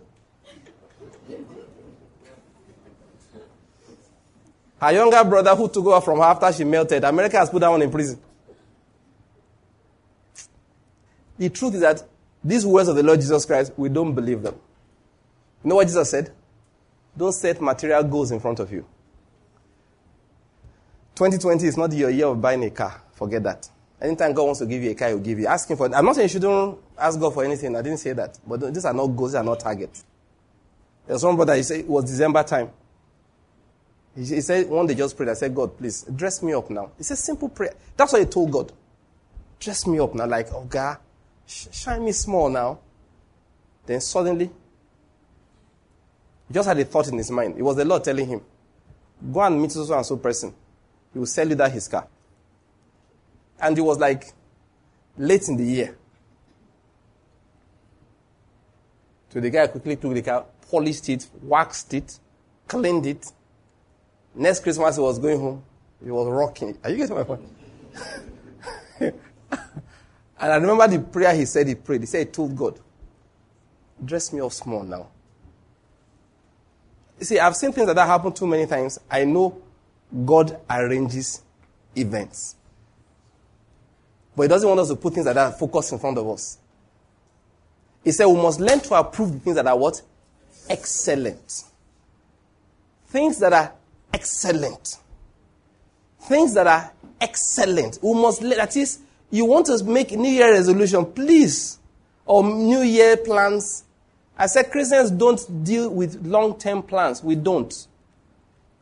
Her 4.82 4.92
younger 4.92 5.24
brother, 5.24 5.56
who 5.56 5.70
took 5.70 5.86
over 5.86 6.02
from 6.02 6.18
her 6.18 6.26
after 6.26 6.52
she 6.52 6.66
melted, 6.66 7.02
America 7.06 7.38
has 7.38 7.50
put 7.50 7.62
that 7.62 7.70
one 7.70 7.82
in 7.82 7.90
prison. 7.90 8.20
The 11.40 11.50
truth 11.50 11.74
is 11.76 11.82
that 11.82 12.04
these 12.44 12.66
words 12.66 12.90
of 12.90 12.96
the 12.96 13.04
Lord 13.04 13.20
Jesus 13.20 13.46
Christ, 13.46 13.74
we 13.78 13.90
don't 13.90 14.14
believe 14.14 14.42
them. 14.44 14.56
You 15.64 15.70
know 15.70 15.76
what 15.76 15.88
Jesus 15.88 16.10
said? 16.10 16.32
Don't 17.18 17.32
set 17.32 17.62
material 17.62 18.04
goals 18.04 18.32
in 18.32 18.40
front 18.40 18.60
of 18.60 18.72
you. 18.72 18.86
2020 21.16 21.66
is 21.66 21.78
not 21.78 21.92
your 21.92 22.10
year 22.10 22.28
of 22.28 22.40
buying 22.40 22.64
a 22.64 22.70
car. 22.70 23.02
Forget 23.14 23.44
that. 23.44 23.70
Anytime 24.02 24.34
God 24.34 24.44
wants 24.44 24.60
to 24.60 24.66
give 24.66 24.84
you 24.84 24.92
a 24.92 24.96
car, 24.96 25.10
He 25.10 25.14
will 25.16 25.22
give 25.22 25.40
you. 25.40 25.48
Ask 25.48 25.70
Him 25.70 25.76
for. 25.76 25.88
It. 25.88 25.94
I'm 25.94 26.06
not 26.06 26.16
saying 26.16 26.26
you 26.26 26.34
shouldn't 26.34 26.78
ask 26.98 27.20
God 27.20 27.34
for 27.34 27.44
anything. 27.44 27.76
I 27.76 27.82
didn't 27.82 28.00
say 28.00 28.14
that. 28.14 28.38
But 28.48 28.74
these 28.74 28.86
are 28.86 28.94
not 28.94 29.08
goals. 29.08 29.32
These 29.32 29.36
are 29.36 29.44
not 29.44 29.60
targets. 29.60 30.06
There's 31.08 31.24
one 31.24 31.36
brother, 31.36 31.56
he 31.56 31.64
said 31.64 31.80
it 31.80 31.88
was 31.88 32.06
December 32.06 32.44
time. 32.44 32.70
He, 34.16 34.24
he 34.26 34.42
said, 34.42 34.70
one 34.70 34.88
day 34.88 34.96
just 34.96 35.18
prayed. 35.18 35.30
I 35.30 35.34
said, 35.34 35.56
God, 35.56 35.78
please, 35.78 36.04
dress 36.04 36.44
me 36.44 36.54
up 36.54 36.70
now. 36.70 36.92
It's 37.00 37.12
a 37.12 37.16
simple 37.16 37.50
prayer. 37.50 37.74
That's 37.98 38.14
what 38.14 38.20
he 38.22 38.28
told 38.28 38.52
God. 38.52 38.72
Dress 39.60 39.88
me 39.88 40.00
up 40.00 40.14
now, 40.14 40.28
like, 40.28 40.54
oh 40.54 40.66
God, 40.70 40.98
shine 41.50 42.06
me 42.06 42.12
small 42.12 42.50
now. 42.50 42.80
Then 43.86 44.00
suddenly, 44.02 44.52
he 46.48 46.54
just 46.54 46.68
had 46.68 46.78
a 46.80 46.86
thought 46.86 47.08
in 47.08 47.18
his 47.18 47.32
mind. 47.32 47.58
It 47.58 47.64
was 47.64 47.76
the 47.76 47.86
Lord 47.86 48.04
telling 48.04 48.28
him, 48.28 48.42
go 49.32 49.42
and 49.42 49.62
meet 49.62 49.72
so 49.72 49.96
and 49.96 50.06
so 50.06 50.18
person. 50.18 50.54
He 51.12 51.20
will 51.20 51.26
sell 51.26 51.48
you 51.48 51.56
that 51.56 51.72
his 51.72 51.88
car. 51.88 52.08
And 53.60 53.78
it 53.78 53.82
was 53.82 53.98
like 53.98 54.32
late 55.18 55.48
in 55.50 55.58
the 55.58 55.64
year. 55.66 55.98
So 59.30 59.40
the 59.40 59.50
guy 59.50 59.68
quickly 59.68 59.96
took 59.96 60.14
the 60.14 60.22
car, 60.22 60.46
polished 60.70 61.10
it, 61.10 61.28
waxed 61.42 61.94
it, 61.94 62.20
cleaned 62.68 63.06
it. 63.06 63.32
Next 64.34 64.62
Christmas, 64.62 64.96
he 64.96 65.02
was 65.02 65.20
going 65.20 65.40
home. 65.40 65.64
He 66.04 66.10
was 66.10 66.28
rocking 66.28 66.70
it. 66.70 66.78
Are 66.84 66.90
you 66.90 66.98
getting 66.98 67.16
my 67.16 67.24
point? 67.24 67.42
and 70.40 70.52
I 70.54 70.56
remember 70.56 70.88
the 70.88 71.00
prayer 71.00 71.36
he 71.36 71.46
said 71.46 71.68
he 71.68 71.76
prayed. 71.76 72.02
He 72.02 72.06
said 72.06 72.28
he 72.28 72.32
told 72.32 72.56
God, 72.56 72.80
dress 74.04 74.32
me 74.32 74.40
up 74.42 74.52
small 74.54 74.84
now. 74.84 75.08
You 77.20 77.26
see, 77.26 77.40
I've 77.40 77.56
seen 77.56 77.74
things 77.74 77.88
like 77.88 77.96
that 77.98 78.08
happen 78.08 78.32
too 78.32 78.48
many 78.48 78.66
times. 78.66 79.00
I 79.12 79.26
know 79.26 79.62
God 80.26 80.58
arranges 80.70 81.42
events. 81.96 82.56
But 84.36 84.44
he 84.44 84.48
doesn't 84.48 84.70
want 84.70 84.80
us 84.80 84.88
to 84.88 84.96
put 84.96 85.14
things 85.14 85.26
like 85.26 85.36
that 85.36 85.60
focus 85.60 85.92
in 85.92 86.00
front 86.00 86.18
of 86.18 86.28
us. 86.30 86.58
He 88.04 88.14
said 88.14 88.26
we 88.28 88.42
must 88.42 88.62
learn 88.62 88.80
to 88.80 88.94
approve 88.96 89.34
the 89.34 89.40
things 89.40 89.58
that 89.58 89.68
are 89.68 89.78
what? 89.78 90.02
Excellent. 90.70 91.64
Things 93.08 93.40
that 93.40 93.52
are 93.52 93.74
excellent. 94.14 94.98
Things 96.22 96.54
that 96.54 96.68
are 96.68 96.92
excellent. 97.20 98.00
We 98.02 98.14
must, 98.14 98.42
that 98.42 98.78
is, 98.78 99.00
you 99.32 99.46
want 99.46 99.68
to 99.68 99.84
make 99.84 100.12
New 100.12 100.30
Year 100.30 100.52
resolution, 100.52 101.06
please, 101.06 101.80
or 102.26 102.44
New 102.44 102.82
Year 102.82 103.18
plans. 103.18 103.84
I 104.38 104.48
said 104.48 104.72
Christians 104.72 105.12
don't 105.12 105.64
deal 105.64 105.90
with 105.90 106.26
long 106.26 106.58
term 106.58 106.82
plans. 106.82 107.24
We 107.24 107.36
don't. 107.36 107.88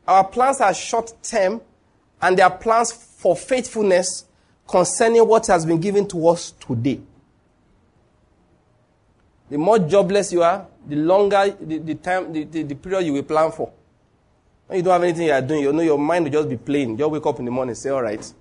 Our 0.08 0.24
plans 0.24 0.62
are 0.62 0.74
short 0.74 1.12
term, 1.24 1.62
and 2.22 2.38
they 2.38 2.42
are 2.44 2.56
plans 2.56 2.92
for 2.92 3.36
faithfulness 3.36 4.26
concerning 4.68 5.28
what 5.28 5.48
has 5.48 5.66
been 5.66 5.80
given 5.80 6.08
to 6.10 6.28
us 6.28 6.52
today. 6.52 7.02
The 9.50 9.58
more 9.58 9.80
jobless 9.80 10.32
you 10.34 10.44
are, 10.44 10.68
the 10.88 10.96
longer 10.96 11.56
the, 11.60 11.78
the 11.80 11.96
time, 11.96 12.34
the, 12.34 12.44
the, 12.44 12.64
the, 12.64 12.76
period 12.76 13.06
you 13.06 13.14
will 13.14 13.24
plan 13.24 13.52
for. 13.52 13.72
When 14.68 14.78
you 14.78 14.84
don't 14.84 14.94
have 14.94 15.04
anything 15.04 15.28
you 15.28 15.32
are 15.32 15.42
doing, 15.42 15.62
you 15.62 15.72
know 15.72 15.82
your 15.82 15.98
mind 15.98 16.26
will 16.26 16.32
just 16.32 16.50
be 16.50 16.58
playing. 16.58 16.98
You'll 16.98 17.10
wake 17.10 17.26
up 17.26 17.40
in 17.40 17.46
the 17.46 17.52
morning 17.52 17.70
and 17.70 17.78
say, 17.78 17.90
all 17.90 18.02
right, 18.02 18.34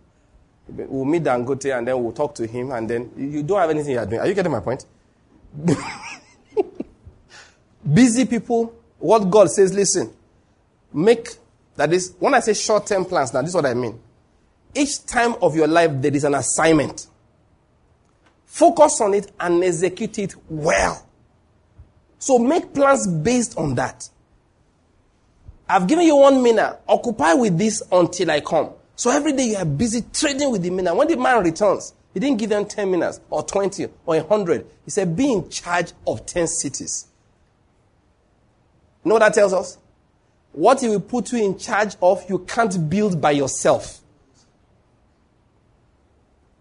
we'll 0.68 1.04
meet 1.04 1.22
Dangote 1.22 1.76
and 1.76 1.86
then 1.86 2.02
we'll 2.02 2.12
talk 2.12 2.34
to 2.36 2.46
him 2.46 2.72
and 2.72 2.88
then 2.88 3.10
you 3.16 3.42
don't 3.42 3.58
have 3.58 3.70
anything 3.70 3.92
you 3.92 3.98
are 3.98 4.06
doing. 4.06 4.20
Are 4.20 4.26
you 4.26 4.34
getting 4.34 4.52
my 4.52 4.60
point? 4.60 4.84
Busy 7.94 8.24
people, 8.24 8.74
what 8.98 9.30
God 9.30 9.50
says, 9.50 9.72
listen, 9.72 10.12
make, 10.92 11.28
that 11.76 11.92
is, 11.92 12.14
when 12.18 12.34
I 12.34 12.40
say 12.40 12.54
short-term 12.54 13.04
plans, 13.04 13.32
now 13.32 13.42
this 13.42 13.50
is 13.50 13.54
what 13.54 13.66
I 13.66 13.74
mean. 13.74 13.98
Each 14.74 15.04
time 15.06 15.36
of 15.40 15.54
your 15.54 15.68
life, 15.68 15.90
there 15.94 16.14
is 16.14 16.24
an 16.24 16.34
assignment. 16.34 17.06
Focus 18.44 19.00
on 19.00 19.14
it 19.14 19.30
and 19.38 19.62
execute 19.62 20.18
it 20.18 20.34
well. 20.48 21.06
So 22.18 22.38
make 22.38 22.74
plans 22.74 23.06
based 23.06 23.56
on 23.56 23.74
that. 23.76 24.08
I've 25.68 25.86
given 25.86 26.06
you 26.06 26.16
one 26.16 26.42
minute. 26.42 26.80
Occupy 26.88 27.34
with 27.34 27.58
this 27.58 27.82
until 27.90 28.30
I 28.30 28.40
come. 28.40 28.70
So 28.97 29.11
every 29.11 29.32
day 29.32 29.51
you 29.51 29.57
are 29.57 29.64
busy 29.64 30.03
trading 30.12 30.51
with 30.51 30.62
the 30.62 30.70
mina. 30.70 30.94
When 30.94 31.07
the 31.07 31.16
man 31.16 31.44
returns, 31.44 31.92
he 32.14 32.20
didn't 32.20 32.38
give 32.38 32.49
them 32.49 32.64
10 32.64 32.90
minutes 32.90 33.20
or 33.28 33.42
20 33.42 33.84
or 34.07 34.16
100. 34.16 34.66
He 34.86 34.90
said, 34.90 35.14
be 35.14 35.30
in 35.30 35.51
charge 35.51 35.92
of 36.07 36.24
10 36.24 36.47
cities. 36.47 37.07
You 39.05 39.11
know 39.11 39.16
what 39.16 39.20
that 39.20 39.34
tells 39.34 39.53
us? 39.53 39.76
What 40.53 40.80
he 40.80 40.88
will 40.88 41.01
put 41.01 41.30
you 41.30 41.44
in 41.44 41.59
charge 41.59 41.94
of, 42.01 42.24
you 42.30 42.38
can't 42.38 42.88
build 42.88 43.20
by 43.20 43.32
yourself. 43.32 44.01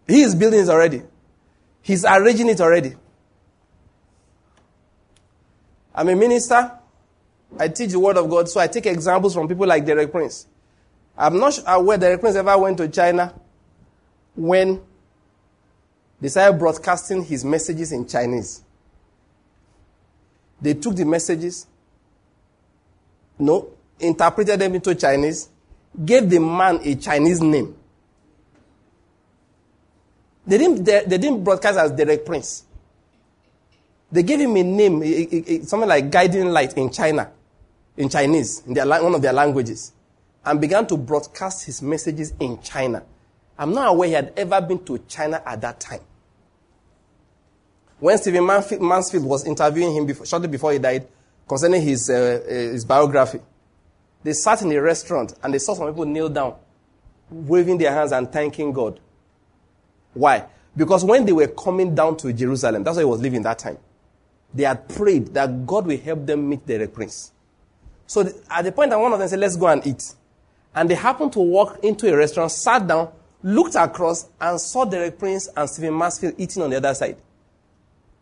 He 0.06 0.22
is 0.22 0.36
building 0.36 0.60
it 0.60 0.70
already. 0.70 1.04
He's 1.82 2.04
arranging 2.04 2.50
it 2.50 2.60
already. 2.60 2.96
I'm 5.96 6.10
a 6.10 6.16
minister. 6.16 6.72
I 7.58 7.70
teach 7.70 7.92
the 7.92 8.00
word 8.00 8.18
of 8.18 8.30
God, 8.30 8.50
so 8.50 8.60
I 8.60 8.68
take 8.68 8.86
examples 8.88 9.34
from 9.34 9.48
people 9.48 9.66
like 9.66 9.86
Derek 9.86 10.12
Prince. 10.12 10.48
I'm 11.18 11.40
not 11.40 11.54
sure 11.54 11.68
uh, 11.68 11.80
where 11.80 11.98
Derek 11.98 12.20
Prince 12.20 12.36
ever 12.36 12.58
went 12.58 12.78
to 12.78 12.88
China 12.88 13.34
when 14.36 14.82
they 16.20 16.28
started 16.28 16.58
broadcasting 16.58 17.24
his 17.24 17.46
messages 17.46 17.92
in 17.92 18.08
Chinese. 18.08 18.62
They 20.62 20.74
took 20.74 20.96
the 20.96 21.06
messages, 21.06 21.68
no, 23.38 23.70
interpreted 24.00 24.60
them 24.60 24.76
into 24.76 24.96
Chinese, 24.96 25.50
gave 26.04 26.30
the 26.30 26.40
man 26.40 26.80
a 26.84 26.96
Chinese 26.96 27.42
name. 27.42 27.76
They 30.48 30.58
didn't, 30.58 30.84
they, 30.84 31.04
they 31.06 31.18
didn't 31.18 31.44
broadcast 31.44 31.78
as 31.78 31.92
Derek 31.92 32.26
Prince. 32.26 32.64
They 34.12 34.24
gave 34.24 34.40
him 34.40 34.56
a 34.56 34.64
name, 34.64 35.02
a, 35.02 35.06
a, 35.06 35.56
a, 35.56 35.64
something 35.64 35.90
like 35.90 36.10
Guiding 36.12 36.50
Light 36.50 36.78
in 36.78 36.90
China, 36.92 37.32
in 37.98 38.10
Chinese, 38.10 38.62
in 38.66 38.74
their, 38.74 38.88
one 38.88 39.16
of 39.16 39.22
their 39.22 39.34
languages, 39.34 39.92
and 40.46 40.62
began 40.62 40.86
to 40.88 40.98
broadcast 40.98 41.66
his 41.66 41.82
messages 41.82 42.34
in 42.40 42.62
China. 42.62 43.04
I'm 43.58 43.74
not 43.74 43.90
aware 43.90 44.08
he 44.08 44.14
had 44.14 44.34
ever 44.38 44.62
been 44.62 44.84
to 44.86 45.00
China 45.08 45.42
at 45.46 45.62
that 45.62 45.80
time. 45.80 46.02
When 48.00 48.18
Stephen 48.18 48.46
Mansfield 48.46 49.24
was 49.24 49.46
interviewing 49.46 49.96
him 49.96 50.06
before, 50.06 50.26
shortly 50.26 50.48
before 50.48 50.74
he 50.74 50.80
died 50.80 51.08
concerning 51.48 51.82
his, 51.82 52.10
uh, 52.10 52.42
uh, 52.46 52.50
his 52.50 52.86
biography, 52.86 53.40
they 54.24 54.34
sat 54.34 54.62
in 54.62 54.72
a 54.72 54.82
restaurant 54.82 55.34
and 55.42 55.54
they 55.54 55.60
saw 55.60 55.74
some 55.74 55.88
people 55.88 56.06
kneel 56.06 56.30
down, 56.30 56.56
waving 57.30 57.78
their 57.78 57.92
hands 57.94 58.12
and 58.12 58.32
thanking 58.32 58.74
God. 58.74 59.00
Why? 60.14 60.46
Because 60.76 61.06
when 61.06 61.26
they 61.26 61.32
were 61.32 61.48
coming 61.48 61.96
down 61.96 62.18
to 62.18 62.34
Jerusalem, 62.34 62.84
that's 62.84 62.98
why 62.98 63.04
he 63.04 63.06
was 63.06 63.22
living 63.22 63.44
that 63.44 63.60
time, 63.60 63.78
they 64.54 64.64
had 64.64 64.88
prayed 64.90 65.34
that 65.34 65.66
God 65.66 65.88
will 65.88 65.98
help 65.98 66.26
them 66.26 66.50
meet 66.50 66.66
the 66.68 66.88
prince. 66.88 67.32
So 68.08 68.30
at 68.50 68.64
the 68.64 68.72
point 68.72 68.90
that 68.92 69.00
one 69.00 69.14
of 69.14 69.20
them 69.20 69.28
said, 69.28 69.40
let's 69.40 69.56
go 69.56 69.68
and 69.68 69.86
eat. 69.88 70.14
And 70.76 70.90
they 70.90 70.96
happened 70.96 71.32
to 71.34 71.40
walk 71.40 71.80
into 71.84 72.12
a 72.12 72.16
restaurant, 72.16 72.52
sat 72.52 72.86
down, 72.86 73.10
looked 73.42 73.76
across, 73.76 74.28
and 74.40 74.60
saw 74.60 74.84
Derek 74.84 75.18
Prince 75.18 75.48
and 75.56 75.70
Stephen 75.70 75.98
Mansfield 75.98 76.36
eating 76.38 76.62
on 76.62 76.70
the 76.70 76.78
other 76.78 76.94
side. 76.94 77.18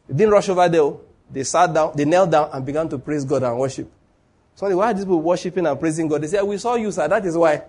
They 0.08 0.16
didn't 0.16 0.34
rush 0.34 0.50
over 0.50 0.70
there. 0.70 0.82
Oh. 0.82 1.02
They 1.32 1.44
sat 1.44 1.74
down, 1.74 1.94
they 1.96 2.06
knelt 2.06 2.30
down 2.30 2.50
and 2.54 2.64
began 2.64 2.88
to 2.90 3.00
praise 3.00 3.26
God 3.26 3.42
and 3.42 3.58
worship. 3.58 3.90
So 4.56 4.76
why 4.78 4.92
are 4.92 4.94
these 4.94 5.04
people 5.04 5.22
worshiping 5.22 5.66
and 5.66 5.80
praising 5.80 6.08
God? 6.08 6.22
They 6.22 6.28
said, 6.28 6.44
We 6.44 6.58
saw 6.58 6.76
you, 6.76 6.92
sir. 6.92 7.08
That 7.08 7.26
is 7.26 7.36
why. 7.36 7.64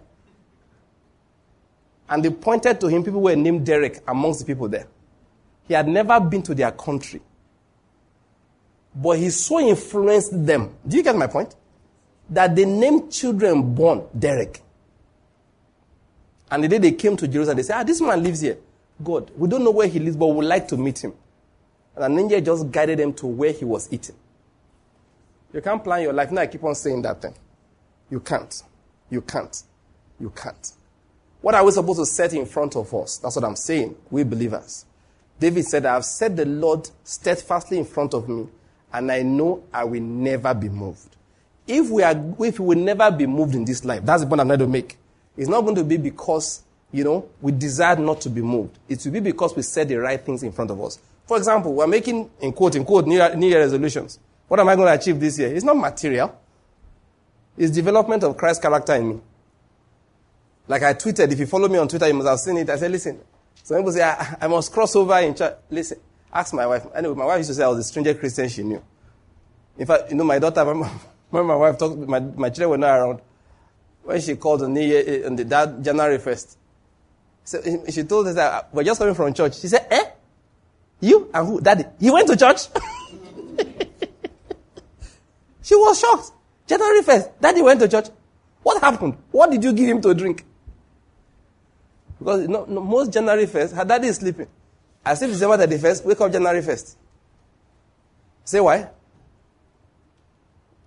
And 2.09 2.23
they 2.23 2.31
pointed 2.31 2.79
to 2.81 2.89
him. 2.89 3.03
People 3.03 3.23
were 3.23 3.35
named 3.35 3.65
Derek 3.65 4.03
amongst 4.07 4.41
the 4.41 4.45
people 4.45 4.69
there. 4.69 4.87
He 5.67 5.73
had 5.73 5.89
never 5.89 6.21
been 6.21 6.43
to 6.43 6.55
their 6.55 6.73
country. 6.73 7.23
But 8.95 9.19
he 9.19 9.31
so 9.31 9.61
influenced 9.61 10.45
them. 10.47 10.77
Do 10.87 10.99
you 10.99 11.03
get 11.03 11.17
my 11.17 11.27
point? 11.27 11.55
That 12.29 12.55
they 12.55 12.67
named 12.67 13.11
children 13.11 13.75
born 13.75 14.05
Derek. 14.17 14.61
And 16.51 16.63
the 16.65 16.69
day 16.69 16.79
they 16.79 16.93
came 16.93 17.17
to 17.17 17.27
Jerusalem, 17.29 17.57
they 17.57 17.63
said, 17.63 17.79
Ah, 17.79 17.83
this 17.83 18.01
man 18.01 18.23
lives 18.23 18.41
here. 18.41 18.59
God, 19.03 19.31
we 19.37 19.49
don't 19.49 19.65
know 19.65 19.71
where 19.71 19.89
he 19.89 19.99
lives, 19.99 20.17
but 20.17 20.27
we 20.27 20.37
would 20.37 20.47
like 20.47 20.69
to 20.69 20.77
meet 20.77 21.03
him. 21.03 21.15
And 21.97 22.05
an 22.05 22.19
angel 22.19 22.41
just 22.41 22.71
guided 22.71 22.99
them 22.99 23.13
to 23.15 23.27
where 23.27 23.53
he 23.53 23.65
was 23.65 23.93
eating. 23.93 24.17
You 25.53 25.61
can't 25.61 25.83
plan 25.83 26.03
your 26.03 26.13
life. 26.13 26.31
Now 26.31 26.43
I 26.43 26.47
keep 26.47 26.65
on 26.65 26.75
saying 26.75 27.03
that 27.03 27.23
thing. 27.23 27.35
You 28.11 28.21
can't. 28.21 28.63
You 29.11 29.21
can't. 29.21 29.63
You 30.21 30.31
can't. 30.31 30.73
What 31.41 31.55
are 31.55 31.65
we 31.65 31.71
supposed 31.73 32.01
to 32.01 32.07
set 32.07 32.33
in 32.33 32.47
front 32.47 32.75
of 32.75 32.93
us? 32.95 33.19
That's 33.19 33.37
what 33.37 33.45
I'm 33.45 33.57
saying. 33.57 33.95
We 34.11 34.25
believers. 34.25 34.85
David 35.39 35.65
said, 35.67 35.87
I 35.87 35.95
have 35.95 36.05
set 36.05 36.37
the 36.37 36.45
Lord 36.47 36.89
steadfastly 37.03 37.79
in 37.79 37.85
front 37.85 38.15
of 38.15 38.29
me, 38.29 38.47
and 38.93 39.11
I 39.11 39.23
know 39.23 39.63
I 39.73 39.85
will 39.85 40.01
never 40.01 40.55
be 40.55 40.69
moved. 40.69 41.17
If 41.67 41.91
we 41.91 42.03
are, 42.03 42.15
if 42.41 42.61
we 42.61 42.77
will 42.77 42.83
never 42.83 43.11
be 43.11 43.27
moved 43.27 43.55
in 43.55 43.65
this 43.65 43.85
life, 43.85 44.05
that's 44.05 44.23
the 44.23 44.29
point 44.29 44.41
I'm 44.41 44.47
trying 44.49 44.59
to 44.61 44.67
make. 44.67 44.97
It's 45.37 45.49
not 45.49 45.63
going 45.63 45.75
to 45.77 45.85
be 45.85 45.97
because, 45.97 46.63
you 46.93 47.05
know, 47.05 47.29
we 47.41 47.53
desire 47.53 47.97
not 47.97 48.21
to 48.23 48.31
be 48.31 48.41
moved. 48.41 48.79
It 48.89 49.05
will 49.05 49.13
be 49.13 49.21
because 49.21 49.55
we 49.57 49.63
set 49.63 49.89
the 49.89 49.97
right 49.97 50.21
things 50.25 50.43
in 50.43 50.53
front 50.53 50.71
of 50.71 50.81
us. 50.81 50.99
For 51.27 51.37
example, 51.37 51.75
we're 51.75 51.87
making, 51.87 52.31
in 52.41 52.53
quote, 52.53 52.77
in 52.77 52.85
quote, 52.85 53.07
New 53.07 53.17
Year, 53.17 53.35
New 53.35 53.49
Year 53.49 53.61
resolutions. 53.61 54.19
What 54.47 54.61
am 54.61 54.69
I 54.69 54.77
going 54.77 54.89
to 54.89 55.01
achieve 55.01 55.19
this 55.19 55.39
year? 55.39 55.55
It's 55.55 55.65
not 55.65 55.77
material. 55.77 56.39
It's 57.57 57.73
development 57.73 58.23
of 58.25 58.37
Christ's 58.37 58.63
character 58.63 58.95
in 58.95 59.09
me. 59.09 59.21
Like 60.67 60.83
I 60.83 60.95
tweeted, 60.95 61.31
if 61.33 61.39
you 61.39 61.47
follow 61.47 61.69
me 61.69 61.79
on 61.79 61.89
Twitter, 61.89 62.09
you 62.09 62.15
must 62.15 62.29
have 62.29 62.39
seen 62.39 62.59
it. 62.59 62.71
I 62.71 62.77
said, 62.77 62.91
listen, 62.91 63.21
some 63.63 63.79
people 63.79 63.93
say, 63.93 64.03
I, 64.03 64.37
I 64.41 64.47
must 64.47 64.73
cross 64.73 64.95
over 64.97 65.19
in 65.19 65.35
church. 65.35 65.55
Listen, 65.71 65.99
ask 66.33 66.53
my 66.55 66.67
wife. 66.67 66.87
Anyway, 66.95 67.15
my 67.15 67.25
wife 67.27 67.39
used 67.39 67.51
to 67.51 67.55
say 67.55 67.65
I 67.65 67.69
was 67.69 67.79
a 67.79 67.85
stranger 67.85 68.15
Christian 68.15 68.49
she 68.49 68.63
knew. 68.63 68.83
In 69.79 69.87
fact, 69.87 70.11
you 70.11 70.17
know, 70.17 70.25
my 70.25 70.39
daughter, 70.39 70.65
my, 70.75 70.91
my 71.31 71.55
wife 71.55 71.79
talked, 71.79 71.97
my, 71.97 72.21
my 72.21 72.51
children 72.51 72.71
were 72.71 72.79
not 72.79 72.99
around. 72.99 73.21
When 74.05 74.21
she 74.21 74.37
called 74.37 74.63
on, 74.63 74.75
the, 74.75 74.97
eh, 74.97 75.27
on 75.27 75.37
the, 75.37 75.45
that 75.45 75.83
January 75.83 76.19
1st, 76.19 76.57
so 77.45 77.61
she 77.91 78.05
told 78.05 78.27
us 78.29 78.35
that 78.35 78.73
we're 78.73 78.85
just 78.85 78.99
coming 78.99 79.15
from 79.15 79.35
church. 79.35 79.59
She 79.61 79.69
said, 79.69 79.87
Eh? 79.91 80.05
You 81.01 81.31
and 81.35 81.47
who? 81.47 81.61
Daddy. 81.61 81.85
He 82.01 82.11
went 82.11 82.27
to 82.29 82.37
church? 82.37 82.63
she 85.63 85.75
was 85.75 86.01
shocked. 86.01 86.31
January 86.67 87.03
1st, 87.03 87.33
Daddy 87.41 87.63
went 87.63 87.81
to 87.81 87.89
church. 87.89 88.07
What 88.63 88.81
happened? 88.83 89.17
What 89.31 89.51
did 89.51 89.63
you 89.63 89.73
give 89.75 89.89
him 89.89 90.01
to 90.01 90.15
drink? 90.15 90.45
Because 92.19 92.49
no, 92.49 92.65
no, 92.65 92.81
most 92.81 93.13
January 93.13 93.47
1st, 93.47 93.75
her 93.75 93.85
daddy 93.85 94.09
is 94.09 94.17
sleeping. 94.17 94.47
I 95.05 95.13
sleep 95.15 95.31
December 95.33 95.59
31st, 95.59 96.05
wake 96.07 96.21
up 96.23 96.33
January 96.33 96.63
1st. 96.63 96.97
Say 98.45 98.61
why? 98.61 98.89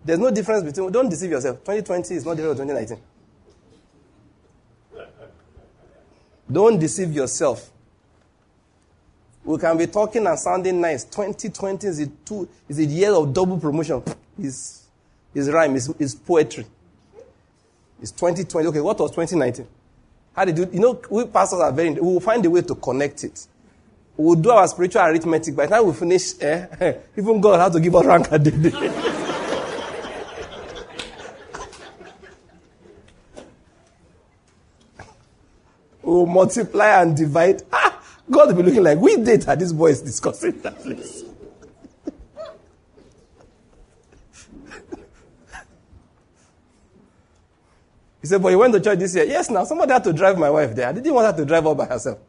There's 0.07 0.19
no 0.19 0.31
difference 0.31 0.63
between, 0.63 0.89
don't 0.89 1.09
deceive 1.09 1.31
yourself. 1.31 1.57
2020 1.65 2.15
is 2.15 2.25
not 2.25 2.37
different 2.37 2.57
from 2.57 2.67
2019. 2.69 2.97
Don't 6.49 6.79
deceive 6.79 7.11
yourself. 7.11 7.69
We 9.43 9.57
can 9.57 9.77
be 9.77 9.85
talking 9.87 10.25
and 10.25 10.39
sounding 10.39 10.79
nice. 10.79 11.03
2020 11.03 11.87
is 11.87 11.99
a, 11.99 12.07
two, 12.07 12.47
is 12.69 12.79
a 12.79 12.85
year 12.85 13.11
of 13.11 13.33
double 13.33 13.59
promotion. 13.59 14.01
It's, 14.39 14.87
it's 15.35 15.49
rhyme, 15.49 15.75
it's, 15.75 15.89
it's 15.99 16.15
poetry. 16.15 16.65
It's 18.01 18.11
2020. 18.11 18.69
Okay, 18.69 18.79
what 18.79 18.97
was 18.99 19.11
2019? 19.11 19.67
How 20.33 20.45
did 20.45 20.57
you, 20.57 20.69
you 20.71 20.79
know, 20.79 21.01
we 21.09 21.25
pastors 21.25 21.59
are 21.59 21.73
very, 21.73 21.89
we 21.89 21.99
will 21.99 22.21
find 22.21 22.45
a 22.45 22.49
way 22.49 22.61
to 22.61 22.75
connect 22.75 23.25
it. 23.25 23.45
We 24.15 24.23
will 24.23 24.35
do 24.35 24.51
our 24.51 24.69
spiritual 24.69 25.01
arithmetic. 25.01 25.53
By 25.53 25.65
the 25.65 25.75
time 25.75 25.85
we 25.85 25.91
finish, 25.91 26.31
eh, 26.39 26.93
even 27.17 27.41
God 27.41 27.59
has 27.59 27.73
to 27.73 27.81
give 27.81 27.93
us 27.93 28.05
rank 28.05 28.31
a 28.31 28.39
day. 28.39 29.13
will 36.07 36.25
multiply 36.25 37.01
and 37.01 37.15
divide. 37.15 37.61
Ah, 37.71 38.01
God 38.29 38.47
will 38.49 38.55
be 38.55 38.63
looking 38.63 38.83
like, 38.83 38.97
we 38.97 39.17
data 39.17 39.55
this 39.57 39.71
boy 39.73 39.87
is 39.87 40.01
discussing 40.01 40.59
that 40.61 40.79
place. 40.79 41.23
he 48.21 48.27
said, 48.27 48.41
but 48.41 48.49
you 48.49 48.57
went 48.57 48.73
to 48.73 48.79
church 48.79 48.99
this 48.99 49.15
year. 49.15 49.25
Yes, 49.25 49.49
now 49.49 49.63
somebody 49.65 49.91
had 49.93 50.03
to 50.05 50.13
drive 50.13 50.37
my 50.37 50.49
wife 50.49 50.75
there. 50.75 50.87
I 50.87 50.93
didn't 50.93 51.13
want 51.13 51.27
her 51.27 51.33
to 51.41 51.45
drive 51.45 51.65
all 51.65 51.75
by 51.75 51.85
herself. 51.85 52.19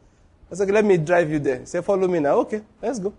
I 0.51 0.55
said, 0.55 0.63
okay, 0.63 0.73
let 0.73 0.85
me 0.85 0.97
drive 0.97 1.29
you 1.31 1.39
there. 1.39 1.59
He 1.59 1.65
said, 1.65 1.85
follow 1.85 2.07
me 2.07 2.19
now. 2.19 2.35
Okay, 2.39 2.61
let's 2.81 2.99
go. 2.99 3.13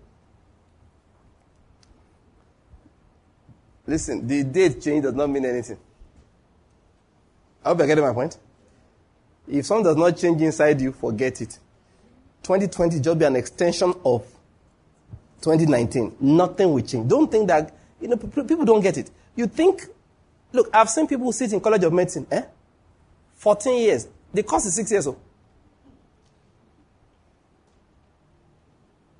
Listen, 3.87 4.27
the 4.27 4.45
date 4.45 4.81
change 4.81 5.05
does 5.05 5.15
not 5.15 5.31
mean 5.31 5.45
anything. 5.47 5.79
I 7.65 7.69
hope 7.71 7.79
you're 7.79 7.87
getting 7.87 8.05
my 8.05 8.13
point. 8.13 8.37
If 9.49 9.67
something 9.67 9.85
does 9.85 9.97
not 9.97 10.17
change 10.17 10.41
inside 10.43 10.81
you, 10.81 10.93
forget 10.93 11.41
it. 11.41 11.59
2020 12.43 13.01
just 13.01 13.19
be 13.19 13.25
an 13.25 13.37
extension 13.37 13.93
of 14.05 14.25
2019. 15.43 16.17
Nothing 16.21 16.73
will 16.73 16.83
change. 16.83 17.09
Don't 17.09 17.31
think 17.31 17.49
that, 17.49 17.75
you 18.01 18.09
know, 18.09 18.17
people 18.17 18.65
don't 18.65 18.81
get 18.81 18.97
it. 18.99 19.11
You 19.37 19.47
think, 19.47 19.87
look, 20.53 20.69
I've 20.73 20.89
seen 20.91 21.07
people 21.07 21.33
sit 21.33 21.53
in 21.53 21.61
College 21.61 21.85
of 21.85 21.93
Medicine, 21.93 22.27
eh? 22.31 22.43
14 23.37 23.79
years. 23.79 24.09
The 24.33 24.43
course 24.43 24.67
is 24.67 24.75
six 24.75 24.91
years 24.91 25.07
old. 25.07 25.19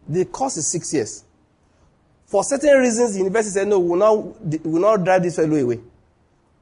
The 0.09 0.25
course 0.25 0.57
is 0.57 0.71
six 0.71 0.93
years. 0.93 1.25
For 2.27 2.45
certain 2.45 2.79
reasons, 2.79 3.13
the 3.13 3.19
university 3.19 3.55
said, 3.55 3.69
no, 3.69 3.79
we 3.81 3.89
will 3.91 3.97
not, 3.97 4.47
we 4.47 4.59
will 4.59 4.81
not 4.81 5.05
drive 5.05 5.23
this 5.23 5.37
fellow 5.37 5.57
away. 5.57 5.81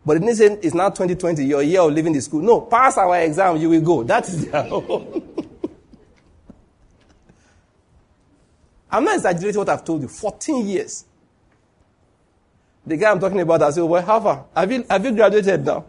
But 0.08 0.16
it 0.16 0.20
didn't 0.20 0.64
it's 0.64 0.72
now 0.72 0.88
2020, 0.88 1.44
your 1.44 1.62
year 1.62 1.82
of 1.82 1.92
leaving 1.92 2.14
the 2.14 2.22
school. 2.22 2.40
No, 2.40 2.62
pass 2.62 2.96
our 2.96 3.20
exam, 3.20 3.58
you 3.58 3.68
will 3.68 3.82
go. 3.82 4.02
That 4.02 4.26
is 4.26 4.46
their 4.46 4.62
I'm 8.90 9.04
not 9.04 9.16
exaggerating 9.16 9.58
what 9.58 9.68
I've 9.68 9.84
told 9.84 10.00
you. 10.00 10.08
14 10.08 10.66
years. 10.66 11.04
The 12.86 12.96
guy 12.96 13.10
I'm 13.10 13.20
talking 13.20 13.38
about, 13.38 13.60
I 13.60 13.68
said, 13.68 13.82
well, 13.82 14.02
how 14.02 14.18
far? 14.18 14.46
Have 14.56 14.72
you, 14.72 14.82
have 14.88 15.04
you 15.04 15.12
graduated 15.12 15.66
now? 15.66 15.84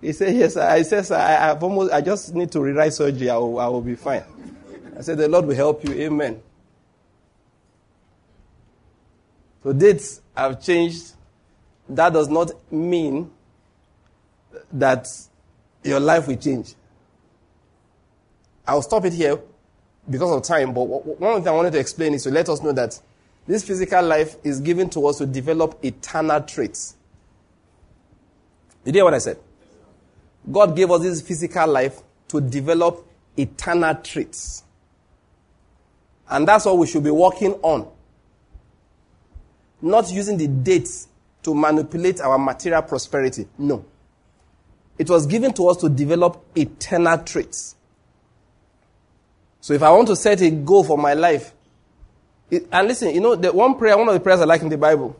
He 0.00 0.12
said, 0.12 0.34
yes. 0.34 0.56
I 0.56 0.80
said, 0.80 1.12
I, 1.12 1.50
I've 1.50 1.62
almost, 1.62 1.92
I 1.92 2.00
just 2.00 2.34
need 2.34 2.50
to 2.52 2.62
rewrite 2.62 2.94
surgery. 2.94 3.28
I 3.28 3.36
will, 3.36 3.60
I 3.60 3.66
will 3.66 3.82
be 3.82 3.94
fine. 3.94 4.24
I 4.96 5.02
said, 5.02 5.18
the 5.18 5.28
Lord 5.28 5.44
will 5.44 5.54
help 5.54 5.86
you. 5.86 5.92
Amen. 5.92 6.40
So 9.62 9.74
dates 9.74 10.22
have 10.34 10.62
changed 10.62 11.12
that 11.88 12.12
does 12.12 12.28
not 12.28 12.50
mean 12.72 13.30
that 14.72 15.08
your 15.82 16.00
life 16.00 16.26
will 16.26 16.36
change. 16.36 16.74
I'll 18.66 18.82
stop 18.82 19.04
it 19.04 19.12
here 19.12 19.38
because 20.08 20.30
of 20.30 20.42
time, 20.42 20.72
but 20.72 20.84
one 20.84 21.42
thing 21.42 21.48
I 21.48 21.52
wanted 21.52 21.72
to 21.72 21.78
explain 21.78 22.14
is 22.14 22.22
to 22.24 22.30
let 22.30 22.48
us 22.48 22.62
know 22.62 22.72
that 22.72 22.98
this 23.46 23.62
physical 23.64 24.02
life 24.02 24.36
is 24.42 24.60
given 24.60 24.88
to 24.90 25.06
us 25.06 25.18
to 25.18 25.26
develop 25.26 25.78
eternal 25.84 26.40
traits. 26.40 26.96
Did 28.84 28.94
you 28.94 28.98
hear 29.00 29.04
what 29.04 29.14
I 29.14 29.18
said? 29.18 29.38
God 30.50 30.76
gave 30.76 30.90
us 30.90 31.02
this 31.02 31.22
physical 31.22 31.66
life 31.66 32.00
to 32.28 32.40
develop 32.40 33.06
eternal 33.36 33.94
traits. 33.96 34.62
And 36.28 36.48
that's 36.48 36.64
what 36.64 36.78
we 36.78 36.86
should 36.86 37.04
be 37.04 37.10
working 37.10 37.52
on. 37.62 37.88
Not 39.80 40.10
using 40.10 40.38
the 40.38 40.48
dates 40.48 41.08
to 41.44 41.54
manipulate 41.54 42.20
our 42.20 42.38
material 42.38 42.82
prosperity. 42.82 43.46
No. 43.56 43.84
It 44.98 45.08
was 45.08 45.26
given 45.26 45.52
to 45.54 45.68
us 45.68 45.76
to 45.78 45.88
develop 45.88 46.44
eternal 46.56 47.18
traits. 47.18 47.76
So 49.60 49.72
if 49.72 49.82
I 49.82 49.90
want 49.90 50.08
to 50.08 50.16
set 50.16 50.40
a 50.40 50.50
goal 50.50 50.84
for 50.84 50.98
my 50.98 51.14
life, 51.14 51.52
it, 52.50 52.68
and 52.70 52.88
listen, 52.88 53.14
you 53.14 53.20
know, 53.20 53.34
the 53.34 53.52
one 53.52 53.76
prayer, 53.76 53.96
one 53.96 54.08
of 54.08 54.14
the 54.14 54.20
prayers 54.20 54.40
I 54.40 54.44
like 54.44 54.62
in 54.62 54.68
the 54.68 54.78
Bible, 54.78 55.18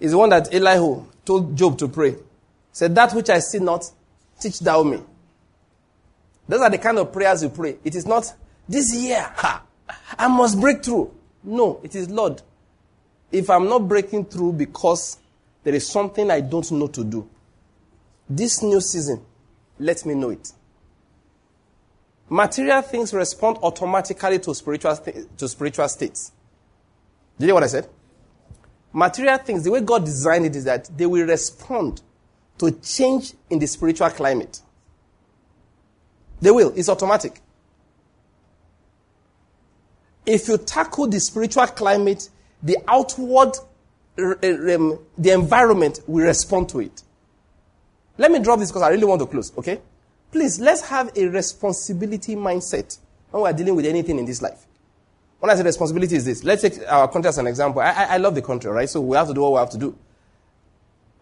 is 0.00 0.12
the 0.12 0.18
one 0.18 0.30
that 0.30 0.52
Elihu 0.52 1.04
told 1.24 1.56
Job 1.56 1.78
to 1.78 1.88
pray. 1.88 2.16
Said, 2.72 2.94
That 2.94 3.12
which 3.12 3.30
I 3.30 3.38
see 3.38 3.58
not, 3.58 3.90
teach 4.40 4.58
thou 4.60 4.82
me. 4.82 5.00
Those 6.48 6.60
are 6.60 6.70
the 6.70 6.78
kind 6.78 6.98
of 6.98 7.12
prayers 7.12 7.42
you 7.42 7.48
pray. 7.50 7.76
It 7.84 7.94
is 7.94 8.06
not, 8.06 8.32
this 8.68 8.94
year, 8.94 9.30
ha, 9.34 9.62
I 10.18 10.28
must 10.28 10.60
break 10.60 10.82
through. 10.82 11.12
No, 11.42 11.80
it 11.82 11.94
is, 11.94 12.10
Lord, 12.10 12.42
if 13.30 13.50
I'm 13.50 13.68
not 13.68 13.86
breaking 13.86 14.26
through 14.26 14.54
because 14.54 15.18
there 15.64 15.74
is 15.74 15.86
something 15.86 16.30
I 16.30 16.40
don't 16.40 16.70
know 16.72 16.86
to 16.88 17.02
do. 17.02 17.28
This 18.28 18.62
new 18.62 18.80
season, 18.80 19.24
let 19.78 20.06
me 20.06 20.14
know 20.14 20.30
it. 20.30 20.52
Material 22.28 22.82
things 22.82 23.12
respond 23.12 23.58
automatically 23.62 24.38
to 24.38 24.54
spiritual, 24.54 24.96
to 25.36 25.48
spiritual 25.48 25.88
states. 25.88 26.32
Did 27.38 27.44
you 27.44 27.48
hear 27.48 27.54
what 27.54 27.64
I 27.64 27.68
said? 27.68 27.88
Material 28.92 29.38
things, 29.38 29.64
the 29.64 29.70
way 29.70 29.80
God 29.80 30.04
designed 30.04 30.46
it 30.46 30.56
is 30.56 30.64
that 30.64 30.88
they 30.96 31.06
will 31.06 31.26
respond 31.26 32.00
to 32.58 32.70
change 32.70 33.34
in 33.50 33.58
the 33.58 33.66
spiritual 33.66 34.08
climate. 34.10 34.60
They 36.40 36.50
will. 36.50 36.72
It's 36.76 36.88
automatic. 36.88 37.40
If 40.24 40.48
you 40.48 40.58
tackle 40.58 41.08
the 41.08 41.20
spiritual 41.20 41.66
climate, 41.66 42.28
the 42.62 42.78
outward 42.88 43.56
um, 44.18 44.98
the 45.18 45.30
environment 45.32 46.00
will 46.06 46.24
respond 46.24 46.68
to 46.70 46.80
it. 46.80 47.02
Let 48.16 48.30
me 48.30 48.38
drop 48.38 48.60
this 48.60 48.70
because 48.70 48.82
I 48.82 48.88
really 48.88 49.04
want 49.04 49.20
to 49.20 49.26
close, 49.26 49.56
okay? 49.58 49.80
Please, 50.30 50.60
let's 50.60 50.82
have 50.88 51.10
a 51.16 51.26
responsibility 51.26 52.36
mindset 52.36 52.98
when 53.30 53.42
we're 53.42 53.52
dealing 53.52 53.74
with 53.74 53.86
anything 53.86 54.18
in 54.18 54.24
this 54.24 54.40
life. 54.40 54.66
When 55.40 55.50
I 55.50 55.56
say 55.56 55.62
responsibility 55.62 56.16
is 56.16 56.24
this, 56.24 56.44
let's 56.44 56.62
take 56.62 56.74
our 56.88 57.08
country 57.08 57.28
as 57.28 57.38
an 57.38 57.46
example. 57.46 57.80
I, 57.82 57.90
I, 57.90 58.04
I 58.04 58.16
love 58.18 58.34
the 58.34 58.42
country, 58.42 58.70
right? 58.70 58.88
So 58.88 59.00
we 59.00 59.16
have 59.16 59.28
to 59.28 59.34
do 59.34 59.42
what 59.42 59.52
we 59.52 59.58
have 59.58 59.70
to 59.70 59.78
do. 59.78 59.98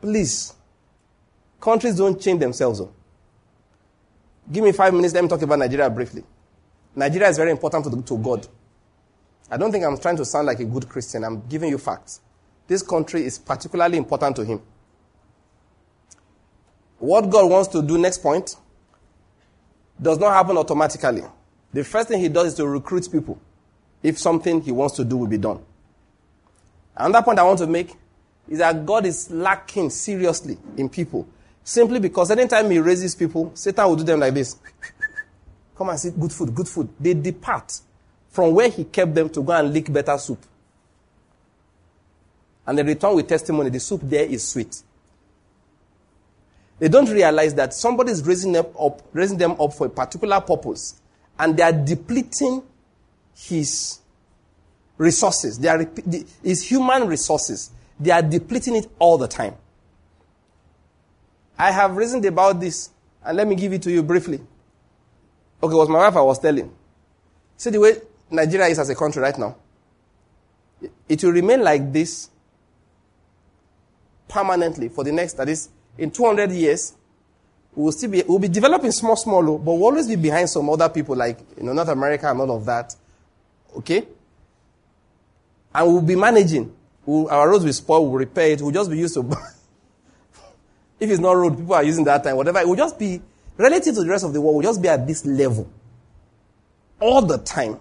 Please, 0.00 0.52
countries 1.60 1.96
don't 1.96 2.20
change 2.20 2.40
themselves. 2.40 2.78
Though. 2.78 2.92
Give 4.50 4.64
me 4.64 4.72
five 4.72 4.92
minutes, 4.92 5.14
let 5.14 5.22
me 5.24 5.28
talk 5.28 5.42
about 5.42 5.58
Nigeria 5.58 5.88
briefly. 5.88 6.24
Nigeria 6.94 7.28
is 7.28 7.38
very 7.38 7.50
important 7.50 7.84
to, 7.84 8.02
to 8.02 8.18
God. 8.22 8.46
I 9.50 9.56
don't 9.56 9.72
think 9.72 9.84
I'm 9.84 9.98
trying 9.98 10.16
to 10.16 10.24
sound 10.24 10.46
like 10.46 10.60
a 10.60 10.64
good 10.64 10.88
Christian. 10.88 11.24
I'm 11.24 11.46
giving 11.48 11.70
you 11.70 11.78
facts 11.78 12.20
this 12.72 12.82
country 12.82 13.22
is 13.26 13.38
particularly 13.38 13.98
important 13.98 14.34
to 14.34 14.44
him. 14.46 14.58
What 16.98 17.28
God 17.28 17.50
wants 17.50 17.68
to 17.68 17.82
do, 17.82 17.98
next 17.98 18.22
point, 18.22 18.56
does 20.00 20.18
not 20.18 20.32
happen 20.32 20.56
automatically. 20.56 21.22
The 21.70 21.84
first 21.84 22.08
thing 22.08 22.18
he 22.18 22.30
does 22.30 22.48
is 22.48 22.54
to 22.54 22.66
recruit 22.66 23.12
people 23.12 23.38
if 24.02 24.18
something 24.18 24.62
he 24.62 24.72
wants 24.72 24.96
to 24.96 25.04
do 25.04 25.18
will 25.18 25.26
be 25.26 25.36
done. 25.36 25.60
Another 26.96 27.22
point 27.22 27.38
I 27.38 27.42
want 27.42 27.58
to 27.58 27.66
make 27.66 27.94
is 28.48 28.60
that 28.60 28.86
God 28.86 29.04
is 29.04 29.30
lacking 29.30 29.90
seriously 29.90 30.56
in 30.78 30.88
people. 30.88 31.28
Simply 31.62 32.00
because 32.00 32.30
anytime 32.30 32.70
he 32.70 32.78
raises 32.78 33.14
people, 33.14 33.52
Satan 33.54 33.86
will 33.86 33.96
do 33.96 34.04
them 34.04 34.20
like 34.20 34.32
this. 34.32 34.56
Come 35.76 35.90
and 35.90 36.00
see 36.00 36.10
good 36.10 36.32
food, 36.32 36.54
good 36.54 36.68
food. 36.68 36.88
They 36.98 37.12
depart 37.12 37.80
from 38.30 38.54
where 38.54 38.70
he 38.70 38.84
kept 38.84 39.14
them 39.14 39.28
to 39.28 39.42
go 39.42 39.52
and 39.52 39.74
lick 39.74 39.92
better 39.92 40.16
soup 40.16 40.38
and 42.66 42.78
they 42.78 42.82
return 42.82 43.14
with 43.14 43.28
testimony. 43.28 43.70
The 43.70 43.80
soup 43.80 44.00
there 44.04 44.24
is 44.24 44.46
sweet. 44.46 44.82
They 46.78 46.88
don't 46.88 47.08
realize 47.08 47.54
that 47.54 47.74
somebody 47.74 48.10
is 48.12 48.26
raising 48.26 48.52
them 48.52 48.66
up, 48.78 49.02
raising 49.12 49.38
them 49.38 49.52
up 49.60 49.72
for 49.72 49.86
a 49.86 49.90
particular 49.90 50.40
purpose, 50.40 51.00
and 51.38 51.56
they 51.56 51.62
are 51.62 51.72
depleting 51.72 52.62
his 53.36 54.00
resources. 54.98 55.58
They 55.58 55.68
are 55.68 55.88
his 56.42 56.62
human 56.68 57.06
resources. 57.06 57.70
They 58.00 58.10
are 58.10 58.22
depleting 58.22 58.76
it 58.76 58.88
all 58.98 59.16
the 59.16 59.28
time. 59.28 59.54
I 61.56 61.70
have 61.70 61.96
reasoned 61.96 62.24
about 62.24 62.58
this, 62.58 62.90
and 63.24 63.36
let 63.36 63.46
me 63.46 63.54
give 63.54 63.72
it 63.72 63.82
to 63.82 63.90
you 63.92 64.02
briefly. 64.02 64.40
Okay, 65.62 65.72
it 65.72 65.78
was 65.78 65.88
my 65.88 65.98
wife 65.98 66.16
I 66.16 66.22
was 66.22 66.40
telling. 66.40 66.74
See 67.56 67.70
the 67.70 67.78
way 67.78 67.94
Nigeria 68.28 68.66
is 68.66 68.80
as 68.80 68.90
a 68.90 68.96
country 68.96 69.22
right 69.22 69.38
now. 69.38 69.54
It 71.08 71.22
will 71.22 71.30
remain 71.30 71.62
like 71.62 71.92
this 71.92 72.28
permanently 74.32 74.88
for 74.88 75.04
the 75.04 75.12
next, 75.12 75.34
that 75.34 75.48
is, 75.48 75.68
in 75.98 76.10
200 76.10 76.50
years, 76.50 76.94
we 77.74 77.84
will 77.84 77.92
still 77.92 78.10
be, 78.10 78.22
we'll 78.26 78.38
be 78.38 78.48
developing 78.48 78.90
small, 78.90 79.16
small, 79.16 79.48
oh, 79.48 79.58
but 79.58 79.72
we'll 79.72 79.84
always 79.84 80.08
be 80.08 80.16
behind 80.16 80.48
some 80.48 80.68
other 80.70 80.88
people 80.88 81.14
like, 81.14 81.38
you 81.56 81.62
know, 81.62 81.72
North 81.72 81.88
America 81.88 82.30
and 82.30 82.40
all 82.40 82.56
of 82.56 82.64
that. 82.64 82.94
Okay? 83.76 84.06
And 85.74 85.86
we'll 85.86 86.02
be 86.02 86.16
managing. 86.16 86.74
We'll, 87.04 87.28
our 87.28 87.48
roads 87.48 87.64
will 87.64 87.72
spoil, 87.72 88.06
we'll 88.06 88.18
repair 88.18 88.52
it, 88.52 88.62
we'll 88.62 88.72
just 88.72 88.90
be 88.90 88.98
used 88.98 89.14
to. 89.14 89.20
if 91.00 91.10
it's 91.10 91.20
not 91.20 91.32
road, 91.32 91.56
people 91.56 91.74
are 91.74 91.84
using 91.84 92.04
that 92.04 92.24
time, 92.24 92.36
whatever. 92.36 92.60
It 92.60 92.68
will 92.68 92.76
just 92.76 92.98
be, 92.98 93.20
relative 93.56 93.94
to 93.94 94.02
the 94.02 94.08
rest 94.08 94.24
of 94.24 94.32
the 94.32 94.40
world, 94.40 94.56
we'll 94.56 94.62
just 94.62 94.80
be 94.80 94.88
at 94.88 95.06
this 95.06 95.26
level. 95.26 95.68
All 97.00 97.22
the 97.22 97.38
time. 97.38 97.78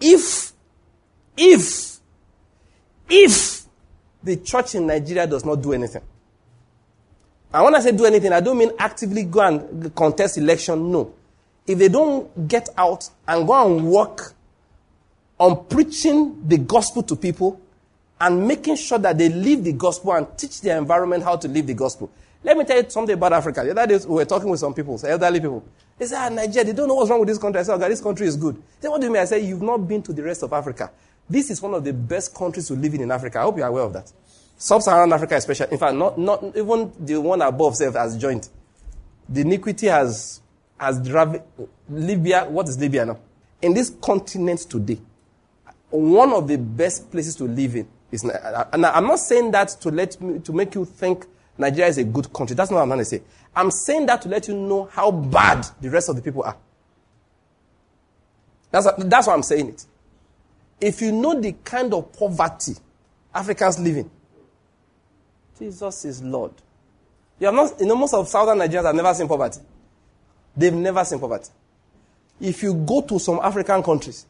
If, 0.00 0.52
if, 1.36 1.98
if 3.08 3.63
the 4.24 4.36
church 4.36 4.74
in 4.74 4.86
Nigeria 4.86 5.26
does 5.26 5.44
not 5.44 5.62
do 5.62 5.72
anything. 5.72 6.02
And 7.52 7.64
when 7.64 7.74
I 7.74 7.80
say 7.80 7.92
do 7.92 8.04
anything, 8.04 8.32
I 8.32 8.40
don't 8.40 8.58
mean 8.58 8.72
actively 8.78 9.22
go 9.24 9.40
and 9.40 9.94
contest 9.94 10.38
election. 10.38 10.90
No. 10.90 11.14
If 11.66 11.78
they 11.78 11.88
don't 11.88 12.48
get 12.48 12.68
out 12.76 13.08
and 13.28 13.46
go 13.46 13.66
and 13.66 13.86
work 13.86 14.34
on 15.38 15.64
preaching 15.66 16.46
the 16.46 16.58
gospel 16.58 17.02
to 17.04 17.16
people 17.16 17.60
and 18.20 18.46
making 18.46 18.76
sure 18.76 18.98
that 18.98 19.18
they 19.18 19.28
live 19.28 19.64
the 19.64 19.72
gospel 19.72 20.12
and 20.12 20.26
teach 20.36 20.60
their 20.60 20.78
environment 20.78 21.22
how 21.22 21.36
to 21.36 21.48
live 21.48 21.66
the 21.66 21.74
gospel. 21.74 22.10
Let 22.42 22.56
me 22.56 22.64
tell 22.64 22.82
you 22.82 22.90
something 22.90 23.14
about 23.14 23.32
Africa. 23.32 23.62
The 23.64 23.70
other 23.70 23.86
day 23.98 24.04
we 24.06 24.16
were 24.16 24.24
talking 24.24 24.50
with 24.50 24.60
some 24.60 24.74
people, 24.74 25.00
elderly 25.06 25.40
people. 25.40 25.64
They 25.98 26.06
said, 26.06 26.18
ah, 26.18 26.28
Nigeria, 26.28 26.64
they 26.64 26.72
don't 26.72 26.88
know 26.88 26.94
what's 26.94 27.08
wrong 27.08 27.20
with 27.20 27.28
this 27.28 27.38
country. 27.38 27.60
I 27.60 27.62
said, 27.62 27.74
oh, 27.74 27.78
God, 27.78 27.90
this 27.90 28.00
country 28.00 28.26
is 28.26 28.36
good. 28.36 28.56
They 28.56 28.82
said, 28.82 28.88
what 28.88 29.00
do 29.00 29.06
you 29.06 29.12
mean? 29.12 29.22
I 29.22 29.26
said, 29.26 29.42
you've 29.42 29.62
not 29.62 29.78
been 29.78 30.02
to 30.02 30.12
the 30.12 30.22
rest 30.22 30.42
of 30.42 30.52
Africa. 30.52 30.90
This 31.28 31.50
is 31.50 31.62
one 31.62 31.74
of 31.74 31.84
the 31.84 31.92
best 31.92 32.34
countries 32.34 32.68
to 32.68 32.74
live 32.74 32.94
in 32.94 33.00
in 33.00 33.10
Africa. 33.10 33.38
I 33.40 33.42
hope 33.42 33.56
you're 33.56 33.66
aware 33.66 33.84
of 33.84 33.92
that. 33.94 34.12
Sub-Saharan 34.56 35.12
Africa 35.12 35.36
especially. 35.36 35.72
In 35.72 35.78
fact, 35.78 35.94
not, 35.94 36.18
not 36.18 36.44
even 36.56 36.92
the 37.00 37.20
one 37.20 37.42
above 37.42 37.76
self 37.76 37.94
has 37.94 38.16
joined. 38.16 38.48
The 39.28 39.40
iniquity 39.40 39.86
has, 39.86 40.40
has 40.78 41.00
driven 41.06 41.42
Libya. 41.88 42.44
What 42.44 42.68
is 42.68 42.78
Libya 42.78 43.06
now? 43.06 43.18
In 43.62 43.72
this 43.74 43.90
continent 43.90 44.60
today, 44.68 44.98
one 45.90 46.32
of 46.32 46.46
the 46.46 46.58
best 46.58 47.10
places 47.10 47.36
to 47.36 47.44
live 47.44 47.76
in 47.76 47.88
is, 48.10 48.22
and 48.24 48.84
I'm 48.86 49.06
not 49.06 49.18
saying 49.18 49.50
that 49.52 49.68
to 49.80 49.90
let 49.90 50.20
me, 50.20 50.38
to 50.40 50.52
make 50.52 50.74
you 50.74 50.84
think 50.84 51.24
Nigeria 51.56 51.88
is 51.88 51.98
a 51.98 52.04
good 52.04 52.32
country. 52.32 52.54
That's 52.54 52.70
not 52.70 52.76
what 52.78 52.82
I'm 52.82 52.88
trying 52.88 52.98
to 53.00 53.04
say. 53.04 53.22
I'm 53.56 53.70
saying 53.70 54.06
that 54.06 54.22
to 54.22 54.28
let 54.28 54.48
you 54.48 54.54
know 54.54 54.88
how 54.92 55.10
bad 55.10 55.66
the 55.80 55.88
rest 55.88 56.08
of 56.08 56.16
the 56.16 56.22
people 56.22 56.42
are. 56.42 56.56
That's, 58.70 58.88
that's 59.04 59.26
why 59.28 59.34
I'm 59.34 59.42
saying 59.42 59.68
it. 59.70 59.86
If 60.80 61.00
you 61.00 61.12
know 61.12 61.40
the 61.40 61.52
kind 61.64 61.92
of 61.94 62.12
poverty 62.12 62.74
Africans 63.34 63.78
live 63.78 63.96
in, 63.96 64.10
Jesus 65.58 66.04
is 66.04 66.22
Lord. 66.22 66.52
You 67.38 67.46
have 67.46 67.54
not, 67.54 67.80
you 67.80 67.86
know, 67.86 67.96
most 67.96 68.14
of 68.14 68.28
southern 68.28 68.58
Nigerians 68.58 68.84
have 68.84 68.94
never 68.94 69.14
seen 69.14 69.28
poverty. 69.28 69.60
They've 70.56 70.72
never 70.72 71.04
seen 71.04 71.18
poverty. 71.18 71.50
If 72.40 72.62
you 72.62 72.74
go 72.74 73.00
to 73.02 73.18
some 73.18 73.40
African 73.42 73.82
countries, 73.82 74.26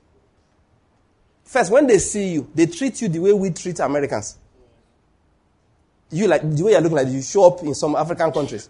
first, 1.43 1.71
when 1.71 1.87
they 1.87 1.99
see 1.99 2.35
you, 2.35 2.51
they 2.55 2.67
treat 2.67 3.01
you 3.03 3.09
the 3.09 3.19
way 3.19 3.33
we 3.33 3.51
treat 3.51 3.79
Americans 3.81 4.39
you 6.15 6.29
like 6.29 6.43
the 6.43 6.63
way 6.63 6.73
you're 6.73 6.81
looking 6.81 6.97
like 6.97 7.09
you 7.09 7.21
show 7.23 7.47
up 7.49 7.63
in 7.63 7.75
some 7.75 7.97
African 7.97 8.31
countries. 8.31 8.69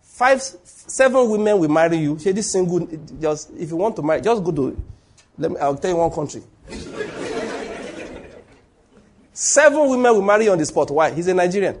Five, 0.00 0.40
seven 0.42 1.28
women 1.28 1.58
will 1.58 1.68
marry 1.68 1.98
you. 1.98 2.18
Say 2.18 2.32
this 2.32 2.50
single, 2.50 2.86
just 3.20 3.50
if 3.58 3.68
you 3.70 3.76
want 3.76 3.94
to 3.96 4.02
marry, 4.02 4.22
just 4.22 4.42
go 4.42 4.50
to. 4.52 4.82
Let 5.36 5.50
me. 5.50 5.58
I'll 5.58 5.76
tell 5.76 5.90
you 5.90 5.96
one 5.98 6.10
country. 6.10 6.42
Seven 9.32 9.88
women 9.90 10.12
will 10.12 10.22
marry 10.22 10.48
on 10.48 10.58
the 10.58 10.66
spot. 10.66 10.90
Why? 10.90 11.10
He's 11.10 11.26
a 11.26 11.34
Nigerian. 11.34 11.78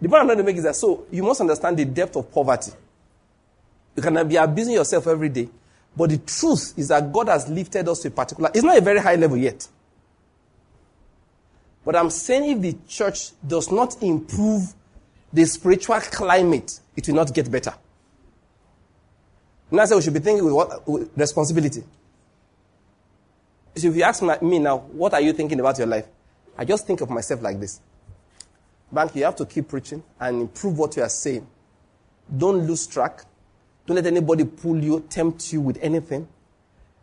The 0.00 0.08
point 0.08 0.20
I'm 0.20 0.26
trying 0.26 0.38
to 0.38 0.44
make 0.44 0.56
is 0.56 0.64
that 0.64 0.74
so 0.76 1.06
you 1.10 1.22
must 1.22 1.40
understand 1.40 1.76
the 1.76 1.84
depth 1.84 2.16
of 2.16 2.30
poverty. 2.32 2.72
You 3.94 4.02
cannot 4.02 4.28
be 4.28 4.36
abusing 4.36 4.74
yourself 4.74 5.06
every 5.06 5.28
day. 5.28 5.48
But 5.96 6.10
the 6.10 6.18
truth 6.18 6.74
is 6.76 6.88
that 6.88 7.12
God 7.12 7.28
has 7.28 7.48
lifted 7.48 7.88
us 7.88 8.00
to 8.00 8.08
a 8.08 8.10
particular. 8.10 8.50
It's 8.54 8.64
not 8.64 8.78
a 8.78 8.80
very 8.80 8.98
high 8.98 9.16
level 9.16 9.36
yet. 9.36 9.68
But 11.84 11.96
I'm 11.96 12.10
saying 12.10 12.50
if 12.50 12.62
the 12.62 12.76
church 12.88 13.32
does 13.46 13.70
not 13.70 14.02
improve 14.02 14.72
the 15.32 15.44
spiritual 15.44 16.00
climate, 16.00 16.80
it 16.96 17.06
will 17.08 17.16
not 17.16 17.34
get 17.34 17.50
better. 17.50 17.74
And 19.72 19.80
I 19.80 19.86
say 19.86 19.96
we 19.96 20.02
should 20.02 20.12
be 20.12 20.20
thinking 20.20 20.44
with 20.44 20.52
what 20.52 20.86
with 20.86 21.10
responsibility. 21.16 21.82
So 23.74 23.88
if 23.88 23.96
you 23.96 24.02
ask 24.02 24.22
me 24.42 24.58
now, 24.58 24.78
what 24.78 25.14
are 25.14 25.20
you 25.22 25.32
thinking 25.32 25.58
about 25.58 25.78
your 25.78 25.86
life? 25.86 26.04
I 26.58 26.66
just 26.66 26.86
think 26.86 27.00
of 27.00 27.08
myself 27.08 27.40
like 27.40 27.58
this. 27.58 27.80
Bank, 28.92 29.16
you 29.16 29.24
have 29.24 29.36
to 29.36 29.46
keep 29.46 29.68
preaching 29.68 30.02
and 30.20 30.42
improve 30.42 30.78
what 30.78 30.94
you 30.96 31.02
are 31.02 31.08
saying. 31.08 31.46
Don't 32.36 32.66
lose 32.66 32.86
track. 32.86 33.24
Don't 33.86 33.94
let 33.94 34.04
anybody 34.04 34.44
pull 34.44 34.76
you, 34.76 35.00
tempt 35.08 35.50
you 35.54 35.62
with 35.62 35.78
anything. 35.80 36.28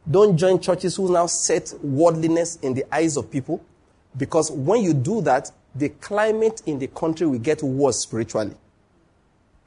Don't 0.09 0.37
join 0.37 0.59
churches 0.59 0.95
who 0.95 1.11
now 1.11 1.25
set 1.25 1.73
worldliness 1.81 2.57
in 2.57 2.75
the 2.75 2.85
eyes 2.93 3.17
of 3.17 3.31
people. 3.31 3.65
Because 4.15 4.51
when 4.51 4.83
you 4.83 4.93
do 4.93 5.21
that, 5.21 5.51
the 5.73 5.89
climate 5.89 6.61
in 6.67 6.77
the 6.77 6.87
country 6.87 7.25
will 7.25 7.39
get 7.39 7.63
worse 7.63 8.01
spiritually. 8.03 8.55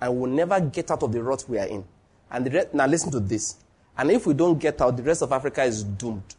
And 0.00 0.16
we'll 0.16 0.30
never 0.30 0.60
get 0.60 0.92
out 0.92 1.02
of 1.02 1.12
the 1.12 1.20
rut 1.20 1.44
we 1.48 1.58
are 1.58 1.66
in. 1.66 1.84
And 2.32 2.52
re- 2.52 2.66
now 2.72 2.86
listen 2.86 3.12
to 3.12 3.20
this. 3.20 3.56
And 3.96 4.10
if 4.10 4.26
we 4.26 4.34
don't 4.34 4.58
get 4.58 4.80
out, 4.80 4.96
the 4.96 5.02
rest 5.02 5.22
of 5.22 5.30
Africa 5.30 5.62
is 5.62 5.84
doomed. 5.84 6.34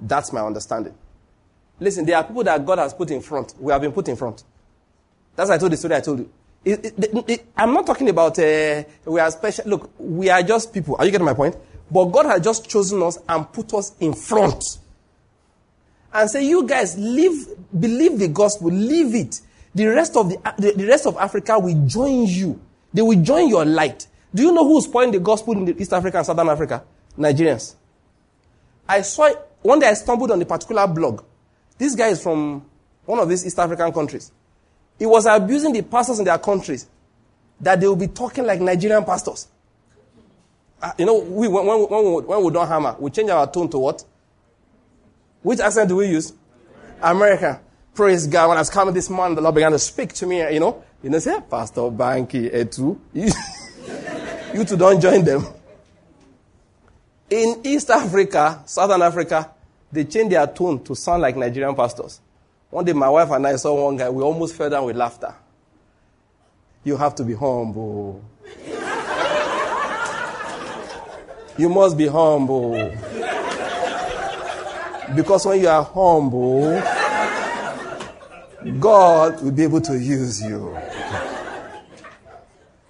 That's 0.00 0.32
my 0.32 0.40
understanding. 0.40 0.94
Listen, 1.78 2.04
there 2.04 2.16
are 2.16 2.24
people 2.24 2.42
that 2.44 2.64
God 2.64 2.78
has 2.78 2.94
put 2.94 3.10
in 3.10 3.20
front. 3.20 3.54
We 3.60 3.72
have 3.72 3.82
been 3.82 3.92
put 3.92 4.08
in 4.08 4.16
front. 4.16 4.42
That's 5.36 5.50
why 5.50 5.56
I 5.56 5.58
told 5.58 5.72
the 5.72 5.76
story 5.76 5.94
I 5.94 6.00
told 6.00 6.18
you. 6.20 6.30
It, 6.64 6.84
it, 6.84 7.30
it, 7.30 7.46
I'm 7.56 7.72
not 7.72 7.86
talking 7.86 8.08
about 8.08 8.38
uh, 8.38 8.82
we 9.04 9.20
are 9.20 9.30
special. 9.30 9.64
Look, 9.66 9.90
we 9.98 10.28
are 10.28 10.42
just 10.42 10.72
people. 10.72 10.96
Are 10.98 11.04
you 11.04 11.12
getting 11.12 11.24
my 11.24 11.34
point? 11.34 11.56
But 11.90 12.06
God 12.06 12.26
has 12.26 12.40
just 12.42 12.68
chosen 12.68 13.02
us 13.02 13.18
and 13.28 13.50
put 13.52 13.72
us 13.74 13.94
in 14.00 14.14
front 14.14 14.64
and 16.12 16.30
say, 16.30 16.46
you 16.46 16.66
guys 16.66 16.98
live, 16.98 17.34
believe 17.78 18.18
the 18.18 18.28
gospel, 18.28 18.68
live 18.70 19.14
it. 19.14 19.40
The 19.74 19.86
rest 19.86 20.16
of 20.16 20.30
the, 20.30 20.36
the, 20.58 20.72
the, 20.72 20.86
rest 20.86 21.06
of 21.06 21.16
Africa 21.16 21.58
will 21.58 21.86
join 21.86 22.26
you. 22.26 22.60
They 22.92 23.02
will 23.02 23.22
join 23.22 23.48
your 23.48 23.64
light. 23.64 24.06
Do 24.34 24.42
you 24.42 24.52
know 24.52 24.64
who's 24.66 24.84
spoiling 24.84 25.12
the 25.12 25.20
gospel 25.20 25.54
in 25.54 25.80
East 25.80 25.92
Africa 25.92 26.18
and 26.18 26.26
Southern 26.26 26.48
Africa? 26.48 26.84
Nigerians. 27.16 27.74
I 28.88 29.02
saw, 29.02 29.30
one 29.62 29.78
day 29.80 29.88
I 29.88 29.94
stumbled 29.94 30.30
on 30.30 30.40
a 30.40 30.44
particular 30.44 30.86
blog. 30.86 31.22
This 31.76 31.94
guy 31.94 32.08
is 32.08 32.22
from 32.22 32.64
one 33.04 33.18
of 33.18 33.28
these 33.28 33.46
East 33.46 33.58
African 33.58 33.92
countries. 33.92 34.32
He 34.98 35.06
was 35.06 35.26
abusing 35.26 35.72
the 35.72 35.82
pastors 35.82 36.18
in 36.18 36.24
their 36.24 36.38
countries 36.38 36.86
that 37.60 37.80
they 37.80 37.86
will 37.86 37.96
be 37.96 38.08
talking 38.08 38.44
like 38.44 38.60
Nigerian 38.60 39.04
pastors. 39.04 39.48
Uh, 40.80 40.92
you 40.98 41.06
know, 41.06 41.18
we, 41.18 41.48
when, 41.48 41.66
when, 41.66 41.80
when, 41.80 42.04
we, 42.04 42.22
when 42.22 42.44
we 42.44 42.52
don't 42.52 42.68
hammer, 42.68 42.96
we 42.98 43.10
change 43.10 43.30
our 43.30 43.50
tone 43.50 43.68
to 43.68 43.78
what? 43.78 44.04
Which 45.42 45.60
accent 45.60 45.88
do 45.88 45.96
we 45.96 46.08
use? 46.08 46.32
American. 47.02 47.58
Praise 47.94 48.26
God. 48.26 48.48
When 48.48 48.58
I 48.58 48.60
was 48.60 48.70
coming 48.70 48.94
this 48.94 49.10
morning, 49.10 49.34
the 49.34 49.40
Lord 49.40 49.54
began 49.54 49.72
to 49.72 49.78
speak 49.78 50.12
to 50.14 50.26
me, 50.26 50.52
you 50.52 50.60
know. 50.60 50.84
You 51.02 51.10
know, 51.10 51.18
say, 51.18 51.40
Pastor 51.48 51.82
Banky, 51.82 52.52
Etu. 52.52 52.98
You, 54.54 54.64
two 54.64 54.76
don't 54.76 55.00
join 55.00 55.24
them. 55.24 55.46
In 57.30 57.60
East 57.64 57.90
Africa, 57.90 58.62
Southern 58.64 59.02
Africa, 59.02 59.50
they 59.92 60.04
change 60.04 60.30
their 60.30 60.46
tone 60.46 60.82
to 60.84 60.94
sound 60.94 61.22
like 61.22 61.36
Nigerian 61.36 61.74
pastors. 61.74 62.20
One 62.70 62.84
day, 62.84 62.92
my 62.92 63.08
wife 63.08 63.30
and 63.30 63.46
I 63.46 63.56
saw 63.56 63.84
one 63.84 63.96
guy, 63.96 64.08
we 64.08 64.22
almost 64.22 64.54
fell 64.54 64.70
down 64.70 64.84
with 64.84 64.96
laughter. 64.96 65.34
You 66.84 66.96
have 66.96 67.14
to 67.16 67.24
be 67.24 67.34
humble. 67.34 68.22
you 71.58 71.68
must 71.68 71.96
be 71.98 72.06
humble. 72.06 72.72
Because 75.14 75.46
when 75.46 75.60
you 75.60 75.68
are 75.68 75.82
humble, 75.82 76.80
God 78.78 79.42
will 79.42 79.52
be 79.52 79.62
able 79.64 79.80
to 79.82 79.98
use 79.98 80.42
you. 80.42 80.76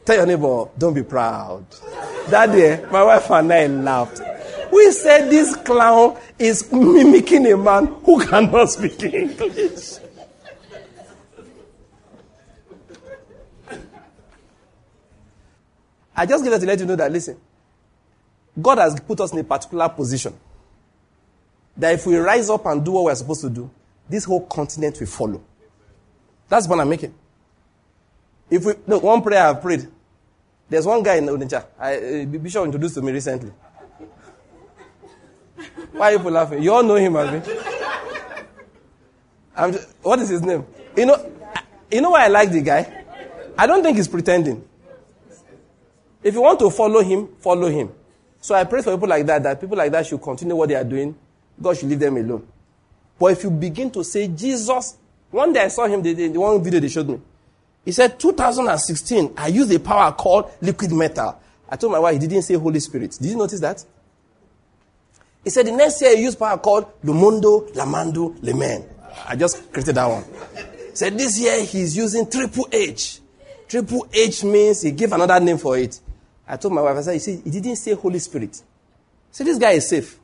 Tell 0.08 0.16
your 0.16 0.24
neighbor, 0.24 0.70
don't 0.78 0.94
be 0.94 1.02
proud. 1.02 1.66
that 2.30 2.46
day, 2.46 2.82
eh, 2.82 2.86
my 2.90 3.04
wife 3.04 3.30
and 3.30 3.52
I 3.52 3.66
laughed. 3.66 4.22
We 4.72 4.90
said 4.90 5.28
this 5.28 5.54
clown 5.54 6.16
is 6.38 6.72
mimicking 6.72 7.44
a 7.52 7.58
man 7.58 7.88
who 8.06 8.26
cannot 8.26 8.70
speak 8.70 9.02
English. 9.02 9.98
I 16.16 16.24
just 16.24 16.42
give 16.42 16.54
us 16.54 16.60
to 16.60 16.66
let 16.66 16.80
you 16.80 16.86
know 16.86 16.96
that, 16.96 17.12
listen, 17.12 17.36
God 18.62 18.78
has 18.78 18.98
put 19.00 19.20
us 19.20 19.34
in 19.34 19.40
a 19.40 19.44
particular 19.44 19.90
position 19.90 20.32
that 21.76 21.92
if 21.92 22.06
we 22.06 22.16
rise 22.16 22.48
up 22.48 22.64
and 22.64 22.82
do 22.82 22.92
what 22.92 23.04
we're 23.04 23.14
supposed 23.14 23.42
to 23.42 23.50
do, 23.50 23.70
this 24.08 24.24
whole 24.24 24.46
continent 24.46 24.98
will 24.98 25.06
follow. 25.06 25.42
That's 26.48 26.66
what 26.66 26.80
I'm 26.80 26.88
making. 26.88 27.12
If 28.48 28.64
we, 28.64 28.72
look, 28.86 29.02
one 29.02 29.20
prayer 29.20 29.46
I've 29.46 29.60
prayed 29.60 29.86
there's 30.68 30.86
one 30.86 31.02
guy 31.02 31.16
in 31.16 31.26
Onitsha. 31.26 31.64
I, 31.78 31.96
uh, 31.96 32.24
Bishop 32.26 32.64
introduced 32.64 32.94
to 32.96 33.02
me 33.02 33.12
recently. 33.12 33.52
Why 35.92 36.14
are 36.14 36.22
you 36.22 36.30
laughing? 36.30 36.62
You 36.62 36.74
all 36.74 36.82
know 36.82 36.96
him, 36.96 37.16
I 37.16 37.40
just, 39.72 39.88
what 40.02 40.18
is 40.20 40.28
his 40.28 40.42
name? 40.42 40.64
You 40.96 41.06
know, 41.06 41.32
you 41.90 42.00
know 42.00 42.10
why 42.10 42.26
I 42.26 42.28
like 42.28 42.52
the 42.52 42.62
guy? 42.62 43.04
I 43.56 43.66
don't 43.66 43.82
think 43.82 43.96
he's 43.96 44.06
pretending. 44.06 44.64
If 46.22 46.34
you 46.34 46.42
want 46.42 46.60
to 46.60 46.70
follow 46.70 47.02
him, 47.02 47.28
follow 47.38 47.68
him. 47.68 47.90
So 48.40 48.54
I 48.54 48.62
pray 48.64 48.82
for 48.82 48.94
people 48.94 49.08
like 49.08 49.26
that, 49.26 49.42
that 49.42 49.60
people 49.60 49.76
like 49.76 49.90
that 49.92 50.06
should 50.06 50.22
continue 50.22 50.54
what 50.54 50.68
they 50.68 50.76
are 50.76 50.84
doing. 50.84 51.16
God 51.60 51.76
should 51.76 51.88
leave 51.88 51.98
them 51.98 52.16
alone. 52.16 52.46
But 53.18 53.32
if 53.32 53.42
you 53.42 53.50
begin 53.50 53.90
to 53.90 54.04
say, 54.04 54.28
Jesus, 54.28 54.96
one 55.30 55.52
day 55.52 55.64
I 55.64 55.68
saw 55.68 55.86
him, 55.86 56.02
the, 56.02 56.12
the 56.12 56.38
one 56.38 56.62
video 56.62 56.78
they 56.78 56.88
showed 56.88 57.08
me. 57.08 57.20
He 57.88 57.92
said, 57.92 58.20
2016, 58.20 59.32
I 59.38 59.46
used 59.46 59.72
a 59.72 59.80
power 59.80 60.12
called 60.12 60.50
liquid 60.60 60.92
metal. 60.92 61.40
I 61.66 61.76
told 61.76 61.90
my 61.90 61.98
wife, 61.98 62.20
he 62.20 62.28
didn't 62.28 62.42
say 62.42 62.52
Holy 62.52 62.80
Spirit. 62.80 63.16
Did 63.18 63.30
you 63.30 63.36
notice 63.38 63.60
that? 63.60 63.82
He 65.42 65.48
said, 65.48 65.68
the 65.68 65.72
next 65.72 66.02
year 66.02 66.14
he 66.14 66.24
used 66.24 66.38
power 66.38 66.58
called 66.58 66.84
Lumondo, 67.02 67.72
Lamando, 67.72 68.38
Lemen. 68.40 68.86
I 69.26 69.36
just 69.36 69.72
created 69.72 69.94
that 69.94 70.04
one. 70.04 70.22
He 70.90 70.96
said, 70.96 71.16
this 71.16 71.40
year 71.40 71.64
he's 71.64 71.96
using 71.96 72.30
triple 72.30 72.68
H. 72.70 73.20
Triple 73.66 74.06
H 74.12 74.44
means 74.44 74.82
he 74.82 74.90
gave 74.90 75.10
another 75.10 75.40
name 75.40 75.56
for 75.56 75.78
it. 75.78 75.98
I 76.46 76.58
told 76.58 76.74
my 76.74 76.82
wife, 76.82 76.98
I 76.98 77.00
said, 77.00 77.14
you 77.14 77.20
see, 77.20 77.36
he 77.42 77.50
didn't 77.50 77.76
say 77.76 77.94
Holy 77.94 78.18
Spirit. 78.18 78.62
So 79.30 79.44
this 79.44 79.56
guy 79.56 79.70
is 79.70 79.88
safe. 79.88 80.18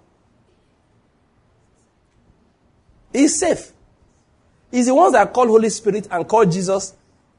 He's 3.11 3.41
safe. 3.41 3.73
He's 4.70 4.85
the 4.85 4.95
ones 4.95 5.15
that 5.15 5.32
call 5.32 5.47
Holy 5.47 5.70
Spirit 5.70 6.09
and 6.11 6.28
call 6.28 6.45
Jesus, 6.45 6.93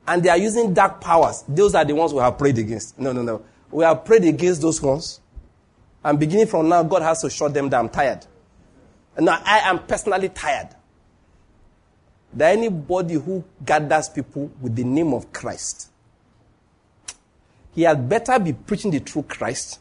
and 0.07 0.21
they 0.23 0.29
are 0.29 0.37
using 0.37 0.73
dark 0.73 1.01
powers. 1.01 1.43
Those 1.47 1.75
are 1.75 1.85
the 1.85 1.93
ones 1.93 2.13
we 2.13 2.19
have 2.19 2.37
prayed 2.37 2.57
against. 2.57 2.99
No, 2.99 3.11
no, 3.11 3.21
no. 3.21 3.43
We 3.71 3.83
have 3.83 4.05
prayed 4.05 4.25
against 4.25 4.61
those 4.61 4.81
ones. 4.81 5.19
And 6.03 6.19
beginning 6.19 6.47
from 6.47 6.69
now, 6.69 6.83
God 6.83 7.01
has 7.01 7.21
to 7.21 7.29
shut 7.29 7.53
them 7.53 7.69
down. 7.69 7.85
I'm 7.85 7.89
tired. 7.89 8.25
And 9.17 9.25
now 9.25 9.41
I 9.43 9.59
am 9.69 9.79
personally 9.85 10.29
tired. 10.29 10.69
That 12.33 12.57
anybody 12.57 13.15
who 13.15 13.43
gathers 13.63 14.09
people 14.09 14.51
with 14.61 14.75
the 14.75 14.83
name 14.83 15.13
of 15.13 15.31
Christ 15.33 15.89
he 17.75 17.81
had 17.81 18.07
better 18.07 18.39
be 18.39 18.53
preaching 18.53 18.89
the 18.89 19.01
true 19.01 19.23
Christ 19.23 19.79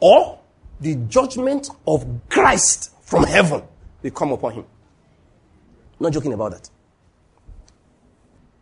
or 0.00 0.40
the 0.80 0.96
judgment 1.08 1.70
of 1.86 2.04
Christ 2.28 2.90
from 3.02 3.24
heaven 3.24 3.62
will 4.02 4.10
come 4.10 4.32
upon 4.32 4.52
him. 4.52 4.64
not 6.00 6.12
joking 6.12 6.32
about 6.32 6.50
that. 6.52 6.68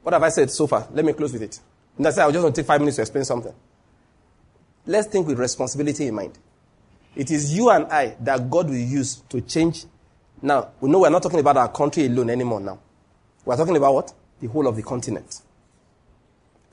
What 0.05 0.13
have 0.13 0.23
I 0.23 0.29
said 0.29 0.51
so 0.51 0.67
far? 0.67 0.87
Let 0.93 1.03
me 1.03 1.15
close 1.15 1.33
with 1.33 1.41
it. 1.41 1.59
And 1.97 2.07
I 2.07 2.11
said 2.11 2.27
I 2.27 2.31
just 2.31 2.43
want 2.43 2.55
to 2.55 2.61
take 2.61 2.67
five 2.67 2.81
minutes 2.81 2.97
to 2.97 3.03
explain 3.03 3.25
something. 3.25 3.55
Let's 4.87 5.09
think 5.09 5.27
with 5.27 5.39
responsibility 5.39 6.07
in 6.07 6.15
mind. 6.15 6.39
It 7.17 7.31
is 7.31 7.57
you 7.57 7.71
and 7.71 7.87
I 7.87 8.15
that 8.21 8.51
God 8.51 8.69
will 8.69 8.77
use 8.77 9.17
to 9.31 9.41
change. 9.41 9.87
Now, 10.43 10.73
we 10.79 10.91
know 10.91 11.01
we're 11.01 11.09
not 11.09 11.23
talking 11.23 11.41
about 11.41 11.57
our 11.57 11.69
country 11.69 12.05
alone 12.05 12.29
anymore 12.29 12.61
now. 12.61 12.79
We're 13.47 13.57
talking 13.57 13.77
about 13.77 13.95
what? 13.95 14.13
The 14.43 14.49
whole 14.49 14.67
of 14.67 14.77
the 14.77 14.83
continent. 14.83 15.41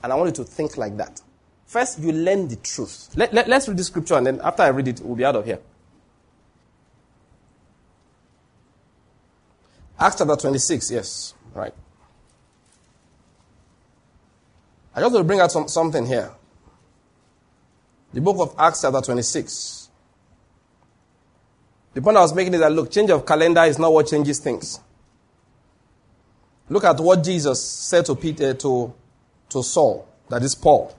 And 0.02 0.12
I 0.12 0.16
want 0.16 0.36
you 0.36 0.44
to 0.44 0.50
think 0.50 0.76
like 0.76 0.98
that. 0.98 1.22
First, 1.64 2.00
you 2.00 2.12
learn 2.12 2.48
the 2.48 2.56
truth. 2.56 3.08
Let, 3.16 3.32
let, 3.32 3.48
let's 3.48 3.66
read 3.66 3.78
the 3.78 3.84
scripture, 3.84 4.14
and 4.14 4.26
then 4.26 4.40
after 4.44 4.62
I 4.62 4.68
read 4.68 4.88
it, 4.88 5.00
we'll 5.00 5.16
be 5.16 5.24
out 5.24 5.36
of 5.36 5.46
here. 5.46 5.58
Acts 9.98 10.16
chapter 10.16 10.36
26, 10.36 10.90
yes, 10.90 11.32
right. 11.54 11.72
I 14.94 15.00
just 15.00 15.12
want 15.12 15.24
to 15.24 15.26
bring 15.26 15.40
out 15.40 15.52
some, 15.52 15.68
something 15.68 16.06
here. 16.06 16.30
The 18.12 18.20
book 18.20 18.36
of 18.40 18.54
Acts, 18.58 18.82
chapter 18.82 19.00
26. 19.00 19.88
The 21.94 22.02
point 22.02 22.16
I 22.16 22.20
was 22.20 22.34
making 22.34 22.54
is 22.54 22.60
that 22.60 22.72
look, 22.72 22.90
change 22.90 23.10
of 23.10 23.24
calendar 23.24 23.62
is 23.64 23.78
not 23.78 23.92
what 23.92 24.06
changes 24.06 24.38
things. 24.38 24.80
Look 26.68 26.84
at 26.84 26.98
what 27.00 27.22
Jesus 27.22 27.62
said 27.62 28.06
to 28.06 28.14
Peter, 28.14 28.54
to 28.54 28.94
to 29.52 29.62
Saul, 29.62 30.08
that 30.28 30.42
is 30.42 30.54
Paul. 30.54 30.96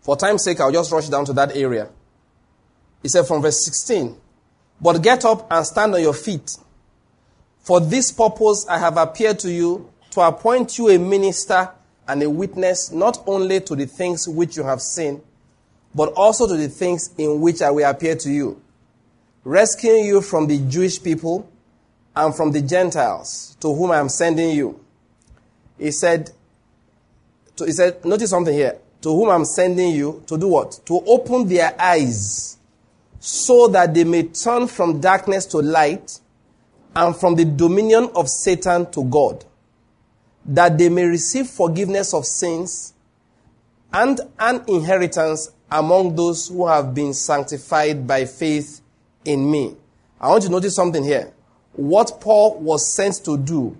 For 0.00 0.16
time's 0.16 0.44
sake, 0.44 0.60
I'll 0.60 0.72
just 0.72 0.90
rush 0.90 1.08
down 1.08 1.26
to 1.26 1.32
that 1.34 1.54
area. 1.54 1.88
He 3.02 3.08
said 3.08 3.26
from 3.26 3.42
verse 3.42 3.64
16, 3.64 4.16
But 4.80 5.02
get 5.02 5.24
up 5.24 5.46
and 5.50 5.64
stand 5.64 5.94
on 5.94 6.00
your 6.00 6.14
feet. 6.14 6.56
For 7.58 7.80
this 7.80 8.10
purpose 8.10 8.66
I 8.68 8.78
have 8.78 8.96
appeared 8.96 9.38
to 9.40 9.52
you 9.52 9.90
to 10.12 10.22
appoint 10.22 10.78
you 10.78 10.88
a 10.88 10.98
minister 10.98 11.70
and 12.10 12.24
a 12.24 12.28
witness 12.28 12.90
not 12.90 13.22
only 13.28 13.60
to 13.60 13.76
the 13.76 13.86
things 13.86 14.26
which 14.26 14.56
you 14.56 14.64
have 14.64 14.82
seen, 14.82 15.22
but 15.94 16.12
also 16.14 16.48
to 16.48 16.56
the 16.56 16.68
things 16.68 17.14
in 17.16 17.40
which 17.40 17.62
I 17.62 17.70
will 17.70 17.88
appear 17.88 18.16
to 18.16 18.30
you, 18.30 18.60
rescuing 19.44 20.06
you 20.06 20.20
from 20.20 20.48
the 20.48 20.58
Jewish 20.58 21.00
people 21.00 21.48
and 22.16 22.34
from 22.34 22.50
the 22.50 22.62
Gentiles 22.62 23.56
to 23.60 23.72
whom 23.72 23.92
I 23.92 23.98
am 23.98 24.08
sending 24.08 24.50
you. 24.56 24.80
He 25.78 25.92
said, 25.92 26.32
so 27.54 27.64
he 27.64 27.70
said, 27.70 28.04
notice 28.04 28.30
something 28.30 28.54
here. 28.54 28.76
To 29.02 29.10
whom 29.10 29.30
I'm 29.30 29.44
sending 29.44 29.94
you 29.94 30.24
to 30.26 30.36
do 30.36 30.48
what? 30.48 30.80
To 30.86 31.00
open 31.06 31.46
their 31.46 31.80
eyes 31.80 32.58
so 33.20 33.68
that 33.68 33.94
they 33.94 34.02
may 34.02 34.24
turn 34.24 34.66
from 34.66 35.00
darkness 35.00 35.46
to 35.46 35.58
light 35.58 36.18
and 36.96 37.14
from 37.14 37.36
the 37.36 37.44
dominion 37.44 38.10
of 38.16 38.28
Satan 38.28 38.90
to 38.90 39.04
God, 39.04 39.44
that 40.44 40.78
they 40.78 40.88
may 40.88 41.04
receive 41.04 41.46
forgiveness 41.46 42.14
of 42.14 42.24
sins 42.24 42.94
and 43.92 44.20
an 44.38 44.64
inheritance 44.68 45.50
among 45.70 46.16
those 46.16 46.48
who 46.48 46.66
have 46.66 46.94
been 46.94 47.14
sanctified 47.14 48.06
by 48.06 48.24
faith 48.24 48.80
in 49.24 49.50
me. 49.50 49.76
I 50.20 50.28
want 50.28 50.42
you 50.42 50.48
to 50.48 50.52
notice 50.52 50.74
something 50.74 51.04
here. 51.04 51.32
What 51.72 52.20
Paul 52.20 52.58
was 52.58 52.94
sent 52.94 53.24
to 53.24 53.38
do, 53.38 53.76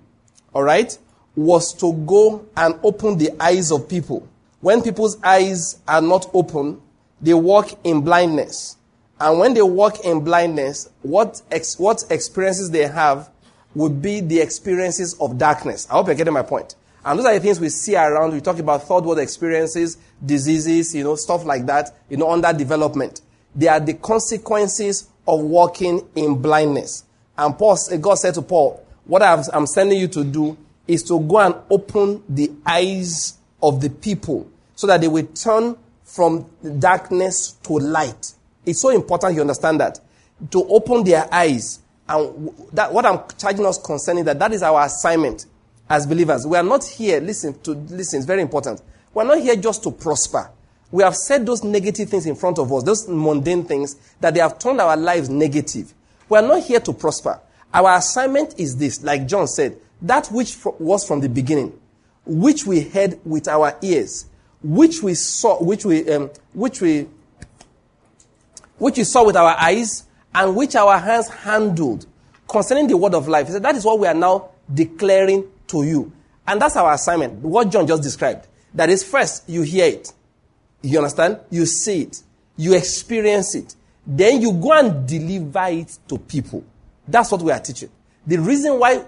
all 0.55 0.63
right, 0.63 0.97
was 1.35 1.73
to 1.75 1.93
go 1.93 2.47
and 2.57 2.79
open 2.83 3.19
the 3.19 3.31
eyes 3.41 3.71
of 3.71 3.89
people. 3.89 4.29
When 4.61 4.83
people's 4.83 5.21
eyes 5.23 5.81
are 5.89 6.03
not 6.03 6.31
open, 6.35 6.81
they 7.21 7.35
walk 7.35 7.79
in 7.85 8.03
blindness. 8.03 8.77
And 9.19 9.39
when 9.39 9.55
they 9.55 9.63
walk 9.63 10.05
in 10.05 10.21
blindness, 10.21 10.89
what, 11.03 11.43
ex- 11.51 11.79
what 11.79 12.05
experiences 12.11 12.71
they 12.71 12.87
have 12.87 13.31
would 13.75 14.03
be 14.03 14.21
the 14.21 14.41
experiences 14.41 15.15
of 15.21 15.39
darkness. 15.39 15.87
I 15.91 15.95
hope 15.95 16.07
you're 16.07 16.17
getting 16.17 16.35
my 16.35 16.43
point. 16.43 16.75
And 17.05 17.19
those 17.19 17.27
are 17.27 17.35
the 17.35 17.41
things 17.41 17.61
we 17.61 17.69
see 17.71 17.97
around. 17.97 18.33
We 18.33 18.41
talk 18.41 18.59
about 18.59 18.83
third 18.83 19.05
world 19.05 19.19
experiences, 19.19 19.97
diseases, 20.25 20.95
you 20.95 21.05
know, 21.05 21.15
stuff 21.15 21.45
like 21.45 21.67
that, 21.67 21.97
you 22.09 22.17
know, 22.17 22.31
under 22.31 22.53
development. 22.53 23.23
They 23.55 23.69
are 23.69 23.81
the 23.81 23.95
consequences 23.95 25.09
of 25.27 25.41
walking 25.41 26.07
in 26.15 26.43
blindness. 26.43 27.05
And 27.39 27.57
Paul, 27.57 27.79
God 28.01 28.17
said 28.17 28.35
to 28.35 28.43
Paul, 28.43 28.85
what 29.05 29.23
I'm 29.23 29.67
sending 29.67 29.99
you 29.99 30.09
to 30.09 30.25
do 30.25 30.59
is 30.87 31.03
to 31.05 31.19
go 31.21 31.39
and 31.39 31.55
open 31.71 32.23
the 32.29 32.51
eyes 32.67 33.39
of 33.63 33.81
the 33.81 33.89
people 33.89 34.49
so 34.75 34.87
that 34.87 35.01
they 35.01 35.09
will 35.09 35.27
turn 35.27 35.77
from 36.05 36.47
darkness 36.79 37.53
to 37.63 37.75
light. 37.75 38.35
It's 38.67 38.81
so 38.81 38.91
important 38.91 39.35
you 39.35 39.41
understand 39.41 39.81
that. 39.81 40.01
To 40.51 40.65
open 40.69 41.05
their 41.05 41.33
eyes. 41.33 41.81
And 42.11 42.53
that, 42.73 42.93
what 42.93 43.07
I'm 43.07 43.21
charging 43.39 43.65
us 43.65 43.79
concerning 43.79 44.25
that, 44.25 44.39
that 44.41 44.53
is 44.53 44.65
our 44.65 44.85
assignment 44.85 45.47
as 45.89 46.07
believers. 46.07 46.45
We 46.45 46.57
are 46.57 46.63
not 46.63 46.85
here, 46.85 47.21
listen, 47.21 47.59
to 47.61 47.71
listen, 47.73 48.19
it's 48.19 48.27
very 48.27 48.43
important. 48.43 48.83
We're 49.15 49.25
not 49.25 49.39
here 49.39 49.55
just 49.55 49.85
to 49.85 49.93
prosper. 49.93 50.51
We 50.91 51.05
have 51.05 51.15
said 51.15 51.47
those 51.47 51.63
negative 51.63 52.09
things 52.09 52.27
in 52.27 52.35
front 52.35 52.59
of 52.59 52.73
us, 52.73 52.83
those 52.83 53.09
mundane 53.09 53.65
things, 53.65 53.95
that 54.21 54.35
they 54.35 54.41
have 54.41 54.59
turned 54.59 54.81
our 54.81 54.97
lives 54.97 55.29
negative. 55.29 55.95
We 56.29 56.39
are 56.39 56.43
not 56.43 56.65
here 56.65 56.81
to 56.81 56.93
prosper. 56.93 57.41
Our 57.73 57.97
assignment 57.97 58.59
is 58.59 58.77
this, 58.77 59.05
like 59.05 59.29
John 59.29 59.47
said, 59.47 59.79
that 60.03 60.27
which 60.29 60.57
was 60.65 61.07
from 61.07 61.21
the 61.21 61.29
beginning, 61.29 61.79
which 62.27 62.67
we 62.67 62.81
heard 62.81 63.21
with 63.25 63.47
our 63.47 63.79
ears, 63.83 64.27
which 64.63 65.01
we 65.01 65.15
saw, 65.15 65.63
which 65.63 65.85
we, 65.85 66.11
um, 66.11 66.31
which 66.55 66.81
we, 66.81 67.07
which 68.79 68.97
we 68.97 69.05
saw 69.05 69.25
with 69.25 69.37
our 69.37 69.57
eyes, 69.57 70.05
and 70.35 70.57
which 70.57 70.77
our 70.77 70.99
hands 70.99 71.29
handled 71.29 72.07
concerning 72.49 72.87
the 72.87 72.97
word 72.97 73.15
of 73.15 73.29
life. 73.29 73.47
He 73.47 73.53
said, 73.53 73.63
that 73.63 73.77
is 73.77 73.85
what 73.85 73.99
we 73.99 74.07
are 74.07 74.15
now 74.15 74.51
declaring 74.73 75.47
to 75.69 75.85
you. 75.85 76.13
And 76.47 76.61
that's 76.61 76.77
our 76.77 76.93
assignment, 76.93 77.35
what 77.35 77.71
John 77.71 77.87
just 77.87 78.03
described. 78.03 78.47
That 78.75 78.91
is, 78.91 79.05
first, 79.05 79.49
you 79.49 79.63
hear 79.63 79.87
it. 79.87 80.13
You 80.83 80.99
understand? 80.99 81.41
You 81.51 81.67
see 81.67 82.03
it. 82.03 82.23
You 82.57 82.75
experience 82.75 83.55
it. 83.55 83.75
Then 84.07 84.41
you 84.41 84.53
go 84.53 84.73
and 84.73 85.07
deliver 85.07 85.67
it 85.69 85.99
to 86.09 86.19
people. 86.19 86.65
That's 87.07 87.31
what 87.31 87.43
we 87.43 87.53
are 87.53 87.61
teaching. 87.61 87.91
The 88.27 88.39
reason 88.39 88.79
why 88.79 89.05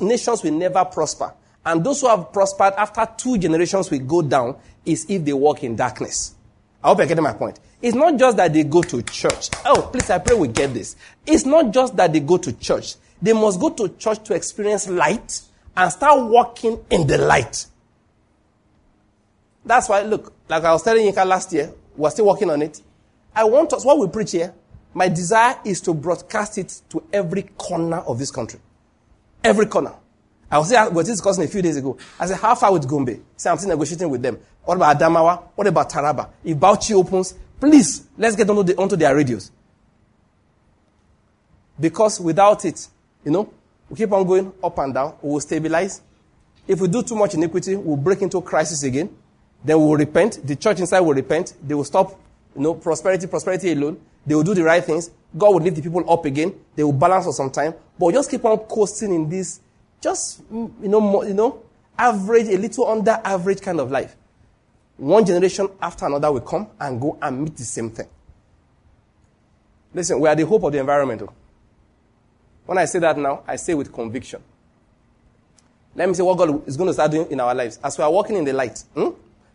nations 0.00 0.42
will 0.42 0.52
never 0.52 0.84
prosper 0.84 1.34
and 1.64 1.84
those 1.84 2.00
who 2.00 2.08
have 2.08 2.32
prospered 2.32 2.72
after 2.78 3.06
two 3.16 3.36
generations 3.36 3.90
will 3.90 3.98
go 3.98 4.22
down 4.22 4.56
is 4.86 5.04
if 5.08 5.22
they 5.22 5.34
walk 5.34 5.62
in 5.62 5.76
darkness. 5.76 6.34
I 6.82 6.88
hope 6.88 6.98
you're 6.98 7.06
getting 7.06 7.24
my 7.24 7.32
point. 7.32 7.58
It's 7.82 7.94
not 7.94 8.16
just 8.18 8.36
that 8.36 8.52
they 8.52 8.64
go 8.64 8.82
to 8.82 9.02
church. 9.02 9.50
Oh, 9.64 9.88
please, 9.92 10.10
I 10.10 10.18
pray 10.18 10.36
we 10.36 10.48
get 10.48 10.74
this. 10.74 10.96
It's 11.26 11.44
not 11.44 11.72
just 11.72 11.96
that 11.96 12.12
they 12.12 12.20
go 12.20 12.36
to 12.38 12.52
church. 12.52 12.94
They 13.20 13.32
must 13.32 13.60
go 13.60 13.70
to 13.70 13.88
church 13.90 14.22
to 14.24 14.34
experience 14.34 14.88
light 14.88 15.40
and 15.76 15.92
start 15.92 16.28
walking 16.30 16.84
in 16.90 17.06
the 17.06 17.18
light. 17.18 17.66
That's 19.64 19.88
why, 19.88 20.02
look, 20.02 20.32
like 20.48 20.64
I 20.64 20.72
was 20.72 20.82
telling 20.82 21.06
Yinka 21.12 21.26
last 21.26 21.52
year, 21.52 21.72
we're 21.96 22.10
still 22.10 22.26
working 22.26 22.50
on 22.50 22.62
it. 22.62 22.80
I 23.34 23.44
want 23.44 23.72
us, 23.72 23.84
what 23.84 23.98
we 23.98 24.08
preach 24.08 24.32
here, 24.32 24.54
my 24.94 25.08
desire 25.08 25.56
is 25.64 25.80
to 25.82 25.94
broadcast 25.94 26.58
it 26.58 26.80
to 26.90 27.02
every 27.12 27.42
corner 27.58 27.98
of 27.98 28.18
this 28.18 28.30
country. 28.30 28.60
Every 29.44 29.66
corner. 29.66 29.94
I 30.50 30.58
was, 30.58 30.72
was 30.92 31.06
discussing 31.06 31.44
a 31.44 31.48
few 31.48 31.60
days 31.60 31.76
ago. 31.76 31.98
I 32.18 32.26
said, 32.26 32.38
how 32.38 32.54
far 32.54 32.72
with 32.72 32.88
Gombe? 32.88 33.20
Say, 33.36 33.50
I'm 33.50 33.58
still 33.58 33.70
negotiating 33.70 34.08
with 34.08 34.22
them. 34.22 34.38
What 34.64 34.76
about 34.76 34.98
Adamawa? 34.98 35.42
What 35.54 35.66
about 35.66 35.90
Taraba? 35.90 36.30
If 36.44 36.56
Bauchi 36.56 36.94
opens, 36.94 37.34
please, 37.60 38.06
let's 38.16 38.36
get 38.36 38.48
onto, 38.48 38.62
the, 38.62 38.76
onto 38.76 38.96
their 38.96 39.14
radios. 39.14 39.50
Because 41.78 42.20
without 42.20 42.64
it, 42.64 42.88
you 43.24 43.30
know, 43.30 43.52
we 43.88 43.96
keep 43.96 44.12
on 44.12 44.26
going 44.26 44.52
up 44.62 44.78
and 44.78 44.92
down, 44.94 45.14
we 45.22 45.30
will 45.30 45.40
stabilize. 45.40 46.00
If 46.66 46.80
we 46.80 46.88
do 46.88 47.02
too 47.02 47.16
much 47.16 47.34
iniquity, 47.34 47.76
we'll 47.76 47.96
break 47.96 48.20
into 48.22 48.40
crisis 48.42 48.82
again. 48.82 49.10
Then 49.64 49.78
we'll 49.78 49.96
repent. 49.96 50.46
The 50.46 50.56
church 50.56 50.80
inside 50.80 51.00
will 51.00 51.14
repent. 51.14 51.54
They 51.66 51.74
will 51.74 51.84
stop, 51.84 52.10
you 52.54 52.62
know, 52.62 52.74
prosperity, 52.74 53.26
prosperity 53.26 53.72
alone. 53.72 54.00
They 54.26 54.34
will 54.34 54.42
do 54.42 54.54
the 54.54 54.62
right 54.64 54.84
things. 54.84 55.10
God 55.36 55.54
will 55.54 55.60
lift 55.60 55.76
the 55.76 55.82
people 55.82 56.10
up 56.10 56.24
again. 56.24 56.54
They 56.76 56.84
will 56.84 56.92
balance 56.92 57.24
for 57.24 57.32
some 57.32 57.50
time. 57.50 57.72
But 57.72 58.06
we'll 58.06 58.12
just 58.12 58.30
keep 58.30 58.44
on 58.44 58.58
coasting 58.58 59.14
in 59.14 59.28
this, 59.28 59.60
just, 60.00 60.42
mm, 60.52 60.70
you 60.82 60.88
know, 60.88 61.00
more, 61.00 61.26
you 61.26 61.34
know, 61.34 61.62
average, 61.98 62.48
a 62.48 62.56
little 62.58 62.86
under 62.86 63.20
average 63.24 63.60
kind 63.60 63.80
of 63.80 63.90
life. 63.90 64.16
One 64.96 65.24
generation 65.24 65.68
after 65.80 66.06
another 66.06 66.32
will 66.32 66.40
come 66.40 66.68
and 66.80 67.00
go 67.00 67.18
and 67.20 67.42
meet 67.42 67.56
the 67.56 67.64
same 67.64 67.90
thing. 67.90 68.08
Listen, 69.94 70.20
we 70.20 70.28
are 70.28 70.34
the 70.34 70.44
hope 70.44 70.64
of 70.64 70.72
the 70.72 70.78
environment. 70.78 71.22
Oh. 71.22 71.32
When 72.66 72.78
I 72.78 72.84
say 72.84 72.98
that 72.98 73.16
now, 73.16 73.42
I 73.46 73.56
say 73.56 73.74
with 73.74 73.92
conviction. 73.92 74.42
Let 75.94 76.08
me 76.08 76.14
say 76.14 76.22
what 76.22 76.36
God 76.36 76.68
is 76.68 76.76
going 76.76 76.88
to 76.88 76.94
start 76.94 77.10
doing 77.10 77.30
in 77.30 77.40
our 77.40 77.54
lives. 77.54 77.78
As 77.82 77.96
we 77.96 78.04
are 78.04 78.10
walking 78.10 78.36
in 78.36 78.44
the 78.44 78.52
light, 78.52 78.84
hmm, 78.94 79.08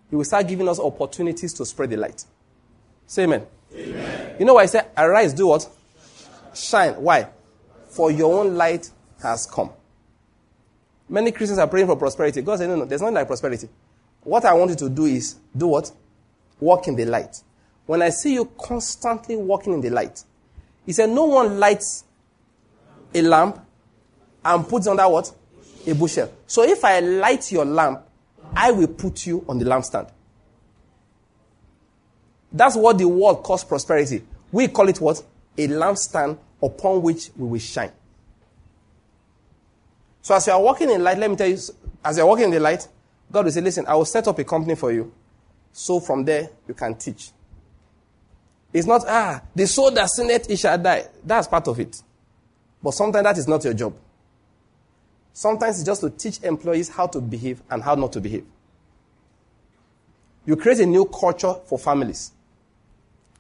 He 0.10 0.16
will 0.16 0.24
start 0.26 0.48
giving 0.48 0.68
us 0.68 0.80
opportunities 0.80 1.54
to 1.54 1.66
spread 1.66 1.92
the 1.92 1.98
light. 1.98 2.26
Say 3.06 3.24
amen. 3.24 3.46
amen. 3.74 4.36
You 4.40 4.46
know 4.46 4.56
why 4.56 4.64
I 4.64 4.66
say, 4.66 4.82
arise, 4.98 5.34
do 5.34 5.48
what? 5.48 5.68
Shine. 6.54 6.94
Why? 6.96 7.28
For 7.90 8.12
your 8.12 8.40
own 8.40 8.56
light 8.56 8.90
has 9.22 9.46
come. 9.46 9.70
Many 11.14 11.32
Christians 11.32 11.60
are 11.60 11.68
praying 11.68 11.86
for 11.86 11.96
prosperity. 11.96 12.42
God 12.42 12.58
said, 12.58 12.70
no, 12.70 12.76
no, 12.76 12.86
there's 12.86 13.00
nothing 13.00 13.14
like 13.14 13.28
prosperity. 13.28 13.70
What 14.24 14.46
I 14.46 14.54
want 14.54 14.72
you 14.72 14.78
to 14.78 14.90
do 14.90 15.06
is, 15.06 15.36
do 15.56 15.68
what? 15.68 15.92
Walk 16.60 16.88
in 16.88 16.96
the 16.96 17.06
light. 17.06 17.40
When 17.86 18.02
I 18.02 18.10
see 18.10 18.34
you 18.34 18.46
constantly 18.60 19.36
walking 19.36 19.74
in 19.74 19.82
the 19.82 19.92
light, 19.92 20.24
He 20.88 20.92
said, 20.92 21.12
no 21.12 21.26
one 21.26 21.60
lights 21.60 22.06
a 23.14 23.22
lamp 23.22 23.64
and 24.44 24.68
puts 24.68 24.88
under 24.88 25.08
what? 25.08 25.32
A 25.86 25.94
bushel. 25.94 26.34
So 26.48 26.64
if 26.64 26.84
I 26.84 27.00
light 27.00 27.52
your 27.52 27.66
lamp, 27.66 28.02
I 28.56 28.72
will 28.72 28.88
put 28.88 29.28
you 29.28 29.46
on 29.48 29.60
the 29.60 29.66
lampstand. 29.66 30.10
That's 32.52 32.76
what 32.76 32.98
the 32.98 33.08
world 33.08 33.44
calls 33.44 33.64
prosperity. 33.64 34.24
We 34.52 34.68
call 34.68 34.90
it 34.90 35.00
what? 35.00 35.24
A 35.60 35.68
lampstand 35.68 36.40
upon 36.60 37.04
which 37.04 37.30
we 37.38 37.48
will 37.48 37.60
shine. 37.60 37.92
So 40.24 40.34
as 40.34 40.48
you 40.48 40.54
are 40.54 40.62
walking 40.62 40.90
in 40.90 41.04
light, 41.04 41.18
let 41.18 41.30
me 41.30 41.36
tell 41.36 41.50
you, 41.50 41.58
as 42.04 42.18
you 42.18 42.24
are 42.24 42.26
walking 42.26 42.46
in 42.46 42.52
the 42.52 42.60
light, 42.60 42.88
God 43.30 43.44
will 43.44 43.52
say, 43.52 43.60
listen, 43.60 43.86
I 43.86 43.94
will 43.96 44.06
set 44.06 44.26
up 44.28 44.40
a 44.40 44.44
company 44.46 44.74
for 44.74 44.92
you. 44.92 45.14
So 45.74 46.00
from 46.00 46.24
there, 46.24 46.50
you 46.66 46.74
can 46.74 46.96
teach. 46.96 47.32
It's 48.72 48.88
not, 48.88 49.04
ah, 49.06 49.42
the 49.54 49.68
soul 49.68 49.92
that 49.92 50.10
sinneth, 50.10 50.50
it 50.50 50.58
shall 50.58 50.78
die. 50.78 51.08
That's 51.26 51.48
part 51.48 51.68
of 51.68 51.78
it. 51.78 52.02
But 52.82 52.92
sometimes 52.92 53.24
that 53.26 53.38
is 53.38 53.48
not 53.50 53.66
your 53.66 53.74
job. 53.74 53.96
Sometimes 55.34 55.80
it's 55.80 55.86
just 55.86 56.02
to 56.02 56.10
teach 56.10 56.42
employees 56.42 56.88
how 56.88 57.08
to 57.08 57.20
behave 57.20 57.62
and 57.70 57.84
how 57.84 57.96
not 57.96 58.14
to 58.14 58.22
behave. 58.22 58.46
You 60.46 60.56
create 60.56 60.80
a 60.80 60.86
new 60.86 61.04
culture 61.06 61.54
for 61.66 61.78
families. 61.78 62.32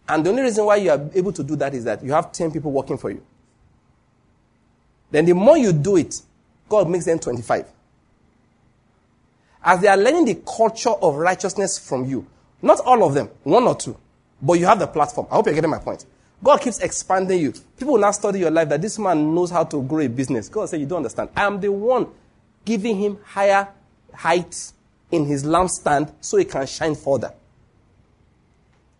And 0.09 0.25
the 0.25 0.31
only 0.31 0.41
reason 0.41 0.65
why 0.65 0.77
you 0.77 0.91
are 0.91 1.09
able 1.15 1.31
to 1.31 1.43
do 1.43 1.55
that 1.55 1.73
is 1.73 1.85
that 1.85 2.03
you 2.03 2.11
have 2.11 2.33
10 2.33 2.51
people 2.51 2.71
working 2.73 2.97
for 2.97 3.09
you. 3.09 3.23
Then 5.11 5.25
the 5.25 5.33
more 5.33 5.57
you 5.57 5.71
do 5.71 5.95
it, 5.95 6.21
God 6.73 6.89
makes 6.89 7.05
them 7.05 7.19
25. 7.19 7.67
As 9.63 9.79
they 9.79 9.87
are 9.87 9.95
learning 9.95 10.25
the 10.25 10.41
culture 10.57 10.89
of 10.89 11.13
righteousness 11.17 11.77
from 11.77 12.05
you, 12.05 12.25
not 12.63 12.79
all 12.79 13.03
of 13.03 13.13
them, 13.13 13.29
one 13.43 13.65
or 13.65 13.75
two, 13.75 13.95
but 14.41 14.53
you 14.53 14.65
have 14.65 14.79
the 14.79 14.87
platform. 14.87 15.27
I 15.29 15.35
hope 15.35 15.45
you're 15.45 15.53
getting 15.53 15.69
my 15.69 15.77
point. 15.77 16.03
God 16.43 16.61
keeps 16.61 16.79
expanding 16.79 17.39
you. 17.39 17.51
People 17.77 17.93
will 17.93 18.01
now 18.01 18.09
study 18.09 18.39
your 18.39 18.49
life 18.49 18.69
that 18.69 18.81
this 18.81 18.97
man 18.97 19.35
knows 19.35 19.51
how 19.51 19.63
to 19.65 19.83
grow 19.83 19.99
a 19.99 20.09
business. 20.09 20.49
God 20.49 20.67
said, 20.67 20.79
You 20.79 20.87
don't 20.87 20.97
understand. 20.97 21.29
I 21.35 21.45
am 21.45 21.59
the 21.61 21.71
one 21.71 22.07
giving 22.65 22.97
him 22.97 23.19
higher 23.23 23.67
heights 24.11 24.73
in 25.11 25.25
his 25.25 25.43
lampstand 25.43 26.11
so 26.21 26.37
he 26.37 26.45
can 26.45 26.65
shine 26.65 26.95
further. 26.95 27.35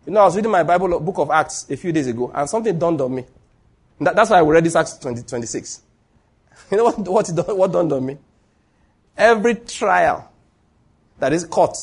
You 0.06 0.12
know, 0.12 0.20
I 0.20 0.24
was 0.26 0.36
reading 0.36 0.52
my 0.52 0.62
Bible 0.62 1.00
book 1.00 1.18
of 1.18 1.32
Acts 1.32 1.68
a 1.68 1.76
few 1.76 1.90
days 1.90 2.06
ago, 2.06 2.30
and 2.32 2.48
something 2.48 2.78
dawned 2.78 3.00
on 3.00 3.12
me. 3.12 3.24
That, 4.00 4.14
that's 4.14 4.30
why 4.30 4.38
I 4.38 4.42
read 4.42 4.62
this 4.62 4.76
Acts 4.76 4.96
20, 4.98 5.22
26. 5.24 5.82
You 6.74 6.78
know 6.78 6.84
what, 6.84 7.28
what, 7.28 7.56
what 7.56 7.72
dawned 7.72 7.92
on 7.92 8.04
me? 8.04 8.18
Every 9.16 9.54
trial 9.54 10.30
that 11.18 11.32
is 11.32 11.44
court, 11.44 11.76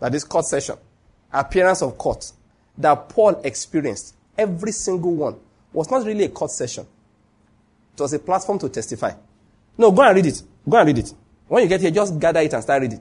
that 0.00 0.14
is 0.14 0.24
court 0.24 0.44
session, 0.44 0.76
appearance 1.32 1.82
of 1.82 1.96
court, 1.96 2.30
that 2.78 3.08
Paul 3.08 3.40
experienced 3.44 4.14
Every 4.36 4.72
single 4.72 5.14
one 5.14 5.36
was 5.72 5.90
not 5.90 6.04
really 6.04 6.24
a 6.24 6.28
court 6.28 6.50
session. 6.50 6.86
It 7.96 8.00
was 8.00 8.12
a 8.12 8.18
platform 8.18 8.58
to 8.60 8.68
testify. 8.68 9.12
No, 9.78 9.92
go 9.92 10.02
and 10.02 10.16
read 10.16 10.26
it. 10.26 10.42
Go 10.68 10.76
and 10.76 10.86
read 10.86 10.98
it. 10.98 11.14
When 11.46 11.62
you 11.62 11.68
get 11.68 11.80
here, 11.80 11.90
just 11.90 12.18
gather 12.18 12.40
it 12.40 12.52
and 12.52 12.62
start 12.62 12.82
reading. 12.82 13.00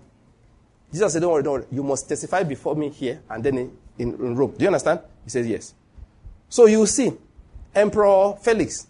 Jesus 0.92 1.14
said, 1.14 1.22
Don't 1.22 1.32
worry, 1.32 1.44
don't 1.44 1.54
worry. 1.54 1.66
You 1.72 1.84
must 1.84 2.08
testify 2.08 2.44
before 2.44 2.76
me 2.76 2.90
here 2.90 3.22
and 3.30 3.44
then 3.44 3.58
in, 3.58 3.72
in, 3.98 4.36
Rome. 4.36 4.54
Do 4.56 4.62
you 4.64 4.68
understand? 4.68 5.00
He 5.24 5.30
says, 5.32 5.48
Yes. 5.48 5.74
So 6.50 6.68
you 6.68 6.86
see, 6.86 7.12
Emperor 7.74 8.36
Felix 8.42 8.86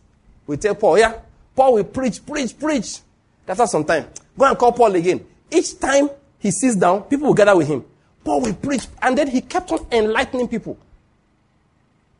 will 0.45 0.57
tell 0.57 0.75
Paul, 0.75 0.99
Yeah, 0.99 1.19
Paul 1.55 1.75
will 1.75 1.83
preach, 1.83 2.25
preach, 2.25 2.57
preach. 2.57 2.99
After 3.47 3.67
some 3.67 3.85
time, 3.85 4.07
go 4.37 4.45
and 4.45 4.57
call 4.57 4.71
Paul 4.71 4.95
again. 4.95 5.25
Each 5.51 5.77
time 5.79 6.09
he 6.39 6.51
sits 6.51 6.75
down, 6.75 7.03
people 7.03 7.27
will 7.27 7.33
gather 7.33 7.55
with 7.55 7.67
him. 7.67 7.83
Paul 8.23 8.41
will 8.41 8.53
preach. 8.53 8.87
And 9.01 9.17
then 9.17 9.27
he 9.27 9.41
kept 9.41 9.71
on 9.71 9.85
enlightening 9.91 10.47
people. 10.47 10.77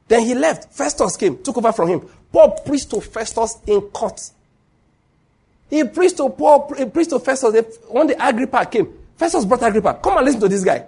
Then 0.08 0.22
he 0.22 0.36
left. 0.36 0.74
Festus 0.74 1.16
came, 1.18 1.42
took 1.42 1.58
over 1.58 1.72
from 1.72 1.90
him. 1.90 2.10
Paul 2.32 2.52
preached 2.66 2.90
to 2.92 3.02
Festus 3.02 3.58
in 3.66 3.82
court. 3.82 4.20
He 5.70 5.84
preached 5.86 6.18
to 6.18 6.30
Paul, 6.30 6.72
he 6.78 6.86
preached 6.86 7.12
to 7.12 7.20
Festus. 7.20 7.78
When 7.88 8.08
the 8.08 8.28
Agrippa 8.28 8.66
came, 8.66 8.94
Festus 9.16 9.46
brought 9.46 9.64
Agrippa. 9.64 10.00
Come 10.04 10.18
and 10.18 10.26
listen 10.26 10.42
to 10.42 10.50
this 10.50 10.64
guy. 10.64 10.86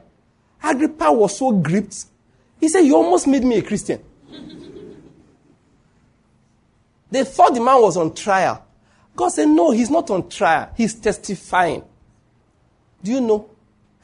Agrippa 0.61 1.11
was 1.11 1.37
so 1.37 1.51
gripped. 1.51 2.05
He 2.59 2.67
said, 2.69 2.81
You 2.81 2.95
almost 2.95 3.27
made 3.27 3.43
me 3.43 3.57
a 3.57 3.61
Christian. 3.61 4.03
They 7.15 7.23
thought 7.23 7.53
the 7.53 7.61
man 7.61 7.81
was 7.81 7.95
on 7.95 8.13
trial. 8.13 8.61
God 9.15 9.29
said, 9.29 9.47
No, 9.47 9.71
he's 9.71 9.89
not 9.89 10.09
on 10.09 10.27
trial. 10.27 10.69
He's 10.75 10.93
testifying. 10.95 11.81
Do 13.01 13.11
you 13.11 13.21
know? 13.21 13.49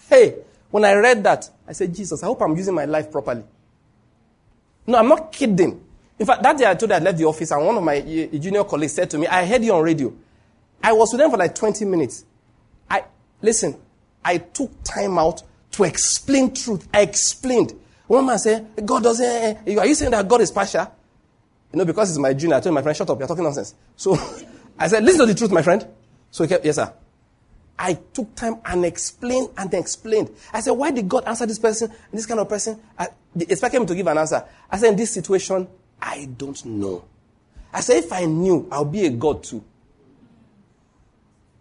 Hey, 0.08 0.36
when 0.70 0.86
I 0.86 0.94
read 0.94 1.22
that, 1.26 1.50
I 1.68 1.74
said, 1.74 1.94
Jesus, 1.94 2.24
I 2.24 2.28
hope 2.28 2.42
I'm 2.42 2.56
using 2.56 2.74
my 2.74 2.86
life 2.86 3.12
properly. 3.12 3.44
No, 4.88 4.98
I'm 4.98 5.10
not 5.10 5.32
kidding. 5.32 5.84
In 6.18 6.26
fact, 6.26 6.42
that 6.44 6.58
day 6.58 6.66
I 6.70 6.76
told 6.76 6.90
you 6.92 6.96
I 6.96 7.00
left 7.00 7.18
the 7.18 7.26
office, 7.26 7.52
and 7.52 7.66
one 7.66 7.76
of 7.76 7.84
my 7.84 8.00
junior 8.00 8.64
colleagues 8.64 8.94
said 8.94 9.10
to 9.10 9.18
me, 9.18 9.28
I 9.28 9.46
heard 9.46 9.64
you 9.64 9.74
on 9.74 9.84
radio. 9.84 10.14
I 10.82 10.94
was 10.94 11.12
with 11.12 11.20
them 11.20 11.32
for 11.32 11.38
like 11.38 11.54
20 11.54 11.84
minutes. 11.84 12.24
I 12.90 13.04
listen, 13.42 13.76
I 14.24 14.38
took 14.38 14.72
time 14.84 15.18
out 15.18 15.44
to 15.72 15.84
explain 15.84 16.54
truth. 16.54 16.88
I 16.94 17.02
explained. 17.02 17.74
One 18.08 18.26
man 18.26 18.40
said, 18.40 18.68
God 18.86 19.04
doesn't, 19.04 19.26
eh, 19.26 19.56
eh, 19.68 19.76
are 19.78 19.86
you 19.86 19.96
saying 19.96 20.12
that 20.12 20.28
God 20.28 20.42
is 20.42 20.52
partial? 20.52 20.90
You 21.74 21.80
know, 21.80 21.86
because 21.86 22.10
it's 22.10 22.20
my 22.20 22.34
junior, 22.34 22.58
I 22.58 22.60
told 22.60 22.76
my 22.76 22.82
friend, 22.82 22.98
shut 22.98 23.10
up, 23.10 23.18
you're 23.18 23.28
talking 23.28 23.44
nonsense. 23.44 23.76
So 23.96 24.18
I 24.80 24.88
said, 24.88 25.04
listen 25.04 25.22
to 25.22 25.26
the 25.34 25.38
truth, 25.38 25.52
my 25.52 25.62
friend. 25.62 25.86
So 26.30 26.44
he 26.44 26.50
kept, 26.50 26.66
yes, 26.66 26.76
sir. 26.76 26.94
I 27.80 27.94
took 27.94 28.36
time 28.36 28.58
and 28.66 28.86
explained 28.86 29.50
and 29.58 29.74
explained. 29.74 30.30
I 30.54 30.60
said, 30.60 30.72
why 30.72 30.92
did 30.92 31.10
God 31.10 31.26
answer 31.26 31.46
this 31.46 31.58
person, 31.58 31.92
this 32.14 32.26
kind 32.26 32.40
of 32.40 32.48
person? 32.48 32.80
I 32.98 33.08
expect 33.36 33.74
him 33.74 33.86
to 33.86 33.96
give 33.96 34.06
an 34.08 34.18
answer. 34.18 34.44
I 34.70 34.78
said, 34.78 34.90
in 34.90 34.96
this 34.96 35.12
situation, 35.12 35.68
I 36.00 36.30
don't 36.38 36.64
know. 36.66 37.06
I 37.74 37.82
said, 37.82 38.04
if 38.04 38.12
I 38.12 38.26
knew, 38.26 38.68
I'll 38.72 38.86
be 38.86 39.06
a 39.06 39.10
God 39.10 39.44
too. 39.44 39.64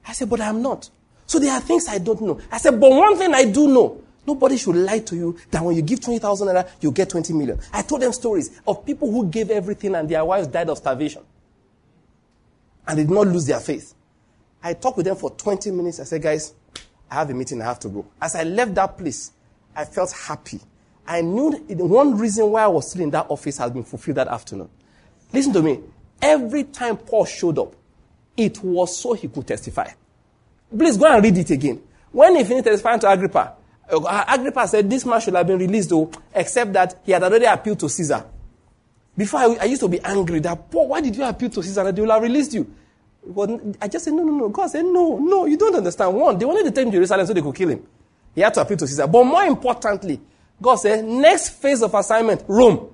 I 0.07 0.13
said, 0.13 0.29
but 0.29 0.41
I'm 0.41 0.61
not. 0.61 0.91
So 1.27 1.39
there 1.39 1.53
are 1.53 1.61
things 1.61 1.87
I 1.89 1.99
don't 1.99 2.21
know. 2.21 2.41
I 2.51 2.59
said, 2.59 2.81
but 2.81 2.91
one 2.91 3.17
thing 3.17 3.33
I 3.33 3.45
do 3.45 3.69
know. 3.69 4.03
Nobody 4.27 4.57
should 4.57 4.77
lie 4.77 4.99
to 5.01 5.17
you 5.17 5.39
that 5.51 5.65
when 5.65 5.75
you 5.77 5.83
give 5.83 6.01
20,000 6.01 6.49
naira, 6.49 6.69
you 6.81 6.93
get 6.93 7.09
20 7.09 7.33
million. 7.33 7.59
I 7.73 7.83
told 7.83 8.03
them 8.03 8.13
stories 8.13 8.61
of 8.67 8.85
people 8.85 9.11
who 9.11 9.27
gave 9.29 9.51
everything 9.51 9.95
and 9.95 10.09
their 10.09 10.25
wives 10.25 10.49
died 10.49 10.69
of 10.69 10.79
starvation. 10.79 11.23
And 12.87 12.99
they 12.99 13.05
did 13.05 13.11
not 13.11 13.27
lose 13.27 13.47
their 13.47 13.61
faith. 13.61 13.95
I 14.63 14.75
talked 14.75 14.99
with 14.99 15.07
them 15.07 15.17
for 15.17 15.31
20 15.31 15.71
minutes. 15.71 16.01
I 16.01 16.05
said, 16.05 16.23
guys, 16.23 16.55
I 17.11 17.15
have 17.17 17.31
a 17.31 17.35
meeting. 17.35 17.61
I 17.63 17.65
have 17.65 17.81
to 17.81 17.89
go. 17.89 18.07
As 18.21 18.35
I 18.35 18.45
left 18.45 18.75
that 18.75 18.99
place, 18.99 19.33
I 19.75 19.85
felt 19.85 20.13
happy. 20.13 20.61
I 21.07 21.23
knew 21.23 21.65
the 21.69 21.85
one 21.85 22.17
reason 22.19 22.51
why 22.51 22.65
I 22.65 22.69
was 22.69 22.91
still 22.91 23.03
in 23.03 23.11
that 23.11 23.27
office 23.31 23.59
has 23.59 23.71
been 23.71 23.85
fulfilled 23.85 24.19
that 24.19 24.29
afternoon. 24.29 24.69
Listen 25.33 25.53
to 25.55 25.63
me. 25.63 25.81
Every 26.21 26.65
time 26.65 26.99
Paul 26.99 27.25
showed 27.25 27.59
up, 27.59 27.75
it 28.37 28.63
was 28.63 28.97
so 28.97 29.15
he 29.15 29.29
could 29.29 29.47
testify. 29.47 29.89
Please 30.77 30.97
go 30.97 31.07
and 31.07 31.25
read 31.25 31.37
it 31.39 31.51
again. 31.51 31.83
When 32.13 32.37
he 32.37 32.45
finished 32.45 32.67
testifying 32.67 33.01
to 33.01 33.11
Agrippa, 33.11 33.55
Uh, 33.93 34.25
Agrippa 34.29 34.69
said 34.69 34.89
this 34.89 35.05
man 35.05 35.21
should 35.21 35.35
have 35.35 35.47
been 35.47 35.59
released, 35.59 35.91
though, 35.91 36.11
except 36.35 36.73
that 36.73 37.01
he 37.05 37.13
had 37.13 37.23
already 37.23 37.45
appealed 37.45 37.81
to 37.81 37.89
Caesar. 37.89 38.25
Before 39.17 39.41
I, 39.41 39.57
I 39.61 39.65
used 39.65 39.81
to 39.83 39.89
be 39.89 40.01
angry 40.01 40.39
that, 40.41 40.71
Paul, 40.71 40.89
why 40.89 41.01
did 41.01 41.17
you 41.17 41.25
appeal 41.25 41.51
to 41.51 41.63
Caesar 41.63 41.85
that 41.85 41.95
they 41.95 42.03
will 42.03 42.11
have 42.11 42.23
released 42.23 42.55
you? 42.55 42.73
But 43.27 43.51
I 43.83 43.89
just 43.89 44.05
said, 44.05 44.15
no, 44.15 44.23
no, 44.23 44.33
no. 44.33 44.49
God 44.49 44.69
said, 44.69 44.85
no, 44.85 45.19
no, 45.19 45.47
you 45.47 45.57
don't 45.57 45.75
understand. 45.75 46.15
One, 46.15 46.39
they 46.39 46.45
wanted 46.45 46.65
to 46.65 46.71
take 46.71 46.87
him 46.87 46.93
to 46.93 46.97
Jerusalem 46.97 47.27
so 47.27 47.35
they 47.35 47.43
could 47.43 47.55
kill 47.55 47.69
him. 47.69 47.87
He 48.35 48.41
had 48.41 48.55
to 48.55 48.63
appeal 48.63 48.79
to 48.79 48.87
Caesar. 48.87 49.07
But 49.07 49.25
more 49.25 49.45
importantly, 49.45 50.21
God 50.63 50.77
said, 50.77 51.05
next 51.05 51.51
phase 51.51 51.83
of 51.83 51.93
assignment, 51.95 52.45
Rome. 52.49 52.89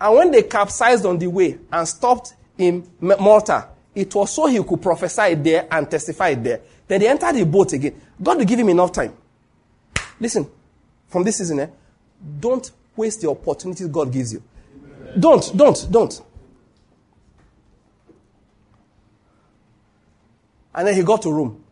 And 0.00 0.14
when 0.14 0.30
they 0.30 0.42
capsized 0.42 1.06
on 1.06 1.18
the 1.18 1.26
way 1.26 1.58
and 1.72 1.88
stopped 1.88 2.34
in 2.58 2.88
Malta, 3.00 3.68
it 3.94 4.14
was 4.14 4.32
so 4.32 4.46
he 4.46 4.62
could 4.62 4.82
prophesy 4.82 5.34
there 5.34 5.66
and 5.70 5.90
testify 5.90 6.34
there. 6.34 6.60
Then 6.86 7.00
they 7.00 7.08
entered 7.08 7.34
the 7.34 7.44
boat 7.46 7.72
again. 7.72 8.00
God 8.22 8.38
will 8.38 8.44
give 8.44 8.58
him 8.58 8.68
enough 8.68 8.92
time. 8.92 9.16
Listen, 10.20 10.48
from 11.08 11.24
this 11.24 11.38
season, 11.38 11.60
eh, 11.60 11.66
don't 12.40 12.70
waste 12.96 13.20
the 13.20 13.30
opportunities 13.30 13.86
God 13.88 14.12
gives 14.12 14.32
you. 14.32 14.42
Don't, 15.18 15.56
don't, 15.56 15.86
don't. 15.90 16.22
And 20.74 20.88
then 20.88 20.94
he 20.94 21.02
got 21.02 21.22
to 21.22 21.30
Rome. 21.30 21.62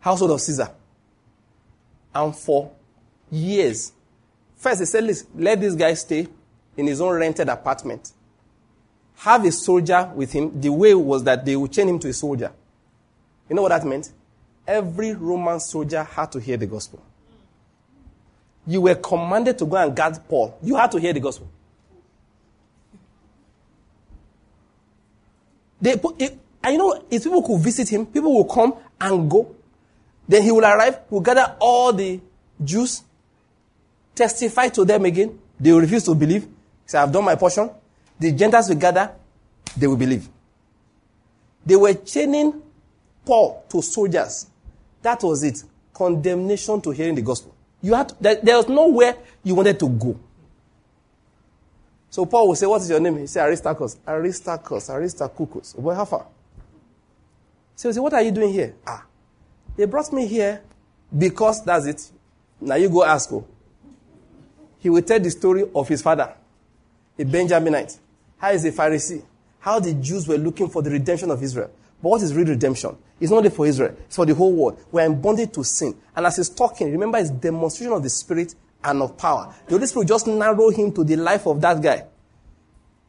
Household 0.00 0.30
of 0.30 0.40
Caesar. 0.40 0.70
And 2.14 2.34
for 2.34 2.70
years, 3.30 3.92
first 4.56 4.78
they 4.78 4.84
said, 4.84 5.04
Listen, 5.04 5.26
let 5.36 5.60
this 5.60 5.74
guy 5.74 5.94
stay 5.94 6.28
in 6.76 6.86
his 6.86 7.00
own 7.00 7.14
rented 7.14 7.48
apartment. 7.48 8.12
Have 9.16 9.44
a 9.44 9.50
soldier 9.50 10.10
with 10.14 10.32
him. 10.32 10.60
The 10.60 10.70
way 10.70 10.94
was 10.94 11.24
that 11.24 11.44
they 11.44 11.56
would 11.56 11.72
chain 11.72 11.88
him 11.88 11.98
to 11.98 12.08
a 12.08 12.12
soldier. 12.12 12.52
You 13.48 13.56
know 13.56 13.62
what 13.62 13.70
that 13.70 13.84
meant? 13.84 14.12
Every 14.66 15.14
Roman 15.14 15.60
soldier 15.60 16.02
had 16.02 16.32
to 16.32 16.40
hear 16.40 16.56
the 16.56 16.66
gospel. 16.66 17.02
You 18.66 18.80
were 18.80 18.96
commanded 18.96 19.58
to 19.58 19.66
go 19.66 19.76
and 19.76 19.94
guard 19.94 20.18
Paul. 20.28 20.58
You 20.62 20.74
had 20.76 20.90
to 20.92 20.98
hear 20.98 21.12
the 21.12 21.20
gospel. 21.20 21.48
They 25.80 25.92
it, 26.18 26.38
and 26.64 26.72
you 26.72 26.78
know, 26.78 27.04
if 27.10 27.22
people 27.22 27.42
could 27.42 27.60
visit 27.60 27.88
him, 27.88 28.06
people 28.06 28.34
will 28.34 28.44
come 28.44 28.74
and 29.00 29.30
go. 29.30 29.54
Then 30.26 30.42
he 30.42 30.50
will 30.50 30.64
arrive, 30.64 30.94
he 31.08 31.14
will 31.14 31.20
gather 31.20 31.54
all 31.60 31.92
the 31.92 32.20
Jews, 32.62 33.02
testify 34.14 34.68
to 34.70 34.84
them 34.84 35.04
again. 35.04 35.38
They 35.60 35.72
will 35.72 35.80
refuse 35.80 36.02
to 36.04 36.14
believe. 36.14 36.48
Say, 36.84 36.98
I've 36.98 37.12
done 37.12 37.24
my 37.24 37.36
portion. 37.36 37.70
The 38.18 38.32
Gentiles 38.32 38.68
will 38.68 38.76
gather, 38.76 39.12
they 39.76 39.86
will 39.86 39.96
believe. 39.96 40.28
They 41.64 41.76
were 41.76 41.94
chaining 41.94 42.62
Paul 43.24 43.64
to 43.68 43.82
soldiers. 43.82 44.46
That 45.06 45.22
was 45.22 45.44
it. 45.44 45.62
Condemnation 45.94 46.80
to 46.80 46.90
hearing 46.90 47.14
the 47.14 47.22
gospel. 47.22 47.54
You 47.80 47.94
had 47.94 48.08
to, 48.08 48.16
there, 48.20 48.34
there 48.42 48.56
was 48.56 48.68
nowhere 48.68 49.14
you 49.44 49.54
wanted 49.54 49.78
to 49.78 49.88
go. 49.88 50.18
So 52.10 52.26
Paul 52.26 52.48
will 52.48 52.56
say, 52.56 52.66
What 52.66 52.82
is 52.82 52.90
your 52.90 52.98
name? 52.98 53.18
He 53.18 53.28
said, 53.28 53.44
Aristarchus. 53.44 53.98
Aristarchus. 54.04 54.90
Aristarchus. 54.90 55.74
Boy, 55.74 55.94
how 55.94 56.06
far? 56.06 56.26
So 57.76 57.88
he 57.88 57.92
said, 57.92 58.00
What 58.00 58.14
are 58.14 58.22
you 58.22 58.32
doing 58.32 58.52
here? 58.52 58.74
Ah. 58.84 59.04
They 59.76 59.84
brought 59.84 60.12
me 60.12 60.26
here 60.26 60.60
because 61.16 61.64
that's 61.64 61.86
it. 61.86 62.10
Now 62.60 62.74
you 62.74 62.88
go 62.88 63.04
ask 63.04 63.30
him. 63.30 63.44
He 64.80 64.90
will 64.90 65.02
tell 65.02 65.20
the 65.20 65.30
story 65.30 65.70
of 65.72 65.86
his 65.86 66.02
father, 66.02 66.34
a 67.16 67.22
Benjaminite. 67.22 67.96
How 68.38 68.50
is 68.50 68.64
a 68.64 68.72
Pharisee? 68.72 69.22
How 69.60 69.78
the 69.78 69.94
Jews 69.94 70.26
were 70.26 70.36
looking 70.36 70.68
for 70.68 70.82
the 70.82 70.90
redemption 70.90 71.30
of 71.30 71.40
Israel. 71.44 71.70
But 72.06 72.10
what 72.10 72.22
is 72.22 72.36
real 72.36 72.46
redemption? 72.46 72.96
It's 73.18 73.32
not 73.32 73.38
only 73.38 73.50
for 73.50 73.66
Israel, 73.66 73.96
it's 74.04 74.14
for 74.14 74.24
the 74.24 74.32
whole 74.32 74.52
world. 74.52 74.78
We're 74.92 75.06
in 75.06 75.20
bondage 75.20 75.50
to 75.54 75.64
sin. 75.64 75.92
And 76.14 76.24
as 76.24 76.36
he's 76.36 76.48
talking, 76.48 76.92
remember 76.92 77.18
his 77.18 77.32
demonstration 77.32 77.92
of 77.92 78.04
the 78.04 78.08
Spirit 78.08 78.54
and 78.84 79.02
of 79.02 79.18
power. 79.18 79.52
The 79.66 79.72
Holy 79.72 79.88
Spirit 79.88 80.06
just 80.06 80.28
narrow 80.28 80.70
him 80.70 80.92
to 80.92 81.02
the 81.02 81.16
life 81.16 81.48
of 81.48 81.60
that 81.62 81.82
guy. 81.82 82.04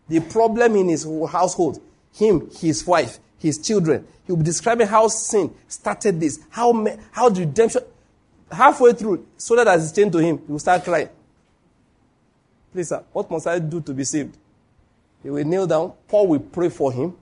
The 0.10 0.20
problem 0.22 0.78
in 0.78 0.90
his 0.90 1.04
household, 1.04 1.80
him, 2.12 2.50
his 2.60 2.88
wife, 2.88 3.20
his 3.38 3.60
children. 3.60 4.08
He'll 4.26 4.36
be 4.36 4.44
describing 4.44 4.88
how 4.88 5.10
sin 5.10 5.54
started 5.68 6.20
this, 6.20 6.40
how, 6.50 6.74
how 7.12 7.30
the 7.30 7.42
redemption. 7.42 7.84
Halfway 8.52 8.94
through, 8.94 9.28
so 9.38 9.56
that 9.58 9.68
as 9.68 9.84
it's 9.84 9.96
chained 9.96 10.12
to 10.14 10.18
him, 10.18 10.40
he 10.40 10.52
will 10.52 10.58
start 10.58 10.84
crying. 10.84 11.10
Please, 12.74 12.90
sir, 12.90 13.04
what 13.14 13.30
must 13.30 13.46
I 13.46 13.60
do 13.60 13.80
to 13.80 13.94
be 13.94 14.06
saved? 14.06 14.36
He 15.22 15.30
will 15.30 15.46
kneel 15.46 15.68
down. 15.68 15.94
Paul 16.08 16.26
will 16.26 16.40
pray 16.40 16.70
for 16.70 16.92
him, 16.92 17.16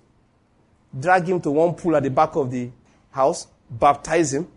drag 0.97 1.27
him 1.27 1.41
to 1.41 1.51
one 1.51 1.73
pool 1.73 1.95
at 1.95 2.03
the 2.03 2.09
back 2.09 2.35
of 2.35 2.51
the 2.51 2.69
house, 3.11 3.47
baptize 3.69 4.33
him. 4.33 4.47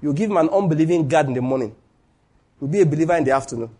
You 0.00 0.12
give 0.12 0.30
him 0.30 0.36
an 0.36 0.48
unbelieving 0.48 1.08
God 1.08 1.26
in 1.26 1.34
the 1.34 1.40
morning. 1.40 1.74
He'll 2.60 2.68
be 2.68 2.80
a 2.80 2.86
believer 2.86 3.16
in 3.16 3.24
the 3.24 3.32
afternoon. 3.32 3.70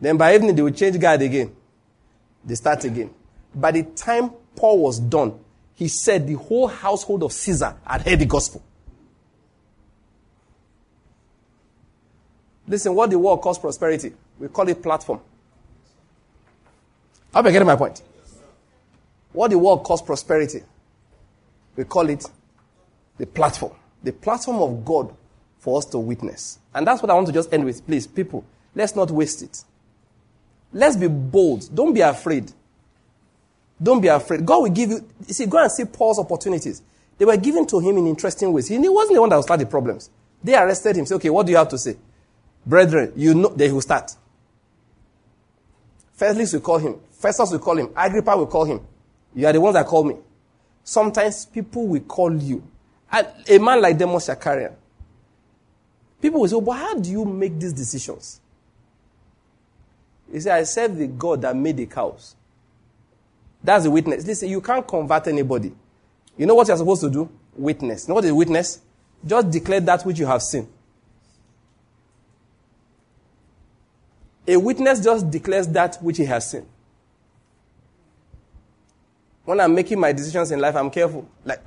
Then 0.00 0.16
by 0.16 0.34
evening, 0.34 0.54
they 0.54 0.62
will 0.62 0.70
change 0.70 0.98
God 0.98 1.20
again. 1.22 1.54
They 2.44 2.54
start 2.54 2.84
again. 2.84 3.10
By 3.54 3.72
the 3.72 3.82
time 3.82 4.30
Paul 4.54 4.80
was 4.80 4.98
done, 4.98 5.38
he 5.74 5.88
said 5.88 6.26
the 6.26 6.34
whole 6.34 6.66
household 6.66 7.22
of 7.22 7.32
Caesar 7.32 7.76
had 7.84 8.02
heard 8.02 8.18
the 8.18 8.26
gospel. 8.26 8.62
Listen, 12.66 12.94
what 12.94 13.10
the 13.10 13.18
world 13.18 13.40
calls 13.40 13.58
prosperity, 13.58 14.12
we 14.38 14.48
call 14.48 14.68
it 14.68 14.82
platform. 14.82 15.20
Are 17.34 17.42
you 17.42 17.50
getting 17.50 17.66
my 17.66 17.76
point? 17.76 18.02
What 19.32 19.50
the 19.50 19.58
world 19.58 19.84
calls 19.84 20.02
prosperity, 20.02 20.62
we 21.78 21.84
call 21.84 22.10
it 22.10 22.24
the 23.18 23.26
platform. 23.26 23.72
The 24.02 24.12
platform 24.12 24.56
of 24.56 24.84
God 24.84 25.14
for 25.60 25.78
us 25.78 25.84
to 25.86 25.98
witness. 25.98 26.58
And 26.74 26.84
that's 26.84 27.00
what 27.00 27.08
I 27.08 27.14
want 27.14 27.28
to 27.28 27.32
just 27.32 27.52
end 27.52 27.64
with. 27.64 27.86
Please, 27.86 28.04
people, 28.04 28.44
let's 28.74 28.96
not 28.96 29.12
waste 29.12 29.42
it. 29.42 29.62
Let's 30.72 30.96
be 30.96 31.06
bold. 31.06 31.72
Don't 31.72 31.94
be 31.94 32.00
afraid. 32.00 32.50
Don't 33.80 34.00
be 34.00 34.08
afraid. 34.08 34.44
God 34.44 34.62
will 34.62 34.70
give 34.70 34.90
you, 34.90 35.08
you 35.28 35.32
see, 35.32 35.46
go 35.46 35.62
and 35.62 35.70
see 35.70 35.84
Paul's 35.84 36.18
opportunities. 36.18 36.82
They 37.16 37.24
were 37.24 37.36
given 37.36 37.64
to 37.68 37.78
him 37.78 37.96
in 37.96 38.08
interesting 38.08 38.52
ways. 38.52 38.66
He 38.66 38.76
wasn't 38.76 39.14
the 39.14 39.20
one 39.20 39.30
that 39.30 39.36
would 39.36 39.44
start 39.44 39.60
the 39.60 39.66
problems. 39.66 40.10
They 40.42 40.56
arrested 40.56 40.96
him. 40.96 41.06
Say, 41.06 41.14
okay, 41.14 41.30
what 41.30 41.46
do 41.46 41.52
you 41.52 41.58
have 41.58 41.68
to 41.68 41.78
say? 41.78 41.96
Brethren, 42.66 43.12
you 43.14 43.34
know, 43.34 43.50
they 43.50 43.70
will 43.70 43.80
start. 43.80 44.16
Felix 46.14 46.52
will 46.52 46.60
call 46.60 46.78
him. 46.78 46.96
Festus 47.12 47.52
will 47.52 47.60
call 47.60 47.78
him. 47.78 47.90
Agrippa 47.96 48.36
will 48.36 48.48
call 48.48 48.64
him. 48.64 48.80
You 49.32 49.46
are 49.46 49.52
the 49.52 49.60
ones 49.60 49.74
that 49.74 49.86
call 49.86 50.02
me. 50.02 50.16
Sometimes 50.88 51.44
people 51.44 51.86
will 51.86 52.00
call 52.00 52.34
you. 52.34 52.62
And 53.12 53.28
a 53.46 53.58
man 53.58 53.82
like 53.82 53.98
Demos 53.98 54.26
Shakarian. 54.26 54.72
People 56.18 56.40
will 56.40 56.48
say, 56.48 56.58
but 56.58 56.72
how 56.72 56.94
do 56.94 57.10
you 57.10 57.26
make 57.26 57.60
these 57.60 57.74
decisions? 57.74 58.40
He 60.32 60.40
said, 60.40 60.56
I 60.56 60.62
serve 60.62 60.96
the 60.96 61.06
God 61.06 61.42
that 61.42 61.54
made 61.54 61.76
the 61.76 61.84
cows. 61.84 62.34
That's 63.62 63.84
the 63.84 63.90
witness. 63.90 64.26
Listen, 64.26 64.48
you 64.48 64.62
can't 64.62 64.88
convert 64.88 65.26
anybody. 65.26 65.74
You 66.38 66.46
know 66.46 66.54
what 66.54 66.68
you're 66.68 66.76
supposed 66.78 67.02
to 67.02 67.10
do? 67.10 67.28
Witness. 67.54 68.08
You 68.08 68.12
know 68.12 68.14
what 68.14 68.24
is 68.24 68.32
witness? 68.32 68.80
Just 69.26 69.50
declare 69.50 69.80
that 69.80 70.06
which 70.06 70.18
you 70.18 70.24
have 70.24 70.40
seen. 70.40 70.66
A 74.46 74.56
witness 74.56 75.00
just 75.00 75.30
declares 75.30 75.68
that 75.68 75.98
which 76.02 76.16
he 76.16 76.24
has 76.24 76.50
seen. 76.50 76.64
When 79.48 79.60
I'm 79.60 79.74
making 79.74 79.98
my 79.98 80.12
decisions 80.12 80.50
in 80.50 80.60
life, 80.60 80.76
I'm 80.76 80.90
careful. 80.90 81.26
Like 81.42 81.64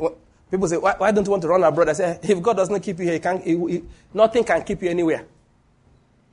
people 0.51 0.67
say, 0.67 0.77
why, 0.77 0.93
why 0.99 1.11
don't 1.11 1.25
you 1.25 1.31
want 1.31 1.41
to 1.41 1.47
run 1.47 1.63
abroad? 1.63 1.89
I 1.89 1.93
say, 1.93 2.19
if 2.21 2.39
God 2.39 2.57
does 2.57 2.69
not 2.69 2.83
keep 2.83 2.99
you 2.99 3.05
here, 3.05 3.13
he 3.13 3.19
can't, 3.19 3.43
he, 3.43 3.57
he, 3.57 3.83
nothing 4.13 4.43
can 4.43 4.63
keep 4.63 4.83
you 4.83 4.89
anywhere. 4.91 5.25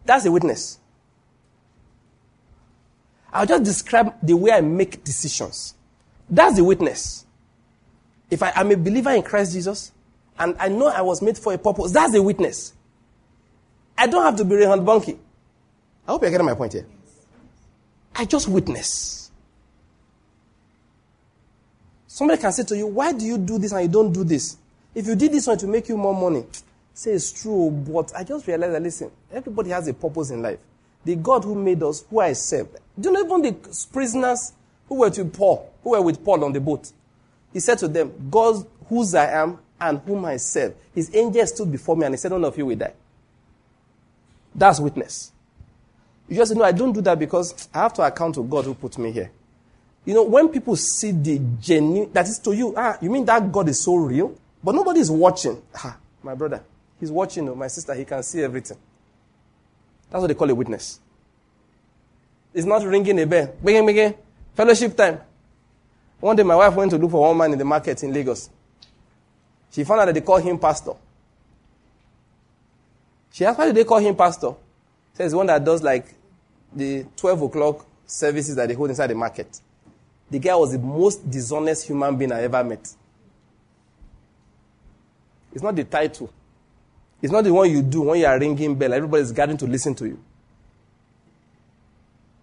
That's 0.04 0.26
a 0.26 0.30
witness. 0.30 0.78
I'll 3.32 3.46
just 3.46 3.64
describe 3.64 4.14
the 4.22 4.36
way 4.36 4.52
I 4.52 4.60
make 4.60 5.02
decisions. 5.02 5.72
That's 6.28 6.56
the 6.56 6.64
witness. 6.64 7.24
If 8.28 8.42
I 8.42 8.52
am 8.54 8.70
a 8.70 8.76
believer 8.76 9.12
in 9.12 9.22
Christ 9.22 9.54
Jesus 9.54 9.92
and 10.38 10.54
I 10.60 10.68
know 10.68 10.88
I 10.88 11.00
was 11.00 11.22
made 11.22 11.38
for 11.38 11.54
a 11.54 11.58
purpose, 11.58 11.92
that's 11.92 12.12
the 12.12 12.22
witness. 12.22 12.74
I 13.96 14.06
don't 14.06 14.22
have 14.22 14.36
to 14.36 14.44
be 14.44 14.54
Reinhard 14.54 14.80
Bonnke. 14.80 15.16
I 16.06 16.10
hope 16.10 16.20
you're 16.20 16.30
getting 16.30 16.44
my 16.44 16.52
point 16.52 16.74
here. 16.74 16.86
I 18.14 18.26
just 18.26 18.48
witness. 18.48 19.27
Somebody 22.18 22.42
can 22.42 22.50
say 22.50 22.64
to 22.64 22.76
you, 22.76 22.88
Why 22.88 23.12
do 23.12 23.24
you 23.24 23.38
do 23.38 23.60
this 23.60 23.70
and 23.70 23.80
you 23.82 23.88
don't 23.88 24.12
do 24.12 24.24
this? 24.24 24.56
If 24.92 25.06
you 25.06 25.14
did 25.14 25.30
this 25.30 25.46
one 25.46 25.56
to 25.58 25.68
make 25.68 25.88
you 25.88 25.96
more 25.96 26.12
money, 26.12 26.44
say 26.92 27.12
it's 27.12 27.30
true, 27.30 27.70
but 27.70 28.12
I 28.12 28.24
just 28.24 28.44
realized 28.48 28.74
that 28.74 28.82
listen, 28.82 29.12
everybody 29.32 29.70
has 29.70 29.86
a 29.86 29.94
purpose 29.94 30.30
in 30.30 30.42
life. 30.42 30.58
The 31.04 31.14
God 31.14 31.44
who 31.44 31.54
made 31.54 31.80
us, 31.80 32.04
who 32.10 32.18
I 32.18 32.32
serve. 32.32 32.70
Do 32.98 33.08
you 33.08 33.12
know 33.12 33.24
even 33.24 33.42
the 33.42 33.86
prisoners 33.92 34.52
who 34.88 34.96
were 34.96 35.10
with 35.10 35.32
Paul, 35.32 35.72
who 35.84 35.90
were 35.90 36.02
with 36.02 36.24
Paul 36.24 36.42
on 36.42 36.52
the 36.52 36.60
boat? 36.60 36.90
He 37.52 37.60
said 37.60 37.78
to 37.78 37.86
them, 37.86 38.12
God 38.28 38.66
whose 38.88 39.14
I 39.14 39.30
am 39.40 39.60
and 39.80 40.00
whom 40.00 40.24
I 40.24 40.38
serve. 40.38 40.74
His 40.92 41.14
angel 41.14 41.46
stood 41.46 41.70
before 41.70 41.96
me 41.96 42.04
and 42.06 42.14
he 42.14 42.18
said, 42.18 42.32
None 42.32 42.44
of 42.44 42.58
you 42.58 42.66
will 42.66 42.74
die. 42.74 42.94
That's 44.56 44.80
witness. 44.80 45.30
You 46.28 46.34
just 46.34 46.50
say, 46.50 46.58
No, 46.58 46.64
I 46.64 46.72
don't 46.72 46.92
do 46.92 47.00
that 47.00 47.16
because 47.16 47.68
I 47.72 47.82
have 47.82 47.94
to 47.94 48.02
account 48.02 48.34
to 48.34 48.42
God 48.42 48.64
who 48.64 48.74
put 48.74 48.98
me 48.98 49.12
here. 49.12 49.30
You 50.04 50.14
know, 50.14 50.22
when 50.22 50.48
people 50.48 50.76
see 50.76 51.10
the 51.10 51.38
genuine, 51.60 52.12
that 52.12 52.26
is 52.26 52.38
to 52.40 52.52
you, 52.52 52.74
ah, 52.76 52.96
you 53.00 53.10
mean 53.10 53.24
that 53.26 53.50
God 53.52 53.68
is 53.68 53.82
so 53.82 53.96
real? 53.96 54.34
But 54.62 54.74
nobody 54.74 55.00
is 55.00 55.10
watching. 55.10 55.60
Ah, 55.74 55.96
my 56.22 56.34
brother, 56.34 56.62
he's 56.98 57.10
watching, 57.10 57.48
oh, 57.48 57.54
my 57.54 57.68
sister, 57.68 57.94
he 57.94 58.04
can 58.04 58.22
see 58.22 58.42
everything. 58.42 58.78
That's 60.10 60.20
what 60.20 60.28
they 60.28 60.34
call 60.34 60.48
a 60.50 60.54
witness. 60.54 61.00
It's 62.54 62.66
not 62.66 62.82
ringing 62.84 63.20
a 63.20 63.26
bell. 63.26 63.54
Begin, 63.62 63.86
begin. 63.86 64.14
Fellowship 64.54 64.96
time. 64.96 65.20
One 66.20 66.34
day 66.34 66.42
my 66.42 66.56
wife 66.56 66.74
went 66.74 66.90
to 66.90 66.98
look 66.98 67.10
for 67.10 67.20
one 67.20 67.36
man 67.36 67.52
in 67.52 67.58
the 67.58 67.64
market 67.64 68.02
in 68.02 68.12
Lagos. 68.12 68.50
She 69.70 69.84
found 69.84 70.00
out 70.00 70.06
that 70.06 70.14
they 70.14 70.20
call 70.20 70.38
him 70.38 70.58
pastor. 70.58 70.92
She 73.30 73.44
asked, 73.44 73.58
why 73.58 73.66
do 73.66 73.72
they 73.72 73.84
call 73.84 73.98
him 73.98 74.16
pastor? 74.16 74.54
Says 75.12 75.34
one 75.34 75.46
that 75.46 75.64
does 75.64 75.82
like 75.82 76.14
the 76.74 77.04
12 77.16 77.42
o'clock 77.42 77.86
services 78.06 78.56
that 78.56 78.68
they 78.68 78.74
hold 78.74 78.90
inside 78.90 79.08
the 79.08 79.14
market. 79.14 79.60
The 80.30 80.38
guy 80.38 80.54
was 80.54 80.72
the 80.72 80.78
most 80.78 81.28
dishonest 81.30 81.86
human 81.86 82.16
being 82.16 82.32
I 82.32 82.42
ever 82.42 82.62
met. 82.62 82.88
It's 85.52 85.62
not 85.62 85.74
the 85.74 85.84
title. 85.84 86.32
It's 87.20 87.32
not 87.32 87.44
the 87.44 87.52
one 87.52 87.70
you 87.70 87.82
do 87.82 88.02
when 88.02 88.20
you 88.20 88.26
are 88.26 88.38
ringing 88.38 88.74
bell. 88.76 88.92
Everybody's 88.92 89.32
gathering 89.32 89.58
to 89.58 89.66
listen 89.66 89.94
to 89.96 90.06
you. 90.06 90.18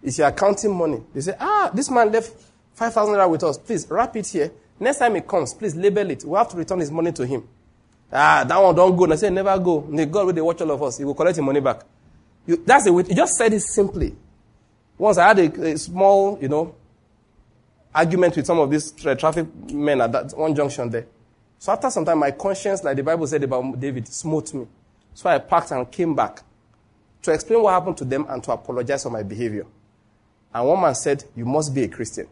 It's 0.02 0.18
your 0.18 0.28
accounting 0.28 0.76
money. 0.76 1.02
They 1.14 1.20
say, 1.20 1.34
ah, 1.40 1.70
this 1.72 1.90
man 1.90 2.12
left 2.12 2.32
5,000 2.74 3.14
naira 3.14 3.28
with 3.28 3.42
us. 3.44 3.58
Please 3.58 3.86
wrap 3.88 4.14
it 4.16 4.26
here. 4.26 4.52
Next 4.78 4.98
time 4.98 5.14
he 5.14 5.20
comes, 5.22 5.54
please 5.54 5.74
label 5.74 6.10
it. 6.10 6.24
We 6.24 6.36
have 6.36 6.48
to 6.50 6.56
return 6.56 6.80
his 6.80 6.90
money 6.90 7.12
to 7.12 7.26
him. 7.26 7.48
Ah, 8.12 8.44
that 8.46 8.62
one 8.62 8.74
don't 8.74 8.94
go. 8.96 9.04
And 9.04 9.14
I 9.14 9.16
say, 9.16 9.30
never 9.30 9.58
go. 9.58 9.80
The 9.80 10.06
God 10.06 10.26
will 10.26 10.32
they 10.32 10.40
watch 10.40 10.60
all 10.60 10.70
of 10.70 10.82
us. 10.82 10.98
He 10.98 11.04
will 11.04 11.14
collect 11.14 11.36
his 11.36 11.44
money 11.44 11.60
back. 11.60 11.82
You, 12.46 12.62
that's 12.64 12.84
the 12.84 12.92
way. 12.92 13.04
You 13.08 13.14
just 13.14 13.34
said 13.34 13.52
it 13.52 13.60
simply. 13.60 14.14
Once 14.98 15.18
I 15.18 15.28
had 15.28 15.38
a, 15.38 15.72
a 15.72 15.78
small, 15.78 16.38
you 16.40 16.48
know, 16.48 16.74
argument 17.96 18.36
with 18.36 18.46
some 18.46 18.58
of 18.58 18.70
these 18.70 18.92
tra- 18.92 19.16
traffic 19.16 19.46
men 19.72 20.00
at 20.02 20.12
that 20.12 20.36
one 20.36 20.54
junction 20.54 20.90
there. 20.90 21.06
So 21.58 21.72
after 21.72 21.88
some 21.90 22.04
time, 22.04 22.18
my 22.18 22.30
conscience, 22.30 22.84
like 22.84 22.96
the 22.96 23.02
Bible 23.02 23.26
said 23.26 23.42
about 23.42 23.80
David, 23.80 24.06
smote 24.06 24.52
me. 24.52 24.66
So 25.14 25.30
I 25.30 25.38
packed 25.38 25.70
and 25.70 25.90
came 25.90 26.14
back 26.14 26.42
to 27.22 27.32
explain 27.32 27.62
what 27.62 27.72
happened 27.72 27.96
to 27.96 28.04
them 28.04 28.26
and 28.28 28.44
to 28.44 28.52
apologize 28.52 29.02
for 29.02 29.10
my 29.10 29.22
behavior. 29.22 29.66
And 30.52 30.68
one 30.68 30.80
man 30.80 30.94
said, 30.94 31.24
You 31.34 31.46
must 31.46 31.74
be 31.74 31.84
a 31.84 31.88
Christian. 31.88 32.28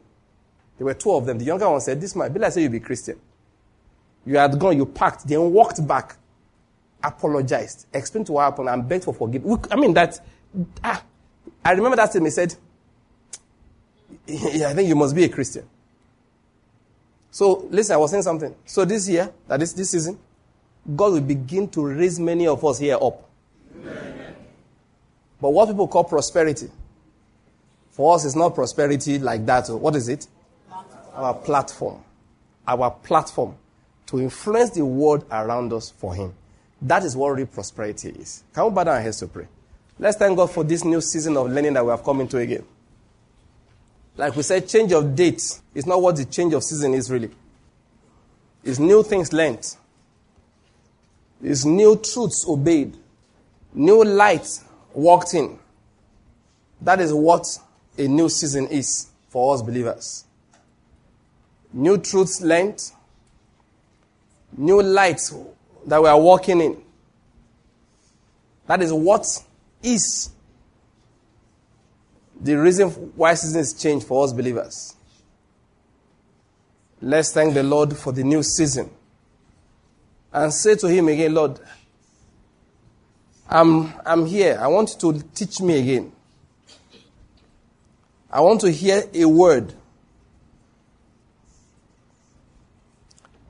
There 0.77 0.85
were 0.85 0.95
two 0.95 1.13
of 1.13 1.25
them. 1.25 1.39
The 1.39 1.47
younger 1.47 1.71
one 1.71 1.81
said, 1.81 2.01
This 2.01 2.15
man, 2.15 2.33
Bill, 2.33 2.45
I 2.45 2.51
say 2.51 2.63
you 2.63 2.69
be 2.69 2.81
Christian. 2.81 3.19
You 4.27 4.37
had 4.37 4.59
gone, 4.59 4.77
you 4.77 4.87
packed, 4.87 5.27
then 5.27 5.53
walked 5.53 5.87
back, 5.87 6.17
apologized, 7.03 7.87
explained 7.93 8.27
to 8.27 8.33
what 8.33 8.45
happened, 8.45 8.69
and 8.69 8.87
begged 8.89 9.05
for 9.05 9.15
forgiveness. 9.15 9.67
I 9.71 9.77
mean, 9.77 9.95
that, 9.95 10.21
ah, 10.83 11.03
I 11.65 11.73
remember 11.73 11.97
that 11.97 12.13
time 12.13 12.25
he 12.25 12.31
said, 12.31 12.55
yeah, 14.55 14.69
I 14.69 14.75
think 14.75 14.89
you 14.89 14.97
must 14.97 15.15
be 15.15 15.25
a 15.25 15.29
Christian. 15.29 15.69
So, 17.31 17.67
listen, 17.71 17.95
I 17.95 17.97
was 17.97 18.11
saying 18.11 18.23
something. 18.23 18.55
So, 18.65 18.85
this 18.85 19.09
year, 19.09 19.31
that 19.49 19.61
is 19.61 19.75
this 19.75 19.91
season, 19.91 20.19
God 20.95 21.13
will 21.13 21.21
begin 21.21 21.69
to 21.71 21.85
raise 21.85 22.21
many 22.21 22.47
of 22.47 22.65
us 22.65 22.79
here 22.79 22.97
up. 23.01 23.29
Amen. 23.75 24.37
But 25.41 25.51
what 25.51 25.69
people 25.69 25.89
call 25.89 26.05
prosperity, 26.05 26.71
for 27.91 28.15
us, 28.15 28.25
it's 28.25 28.37
not 28.37 28.55
prosperity 28.55 29.19
like 29.19 29.45
that. 29.47 29.69
Oh. 29.69 29.77
What 29.77 29.97
is 29.97 30.09
it? 30.09 30.27
Our 31.15 31.35
platform. 31.35 32.03
Our 32.67 32.91
platform 32.91 33.57
to 34.07 34.21
influence 34.21 34.71
the 34.71 34.85
world 34.85 35.25
around 35.31 35.73
us 35.73 35.91
for 35.91 36.15
Him. 36.15 36.35
That 36.83 37.05
is 37.05 37.17
what 37.17 37.31
real 37.31 37.47
prosperity 37.47 38.11
is. 38.11 38.45
Can 38.55 38.65
we 38.65 38.71
bow 38.71 38.85
down 38.85 38.95
our 38.97 39.01
heads 39.01 39.19
to 39.19 39.27
pray? 39.27 39.49
Let's 39.99 40.17
thank 40.17 40.37
God 40.37 40.51
for 40.51 40.65
this 40.65 40.85
new 40.85 41.01
season 41.01 41.37
of 41.37 41.51
learning 41.51 41.75
that 41.75 41.85
we 41.85 41.91
have 41.91 42.05
come 42.05 42.21
into 42.21 42.39
again. 42.39 42.65
Like 44.17 44.37
we 44.37 44.43
said, 44.43 44.69
change 44.69 44.93
of 44.93 45.17
date 45.17 45.43
is 45.75 45.87
not 45.87 46.01
what 46.01 46.17
the 46.17 46.25
change 46.25 46.55
of 46.55 46.63
season 46.63 46.95
is 46.95 47.11
really. 47.11 47.31
It's 48.63 48.79
new 48.79 49.03
things 49.03 49.33
learned. 49.33 49.77
It's 51.43 51.65
new 51.65 51.97
truths 51.97 52.45
obeyed. 52.49 52.97
New 53.75 54.05
light 54.05 54.47
walked 54.93 55.35
in. 55.35 55.59
That 56.81 57.01
is 57.01 57.13
what 57.13 57.47
a 57.99 58.07
new 58.07 58.29
season 58.29 58.69
is 58.69 59.09
for 59.29 59.55
us 59.55 59.63
believers. 59.63 60.25
New 61.73 61.99
truths 61.99 62.41
learned. 62.41 62.81
New 64.57 64.81
lights 64.81 65.35
that 65.87 66.01
we 66.01 66.09
are 66.09 66.21
walking 66.21 66.61
in. 66.61 66.81
That 68.67 68.81
is 68.81 68.93
what 68.93 69.27
is 69.83 70.31
the 72.41 72.55
reason 72.55 72.89
why 73.17 73.35
seasons 73.35 73.81
change 73.81 74.05
for 74.05 74.25
us 74.25 74.33
believers. 74.33 74.97
Let's 77.01 77.33
thank 77.33 77.55
the 77.55 77.63
Lord 77.63 77.97
for 77.97 78.13
the 78.13 78.23
new 78.25 78.43
season. 78.43 78.91
And 80.33 80.53
say 80.53 80.75
to 80.77 80.89
Him 80.89 81.09
again, 81.09 81.35
Lord, 81.35 81.61
I'm, 83.49 83.93
I'm 84.05 84.27
here. 84.27 84.59
I 84.61 84.67
want 84.69 84.97
you 85.01 85.13
to 85.13 85.23
teach 85.35 85.61
me 85.61 85.79
again. 85.79 86.13
I 88.31 88.41
want 88.41 88.61
to 88.63 88.71
hear 88.71 89.05
a 89.13 89.25
word. 89.27 89.75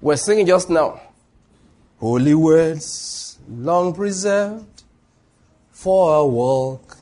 We're 0.01 0.16
singing 0.16 0.47
just 0.47 0.69
now. 0.69 1.01
Holy 1.98 2.35
words, 2.35 3.39
long 3.48 3.94
preserved 3.94 4.82
for 5.70 6.11
our 6.11 6.27
walk 6.27 6.98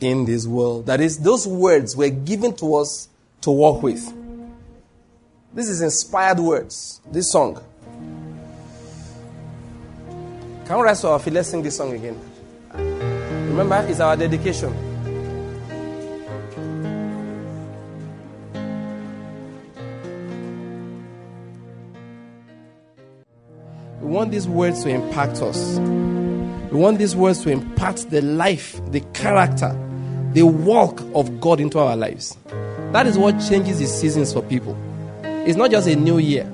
in 0.00 0.24
this 0.24 0.46
world. 0.46 0.86
That 0.86 1.00
is, 1.00 1.18
those 1.18 1.46
words 1.46 1.96
were 1.96 2.10
given 2.10 2.54
to 2.56 2.76
us 2.76 3.08
to 3.42 3.50
walk 3.50 3.82
with. 3.82 4.12
This 5.52 5.68
is 5.68 5.82
inspired 5.82 6.38
words, 6.38 7.00
this 7.10 7.30
song. 7.32 7.60
Can 10.66 10.78
we 10.78 10.84
rise 10.84 11.00
to 11.00 11.08
our 11.08 11.18
feet? 11.18 11.32
Let's 11.32 11.48
sing 11.48 11.62
this 11.62 11.76
song 11.76 11.92
again. 11.92 12.18
Remember, 12.72 13.84
it's 13.88 13.98
our 13.98 14.16
dedication. 14.16 14.72
We 24.00 24.06
want 24.06 24.30
these 24.30 24.46
words 24.46 24.84
to 24.84 24.90
impact 24.90 25.42
us. 25.42 25.78
We 25.78 26.78
want 26.78 26.98
these 26.98 27.16
words 27.16 27.42
to 27.42 27.50
impact 27.50 28.10
the 28.10 28.22
life, 28.22 28.80
the 28.92 29.00
character, 29.12 29.76
the 30.32 30.44
walk 30.44 31.00
of 31.14 31.40
God 31.40 31.58
into 31.58 31.78
our 31.80 31.96
lives. 31.96 32.36
That 32.92 33.06
is 33.06 33.18
what 33.18 33.32
changes 33.40 33.80
the 33.80 33.86
seasons 33.86 34.32
for 34.32 34.42
people. 34.42 34.76
It's 35.24 35.56
not 35.56 35.72
just 35.72 35.88
a 35.88 35.96
new 35.96 36.18
year, 36.18 36.50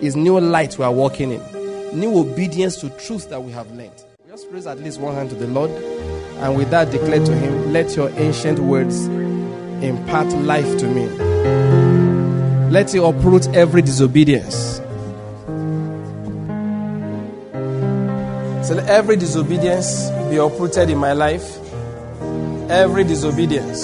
it's 0.00 0.16
new 0.16 0.40
light 0.40 0.78
we 0.78 0.84
are 0.84 0.92
walking 0.92 1.32
in, 1.32 1.98
new 1.98 2.18
obedience 2.18 2.76
to 2.76 2.88
truth 2.90 3.28
that 3.28 3.42
we 3.42 3.52
have 3.52 3.70
learned. 3.72 3.92
Just 4.28 4.46
raise 4.50 4.66
at 4.66 4.78
least 4.78 4.98
one 4.98 5.14
hand 5.14 5.28
to 5.30 5.36
the 5.36 5.46
Lord, 5.46 5.70
and 5.70 6.56
with 6.56 6.70
that, 6.70 6.90
declare 6.90 7.24
to 7.24 7.34
Him, 7.36 7.72
Let 7.72 7.94
your 7.96 8.08
ancient 8.18 8.58
words 8.60 9.06
impart 9.84 10.28
life 10.38 10.78
to 10.78 10.88
me. 10.88 11.06
Let 12.70 12.94
it 12.94 13.02
uproot 13.02 13.48
every 13.48 13.82
disobedience. 13.82 14.80
So 18.66 18.76
let 18.76 18.88
every 18.88 19.16
disobedience 19.16 20.08
be 20.30 20.36
uprooted 20.36 20.88
in 20.88 20.96
my 20.96 21.12
life 21.12 21.58
every 22.72 23.04
disobedience. 23.04 23.82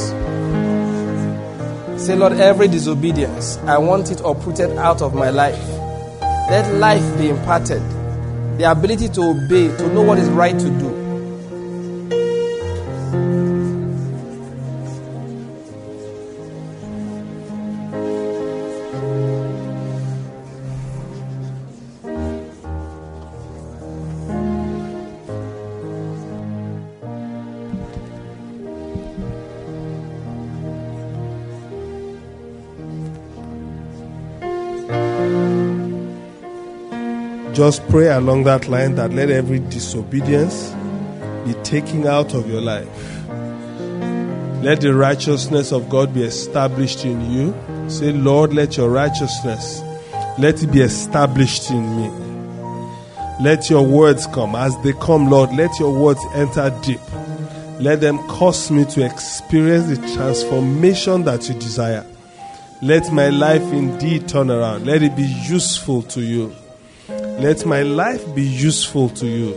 Say, 2.03 2.17
Lord, 2.17 2.33
every 2.33 2.69
disobedience, 2.69 3.59
I 3.59 3.77
want 3.77 4.11
it 4.11 4.23
uprooted 4.25 4.79
out 4.79 5.03
of 5.03 5.15
my 5.15 5.29
life. 5.29 5.63
Let 6.51 6.73
life 6.77 7.19
be 7.19 7.29
imparted. 7.29 7.83
The 8.57 8.71
ability 8.71 9.11
to 9.11 9.21
obey, 9.21 9.69
to 9.77 9.93
know 9.93 10.01
what 10.01 10.19
is 10.19 10.31
right 10.31 10.59
to 10.59 10.71
do. 10.79 10.98
Just 37.59 37.85
pray 37.89 38.07
along 38.07 38.45
that 38.45 38.69
line 38.69 38.95
that 38.95 39.13
let 39.13 39.31
every 39.31 39.59
disobedience 39.59 40.73
be 41.45 41.55
taken 41.65 42.07
out 42.07 42.33
of 42.33 42.49
your 42.49 42.61
life. 42.61 42.87
Let 44.63 44.81
the 44.81 44.95
righteousness 44.95 45.73
of 45.73 45.89
God 45.89 46.15
be 46.15 46.23
established 46.23 47.05
in 47.05 47.29
you. 47.29 47.53
Say, 47.91 48.13
Lord, 48.13 48.55
let 48.55 48.77
your 48.77 48.91
righteousness, 48.91 49.83
let 50.39 50.63
it 50.63 50.71
be 50.71 50.83
established 50.83 51.73
in 51.73 51.97
me. 51.97 52.09
Let 53.41 53.69
your 53.69 53.85
words 53.85 54.29
come. 54.29 54.55
As 54.55 54.81
they 54.85 54.93
come, 54.93 55.29
Lord, 55.29 55.53
let 55.53 55.81
your 55.81 55.93
words 55.93 56.21
enter 56.35 56.71
deep. 56.85 57.01
Let 57.81 58.01
them 58.01 58.19
cause 58.29 58.71
me 58.71 58.85
to 58.85 59.05
experience 59.05 59.99
the 59.99 60.15
transformation 60.15 61.25
that 61.25 61.49
you 61.49 61.57
desire. 61.57 62.07
Let 62.83 63.13
my 63.13 63.31
life 63.31 63.65
indeed 63.73 64.29
turn 64.29 64.49
around. 64.49 64.87
Let 64.87 65.03
it 65.03 65.17
be 65.17 65.27
useful 65.27 66.03
to 66.03 66.21
you. 66.21 66.55
Let 67.39 67.65
my 67.65 67.83
life 67.83 68.35
be 68.35 68.43
useful 68.43 69.11
to 69.11 69.27
you. 69.29 69.55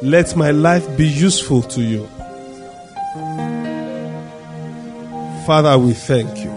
Let 0.00 0.36
my 0.36 0.52
life 0.52 0.96
be 0.96 1.08
useful 1.08 1.62
to 1.62 1.82
you. 1.82 2.06
Father, 5.44 5.76
we 5.76 5.92
thank 5.92 6.38
you. 6.38 6.50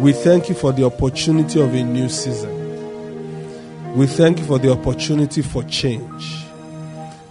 We 0.00 0.12
thank 0.12 0.50
you 0.50 0.54
for 0.54 0.72
the 0.72 0.84
opportunity 0.84 1.58
of 1.62 1.72
a 1.72 1.82
new 1.82 2.10
season. 2.10 3.96
We 3.96 4.06
thank 4.06 4.38
you 4.40 4.44
for 4.44 4.58
the 4.58 4.70
opportunity 4.70 5.40
for 5.40 5.62
change. 5.62 6.44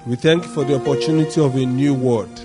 We 0.08 0.16
thank 0.16 0.46
you 0.46 0.50
for 0.50 0.64
the 0.64 0.82
opportunity 0.82 1.40
of 1.40 1.56
a 1.56 1.66
new 1.68 1.94
word 1.94 2.36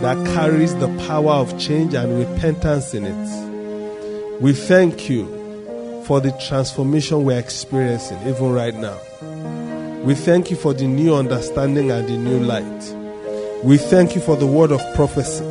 that 0.00 0.22
carries 0.34 0.74
the 0.74 0.88
power 1.08 1.32
of 1.32 1.58
change 1.58 1.94
and 1.94 2.18
repentance 2.18 2.92
in 2.92 3.06
it. 3.06 4.42
We 4.42 4.52
thank 4.52 5.08
you 5.08 5.33
for 6.04 6.20
the 6.20 6.32
transformation 6.32 7.24
we're 7.24 7.38
experiencing 7.38 8.18
even 8.26 8.52
right 8.52 8.74
now. 8.74 8.98
We 10.02 10.14
thank 10.14 10.50
you 10.50 10.56
for 10.56 10.74
the 10.74 10.86
new 10.86 11.14
understanding 11.14 11.90
and 11.90 12.06
the 12.06 12.16
new 12.18 12.40
light. 12.40 13.64
We 13.64 13.78
thank 13.78 14.14
you 14.14 14.20
for 14.20 14.36
the 14.36 14.46
word 14.46 14.70
of 14.70 14.80
prophecy 14.94 15.44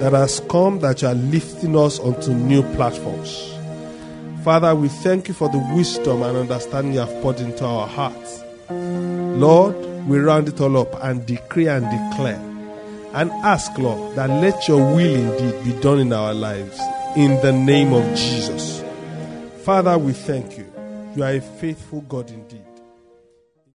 that 0.00 0.12
has 0.12 0.40
come 0.48 0.80
that 0.80 1.02
you 1.02 1.08
are 1.08 1.14
lifting 1.14 1.76
us 1.76 1.98
onto 1.98 2.32
new 2.32 2.62
platforms. 2.74 3.52
Father, 4.42 4.74
we 4.74 4.88
thank 4.88 5.28
you 5.28 5.34
for 5.34 5.48
the 5.50 5.58
wisdom 5.74 6.22
and 6.22 6.38
understanding 6.38 6.94
you 6.94 7.00
have 7.00 7.22
poured 7.22 7.40
into 7.40 7.66
our 7.66 7.86
hearts. 7.86 8.42
Lord, 8.70 9.76
we 10.06 10.18
round 10.18 10.48
it 10.48 10.60
all 10.60 10.78
up 10.78 10.94
and 11.04 11.26
decree 11.26 11.68
and 11.68 11.84
declare 11.84 12.40
and 13.12 13.30
ask, 13.44 13.76
Lord, 13.76 14.16
that 14.16 14.30
let 14.30 14.68
your 14.68 14.78
will 14.78 15.14
indeed 15.14 15.64
be 15.64 15.80
done 15.80 15.98
in 15.98 16.12
our 16.12 16.32
lives 16.32 16.80
in 17.16 17.40
the 17.42 17.52
name 17.52 17.92
of 17.92 18.04
Jesus. 18.14 18.85
Father, 19.66 19.98
we 19.98 20.12
thank 20.12 20.56
you. 20.56 20.72
You 21.16 21.24
are 21.24 21.32
a 21.32 21.40
faithful 21.40 22.02
God 22.02 22.30
indeed. 22.30 22.65